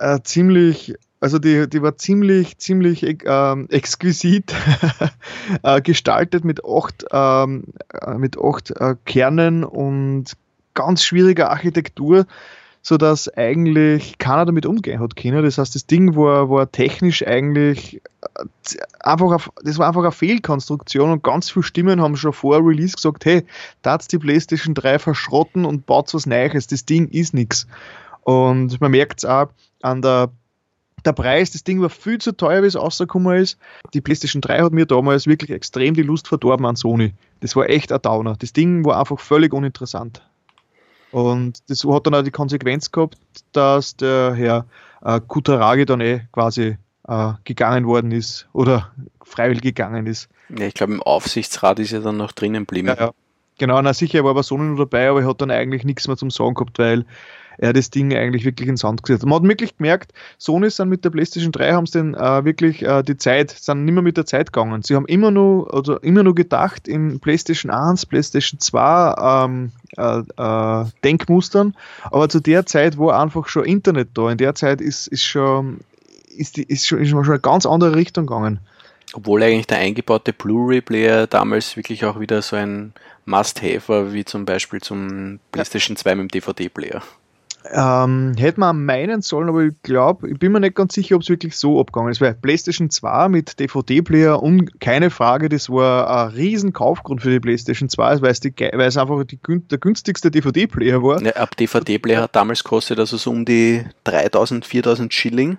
äh, 0.02 0.22
ziemlich, 0.22 0.94
also 1.20 1.38
die, 1.38 1.68
die 1.68 1.82
war 1.82 1.96
ziemlich, 1.96 2.58
ziemlich 2.58 3.02
äh, 3.02 3.64
exquisit 3.68 4.54
äh, 5.62 5.80
gestaltet 5.80 6.44
mit 6.44 6.64
acht, 6.64 7.04
ähm, 7.12 7.64
äh, 7.92 8.14
mit 8.14 8.36
acht 8.38 8.70
äh, 8.72 8.96
Kernen 9.04 9.64
und 9.64 10.32
ganz 10.74 11.04
schwieriger 11.04 11.50
Architektur 11.50 12.26
so 12.84 12.96
dass 12.96 13.28
eigentlich 13.36 14.18
keiner 14.18 14.44
damit 14.44 14.66
umgehen 14.66 14.98
hat 14.98 15.14
können. 15.14 15.44
Das 15.44 15.56
heißt, 15.56 15.74
das 15.74 15.86
Ding 15.86 16.16
war, 16.16 16.50
war 16.50 16.70
technisch 16.70 17.24
eigentlich 17.24 18.02
äh, 18.22 18.78
einfach, 18.98 19.32
auf, 19.32 19.52
das 19.62 19.78
war 19.78 19.86
einfach 19.86 20.02
eine 20.02 20.10
Fehlkonstruktion 20.10 21.12
und 21.12 21.22
ganz 21.22 21.48
viele 21.48 21.62
Stimmen 21.62 22.02
haben 22.02 22.16
schon 22.16 22.32
vor 22.32 22.58
Release 22.66 22.96
gesagt, 22.96 23.24
hey, 23.24 23.44
da 23.82 23.96
die 23.98 24.18
PlayStation 24.18 24.74
3 24.74 24.98
verschrotten 24.98 25.64
und 25.64 25.86
baut 25.86 26.12
was 26.12 26.26
Neues, 26.26 26.66
das 26.66 26.84
Ding 26.84 27.08
ist 27.08 27.34
nichts. 27.34 27.68
Und 28.22 28.80
man 28.80 28.90
merkt 28.90 29.20
es 29.20 29.24
auch 29.24 29.48
an 29.82 30.02
der 30.02 30.30
der 31.04 31.12
Preis, 31.12 31.50
das 31.50 31.64
Ding 31.64 31.80
war 31.80 31.90
viel 31.90 32.18
zu 32.18 32.36
teuer, 32.36 32.62
wie 32.62 32.66
es 32.66 32.76
rausgekommen 32.76 33.36
ist. 33.36 33.58
Die 33.92 34.00
PlayStation 34.00 34.40
3 34.40 34.60
hat 34.60 34.72
mir 34.72 34.86
damals 34.86 35.26
wirklich 35.26 35.50
extrem 35.50 35.94
die 35.94 36.02
Lust 36.02 36.28
verdorben 36.28 36.64
an 36.66 36.76
Sony. 36.76 37.12
Das 37.40 37.56
war 37.56 37.68
echt 37.68 37.92
ein 37.92 38.00
Downer. 38.02 38.36
Das 38.38 38.52
Ding 38.52 38.84
war 38.84 38.98
einfach 38.98 39.18
völlig 39.18 39.52
uninteressant. 39.52 40.22
Und 41.10 41.58
das 41.68 41.84
hat 41.84 42.06
dann 42.06 42.14
auch 42.14 42.22
die 42.22 42.30
Konsequenz 42.30 42.90
gehabt, 42.90 43.18
dass 43.52 43.96
der 43.96 44.34
Herr 44.34 44.66
äh, 45.02 45.20
Kutaragi 45.20 45.84
dann 45.84 46.00
eh 46.00 46.22
quasi 46.32 46.78
äh, 47.06 47.32
gegangen 47.44 47.86
worden 47.86 48.12
ist 48.12 48.48
oder 48.52 48.92
freiwillig 49.22 49.62
gegangen 49.62 50.06
ist. 50.06 50.28
Ja, 50.48 50.66
ich 50.66 50.74
glaube, 50.74 50.94
im 50.94 51.02
Aufsichtsrat 51.02 51.78
ist 51.80 51.92
er 51.92 52.00
dann 52.00 52.16
noch 52.16 52.32
drinnen 52.32 52.62
geblieben. 52.62 52.88
Ja, 52.88 52.94
ja. 52.94 53.10
Genau, 53.58 53.80
na 53.82 53.92
sicher, 53.92 54.18
er 54.18 54.24
war 54.24 54.30
aber 54.30 54.42
so 54.42 54.56
nur 54.56 54.76
dabei, 54.76 55.08
aber 55.08 55.20
er 55.20 55.28
hat 55.28 55.40
dann 55.40 55.50
eigentlich 55.50 55.84
nichts 55.84 56.08
mehr 56.08 56.16
zum 56.16 56.30
Sagen 56.30 56.54
gehabt, 56.54 56.78
weil 56.78 57.04
er 57.62 57.72
das 57.72 57.90
Ding 57.90 58.12
eigentlich 58.12 58.44
wirklich 58.44 58.68
ins 58.68 58.80
Sand 58.80 59.04
gesetzt. 59.04 59.24
Man 59.24 59.34
hat 59.34 59.48
wirklich 59.48 59.76
gemerkt, 59.76 60.12
Sony 60.36 60.68
sind 60.68 60.88
mit 60.88 61.04
der 61.04 61.10
PlayStation 61.10 61.52
3 61.52 61.72
haben 61.72 61.86
sie 61.86 61.98
denn 61.98 62.14
äh, 62.14 62.44
wirklich 62.44 62.82
äh, 62.82 63.04
die 63.04 63.16
Zeit, 63.16 63.50
sind 63.50 63.84
nicht 63.84 63.94
mehr 63.94 64.02
mit 64.02 64.16
der 64.16 64.26
Zeit 64.26 64.52
gegangen. 64.52 64.82
Sie 64.82 64.96
haben 64.96 65.06
immer 65.06 65.30
nur, 65.30 65.72
also 65.72 65.96
immer 65.98 66.24
nur 66.24 66.34
gedacht 66.34 66.88
in 66.88 67.20
PlayStation 67.20 67.70
1, 67.70 68.06
PlayStation 68.06 68.58
2 68.58 69.44
ähm, 69.44 69.72
äh, 69.96 70.22
äh, 70.36 70.86
Denkmustern, 71.04 71.76
aber 72.04 72.28
zu 72.28 72.40
der 72.40 72.66
Zeit 72.66 72.98
war 72.98 73.20
einfach 73.20 73.46
schon 73.46 73.64
Internet 73.64 74.08
da. 74.14 74.28
In 74.28 74.38
der 74.38 74.56
Zeit 74.56 74.80
ist, 74.80 75.06
ist 75.06 75.22
schon 75.22 75.78
ist, 76.36 76.56
die, 76.56 76.64
ist, 76.64 76.88
schon, 76.88 76.98
ist 76.98 77.10
schon 77.10 77.24
eine 77.24 77.38
ganz 77.38 77.64
andere 77.64 77.94
Richtung 77.94 78.26
gegangen. 78.26 78.58
Obwohl 79.14 79.42
eigentlich 79.42 79.68
der 79.68 79.78
eingebaute 79.78 80.32
Blu-ray-Player 80.32 81.28
damals 81.28 81.76
wirklich 81.76 82.04
auch 82.06 82.18
wieder 82.18 82.42
so 82.42 82.56
ein 82.56 82.92
Must-Have 83.24 83.88
war, 83.88 84.12
wie 84.12 84.24
zum 84.24 84.46
Beispiel 84.46 84.80
zum 84.80 85.38
PlayStation 85.52 85.96
2 85.96 86.16
mit 86.16 86.22
dem 86.22 86.28
DVD-Player. 86.28 87.02
Ähm, 87.70 88.34
hätte 88.36 88.60
man 88.60 88.84
meinen 88.84 89.22
sollen, 89.22 89.48
aber 89.48 89.64
ich 89.64 89.74
glaube, 89.82 90.28
ich 90.30 90.38
bin 90.38 90.52
mir 90.52 90.60
nicht 90.60 90.74
ganz 90.74 90.94
sicher, 90.94 91.16
ob 91.16 91.22
es 91.22 91.28
wirklich 91.28 91.56
so 91.56 91.80
abgegangen 91.80 92.10
ist. 92.10 92.20
Weil 92.20 92.34
PlayStation 92.34 92.90
2 92.90 93.28
mit 93.28 93.60
DVD-Player 93.60 94.42
und 94.42 94.80
keine 94.80 95.10
Frage, 95.10 95.48
das 95.48 95.70
war 95.70 96.26
ein 96.26 96.34
riesen 96.34 96.72
Kaufgrund 96.72 97.22
für 97.22 97.30
die 97.30 97.40
PlayStation 97.40 97.88
2, 97.88 98.22
weil 98.22 98.30
es, 98.30 98.40
die, 98.40 98.52
weil 98.56 98.88
es 98.88 98.96
einfach 98.96 99.22
die, 99.24 99.38
der 99.46 99.78
günstigste 99.78 100.30
DVD-Player 100.30 101.02
war. 101.02 101.22
Ja, 101.22 101.32
ab 101.32 101.56
DVD-Player 101.56 102.22
hat 102.22 102.34
damals 102.34 102.64
kostet 102.64 102.98
also 102.98 103.16
so 103.16 103.30
um 103.30 103.44
die 103.44 103.84
3000, 104.04 104.64
4000 104.66 105.14
Schilling. 105.14 105.58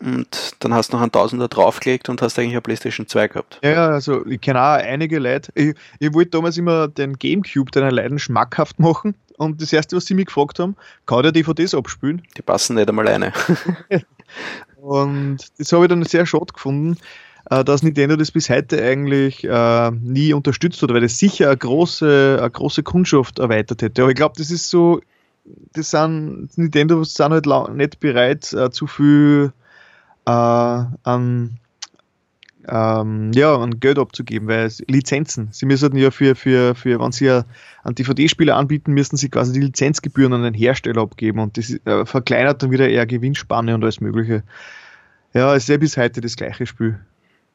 Und 0.00 0.54
dann 0.60 0.74
hast 0.74 0.92
du 0.92 0.96
noch 0.96 1.02
einen 1.02 1.10
Tausender 1.10 1.48
draufgelegt 1.48 2.08
und 2.08 2.22
hast 2.22 2.38
eigentlich 2.38 2.52
eine 2.52 2.60
PlayStation 2.60 3.06
2 3.06 3.28
gehabt. 3.28 3.58
Ja, 3.62 3.88
also 3.88 4.24
ich 4.26 4.40
kenne 4.40 4.60
auch 4.60 4.76
einige 4.76 5.18
Leute. 5.18 5.50
Ich, 5.54 5.74
ich 5.98 6.14
wollte 6.14 6.30
damals 6.30 6.56
immer 6.58 6.86
den 6.86 7.18
Gamecube 7.18 7.70
deiner 7.70 7.90
Leiden 7.90 8.18
schmackhaft 8.18 8.78
machen. 8.78 9.14
Und 9.40 9.62
das 9.62 9.72
erste, 9.72 9.96
was 9.96 10.04
sie 10.04 10.12
mich 10.12 10.26
gefragt 10.26 10.58
haben, 10.58 10.76
kann 11.06 11.22
der 11.22 11.32
DVDs 11.32 11.74
abspielen? 11.74 12.20
Die 12.36 12.42
passen 12.42 12.76
nicht 12.76 12.90
einmal 12.90 13.08
eine. 13.08 13.32
und 14.76 15.38
das 15.56 15.72
habe 15.72 15.86
ich 15.86 15.88
dann 15.88 16.02
sehr 16.04 16.26
schade 16.26 16.52
gefunden, 16.52 16.98
äh, 17.48 17.64
dass 17.64 17.82
Nintendo 17.82 18.16
das 18.16 18.32
bis 18.32 18.50
heute 18.50 18.82
eigentlich 18.82 19.42
äh, 19.44 19.90
nie 19.92 20.34
unterstützt 20.34 20.82
hat, 20.82 20.92
weil 20.92 21.00
das 21.00 21.16
sicher 21.16 21.46
eine 21.46 21.56
große, 21.56 22.36
eine 22.38 22.50
große 22.50 22.82
Kundschaft 22.82 23.38
erweitert 23.38 23.80
hätte. 23.80 24.02
Aber 24.02 24.10
ich 24.10 24.16
glaube, 24.16 24.34
das 24.36 24.50
ist 24.50 24.68
so, 24.68 25.00
das 25.72 25.90
sind 25.90 26.50
Nintendo 26.56 27.02
sind 27.02 27.32
halt 27.32 27.74
nicht 27.74 27.98
bereit, 27.98 28.52
äh, 28.52 28.70
zu 28.70 28.86
viel 28.86 29.54
an 30.26 31.58
ähm, 32.68 33.32
ja, 33.32 33.56
an 33.56 33.80
Geld 33.80 33.98
abzugeben, 33.98 34.48
weil 34.48 34.70
Lizenzen, 34.86 35.48
sie 35.50 35.66
müssen 35.66 35.96
ja 35.96 36.10
für, 36.10 36.34
für, 36.34 36.74
für 36.74 37.00
wenn 37.00 37.12
sie 37.12 37.30
einen 37.30 37.94
DVD-Spieler 37.94 38.56
anbieten, 38.56 38.92
müssen 38.92 39.16
sie 39.16 39.28
quasi 39.28 39.52
die 39.52 39.60
Lizenzgebühren 39.60 40.32
an 40.32 40.42
den 40.42 40.54
Hersteller 40.54 41.02
abgeben 41.02 41.38
und 41.40 41.56
das 41.56 41.70
äh, 41.70 42.04
verkleinert 42.04 42.62
dann 42.62 42.70
wieder 42.70 42.88
eher 42.88 43.06
Gewinnspanne 43.06 43.74
und 43.74 43.82
alles 43.82 44.00
Mögliche. 44.00 44.42
Ja, 45.32 45.54
es 45.54 45.64
ist 45.64 45.68
ja 45.68 45.76
bis 45.76 45.96
heute 45.96 46.20
das 46.20 46.36
gleiche 46.36 46.66
Spiel. 46.66 46.98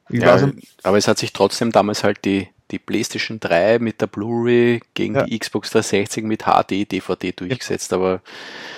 Ja, 0.10 0.51
aber 0.84 0.97
es 0.97 1.08
hat 1.08 1.18
sich 1.18 1.34
trotzdem 1.34 1.72
damals 1.72 2.03
halt 2.03 2.26
die, 2.26 2.47
die 2.72 2.78
PlayStation 2.78 3.39
3 3.39 3.80
mit 3.80 4.01
der 4.01 4.08
Blu-ray 4.08 4.80
gegen 4.93 5.16
ja. 5.16 5.24
die 5.24 5.38
Xbox 5.38 5.72
360 5.72 6.24
mit 6.26 6.43
HD-DVD 6.43 7.32
durchgesetzt, 7.32 7.91
aber. 7.91 8.22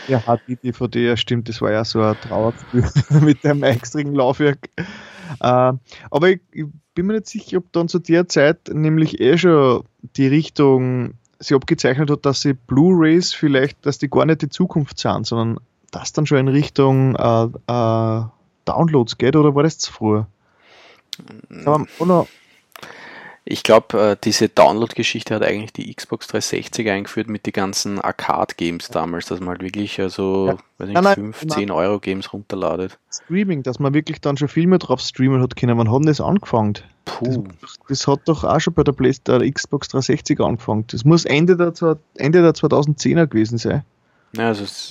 Ja, 0.07 0.21
HD-DVD, 0.21 1.05
ja, 1.07 1.17
stimmt, 1.17 1.49
das 1.49 1.61
war 1.61 1.71
ja 1.71 1.83
so 1.83 2.01
ein 2.01 2.15
Trauerspiel 2.21 2.85
mit 3.21 3.43
dem 3.43 3.63
extremen 3.63 4.15
Laufwerk. 4.15 4.69
Äh, 5.39 5.73
aber 6.11 6.29
ich, 6.29 6.41
ich, 6.51 6.65
bin 6.93 7.05
mir 7.05 7.13
nicht 7.13 7.27
sicher, 7.27 7.59
ob 7.59 7.71
dann 7.73 7.87
zu 7.87 7.99
der 7.99 8.27
Zeit 8.27 8.69
nämlich 8.73 9.21
eh 9.21 9.37
schon 9.37 9.83
die 10.15 10.25
Richtung 10.27 11.13
sich 11.39 11.55
abgezeichnet 11.55 12.09
hat, 12.09 12.25
dass 12.25 12.41
sie 12.41 12.53
Blu-rays 12.53 13.35
vielleicht, 13.35 13.85
dass 13.85 13.99
die 13.99 14.09
gar 14.09 14.25
nicht 14.25 14.41
die 14.41 14.49
Zukunft 14.49 14.97
sind, 14.97 15.27
sondern 15.27 15.59
das 15.91 16.13
dann 16.13 16.25
schon 16.25 16.39
in 16.39 16.47
Richtung 16.47 17.15
äh, 17.15 17.43
äh, 17.43 18.23
Downloads 18.65 19.17
geht, 19.19 19.35
oder 19.35 19.53
war 19.53 19.61
das 19.61 19.77
zu 19.77 19.93
früh? 19.93 20.23
Aber, 21.65 21.85
oder, 21.99 22.27
ich 23.49 23.63
glaube, 23.63 24.11
äh, 24.11 24.17
diese 24.21 24.49
Download-Geschichte 24.49 25.33
hat 25.33 25.41
eigentlich 25.41 25.71
die 25.71 25.93
Xbox 25.93 26.27
360 26.27 26.89
eingeführt 26.89 27.29
mit 27.29 27.45
den 27.45 27.53
ganzen 27.53 27.99
Arcade-Games 27.99 28.89
damals, 28.89 29.27
dass 29.27 29.39
man 29.39 29.49
halt 29.49 29.61
wirklich 29.61 29.99
also, 30.01 30.47
ja. 30.47 30.57
weiß 30.77 30.89
nicht, 30.89 31.01
nein, 31.01 31.15
5, 31.15 31.45
nein, 31.45 31.57
10 31.59 31.71
Euro 31.71 31.99
Games 31.99 32.33
runterladet. 32.33 32.99
Streaming, 33.09 33.63
dass 33.63 33.79
man 33.79 33.93
wirklich 33.93 34.19
dann 34.19 34.35
schon 34.35 34.49
Filme 34.49 34.79
drauf 34.79 34.99
streamen 34.99 35.41
hat 35.41 35.55
können. 35.55 35.77
Wann 35.77 35.89
hat 35.89 35.99
denn 35.99 36.07
das 36.07 36.19
angefangen? 36.19 36.73
Puh. 37.05 37.45
Das, 37.61 37.77
das, 37.87 38.07
hat 38.07 38.21
doch 38.25 38.43
auch 38.43 38.59
schon 38.59 38.73
bei 38.73 38.83
der, 38.83 38.91
Play 38.91 39.13
der 39.25 39.49
Xbox 39.49 39.87
360 39.87 40.41
angefangen. 40.41 40.85
Das 40.87 41.05
muss 41.05 41.23
Ende 41.23 41.55
der, 41.55 41.97
Ende 42.15 42.41
der 42.41 42.51
2010er 42.51 43.27
gewesen 43.27 43.57
sein. 43.57 43.83
Ja, 44.35 44.47
also 44.47 44.65
es, 44.65 44.89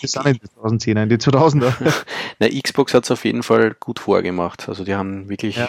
das 0.00 0.12
sind 0.12 0.24
nicht 0.24 0.42
die 0.42 0.48
2010er, 0.48 1.06
die 1.06 1.16
2000er. 1.16 1.72
Na, 2.38 2.48
Xbox 2.48 2.94
hat 2.94 3.04
es 3.04 3.10
auf 3.10 3.26
jeden 3.26 3.42
Fall 3.42 3.76
gut 3.78 3.98
vorgemacht. 3.98 4.66
Also 4.66 4.84
die 4.84 4.94
haben 4.94 5.28
wirklich 5.28 5.56
ja 5.56 5.68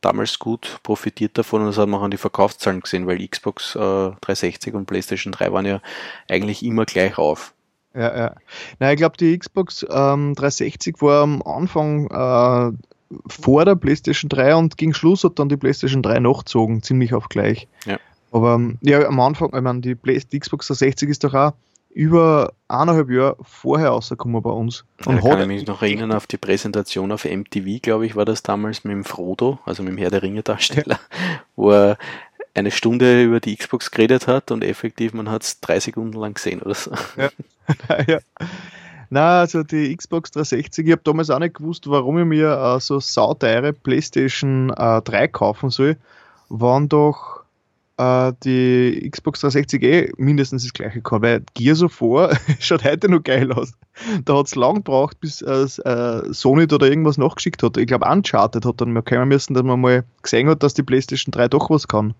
damals 0.00 0.38
gut 0.38 0.80
profitiert 0.82 1.36
davon 1.36 1.62
und 1.62 1.68
das 1.68 1.78
hat 1.78 1.88
man 1.88 2.00
auch 2.00 2.04
an 2.04 2.10
die 2.10 2.16
Verkaufszahlen 2.16 2.80
gesehen, 2.80 3.06
weil 3.06 3.26
Xbox 3.26 3.74
äh, 3.74 3.78
360 3.78 4.74
und 4.74 4.86
PlayStation 4.86 5.32
3 5.32 5.52
waren 5.52 5.66
ja 5.66 5.80
eigentlich 6.28 6.64
immer 6.64 6.84
gleich 6.84 7.18
auf. 7.18 7.54
Ja, 7.94 8.16
ja. 8.16 8.34
Na, 8.78 8.92
ich 8.92 8.98
glaube, 8.98 9.16
die 9.16 9.36
Xbox 9.36 9.84
ähm, 9.90 10.34
360 10.34 11.02
war 11.02 11.22
am 11.22 11.42
Anfang 11.42 12.06
äh, 12.06 12.72
vor 13.28 13.64
der 13.64 13.74
PlayStation 13.74 14.28
3 14.28 14.54
und 14.54 14.76
gegen 14.76 14.94
Schluss 14.94 15.24
hat 15.24 15.38
dann 15.38 15.48
die 15.48 15.56
PlayStation 15.56 16.02
3 16.02 16.20
nachgezogen, 16.20 16.82
ziemlich 16.82 17.12
auf 17.14 17.28
gleich. 17.28 17.66
Ja. 17.84 17.98
Aber 18.32 18.60
ja, 18.82 19.06
am 19.06 19.18
Anfang, 19.18 19.52
ich 19.54 19.60
meine, 19.60 19.80
die, 19.80 19.96
die 19.96 20.38
Xbox 20.38 20.68
360 20.68 21.08
ist 21.08 21.24
doch 21.24 21.34
auch 21.34 21.52
über 21.92 22.52
eineinhalb 22.68 23.10
Jahre 23.10 23.36
vorher 23.42 23.88
rausgekommen 23.88 24.40
bei 24.42 24.50
uns. 24.50 24.84
Und 25.04 25.16
da 25.16 25.28
kann 25.28 25.40
ich 25.42 25.46
mich 25.46 25.66
noch 25.66 25.82
erinnern 25.82 26.12
auf 26.12 26.26
die 26.26 26.36
Präsentation 26.36 27.10
auf 27.10 27.24
MTV, 27.24 27.82
glaube 27.82 28.06
ich, 28.06 28.16
war 28.16 28.24
das 28.24 28.42
damals 28.42 28.84
mit 28.84 28.92
dem 28.92 29.04
Frodo, 29.04 29.58
also 29.64 29.82
mit 29.82 29.92
dem 29.92 29.98
Herr 29.98 30.10
der 30.10 30.22
Ringe 30.22 30.42
Darsteller, 30.42 31.00
ja. 31.12 31.40
wo 31.56 31.72
er 31.72 31.98
eine 32.54 32.70
Stunde 32.70 33.22
über 33.22 33.40
die 33.40 33.56
Xbox 33.56 33.90
geredet 33.90 34.26
hat 34.26 34.50
und 34.50 34.64
effektiv, 34.64 35.12
man 35.12 35.30
hat 35.30 35.42
es 35.42 35.60
drei 35.60 35.80
Sekunden 35.80 36.18
lang 36.18 36.34
gesehen 36.34 36.62
oder 36.62 36.74
so. 36.74 36.92
Ja. 37.16 37.30
ja. 38.06 38.18
Na, 39.08 39.40
also 39.40 39.64
die 39.64 39.94
Xbox 39.96 40.30
360, 40.30 40.86
ich 40.86 40.92
habe 40.92 41.02
damals 41.02 41.30
auch 41.30 41.40
nicht 41.40 41.56
gewusst, 41.56 41.90
warum 41.90 42.18
ich 42.18 42.24
mir 42.24 42.52
äh, 42.52 42.80
so 42.80 43.00
sauteure 43.00 43.72
PlayStation 43.72 44.70
äh, 44.70 45.02
3 45.02 45.26
kaufen 45.28 45.70
soll, 45.70 45.96
waren 46.48 46.88
doch 46.88 47.39
äh, 48.00 48.32
die 48.44 49.08
Xbox 49.10 49.40
360 49.40 49.82
eh 49.82 50.12
mindestens 50.16 50.62
das 50.62 50.72
gleiche 50.72 51.02
kann, 51.02 51.22
weil 51.22 51.42
Gears 51.54 51.82
of 51.82 52.00
War 52.00 52.36
schaut 52.58 52.84
heute 52.84 53.08
noch 53.08 53.22
geil 53.22 53.52
aus. 53.52 53.72
Da 54.24 54.36
hat 54.38 54.46
es 54.46 54.54
lang 54.54 54.76
gebraucht, 54.76 55.20
bis 55.20 55.42
äh, 55.42 55.64
äh, 55.64 56.32
Sony 56.32 56.66
da 56.66 56.76
irgendwas 56.80 57.18
nachgeschickt 57.18 57.62
hat. 57.62 57.76
Ich 57.76 57.86
glaube, 57.86 58.06
Uncharted 58.08 58.64
hat 58.64 58.80
dann 58.80 58.92
mal 58.92 59.02
kommen 59.02 59.28
müssen, 59.28 59.54
dass 59.54 59.62
man 59.62 59.80
mal 59.80 60.04
gesehen 60.22 60.48
hat, 60.48 60.62
dass 60.62 60.74
die 60.74 60.82
PlayStation 60.82 61.32
3 61.32 61.48
doch 61.48 61.68
was 61.70 61.88
kann. 61.88 62.14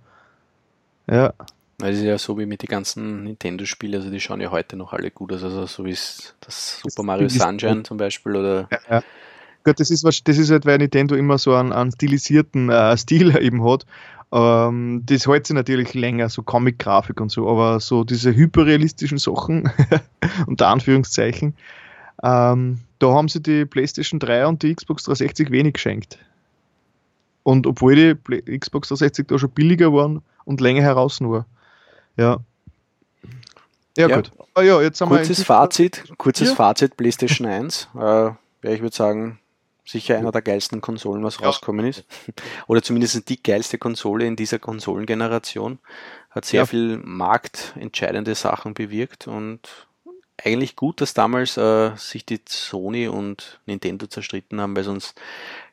Ja. 1.07 1.33
Das 1.79 1.97
ist 1.97 2.03
ja 2.03 2.19
so 2.19 2.39
wie 2.39 2.45
mit 2.45 2.63
den 2.63 2.69
ganzen 2.69 3.25
Nintendo-Spielen, 3.25 3.95
also 3.95 4.11
die 4.11 4.21
schauen 4.21 4.43
ja 4.43 4.51
heute 4.51 4.77
noch 4.77 4.93
alle 4.93 5.11
gut 5.11 5.33
aus, 5.33 5.43
also 5.43 5.65
so 5.65 5.85
wie 5.87 5.97
das 6.41 6.81
Super 6.87 7.03
Mario 7.03 7.29
Sunshine 7.31 7.85
zum 7.85 7.97
Beispiel 7.97 8.37
oder. 8.37 8.69
Ja, 8.71 8.79
ja. 8.91 9.03
Gut, 9.65 9.79
das 9.79 9.91
ist, 9.91 10.05
das 10.05 10.39
ist 10.39 10.51
halt, 10.51 10.65
weil 10.65 10.79
Nintendo 10.79 11.15
immer 11.15 11.37
so 11.39 11.55
einen, 11.55 11.73
einen 11.73 11.93
stilisierten 11.93 12.71
äh, 12.71 12.97
Stil 12.97 13.37
eben 13.41 13.65
hat. 13.65 13.87
Ähm, 14.33 15.03
das 15.07 15.27
hält 15.27 15.47
sich 15.47 15.55
natürlich 15.55 15.95
länger, 15.95 16.29
so 16.29 16.43
Comic-Grafik 16.43 17.21
und 17.21 17.31
so, 17.31 17.49
aber 17.49 17.81
so 17.81 18.05
diese 18.05 18.35
hyperrealistischen 18.35 19.19
Sachen, 19.19 19.71
unter 20.47 20.69
Anführungszeichen, 20.69 21.55
ähm, 22.23 22.81
da 22.99 23.09
haben 23.09 23.29
sie 23.29 23.41
die 23.41 23.65
PlayStation 23.65 24.21
3 24.21 24.47
und 24.47 24.63
die 24.63 24.75
Xbox 24.75 25.05
360 25.05 25.51
wenig 25.51 25.75
geschenkt. 25.75 26.19
Und 27.43 27.67
obwohl 27.67 27.97
die 27.97 28.15
Play 28.15 28.43
Xbox 28.43 28.89
360 28.89 29.27
da 29.27 29.39
schon 29.39 29.51
billiger 29.51 29.93
waren 29.93 30.23
und 30.45 30.61
länger 30.61 30.83
heraus 30.83 31.21
nur. 31.21 31.47
Ja. 32.17 32.39
Ja, 33.97 34.09
ja. 34.09 34.17
gut. 34.17 34.31
Ah, 34.55 34.63
ja, 34.63 34.81
jetzt 34.81 35.01
haben 35.01 35.09
kurzes 35.09 35.39
wir 35.41 35.45
Fazit, 35.47 36.05
kurzes 36.19 36.51
ja. 36.51 36.55
Fazit 36.55 36.97
PlayStation 36.97 37.47
1. 37.47 37.89
Äh, 37.95 37.99
ja, 37.99 38.37
ich 38.63 38.83
würde 38.83 38.95
sagen, 38.95 39.40
sicher 39.91 40.19
einer 40.19 40.33
der 40.33 40.43
geilsten 40.43 40.81
Konsolen, 40.81 41.23
was 41.25 41.39
ja. 41.39 41.47
rausgekommen 41.47 41.87
ist. 41.87 42.05
Oder 42.67 42.83
zumindest 42.83 43.29
die 43.29 43.43
geilste 43.43 43.79
Konsole 43.79 44.27
in 44.27 44.37
dieser 44.37 44.59
Konsolengeneration. 44.59 45.79
Hat 46.31 46.45
sehr 46.45 46.61
ja. 46.61 46.67
viel 46.67 46.99
marktentscheidende 46.99 48.35
Sachen 48.35 48.75
bewirkt 48.75 49.27
und 49.27 49.89
eigentlich 50.43 50.77
gut, 50.77 51.01
dass 51.01 51.15
damals 51.15 51.57
äh, 51.57 51.91
sich 51.97 52.25
die 52.25 52.41
Sony 52.49 53.09
und 53.09 53.61
Nintendo 53.67 54.07
zerstritten 54.07 54.61
haben, 54.61 54.75
weil 54.77 54.85
sonst, 54.85 55.21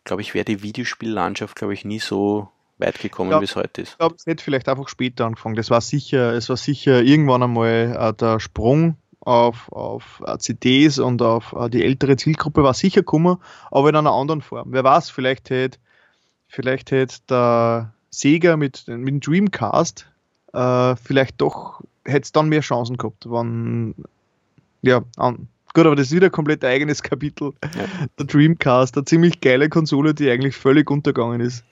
glaube 0.04 0.22
ich, 0.22 0.34
wäre 0.34 0.46
die 0.46 0.62
Videospiellandschaft, 0.62 1.56
glaube 1.56 1.74
ich, 1.74 1.86
nie 1.86 2.00
so 2.00 2.50
weit 2.78 3.00
gekommen, 3.00 3.40
wie 3.40 3.46
es 3.46 3.56
heute 3.56 3.82
ist. 3.82 3.92
Ich 3.92 3.98
glaube, 3.98 4.16
es 4.16 4.26
hätte 4.26 4.44
vielleicht 4.44 4.68
einfach 4.68 4.90
später 4.90 5.26
angefangen. 5.26 5.56
Das 5.56 5.70
war 5.70 5.82
sicher, 5.82 6.34
es 6.34 6.50
war 6.50 6.58
sicher 6.58 7.02
irgendwann 7.02 7.44
einmal 7.44 7.96
äh, 7.98 8.14
der 8.14 8.40
Sprung 8.40 8.98
auf, 9.22 9.72
auf 9.72 10.24
äh, 10.26 10.38
CDs 10.38 11.00
und 11.00 11.22
auf 11.22 11.54
äh, 11.54 11.70
die 11.70 11.84
ältere 11.84 12.18
Zielgruppe 12.18 12.64
war 12.64 12.74
sicher 12.74 13.02
gekommen, 13.02 13.38
aber 13.72 13.90
in 13.90 13.96
einer 13.96 14.14
anderen 14.14 14.42
Form. 14.42 14.72
Wer 14.72 14.84
weiß, 14.84 15.10
vielleicht 15.10 15.50
hätte 15.50 15.80
vielleicht 16.48 16.92
hätte 16.92 17.18
der 17.30 17.94
Sega 18.10 18.58
mit, 18.58 18.88
mit 18.88 19.08
dem 19.08 19.20
Dreamcast 19.20 20.08
äh, 20.54 20.96
vielleicht 20.96 21.42
doch 21.42 21.82
hätte 22.06 22.24
es 22.24 22.32
dann 22.32 22.50
mehr 22.50 22.62
Chancen 22.62 22.98
gehabt, 22.98 23.30
wenn 23.30 23.96
ja, 24.82 25.04
an, 25.18 25.48
gut, 25.74 25.86
aber 25.86 25.96
das 25.96 26.08
ist 26.08 26.14
wieder 26.14 26.28
ein 26.28 26.32
komplett 26.32 26.64
eigenes 26.64 27.04
Kapitel. 27.04 27.54
Ja. 27.64 28.08
Der 28.18 28.26
Dreamcast, 28.26 28.96
eine 28.96 29.06
ziemlich 29.06 29.42
geile 29.42 29.70
Konsole, 29.70 30.14
die 30.14 30.30
eigentlich 30.30 30.56
völlig 30.56 30.90
untergegangen 30.90 31.42
ist. 31.42 31.64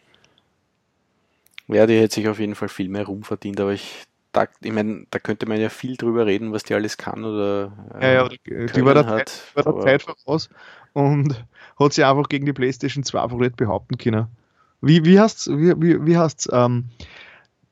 Ja, 1.67 1.87
die 1.87 1.97
hätte 1.97 2.15
sich 2.15 2.27
auf 2.27 2.39
jeden 2.39 2.55
Fall 2.55 2.69
viel 2.69 2.89
mehr 2.89 3.05
Ruhm 3.05 3.23
verdient, 3.23 3.59
aber 3.59 3.73
ich 3.73 4.03
da, 4.35 4.47
ich 4.61 4.71
meine, 4.71 5.05
da 5.11 5.19
könnte 5.19 5.45
man 5.45 5.59
ja 5.59 5.69
viel 5.69 5.95
drüber 5.95 6.25
reden, 6.25 6.51
was 6.51 6.63
die 6.63 6.73
alles 6.73 6.97
kann 6.97 7.23
oder. 7.23 7.71
Äh, 7.99 8.15
ja, 8.15 8.23
ja, 8.23 8.29
die, 8.29 8.65
die 8.73 8.85
war 8.85 8.93
der, 8.93 9.05
hat, 9.05 9.29
Zeit, 9.29 9.65
war 9.65 9.73
der 9.73 9.81
Zeit 9.81 10.01
voraus 10.03 10.49
und 10.93 11.45
hat 11.79 11.93
sich 11.93 12.03
einfach 12.03 12.27
gegen 12.27 12.45
die 12.45 12.53
PlayStation 12.53 13.03
2 13.03 13.21
einfach 13.21 13.37
nicht 13.37 13.55
behaupten 13.55 13.97
können. 13.97 14.27
Wie, 14.81 15.05
wie 15.05 15.19
heißt 15.19 15.47
wie, 15.47 15.73
wie, 15.81 16.05
wie 16.05 16.17
heißt's, 16.17 16.49
ähm, 16.51 16.89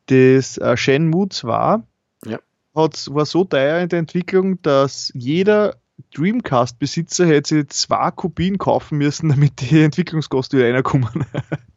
das 0.05 0.57
äh, 0.57 0.77
Shenmue 0.77 1.29
2 1.29 1.81
ja. 2.25 2.39
hat, 2.75 3.13
war 3.13 3.25
so 3.25 3.43
teuer 3.43 3.81
in 3.81 3.89
der 3.89 3.99
Entwicklung, 3.99 4.61
dass 4.61 5.11
jeder 5.13 5.75
Dreamcast-Besitzer 6.15 7.25
hätte 7.25 7.55
sich 7.55 7.69
zwei 7.69 8.11
Kopien 8.11 8.57
kaufen 8.57 8.97
müssen, 8.97 9.29
damit 9.29 9.59
die 9.59 9.83
Entwicklungskosten 9.83 10.59
wieder 10.59 10.73
reinkommen. 10.73 11.25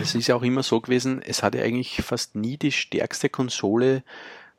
Es 0.00 0.14
ist 0.14 0.26
ja 0.26 0.36
auch 0.36 0.42
immer 0.42 0.62
so 0.62 0.80
gewesen, 0.80 1.22
es 1.22 1.42
hatte 1.42 1.62
eigentlich 1.62 2.02
fast 2.02 2.36
nie 2.36 2.56
die 2.56 2.72
stärkste 2.72 3.28
Konsole 3.28 4.02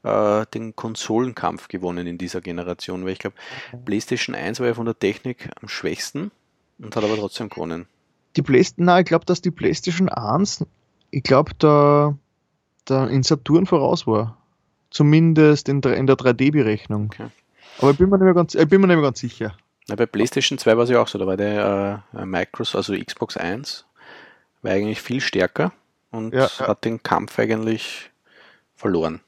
äh, 0.03 0.45
den 0.53 0.75
Konsolenkampf 0.75 1.67
gewonnen 1.67 2.07
in 2.07 2.17
dieser 2.17 2.41
Generation, 2.41 3.05
weil 3.05 3.13
ich 3.13 3.19
glaube, 3.19 3.35
PlayStation 3.85 4.35
1 4.35 4.59
war 4.59 4.67
ja 4.67 4.73
von 4.73 4.85
der 4.85 4.97
Technik 4.97 5.49
am 5.61 5.67
schwächsten 5.67 6.31
und 6.79 6.95
hat 6.95 7.03
aber 7.03 7.15
trotzdem 7.15 7.49
gewonnen. 7.49 7.87
Die 8.35 8.41
PlayStation, 8.41 8.85
nein, 8.85 9.03
ich 9.03 9.07
glaube, 9.07 9.25
dass 9.25 9.41
die 9.41 9.51
PlayStation 9.51 10.09
1, 10.09 10.65
ich 11.11 11.23
glaube, 11.23 11.51
da, 11.59 12.17
da 12.85 13.07
in 13.07 13.23
Saturn 13.23 13.65
voraus 13.65 14.07
war. 14.07 14.37
Zumindest 14.89 15.69
in, 15.69 15.81
in 15.81 16.07
der 16.07 16.17
3D-Berechnung. 16.17 17.05
Okay. 17.05 17.27
Aber 17.79 17.91
ich 17.91 17.97
bin 17.97 18.09
mir 18.09 18.17
nicht 18.17 18.25
mehr 18.25 18.33
ganz, 18.33 18.55
ich 18.55 18.67
bin 18.67 18.81
mir 18.81 18.87
nicht 18.87 18.97
mehr 18.97 19.05
ganz 19.05 19.19
sicher. 19.19 19.55
Na, 19.87 19.95
bei 19.95 20.05
PlayStation 20.05 20.57
2 20.57 20.77
war 20.77 20.83
es 20.83 20.89
ja 20.89 21.01
auch 21.01 21.07
so, 21.07 21.17
da 21.17 21.27
war 21.27 21.37
der 21.37 22.03
äh, 22.13 22.25
Microsoft, 22.25 22.75
also 22.75 23.03
Xbox 23.03 23.37
1, 23.37 23.85
war 24.63 24.71
eigentlich 24.71 25.01
viel 25.01 25.21
stärker 25.21 25.71
und 26.11 26.33
ja, 26.33 26.49
ja. 26.59 26.67
hat 26.67 26.85
den 26.85 27.03
Kampf 27.03 27.37
eigentlich 27.37 28.11
verloren. 28.75 29.21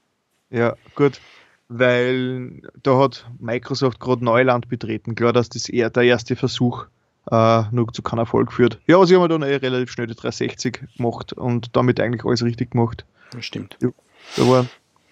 Ja, 0.49 0.75
gut. 0.95 1.19
Weil 1.67 2.61
da 2.81 2.97
hat 2.99 3.25
Microsoft 3.39 3.99
gerade 3.99 4.23
Neuland 4.23 4.69
betreten. 4.69 5.15
Klar, 5.15 5.33
dass 5.33 5.49
das 5.49 5.67
eher 5.67 5.89
der 5.89 6.03
erste 6.03 6.35
Versuch 6.35 6.85
äh, 7.31 7.63
nur 7.71 7.91
zu 7.91 8.03
keinem 8.03 8.19
Erfolg 8.19 8.53
führt. 8.53 8.79
Ja, 8.85 9.03
sie 9.05 9.15
haben 9.15 9.27
dann 9.29 9.41
eh 9.41 9.55
relativ 9.55 9.91
schnell 9.91 10.07
die 10.07 10.15
360 10.15 10.97
gemacht 10.97 11.33
und 11.33 11.75
damit 11.75 11.99
eigentlich 11.99 12.23
alles 12.23 12.43
richtig 12.43 12.71
gemacht. 12.71 13.05
Das 13.31 13.45
stimmt. 13.45 13.77
Ja, 13.81 13.89
da 14.37 14.47
war 14.47 14.65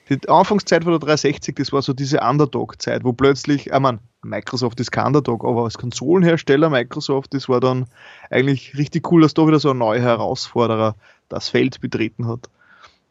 die 0.10 0.30
Anfangszeit 0.30 0.84
von 0.84 0.92
der 0.94 1.00
360, 1.00 1.56
das 1.56 1.72
war 1.72 1.82
so 1.82 1.94
diese 1.94 2.20
Underdog-Zeit, 2.20 3.04
wo 3.04 3.14
plötzlich, 3.14 3.68
ich 3.68 3.80
meine, 3.80 4.00
Microsoft 4.22 4.80
ist 4.80 4.92
kein 4.92 5.08
Underdog, 5.08 5.46
aber 5.46 5.64
als 5.64 5.78
Konsolenhersteller 5.78 6.70
Microsoft, 6.70 7.34
das 7.34 7.48
war 7.48 7.60
dann 7.60 7.86
eigentlich 8.30 8.78
richtig 8.78 9.12
cool, 9.12 9.22
dass 9.22 9.34
da 9.34 9.48
wieder 9.48 9.60
so 9.60 9.72
ein 9.72 9.78
neuer 9.78 10.02
Herausforderer 10.02 10.96
das 11.30 11.50
Feld 11.50 11.80
betreten 11.80 12.28
hat. 12.28 12.50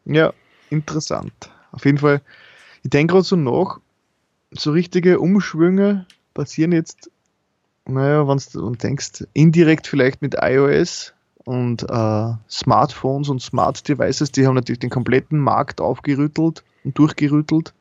Ja, 0.04 0.32
interessant. 0.70 1.32
Auf 1.72 1.84
jeden 1.84 1.98
Fall, 1.98 2.20
ich 2.82 2.90
denke 2.90 3.12
gerade 3.12 3.24
so 3.24 3.36
nach, 3.36 3.78
so 4.50 4.72
richtige 4.72 5.18
Umschwünge 5.18 6.06
passieren 6.34 6.72
jetzt, 6.72 7.10
naja, 7.86 8.28
wenn 8.28 8.40
du 8.52 8.70
denkst, 8.72 9.24
indirekt 9.32 9.86
vielleicht 9.86 10.22
mit 10.22 10.36
iOS 10.40 11.14
und 11.44 11.82
äh, 11.82 12.32
Smartphones 12.48 13.28
und 13.28 13.40
Smart 13.40 13.88
Devices, 13.88 14.30
die 14.30 14.46
haben 14.46 14.54
natürlich 14.54 14.78
den 14.78 14.90
kompletten 14.90 15.38
Markt 15.38 15.80
aufgerüttelt 15.80 16.62
und 16.84 16.98
durchgerüttelt. 16.98 17.72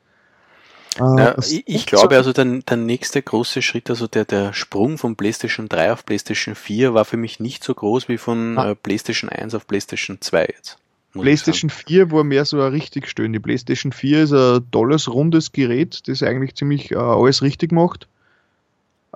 Ja, 1.00 1.38
ich, 1.38 1.64
ich 1.68 1.86
glaube, 1.86 2.18
also 2.18 2.34
der, 2.34 2.44
der 2.46 2.78
nächste 2.78 3.22
große 3.22 3.62
Schritt, 3.62 3.90
also 3.90 4.08
der, 4.08 4.26
der 4.26 4.52
Sprung 4.54 4.98
von 4.98 5.16
PlayStation 5.16 5.70
3 5.70 5.94
auf 5.94 6.06
PlayStation 6.06 6.54
4 6.54 6.94
war 6.94 7.06
für 7.06 7.16
mich 7.16 7.40
nicht 7.40 7.64
so 7.64 7.74
groß 7.74 8.10
wie 8.10 8.18
von 8.18 8.58
ah. 8.58 8.72
äh, 8.72 8.76
PlayStation 8.76 9.30
1 9.30 9.56
auf 9.56 9.68
PlayStation 9.68 10.20
2 10.20 10.42
jetzt. 10.42 10.78
PlayStation 11.14 11.70
4 11.70 12.12
war 12.12 12.24
mehr 12.24 12.46
so 12.46 12.62
ein 12.62 12.72
richtig 12.72 13.10
schön. 13.10 13.34
Die 13.34 13.40
PlayStation 13.40 13.92
4 13.92 14.24
ist 14.24 14.34
ein 14.34 14.70
tolles, 14.72 15.10
rundes 15.10 15.52
Gerät, 15.52 16.08
das 16.08 16.24
eigentlich 16.24 16.56
ziemlich 16.56 16.92
äh, 16.92 16.96
alles 16.96 17.42
richtig 17.42 17.72
macht. 17.72 18.08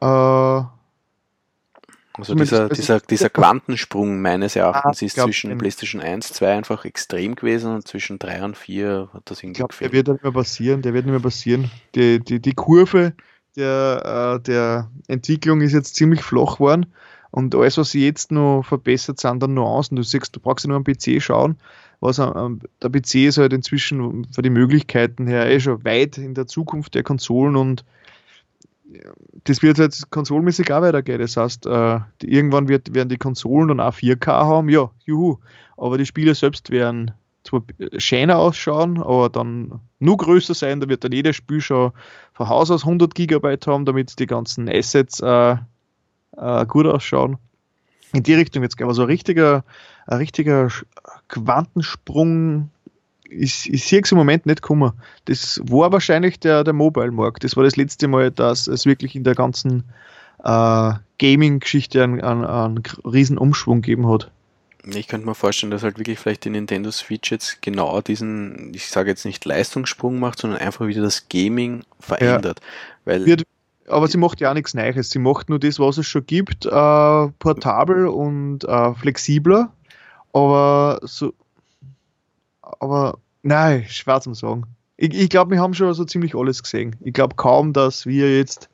Äh, 0.02 0.62
also 2.18 2.36
dieser, 2.36 2.70
dieser, 2.70 2.99
dieser 3.09 3.30
Quantensprung 3.30 4.22
meines 4.22 4.55
Erachtens 4.55 5.01
ah, 5.01 5.05
ist 5.05 5.16
glaub, 5.16 5.28
zwischen 5.28 5.57
PlayStation 5.57 6.01
1, 6.01 6.34
2 6.34 6.53
einfach 6.53 6.86
extrem 6.86 7.35
gewesen 7.35 7.76
und 7.76 7.88
zwischen 7.88 8.19
3 8.19 8.44
und 8.44 8.57
4 8.57 9.10
hat 9.14 9.23
das 9.26 9.44
irgendwie 9.44 9.60
glaub, 9.60 9.77
Der 9.77 9.91
wird 9.91 10.07
nicht 10.07 10.23
mehr 10.23 10.31
passieren, 10.31 10.81
der 10.81 10.94
wird 10.94 11.06
nicht 11.06 11.14
mehr 11.14 11.22
passieren. 11.22 11.72
Die, 11.95 12.19
die, 12.19 12.40
die 12.40 12.53
Kurve 12.53 13.14
der, 13.56 14.38
äh, 14.38 14.44
der 14.44 14.90
Entwicklung 15.07 15.61
ist 15.61 15.73
jetzt 15.73 15.95
ziemlich 15.95 16.22
flach 16.22 16.56
geworden 16.56 16.88
und 17.31 17.53
alles, 17.53 17.77
was 17.77 17.91
sie 17.91 18.06
jetzt 18.06 18.31
noch 18.31 18.64
verbessert, 18.64 19.19
sind 19.19 19.44
dann 19.44 19.53
Nuancen. 19.53 19.98
Du 19.98 20.03
siehst, 20.03 20.34
du 20.35 20.40
brauchst 20.40 20.64
ja 20.64 20.69
nur 20.69 20.77
am 20.77 20.85
PC 20.85 21.22
schauen, 21.22 21.57
was 21.99 22.19
am, 22.19 22.61
der 22.81 22.90
PC 22.90 23.15
ist 23.27 23.38
halt 23.38 23.52
inzwischen 23.52 24.26
von 24.26 24.44
den 24.44 24.53
Möglichkeiten 24.53 25.27
her 25.27 25.49
eh 25.49 25.60
schon 25.60 25.84
weit 25.84 26.18
in 26.18 26.34
der 26.34 26.48
Zukunft 26.48 26.95
der 26.95 27.03
Konsolen 27.03 27.56
und 27.56 27.84
das 29.44 29.62
wird 29.62 29.78
jetzt 29.78 30.10
konsolenmäßig 30.10 30.72
auch 30.72 30.82
weitergehen. 30.82 31.20
Das 31.20 31.38
heißt, 31.38 31.66
äh, 31.66 31.99
die, 32.22 32.32
irgendwann 32.32 32.68
wird, 32.68 32.94
werden 32.94 33.10
die 33.10 33.18
Konsolen 33.18 33.70
dann 33.70 33.80
auch 33.80 33.94
4K 33.94 34.28
haben, 34.28 34.70
ja, 34.70 34.90
juhu. 35.06 35.38
Aber 35.78 35.98
die 35.98 36.06
Spiele 36.06 36.36
selbst 36.36 36.70
werden 36.70 37.12
zwar 37.44 37.64
schöner 37.98 38.38
ausschauen, 38.38 39.02
aber 39.02 39.30
dann 39.30 39.80
nur 39.99 40.18
größer 40.18 40.53
sein. 40.53 40.80
Da 40.80 40.90
wird 40.90 41.03
dann 41.03 41.12
jedes 41.12 41.36
Spiel 41.36 41.62
schon 41.62 41.91
von 42.34 42.49
Haus 42.49 42.72
aus 42.72 42.84
100 42.84 43.14
Gigabyte 43.14 43.68
haben, 43.68 43.86
damit 43.86 44.20
die 44.20 44.26
ganzen 44.26 44.70
Assets 44.70 45.20
äh, 45.22 45.57
äh, 46.38 46.66
gut 46.66 46.86
ausschauen. 46.86 47.38
In 48.14 48.24
die 48.24 48.34
Richtung 48.34 48.64
jetzt 48.64 48.82
aber 48.82 48.94
so 48.94 49.03
ein 49.03 49.07
richtiger, 49.07 49.64
ein 50.07 50.18
richtiger 50.18 50.70
Quantensprung 51.28 52.70
ich, 53.30 53.72
ich 53.72 53.85
sehe 53.85 54.02
es 54.02 54.11
im 54.11 54.18
Moment 54.18 54.45
nicht 54.45 54.61
kommen. 54.61 54.93
Das 55.26 55.60
war 55.64 55.91
wahrscheinlich 55.91 56.39
der, 56.39 56.64
der 56.64 56.73
Mobile-Markt. 56.73 57.43
Das 57.43 57.56
war 57.56 57.64
das 57.64 57.76
letzte 57.76 58.07
Mal, 58.07 58.31
dass 58.31 58.68
es 58.68 58.85
wirklich 58.85 59.15
in 59.15 59.23
der 59.23 59.35
ganzen 59.35 59.84
äh, 60.43 60.93
Gaming-Geschichte 61.19 62.03
einen, 62.03 62.22
einen, 62.22 62.45
einen 62.45 62.84
riesen 63.03 63.38
Umschwung 63.38 63.81
gegeben 63.81 64.07
hat. 64.07 64.31
Ich 64.93 65.07
könnte 65.07 65.26
mir 65.26 65.34
vorstellen, 65.34 65.72
dass 65.72 65.81
halt 65.81 65.97
wirklich 65.97 66.19
vielleicht 66.19 66.45
die 66.45 66.52
Nintendo 66.52 66.91
Switch 66.91 67.31
jetzt 67.31 67.61
genau 67.64 68.02
diesen, 68.02 68.72
ich 68.73 68.88
sage 68.88 69.10
jetzt 69.10 69.26
nicht 69.26 69.43
Leistungssprung 69.43 70.19
macht, 70.19 70.39
sondern 70.39 70.60
einfach 70.60 70.85
wieder 70.85 71.02
das 71.02 71.27
Gaming 71.27 71.84
verändert. 71.99 72.60
Ja. 72.60 72.65
Weil 73.06 73.26
Wird, 73.26 73.43
aber 73.88 74.07
sie 74.07 74.18
macht 74.18 74.41
ja 74.41 74.52
auch 74.52 74.53
nichts 74.53 74.76
Neues. 74.76 75.10
Sie 75.10 75.18
macht 75.18 75.49
nur 75.49 75.57
das, 75.57 75.80
was 75.80 75.97
es 75.97 76.06
schon 76.06 76.26
gibt, 76.27 76.68
äh, 76.68 76.69
portabel 76.69 78.07
und 78.07 78.64
äh, 78.64 78.93
flexibler. 78.93 79.72
Aber 80.34 80.99
so, 81.02 81.34
aber 82.80 83.18
nein, 83.44 83.86
schwer 83.88 84.22
zu 84.22 84.34
sagen. 84.34 84.64
Ich, 84.98 85.14
ich 85.14 85.30
glaube, 85.30 85.52
wir 85.52 85.60
haben 85.60 85.74
schon 85.74 85.94
so 85.94 86.06
ziemlich 86.06 86.36
alles 86.36 86.64
gesehen. 86.64 86.96
Ich 87.02 87.14
glaube 87.14 87.36
kaum, 87.36 87.74
dass 87.74 88.06
wir 88.06 88.36
jetzt 88.36 88.70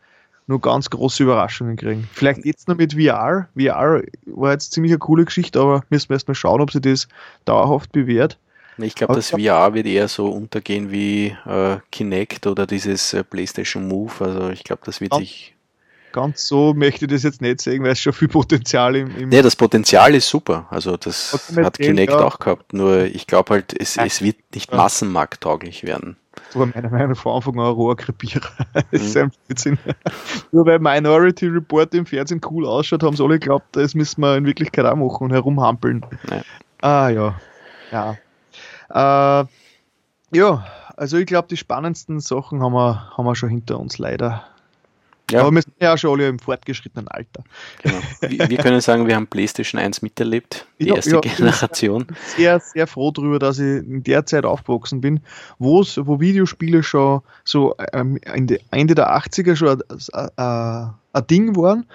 nur 0.47 0.59
ganz 0.61 0.89
große 0.89 1.23
Überraschungen 1.23 1.77
kriegen. 1.77 2.07
Vielleicht 2.11 2.45
jetzt 2.45 2.67
noch 2.67 2.77
mit 2.77 2.93
VR. 2.93 3.47
VR 3.57 4.03
war 4.25 4.51
jetzt 4.51 4.73
ziemlich 4.73 4.91
eine 4.91 4.99
coole 4.99 5.25
Geschichte, 5.25 5.59
aber 5.59 5.83
müssen 5.89 6.09
wir 6.09 6.15
erstmal 6.15 6.35
schauen, 6.35 6.61
ob 6.61 6.71
sich 6.71 6.81
das 6.81 7.07
dauerhaft 7.45 7.91
bewährt. 7.91 8.37
Ich 8.77 8.95
glaube, 8.95 9.15
das 9.15 9.31
VR 9.31 9.73
wird 9.73 9.85
eher 9.85 10.07
so 10.07 10.27
untergehen 10.27 10.91
wie 10.91 11.35
äh, 11.45 11.77
Kinect 11.91 12.47
oder 12.47 12.65
dieses 12.65 13.13
äh, 13.13 13.23
PlayStation 13.23 13.87
Move. 13.87 14.11
Also 14.19 14.49
ich 14.49 14.63
glaube, 14.63 14.81
das 14.85 15.01
wird 15.01 15.13
sich 15.13 15.50
ganz 16.11 16.47
so 16.47 16.73
möchte 16.73 17.05
ich 17.05 17.11
das 17.11 17.23
jetzt 17.23 17.41
nicht 17.41 17.61
sehen, 17.61 17.83
weil 17.83 17.91
es 17.91 17.99
schon 17.99 18.13
viel 18.13 18.27
Potenzial 18.27 18.95
im. 18.95 19.15
im 19.17 19.29
nee, 19.29 19.41
das 19.41 19.55
Potenzial 19.55 20.13
ist 20.15 20.29
super. 20.29 20.67
Also 20.69 20.97
das 20.97 21.51
hat 21.55 21.77
Kinect 21.77 22.13
ja. 22.13 22.19
auch 22.19 22.39
gehabt. 22.39 22.73
Nur 22.73 23.03
ich 23.05 23.27
glaube 23.27 23.53
halt, 23.53 23.73
es, 23.79 23.97
es 23.97 24.21
wird 24.21 24.37
nicht 24.53 24.71
ja. 24.71 24.77
massenmarkttauglich 24.77 25.83
werden. 25.83 26.17
Das 26.33 26.55
war 26.55 26.65
meiner 26.65 26.89
Meinung 26.89 27.09
nach 27.09 27.17
von 27.17 27.35
Anfang 27.35 27.59
an 27.59 27.65
ein 27.67 27.73
Rohrkrepierer. 27.73 28.49
Das 28.91 29.01
ist 29.01 29.17
ein 29.17 29.31
Blödsinn. 29.47 29.77
Nur 30.51 30.65
weil 30.65 30.79
Minority 30.79 31.47
Report 31.47 31.93
im 31.93 32.05
Fernsehen 32.05 32.41
cool 32.49 32.65
ausschaut, 32.65 33.03
haben 33.03 33.15
sie 33.15 33.23
alle 33.23 33.39
geglaubt, 33.39 33.67
das 33.73 33.95
müssen 33.95 34.21
wir 34.21 34.37
in 34.37 34.45
Wirklichkeit 34.45 34.85
auch 34.85 34.95
machen 34.95 35.25
und 35.25 35.31
herumhampeln. 35.31 36.05
Ja. 36.29 36.41
Ah 36.81 37.09
ja. 37.09 37.39
Ja. 37.91 38.17
Äh, 38.89 39.45
ja, 40.33 40.65
also 40.95 41.17
ich 41.17 41.25
glaube, 41.25 41.47
die 41.49 41.57
spannendsten 41.57 42.19
Sachen 42.19 42.61
haben 42.61 42.73
wir, 42.73 43.11
haben 43.17 43.25
wir 43.25 43.35
schon 43.35 43.49
hinter 43.49 43.79
uns 43.79 43.97
leider. 43.97 44.45
Ja. 45.31 45.41
Aber 45.41 45.51
wir 45.51 45.61
sind 45.61 45.75
ja 45.79 45.97
schon 45.97 46.11
alle 46.11 46.27
im 46.27 46.39
fortgeschrittenen 46.39 47.07
Alter. 47.07 47.43
Genau. 47.81 47.99
Wir 48.21 48.57
können 48.57 48.81
sagen, 48.81 49.07
wir 49.07 49.15
haben 49.15 49.27
PlayStation 49.27 49.79
1 49.79 50.01
miterlebt, 50.01 50.65
die 50.79 50.87
ja, 50.87 50.95
erste 50.95 51.11
ja, 51.11 51.19
Generation. 51.21 52.01
Ich 52.01 52.07
bin 52.07 52.17
sehr, 52.37 52.59
sehr 52.59 52.87
froh 52.87 53.11
darüber, 53.11 53.39
dass 53.39 53.59
ich 53.59 53.83
in 53.85 54.03
der 54.03 54.25
Zeit 54.25 54.45
aufgewachsen 54.45 55.01
bin, 55.01 55.21
wo 55.59 55.81
Videospiele 55.81 56.83
schon 56.83 57.21
so 57.43 57.75
ähm, 57.93 58.17
Ende 58.23 58.95
der 58.95 59.15
80er 59.15 59.55
schon 59.55 59.81
ein, 60.13 60.93
ein 61.13 61.27
Ding 61.27 61.55
waren, 61.55 61.85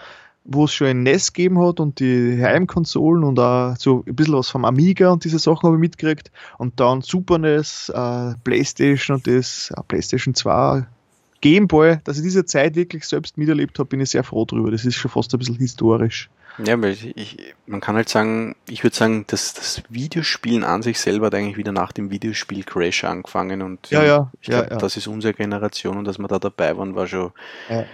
wo 0.44 0.64
es 0.64 0.72
schon 0.72 0.88
ein 0.88 1.02
NES 1.02 1.32
gegeben 1.32 1.60
hat 1.60 1.80
und 1.80 2.00
die 2.00 2.40
Heimkonsolen 2.42 3.24
und 3.24 3.38
auch 3.38 3.74
so 3.78 4.04
ein 4.06 4.14
bisschen 4.14 4.34
was 4.34 4.48
vom 4.48 4.64
Amiga 4.64 5.10
und 5.10 5.24
diese 5.24 5.38
Sachen 5.38 5.66
habe 5.66 5.76
ich 5.76 5.80
mitgekriegt. 5.80 6.30
Und 6.58 6.78
dann 6.80 7.02
Super 7.02 7.38
NES, 7.38 7.90
äh, 7.90 8.34
Playstation 8.44 9.16
und 9.16 9.26
das, 9.26 9.72
äh, 9.76 9.82
Playstation 9.88 10.34
2 10.34 10.86
Gameboy, 11.40 11.98
dass 12.04 12.16
ich 12.16 12.22
diese 12.22 12.44
Zeit 12.44 12.76
wirklich 12.76 13.04
selbst 13.04 13.36
miterlebt 13.38 13.78
habe, 13.78 13.88
bin 13.88 14.00
ich 14.00 14.10
sehr 14.10 14.24
froh 14.24 14.44
drüber. 14.44 14.70
Das 14.70 14.84
ist 14.84 14.96
schon 14.96 15.10
fast 15.10 15.32
ein 15.34 15.38
bisschen 15.38 15.56
historisch. 15.56 16.28
Ja, 16.64 16.80
weil 16.80 16.96
ich, 17.14 17.36
man 17.66 17.80
kann 17.80 17.96
halt 17.96 18.08
sagen, 18.08 18.56
ich 18.68 18.82
würde 18.82 18.96
sagen, 18.96 19.24
dass 19.26 19.52
das 19.52 19.82
Videospielen 19.90 20.64
an 20.64 20.82
sich 20.82 20.98
selber 20.98 21.26
hat 21.26 21.34
eigentlich 21.34 21.58
wieder 21.58 21.72
nach 21.72 21.92
dem 21.92 22.10
Videospiel 22.10 22.64
Crash 22.64 23.04
angefangen 23.04 23.60
und 23.60 23.90
ja, 23.90 24.02
ja, 24.02 24.32
ich 24.40 24.48
glaube, 24.48 24.68
ja, 24.68 24.72
ja. 24.72 24.78
das 24.78 24.96
ist 24.96 25.06
unsere 25.06 25.34
Generation 25.34 25.98
und 25.98 26.04
dass 26.06 26.18
wir 26.18 26.28
da 26.28 26.38
dabei 26.38 26.76
waren, 26.78 26.94
war 26.94 27.06
schon, 27.06 27.32
ja. 27.68 27.84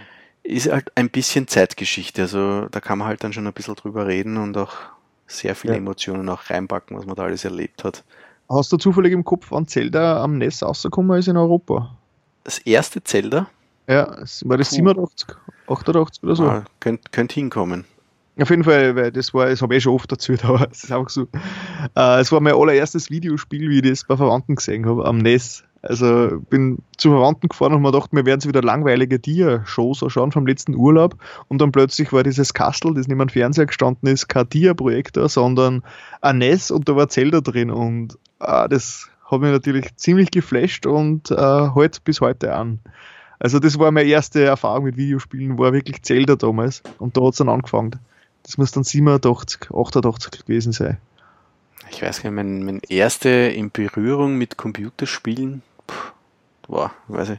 ist 0.44 0.70
halt 0.70 0.92
ein 0.94 1.10
bisschen 1.10 1.48
Zeitgeschichte. 1.48 2.22
Also 2.22 2.68
da 2.70 2.80
kann 2.80 2.98
man 2.98 3.08
halt 3.08 3.24
dann 3.24 3.32
schon 3.32 3.46
ein 3.46 3.52
bisschen 3.52 3.74
drüber 3.74 4.06
reden 4.06 4.36
und 4.36 4.56
auch 4.56 4.74
sehr 5.26 5.56
viele 5.56 5.74
Emotionen 5.74 6.28
auch 6.28 6.48
reinpacken, 6.48 6.96
was 6.96 7.06
man 7.06 7.16
da 7.16 7.24
alles 7.24 7.44
erlebt 7.44 7.82
hat. 7.82 8.04
Hast 8.48 8.70
du 8.70 8.76
zufällig 8.76 9.12
im 9.12 9.24
Kopf, 9.24 9.46
wann 9.50 9.66
Zelda 9.66 10.22
am 10.22 10.38
NES 10.38 10.62
rausgekommen 10.62 11.18
ist 11.18 11.26
in 11.26 11.36
Europa? 11.36 11.96
Das 12.44 12.58
erste 12.58 13.02
Zelda. 13.02 13.48
Ja, 13.88 14.16
war 14.44 14.56
das 14.56 14.70
87, 14.70 15.28
88 15.66 16.22
oder 16.22 16.36
so. 16.36 16.44
Ah, 16.44 16.64
könnte 16.80 17.02
könnt 17.10 17.32
hinkommen. 17.32 17.84
Auf 18.40 18.48
jeden 18.48 18.64
Fall, 18.64 18.96
weil 18.96 19.12
das 19.12 19.34
war, 19.34 19.46
das 19.46 19.60
habe 19.60 19.74
ich 19.74 19.78
eh 19.78 19.80
schon 19.82 19.94
oft 19.94 20.10
erzählt, 20.10 20.44
aber 20.46 20.68
es 20.70 20.84
ist 20.84 20.92
auch 20.92 21.08
so. 21.08 21.26
Äh, 21.96 22.20
es 22.20 22.32
war 22.32 22.40
mein 22.40 22.54
allererstes 22.54 23.10
Videospiel, 23.10 23.68
wie 23.68 23.78
ich 23.78 23.90
das 23.90 24.04
bei 24.04 24.16
Verwandten 24.16 24.56
gesehen 24.56 24.86
habe, 24.86 25.04
am 25.04 25.18
NES. 25.18 25.64
Also 25.82 26.40
bin 26.48 26.78
zu 26.96 27.10
Verwandten 27.10 27.48
gefahren 27.48 27.74
und 27.74 27.82
mir 27.82 27.90
gedacht, 27.90 28.12
mir 28.12 28.24
werden 28.24 28.40
sie 28.40 28.48
wieder 28.48 28.62
langweilige 28.62 29.18
Dia-Shows 29.18 30.04
anschauen 30.04 30.30
vom 30.30 30.46
letzten 30.46 30.76
Urlaub. 30.76 31.16
Und 31.48 31.60
dann 31.60 31.72
plötzlich 31.72 32.12
war 32.12 32.22
dieses 32.22 32.54
Kastel, 32.54 32.94
das 32.94 33.08
neben 33.08 33.18
dem 33.18 33.28
Fernseher 33.28 33.66
gestanden 33.66 34.08
ist, 34.08 34.28
kein 34.28 34.48
Dia-Projektor, 34.48 35.28
sondern 35.28 35.82
ein 36.20 36.38
NES 36.38 36.70
und 36.70 36.88
da 36.88 36.94
war 36.94 37.08
Zelda 37.08 37.40
drin. 37.40 37.72
Und 37.72 38.16
ah, 38.38 38.68
das 38.68 39.10
hat 39.32 39.40
mich 39.40 39.50
natürlich 39.50 39.96
ziemlich 39.96 40.30
geflasht 40.30 40.86
und 40.86 41.30
äh, 41.30 41.36
halt 41.36 42.04
bis 42.04 42.20
heute 42.20 42.54
an. 42.54 42.78
Also 43.38 43.58
das 43.58 43.78
war 43.78 43.90
meine 43.90 44.08
erste 44.08 44.44
Erfahrung 44.44 44.84
mit 44.84 44.96
Videospielen, 44.96 45.58
war 45.58 45.72
wirklich 45.72 46.02
Zelda 46.02 46.36
damals 46.36 46.82
und 46.98 47.16
da 47.16 47.22
hat 47.22 47.32
es 47.32 47.38
dann 47.38 47.48
angefangen. 47.48 47.98
Das 48.44 48.58
muss 48.58 48.70
dann 48.70 48.84
87, 48.84 49.70
88 49.74 50.44
gewesen 50.44 50.72
sein. 50.72 50.98
Ich 51.90 52.02
weiß 52.02 52.22
gar 52.22 52.30
nicht, 52.30 52.36
mein, 52.36 52.64
mein 52.64 52.80
erste 52.88 53.28
in 53.28 53.70
Berührung 53.70 54.36
mit 54.36 54.56
Computerspielen, 54.56 55.62
pff, 55.90 56.12
war, 56.68 56.92
weiß 57.08 57.30
ich, 57.30 57.38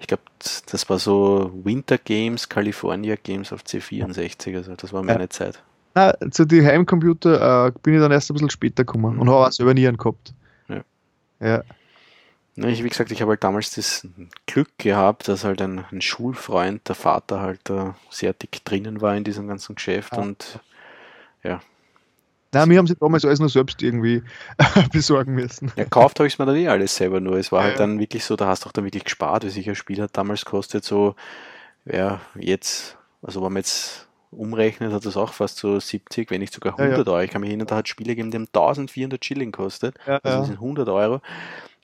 ich 0.00 0.06
glaube, 0.06 0.22
das 0.70 0.90
war 0.90 0.98
so 0.98 1.52
Winter 1.62 1.98
Games, 1.98 2.48
California 2.48 3.16
Games 3.22 3.52
auf 3.52 3.62
C64, 3.62 4.56
also 4.56 4.74
das 4.74 4.92
war 4.92 5.02
meine 5.02 5.20
ja. 5.20 5.30
Zeit. 5.30 5.62
Na, 5.94 6.14
zu 6.30 6.44
den 6.44 6.66
Heimcomputer 6.66 7.68
äh, 7.68 7.72
bin 7.82 7.94
ich 7.94 8.00
dann 8.00 8.10
erst 8.10 8.30
ein 8.30 8.34
bisschen 8.34 8.50
später 8.50 8.84
gekommen 8.84 9.18
und 9.18 9.30
habe 9.30 9.46
auch 9.46 9.52
selber 9.52 9.74
nie 9.74 9.86
einen 9.86 9.96
gehabt. 9.96 10.34
Ja. 11.44 11.62
Ich, 12.56 12.84
wie 12.84 12.88
gesagt, 12.88 13.10
ich 13.10 13.20
habe 13.20 13.30
halt 13.30 13.44
damals 13.44 13.74
das 13.74 14.06
Glück 14.46 14.70
gehabt, 14.78 15.26
dass 15.28 15.44
halt 15.44 15.60
ein, 15.60 15.84
ein 15.90 16.00
Schulfreund, 16.00 16.88
der 16.88 16.94
Vater 16.94 17.40
halt 17.40 17.68
uh, 17.68 17.94
sehr 18.10 18.32
dick 18.32 18.64
drinnen 18.64 19.00
war 19.00 19.16
in 19.16 19.24
diesem 19.24 19.48
ganzen 19.48 19.74
Geschäft 19.74 20.12
ah. 20.12 20.22
und 20.22 20.60
ja. 21.42 21.60
Nein, 22.52 22.70
wir 22.70 22.78
haben 22.78 22.86
sie 22.86 22.94
damals 22.94 23.24
alles 23.24 23.40
nur 23.40 23.48
selbst 23.48 23.82
irgendwie 23.82 24.22
besorgen 24.92 25.34
müssen. 25.34 25.72
Ja, 25.76 25.82
gekauft 25.82 26.20
habe 26.20 26.28
ich 26.28 26.34
es 26.34 26.38
mir 26.38 26.46
dann 26.46 26.54
eh 26.54 26.68
alles 26.68 26.94
selber 26.94 27.20
nur. 27.20 27.36
Es 27.36 27.50
war 27.50 27.62
ja, 27.62 27.68
halt 27.70 27.80
dann 27.80 27.98
wirklich 27.98 28.24
so, 28.24 28.36
da 28.36 28.46
hast 28.46 28.64
du 28.64 28.68
auch 28.68 28.72
dann 28.72 28.84
wirklich 28.84 29.04
gespart, 29.04 29.44
wie 29.44 29.50
sich 29.50 29.68
ein 29.68 29.74
Spiel 29.74 30.00
hat 30.00 30.16
damals 30.16 30.44
kostet 30.44 30.84
so, 30.84 31.16
ja, 31.84 32.20
jetzt, 32.36 32.96
also 33.22 33.42
wenn 33.42 33.52
man 33.52 33.60
jetzt 33.60 34.06
umrechnet, 34.36 34.92
hat 34.92 35.04
das 35.06 35.16
auch 35.16 35.32
fast 35.32 35.58
so 35.58 35.78
70, 35.78 36.30
wenn 36.30 36.40
nicht 36.40 36.52
sogar 36.52 36.78
100 36.78 36.98
ja, 36.98 37.04
ja. 37.04 37.12
Euro. 37.12 37.24
Ich 37.24 37.30
kann 37.30 37.40
mich 37.40 37.50
erinnern, 37.50 37.66
da 37.66 37.76
hat 37.76 37.88
Spiele 37.88 38.10
gegeben, 38.10 38.30
die 38.30 38.36
haben 38.36 38.46
1400 38.46 39.24
Schilling 39.24 39.52
kostet. 39.52 39.96
Ja, 40.06 40.18
also 40.22 40.38
das 40.38 40.46
sind 40.48 40.56
100 40.56 40.88
Euro. 40.88 41.20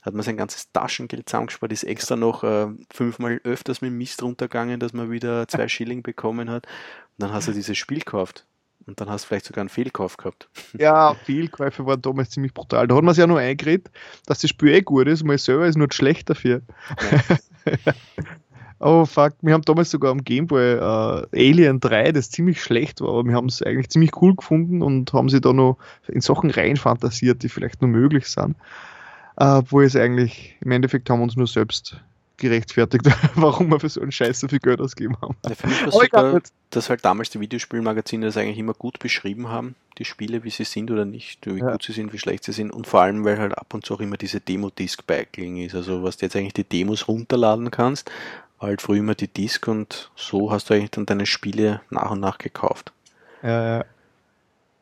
Hat 0.02 0.14
man 0.14 0.22
sein 0.22 0.36
ganzes 0.36 0.72
Taschengeld 0.72 1.28
zusammengespart, 1.28 1.72
ist 1.72 1.85
extra 1.85 2.16
noch 2.16 2.43
äh, 2.43 2.68
fünfmal 2.90 3.40
öfters 3.44 3.82
mit 3.82 3.93
Mist 3.93 4.22
runtergegangen, 4.22 4.81
dass 4.81 4.93
man 4.93 5.10
wieder 5.10 5.47
zwei 5.48 5.68
Schilling 5.68 6.02
bekommen 6.02 6.51
hat. 6.51 6.66
Und 6.66 7.24
dann 7.24 7.32
hast 7.32 7.48
du 7.48 7.52
dieses 7.52 7.77
Spiel 7.77 7.98
gekauft. 7.98 8.47
Und 8.86 9.01
dann 9.01 9.10
hast 9.10 9.24
du 9.24 9.28
vielleicht 9.28 9.44
sogar 9.44 9.60
einen 9.60 9.68
Fehlkauf 9.68 10.16
gehabt. 10.16 10.48
Ja, 10.78 11.14
Fehlkäufe 11.14 11.85
waren 11.85 12.01
damals 12.01 12.31
ziemlich 12.31 12.55
brutal. 12.55 12.89
Da 12.89 12.97
hat 12.97 13.05
man 13.05 13.14
sich 13.14 13.20
ja 13.20 13.27
nur 13.27 13.39
eingeredet, 13.39 13.90
dass 14.27 14.40
das 14.40 14.51
Spiel 14.51 14.70
eh 14.70 14.81
gut 14.81 15.06
ist, 15.06 15.22
man 15.22 15.36
selber 15.36 15.66
ist 15.66 15.77
nur 15.77 15.89
schlecht 15.93 16.31
dafür. 16.31 16.62
Ja. 17.66 17.94
Oh 18.82 19.05
fuck, 19.05 19.35
wir 19.43 19.52
haben 19.52 19.62
damals 19.62 19.90
sogar 19.90 20.11
am 20.11 20.24
Gameboy 20.24 20.77
uh, 20.77 21.27
Alien 21.35 21.81
3, 21.81 22.12
das 22.12 22.31
ziemlich 22.31 22.62
schlecht 22.62 23.02
war, 23.02 23.11
aber 23.11 23.24
wir 23.27 23.35
haben 23.35 23.47
es 23.47 23.62
eigentlich 23.62 23.90
ziemlich 23.90 24.11
cool 24.23 24.35
gefunden 24.35 24.81
und 24.81 25.12
haben 25.12 25.28
sie 25.28 25.43
da 25.43 25.52
noch 25.52 25.77
in 26.09 26.23
Sachen 26.23 26.51
rein 26.51 26.78
fantasiert, 26.78 27.43
die 27.43 27.51
vielleicht 27.51 27.82
nur 27.82 27.90
möglich 27.90 28.27
sind. 28.27 28.57
Uh, 29.39 29.62
wo 29.69 29.82
es 29.82 29.97
eigentlich, 29.97 30.57
im 30.61 30.70
Endeffekt 30.70 31.09
haben 31.09 31.20
wir 31.20 31.24
uns 31.24 31.36
nur 31.36 31.47
selbst 31.47 32.01
gerechtfertigt, 32.39 33.05
warum 33.35 33.69
wir 33.69 33.81
für 33.81 33.89
so 33.89 34.01
einen 34.01 34.12
Scheiß 34.12 34.40
so 34.40 34.48
viel 34.48 34.59
Geld 34.59 34.81
ausgegeben 34.81 35.16
haben. 35.20 35.36
Ja, 35.47 35.55
für 35.55 35.66
mich 35.66 35.85
war 35.85 35.93
super, 35.93 36.40
dass 36.70 36.89
halt 36.89 37.05
damals 37.05 37.31
die 37.31 37.40
Videospielmagazine 37.40 38.27
das 38.27 38.36
eigentlich 38.36 38.59
immer 38.59 38.73
gut 38.73 38.98
beschrieben 38.98 39.48
haben, 39.48 39.77
die 39.98 40.05
Spiele, 40.05 40.43
wie 40.43 40.51
sie 40.51 40.65
sind 40.65 40.90
oder 40.90 41.05
nicht, 41.05 41.47
wie 41.47 41.61
ja. 41.61 41.73
gut 41.73 41.82
sie 41.82 41.93
sind, 41.93 42.12
wie 42.12 42.19
schlecht 42.19 42.44
sie 42.44 42.52
sind 42.52 42.70
und 42.70 42.86
vor 42.86 43.02
allem, 43.02 43.24
weil 43.24 43.39
halt 43.39 43.57
ab 43.57 43.73
und 43.74 43.85
zu 43.85 43.94
auch 43.94 44.01
immer 44.01 44.16
diese 44.16 44.40
Demo-Disc 44.40 45.07
beiklingen 45.07 45.66
ist, 45.66 45.74
also 45.74 46.02
was 46.02 46.16
du 46.16 46.27
jetzt 46.27 46.36
eigentlich 46.36 46.55
die 46.55 46.65
Demos 46.65 47.09
runterladen 47.09 47.70
kannst 47.70 48.11
halt 48.60 48.82
früher 48.82 48.98
immer 48.98 49.14
die 49.14 49.28
Disc 49.28 49.66
und 49.68 50.10
so 50.14 50.52
hast 50.52 50.70
du 50.70 50.74
eigentlich 50.74 50.90
dann 50.90 51.06
deine 51.06 51.26
Spiele 51.26 51.80
nach 51.90 52.10
und 52.10 52.20
nach 52.20 52.38
gekauft. 52.38 52.92
Ja, 53.42 53.78
ja. 53.78 53.84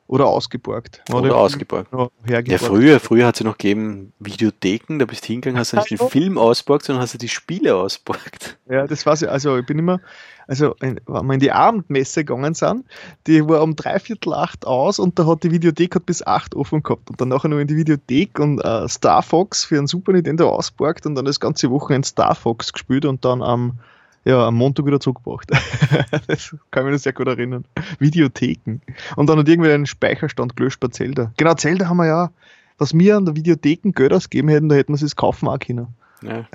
Oder 0.08 0.26
ausgeborgt. 0.26 1.02
Oder, 1.10 1.18
Oder 1.20 1.36
ausgeborgt. 1.36 1.92
Ja, 2.26 2.56
früher, 2.56 2.98
früher 2.98 3.26
hat 3.26 3.34
es 3.34 3.40
ja 3.40 3.46
noch 3.46 3.58
gegeben 3.58 4.14
Videotheken, 4.18 4.98
da 4.98 5.04
bist 5.04 5.24
du 5.24 5.26
hingegangen, 5.28 5.60
hast 5.60 5.74
du 5.74 5.76
nicht 5.76 5.90
den 5.90 5.98
Film 5.98 6.38
ausborgt, 6.38 6.86
sondern 6.86 7.02
hast 7.02 7.12
du 7.12 7.18
die 7.18 7.28
Spiele 7.28 7.76
ausborgt. 7.76 8.58
Ja, 8.70 8.86
das 8.86 9.04
war's 9.04 9.20
ja. 9.20 9.28
Also 9.28 9.58
ich 9.58 9.66
bin 9.66 9.78
immer, 9.78 10.00
also 10.46 10.74
wenn 10.80 10.98
wir 11.06 11.34
in 11.34 11.40
die 11.40 11.52
Abendmesse 11.52 12.24
gegangen 12.24 12.54
sind, 12.54 12.86
die 13.26 13.46
war 13.46 13.62
um 13.62 13.76
dreiviertel 13.76 14.32
acht 14.32 14.66
aus 14.66 14.98
und 14.98 15.18
da 15.18 15.26
hat 15.26 15.42
die 15.42 15.50
Videothek 15.50 15.94
hat 15.94 16.06
bis 16.06 16.26
acht 16.26 16.54
offen 16.54 16.82
gehabt 16.82 17.10
und 17.10 17.20
dann 17.20 17.28
nachher 17.28 17.48
noch 17.48 17.58
in 17.58 17.66
die 17.66 17.76
Videothek 17.76 18.38
und 18.40 18.60
äh, 18.60 18.88
Star 18.88 19.22
Fox 19.22 19.64
für 19.64 19.76
einen 19.76 19.88
Super 19.88 20.12
Nintendo 20.12 20.48
ausborgt 20.48 21.04
und 21.04 21.16
dann 21.16 21.26
das 21.26 21.38
ganze 21.38 21.70
Wochenende 21.70 22.08
Star 22.08 22.34
Fox 22.34 22.72
gespielt 22.72 23.04
und 23.04 23.26
dann 23.26 23.42
am 23.42 23.78
ja, 24.24 24.46
am 24.46 24.56
Montag 24.56 24.86
wieder 24.86 25.00
zurückgebracht. 25.00 25.50
das 26.26 26.54
kann 26.70 26.82
ich 26.82 26.86
mir 26.86 26.92
noch 26.92 26.98
sehr 26.98 27.12
gut 27.12 27.28
erinnern. 27.28 27.64
Videotheken. 27.98 28.80
Und 29.16 29.28
dann 29.28 29.38
hat 29.38 29.48
irgendwie 29.48 29.70
einen 29.70 29.86
Speicherstand 29.86 30.56
gelöscht 30.56 30.80
bei 30.80 30.88
Zelda. 30.88 31.32
Genau, 31.36 31.54
Zelda 31.54 31.88
haben 31.88 31.96
wir 31.98 32.06
ja, 32.06 32.30
was 32.78 32.92
wir 32.96 33.16
an 33.16 33.24
der 33.24 33.36
Videotheken 33.36 33.92
Geld 33.92 34.12
ausgegeben 34.12 34.48
hätten, 34.48 34.68
da 34.68 34.76
hätten 34.76 34.96
wir 34.96 35.02
es 35.02 35.16
kaufen 35.16 35.48
auch 35.48 35.58
können. 35.58 35.88
Ja. 36.22 36.46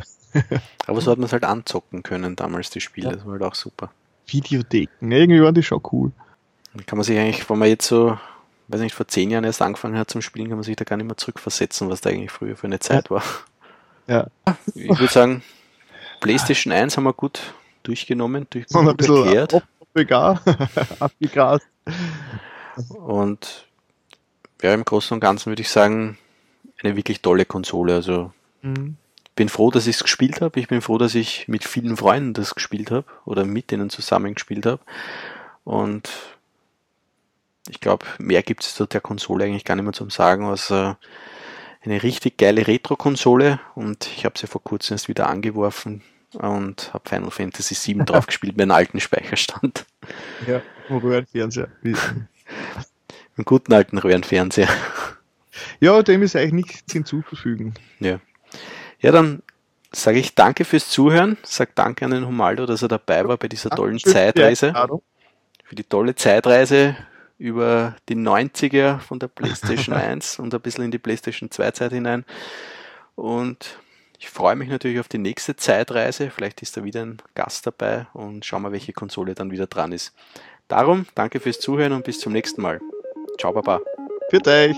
Aber 0.88 1.02
so 1.02 1.12
hat 1.12 1.18
man 1.18 1.26
es 1.26 1.34
halt 1.34 1.44
anzocken 1.44 2.04
können 2.04 2.36
damals, 2.36 2.70
die 2.70 2.82
Spiele. 2.82 3.10
Ja. 3.10 3.16
Das 3.16 3.26
war 3.26 3.34
halt 3.34 3.44
auch 3.44 3.56
super. 3.56 3.92
Videotheken, 4.28 5.12
irgendwie 5.12 5.42
waren 5.42 5.54
die 5.54 5.64
schon 5.64 5.82
cool. 5.92 6.12
Kann 6.86 6.98
man 6.98 7.04
sich 7.04 7.18
eigentlich, 7.18 7.50
wenn 7.50 7.60
man 7.60 7.68
jetzt 7.68 7.88
so, 7.88 8.18
weiß 8.68 8.82
nicht, 8.82 8.96
vor 8.96 9.08
zehn 9.08 9.30
Jahren 9.30 9.44
erst 9.44 9.62
angefangen 9.62 9.98
hat 9.98 10.10
zum 10.10 10.22
Spielen, 10.22 10.48
kann 10.48 10.58
man 10.58 10.64
sich 10.64 10.76
da 10.76 10.86
gar 10.86 10.98
nicht 10.98 11.06
mehr 11.06 11.18
zurückversetzen, 11.18 11.90
was 11.90 12.02
da 12.02 12.10
eigentlich 12.10 12.32
früher 12.32 12.56
für 12.56 12.68
eine 12.68 12.80
Zeit 12.80 13.12
war. 13.12 13.24
Ja. 14.08 14.28
Ich 14.74 14.90
würde 14.90 15.14
sagen, 15.14 15.44
PlayStation 16.24 16.72
1 16.72 16.96
haben 16.96 17.04
wir 17.04 17.14
gut 17.14 17.54
durchgenommen, 17.84 18.48
durch, 18.50 18.66
Und 18.74 18.88
ein 18.88 18.96
bisschen 18.96 19.26
erklärt. 19.26 19.62
abgegrast. 21.00 21.68
Und 22.88 23.68
ja, 24.62 24.74
im 24.74 24.86
Großen 24.86 25.14
und 25.14 25.20
Ganzen 25.20 25.48
würde 25.48 25.62
ich 25.62 25.70
sagen, 25.70 26.18
eine 26.82 26.96
wirklich 26.96 27.22
tolle 27.22 27.44
Konsole. 27.44 27.94
Also 27.94 28.32
mhm. 28.62 28.96
bin 29.36 29.50
froh, 29.50 29.70
dass 29.70 29.86
ich 29.86 29.98
es 29.98 30.04
gespielt 30.04 30.40
habe. 30.40 30.62
Ich 30.62 30.70
bin 30.70 30.82
froh, 30.82 30.98
dass 30.98 31.14
ich 31.14 31.50
mit 31.50 31.66
vielen 31.66 31.98
Freunden 31.98 32.34
das 32.34 32.56
gespielt 32.56 32.90
habe 32.90 33.06
oder 33.26 33.44
mit 33.44 33.70
denen 33.70 33.90
zusammen 33.90 34.34
gespielt 34.34 34.66
habe. 34.66 34.80
Und 35.66 36.10
ich 37.68 37.82
glaube, 37.82 38.06
mehr 38.18 38.44
gibt 38.44 38.64
es 38.64 38.76
zu 38.76 38.86
der 38.86 39.02
Konsole 39.02 39.44
eigentlich 39.44 39.66
gar 39.66 39.76
nicht 39.76 39.84
mehr 39.84 39.94
zum 39.94 40.10
Sagen, 40.10 40.46
als 40.46 40.72
äh, 40.72 40.94
eine 41.82 42.02
richtig 42.02 42.38
geile 42.38 42.66
Retro-Konsole. 42.66 43.60
Und 43.76 44.08
ich 44.08 44.24
habe 44.24 44.40
sie 44.40 44.48
vor 44.48 44.64
kurzem 44.64 44.96
erst 44.96 45.10
wieder 45.10 45.28
angeworfen 45.28 46.02
und 46.36 46.94
habe 46.94 47.08
Final 47.08 47.32
Fantasy 47.32 47.76
VII 47.76 48.06
drauf 48.06 48.28
gespielt 48.28 48.58
mit 48.58 48.64
einem 48.64 48.72
alten 48.72 49.00
Speicherstand. 49.00 49.86
Ja, 50.48 50.62
Röhrenfernseher. 50.90 51.70
Einen 51.84 53.46
guten 53.46 53.74
alten 53.74 53.98
Röhrenfernseher. 53.98 54.70
Ja, 55.80 56.02
dem 56.04 56.22
ist 56.24 56.36
eigentlich 56.36 56.54
nichts 56.54 56.94
hinzuzufügen. 56.94 57.74
Ja. 58.00 58.20
Ja, 59.00 59.12
dann 59.12 59.42
sage 59.92 60.20
ich 60.20 60.36
danke 60.36 60.66
fürs 60.66 60.90
Zuhören. 60.90 61.38
Sag 61.44 61.76
danke 61.76 62.06
an 62.06 62.12
den 62.12 62.28
Humaldo, 62.28 62.66
dass 62.66 62.82
er 62.82 62.88
dabei 62.88 63.28
war 63.28 63.38
bei 63.38 63.48
dieser 63.48 63.70
tollen 63.70 64.00
Ach, 64.06 64.12
Zeitreise. 64.12 64.74
Für 65.64 65.76
die 65.76 65.84
tolle 65.84 66.16
Zeitreise 66.16 66.96
über 67.38 67.96
die 68.10 68.16
90er 68.16 69.00
von 69.00 69.20
der 69.20 69.28
PlayStation 69.28 69.96
1 69.96 70.40
und 70.40 70.54
ein 70.54 70.62
bisschen 70.62 70.86
in 70.86 70.92
die 70.92 71.00
PlayStation 71.00 71.50
2 71.50 71.72
Zeit 71.72 71.92
hinein. 71.92 72.26
Und 73.16 73.80
ich 74.24 74.30
freue 74.30 74.56
mich 74.56 74.70
natürlich 74.70 75.02
auf 75.02 75.10
die 75.10 75.18
nächste 75.18 75.58
Zeitreise. 75.58 76.30
Vielleicht 76.30 76.62
ist 76.62 76.78
da 76.78 76.84
wieder 76.86 77.02
ein 77.02 77.18
Gast 77.36 77.68
dabei 77.68 78.08
und 78.14 78.46
schauen 78.46 78.62
wir, 78.62 78.72
welche 78.72 78.94
Konsole 78.94 79.36
dann 79.36 79.52
wieder 79.52 79.68
dran 79.68 79.92
ist. 79.92 80.14
Darum, 80.70 81.06
danke 81.14 81.42
fürs 81.42 81.60
Zuhören 81.60 81.92
und 81.92 82.06
bis 82.06 82.20
zum 82.20 82.32
nächsten 82.32 82.62
Mal. 82.62 82.80
Ciao, 83.38 83.52
Baba. 83.52 83.82
Für 84.30 84.40
euch. 84.48 84.78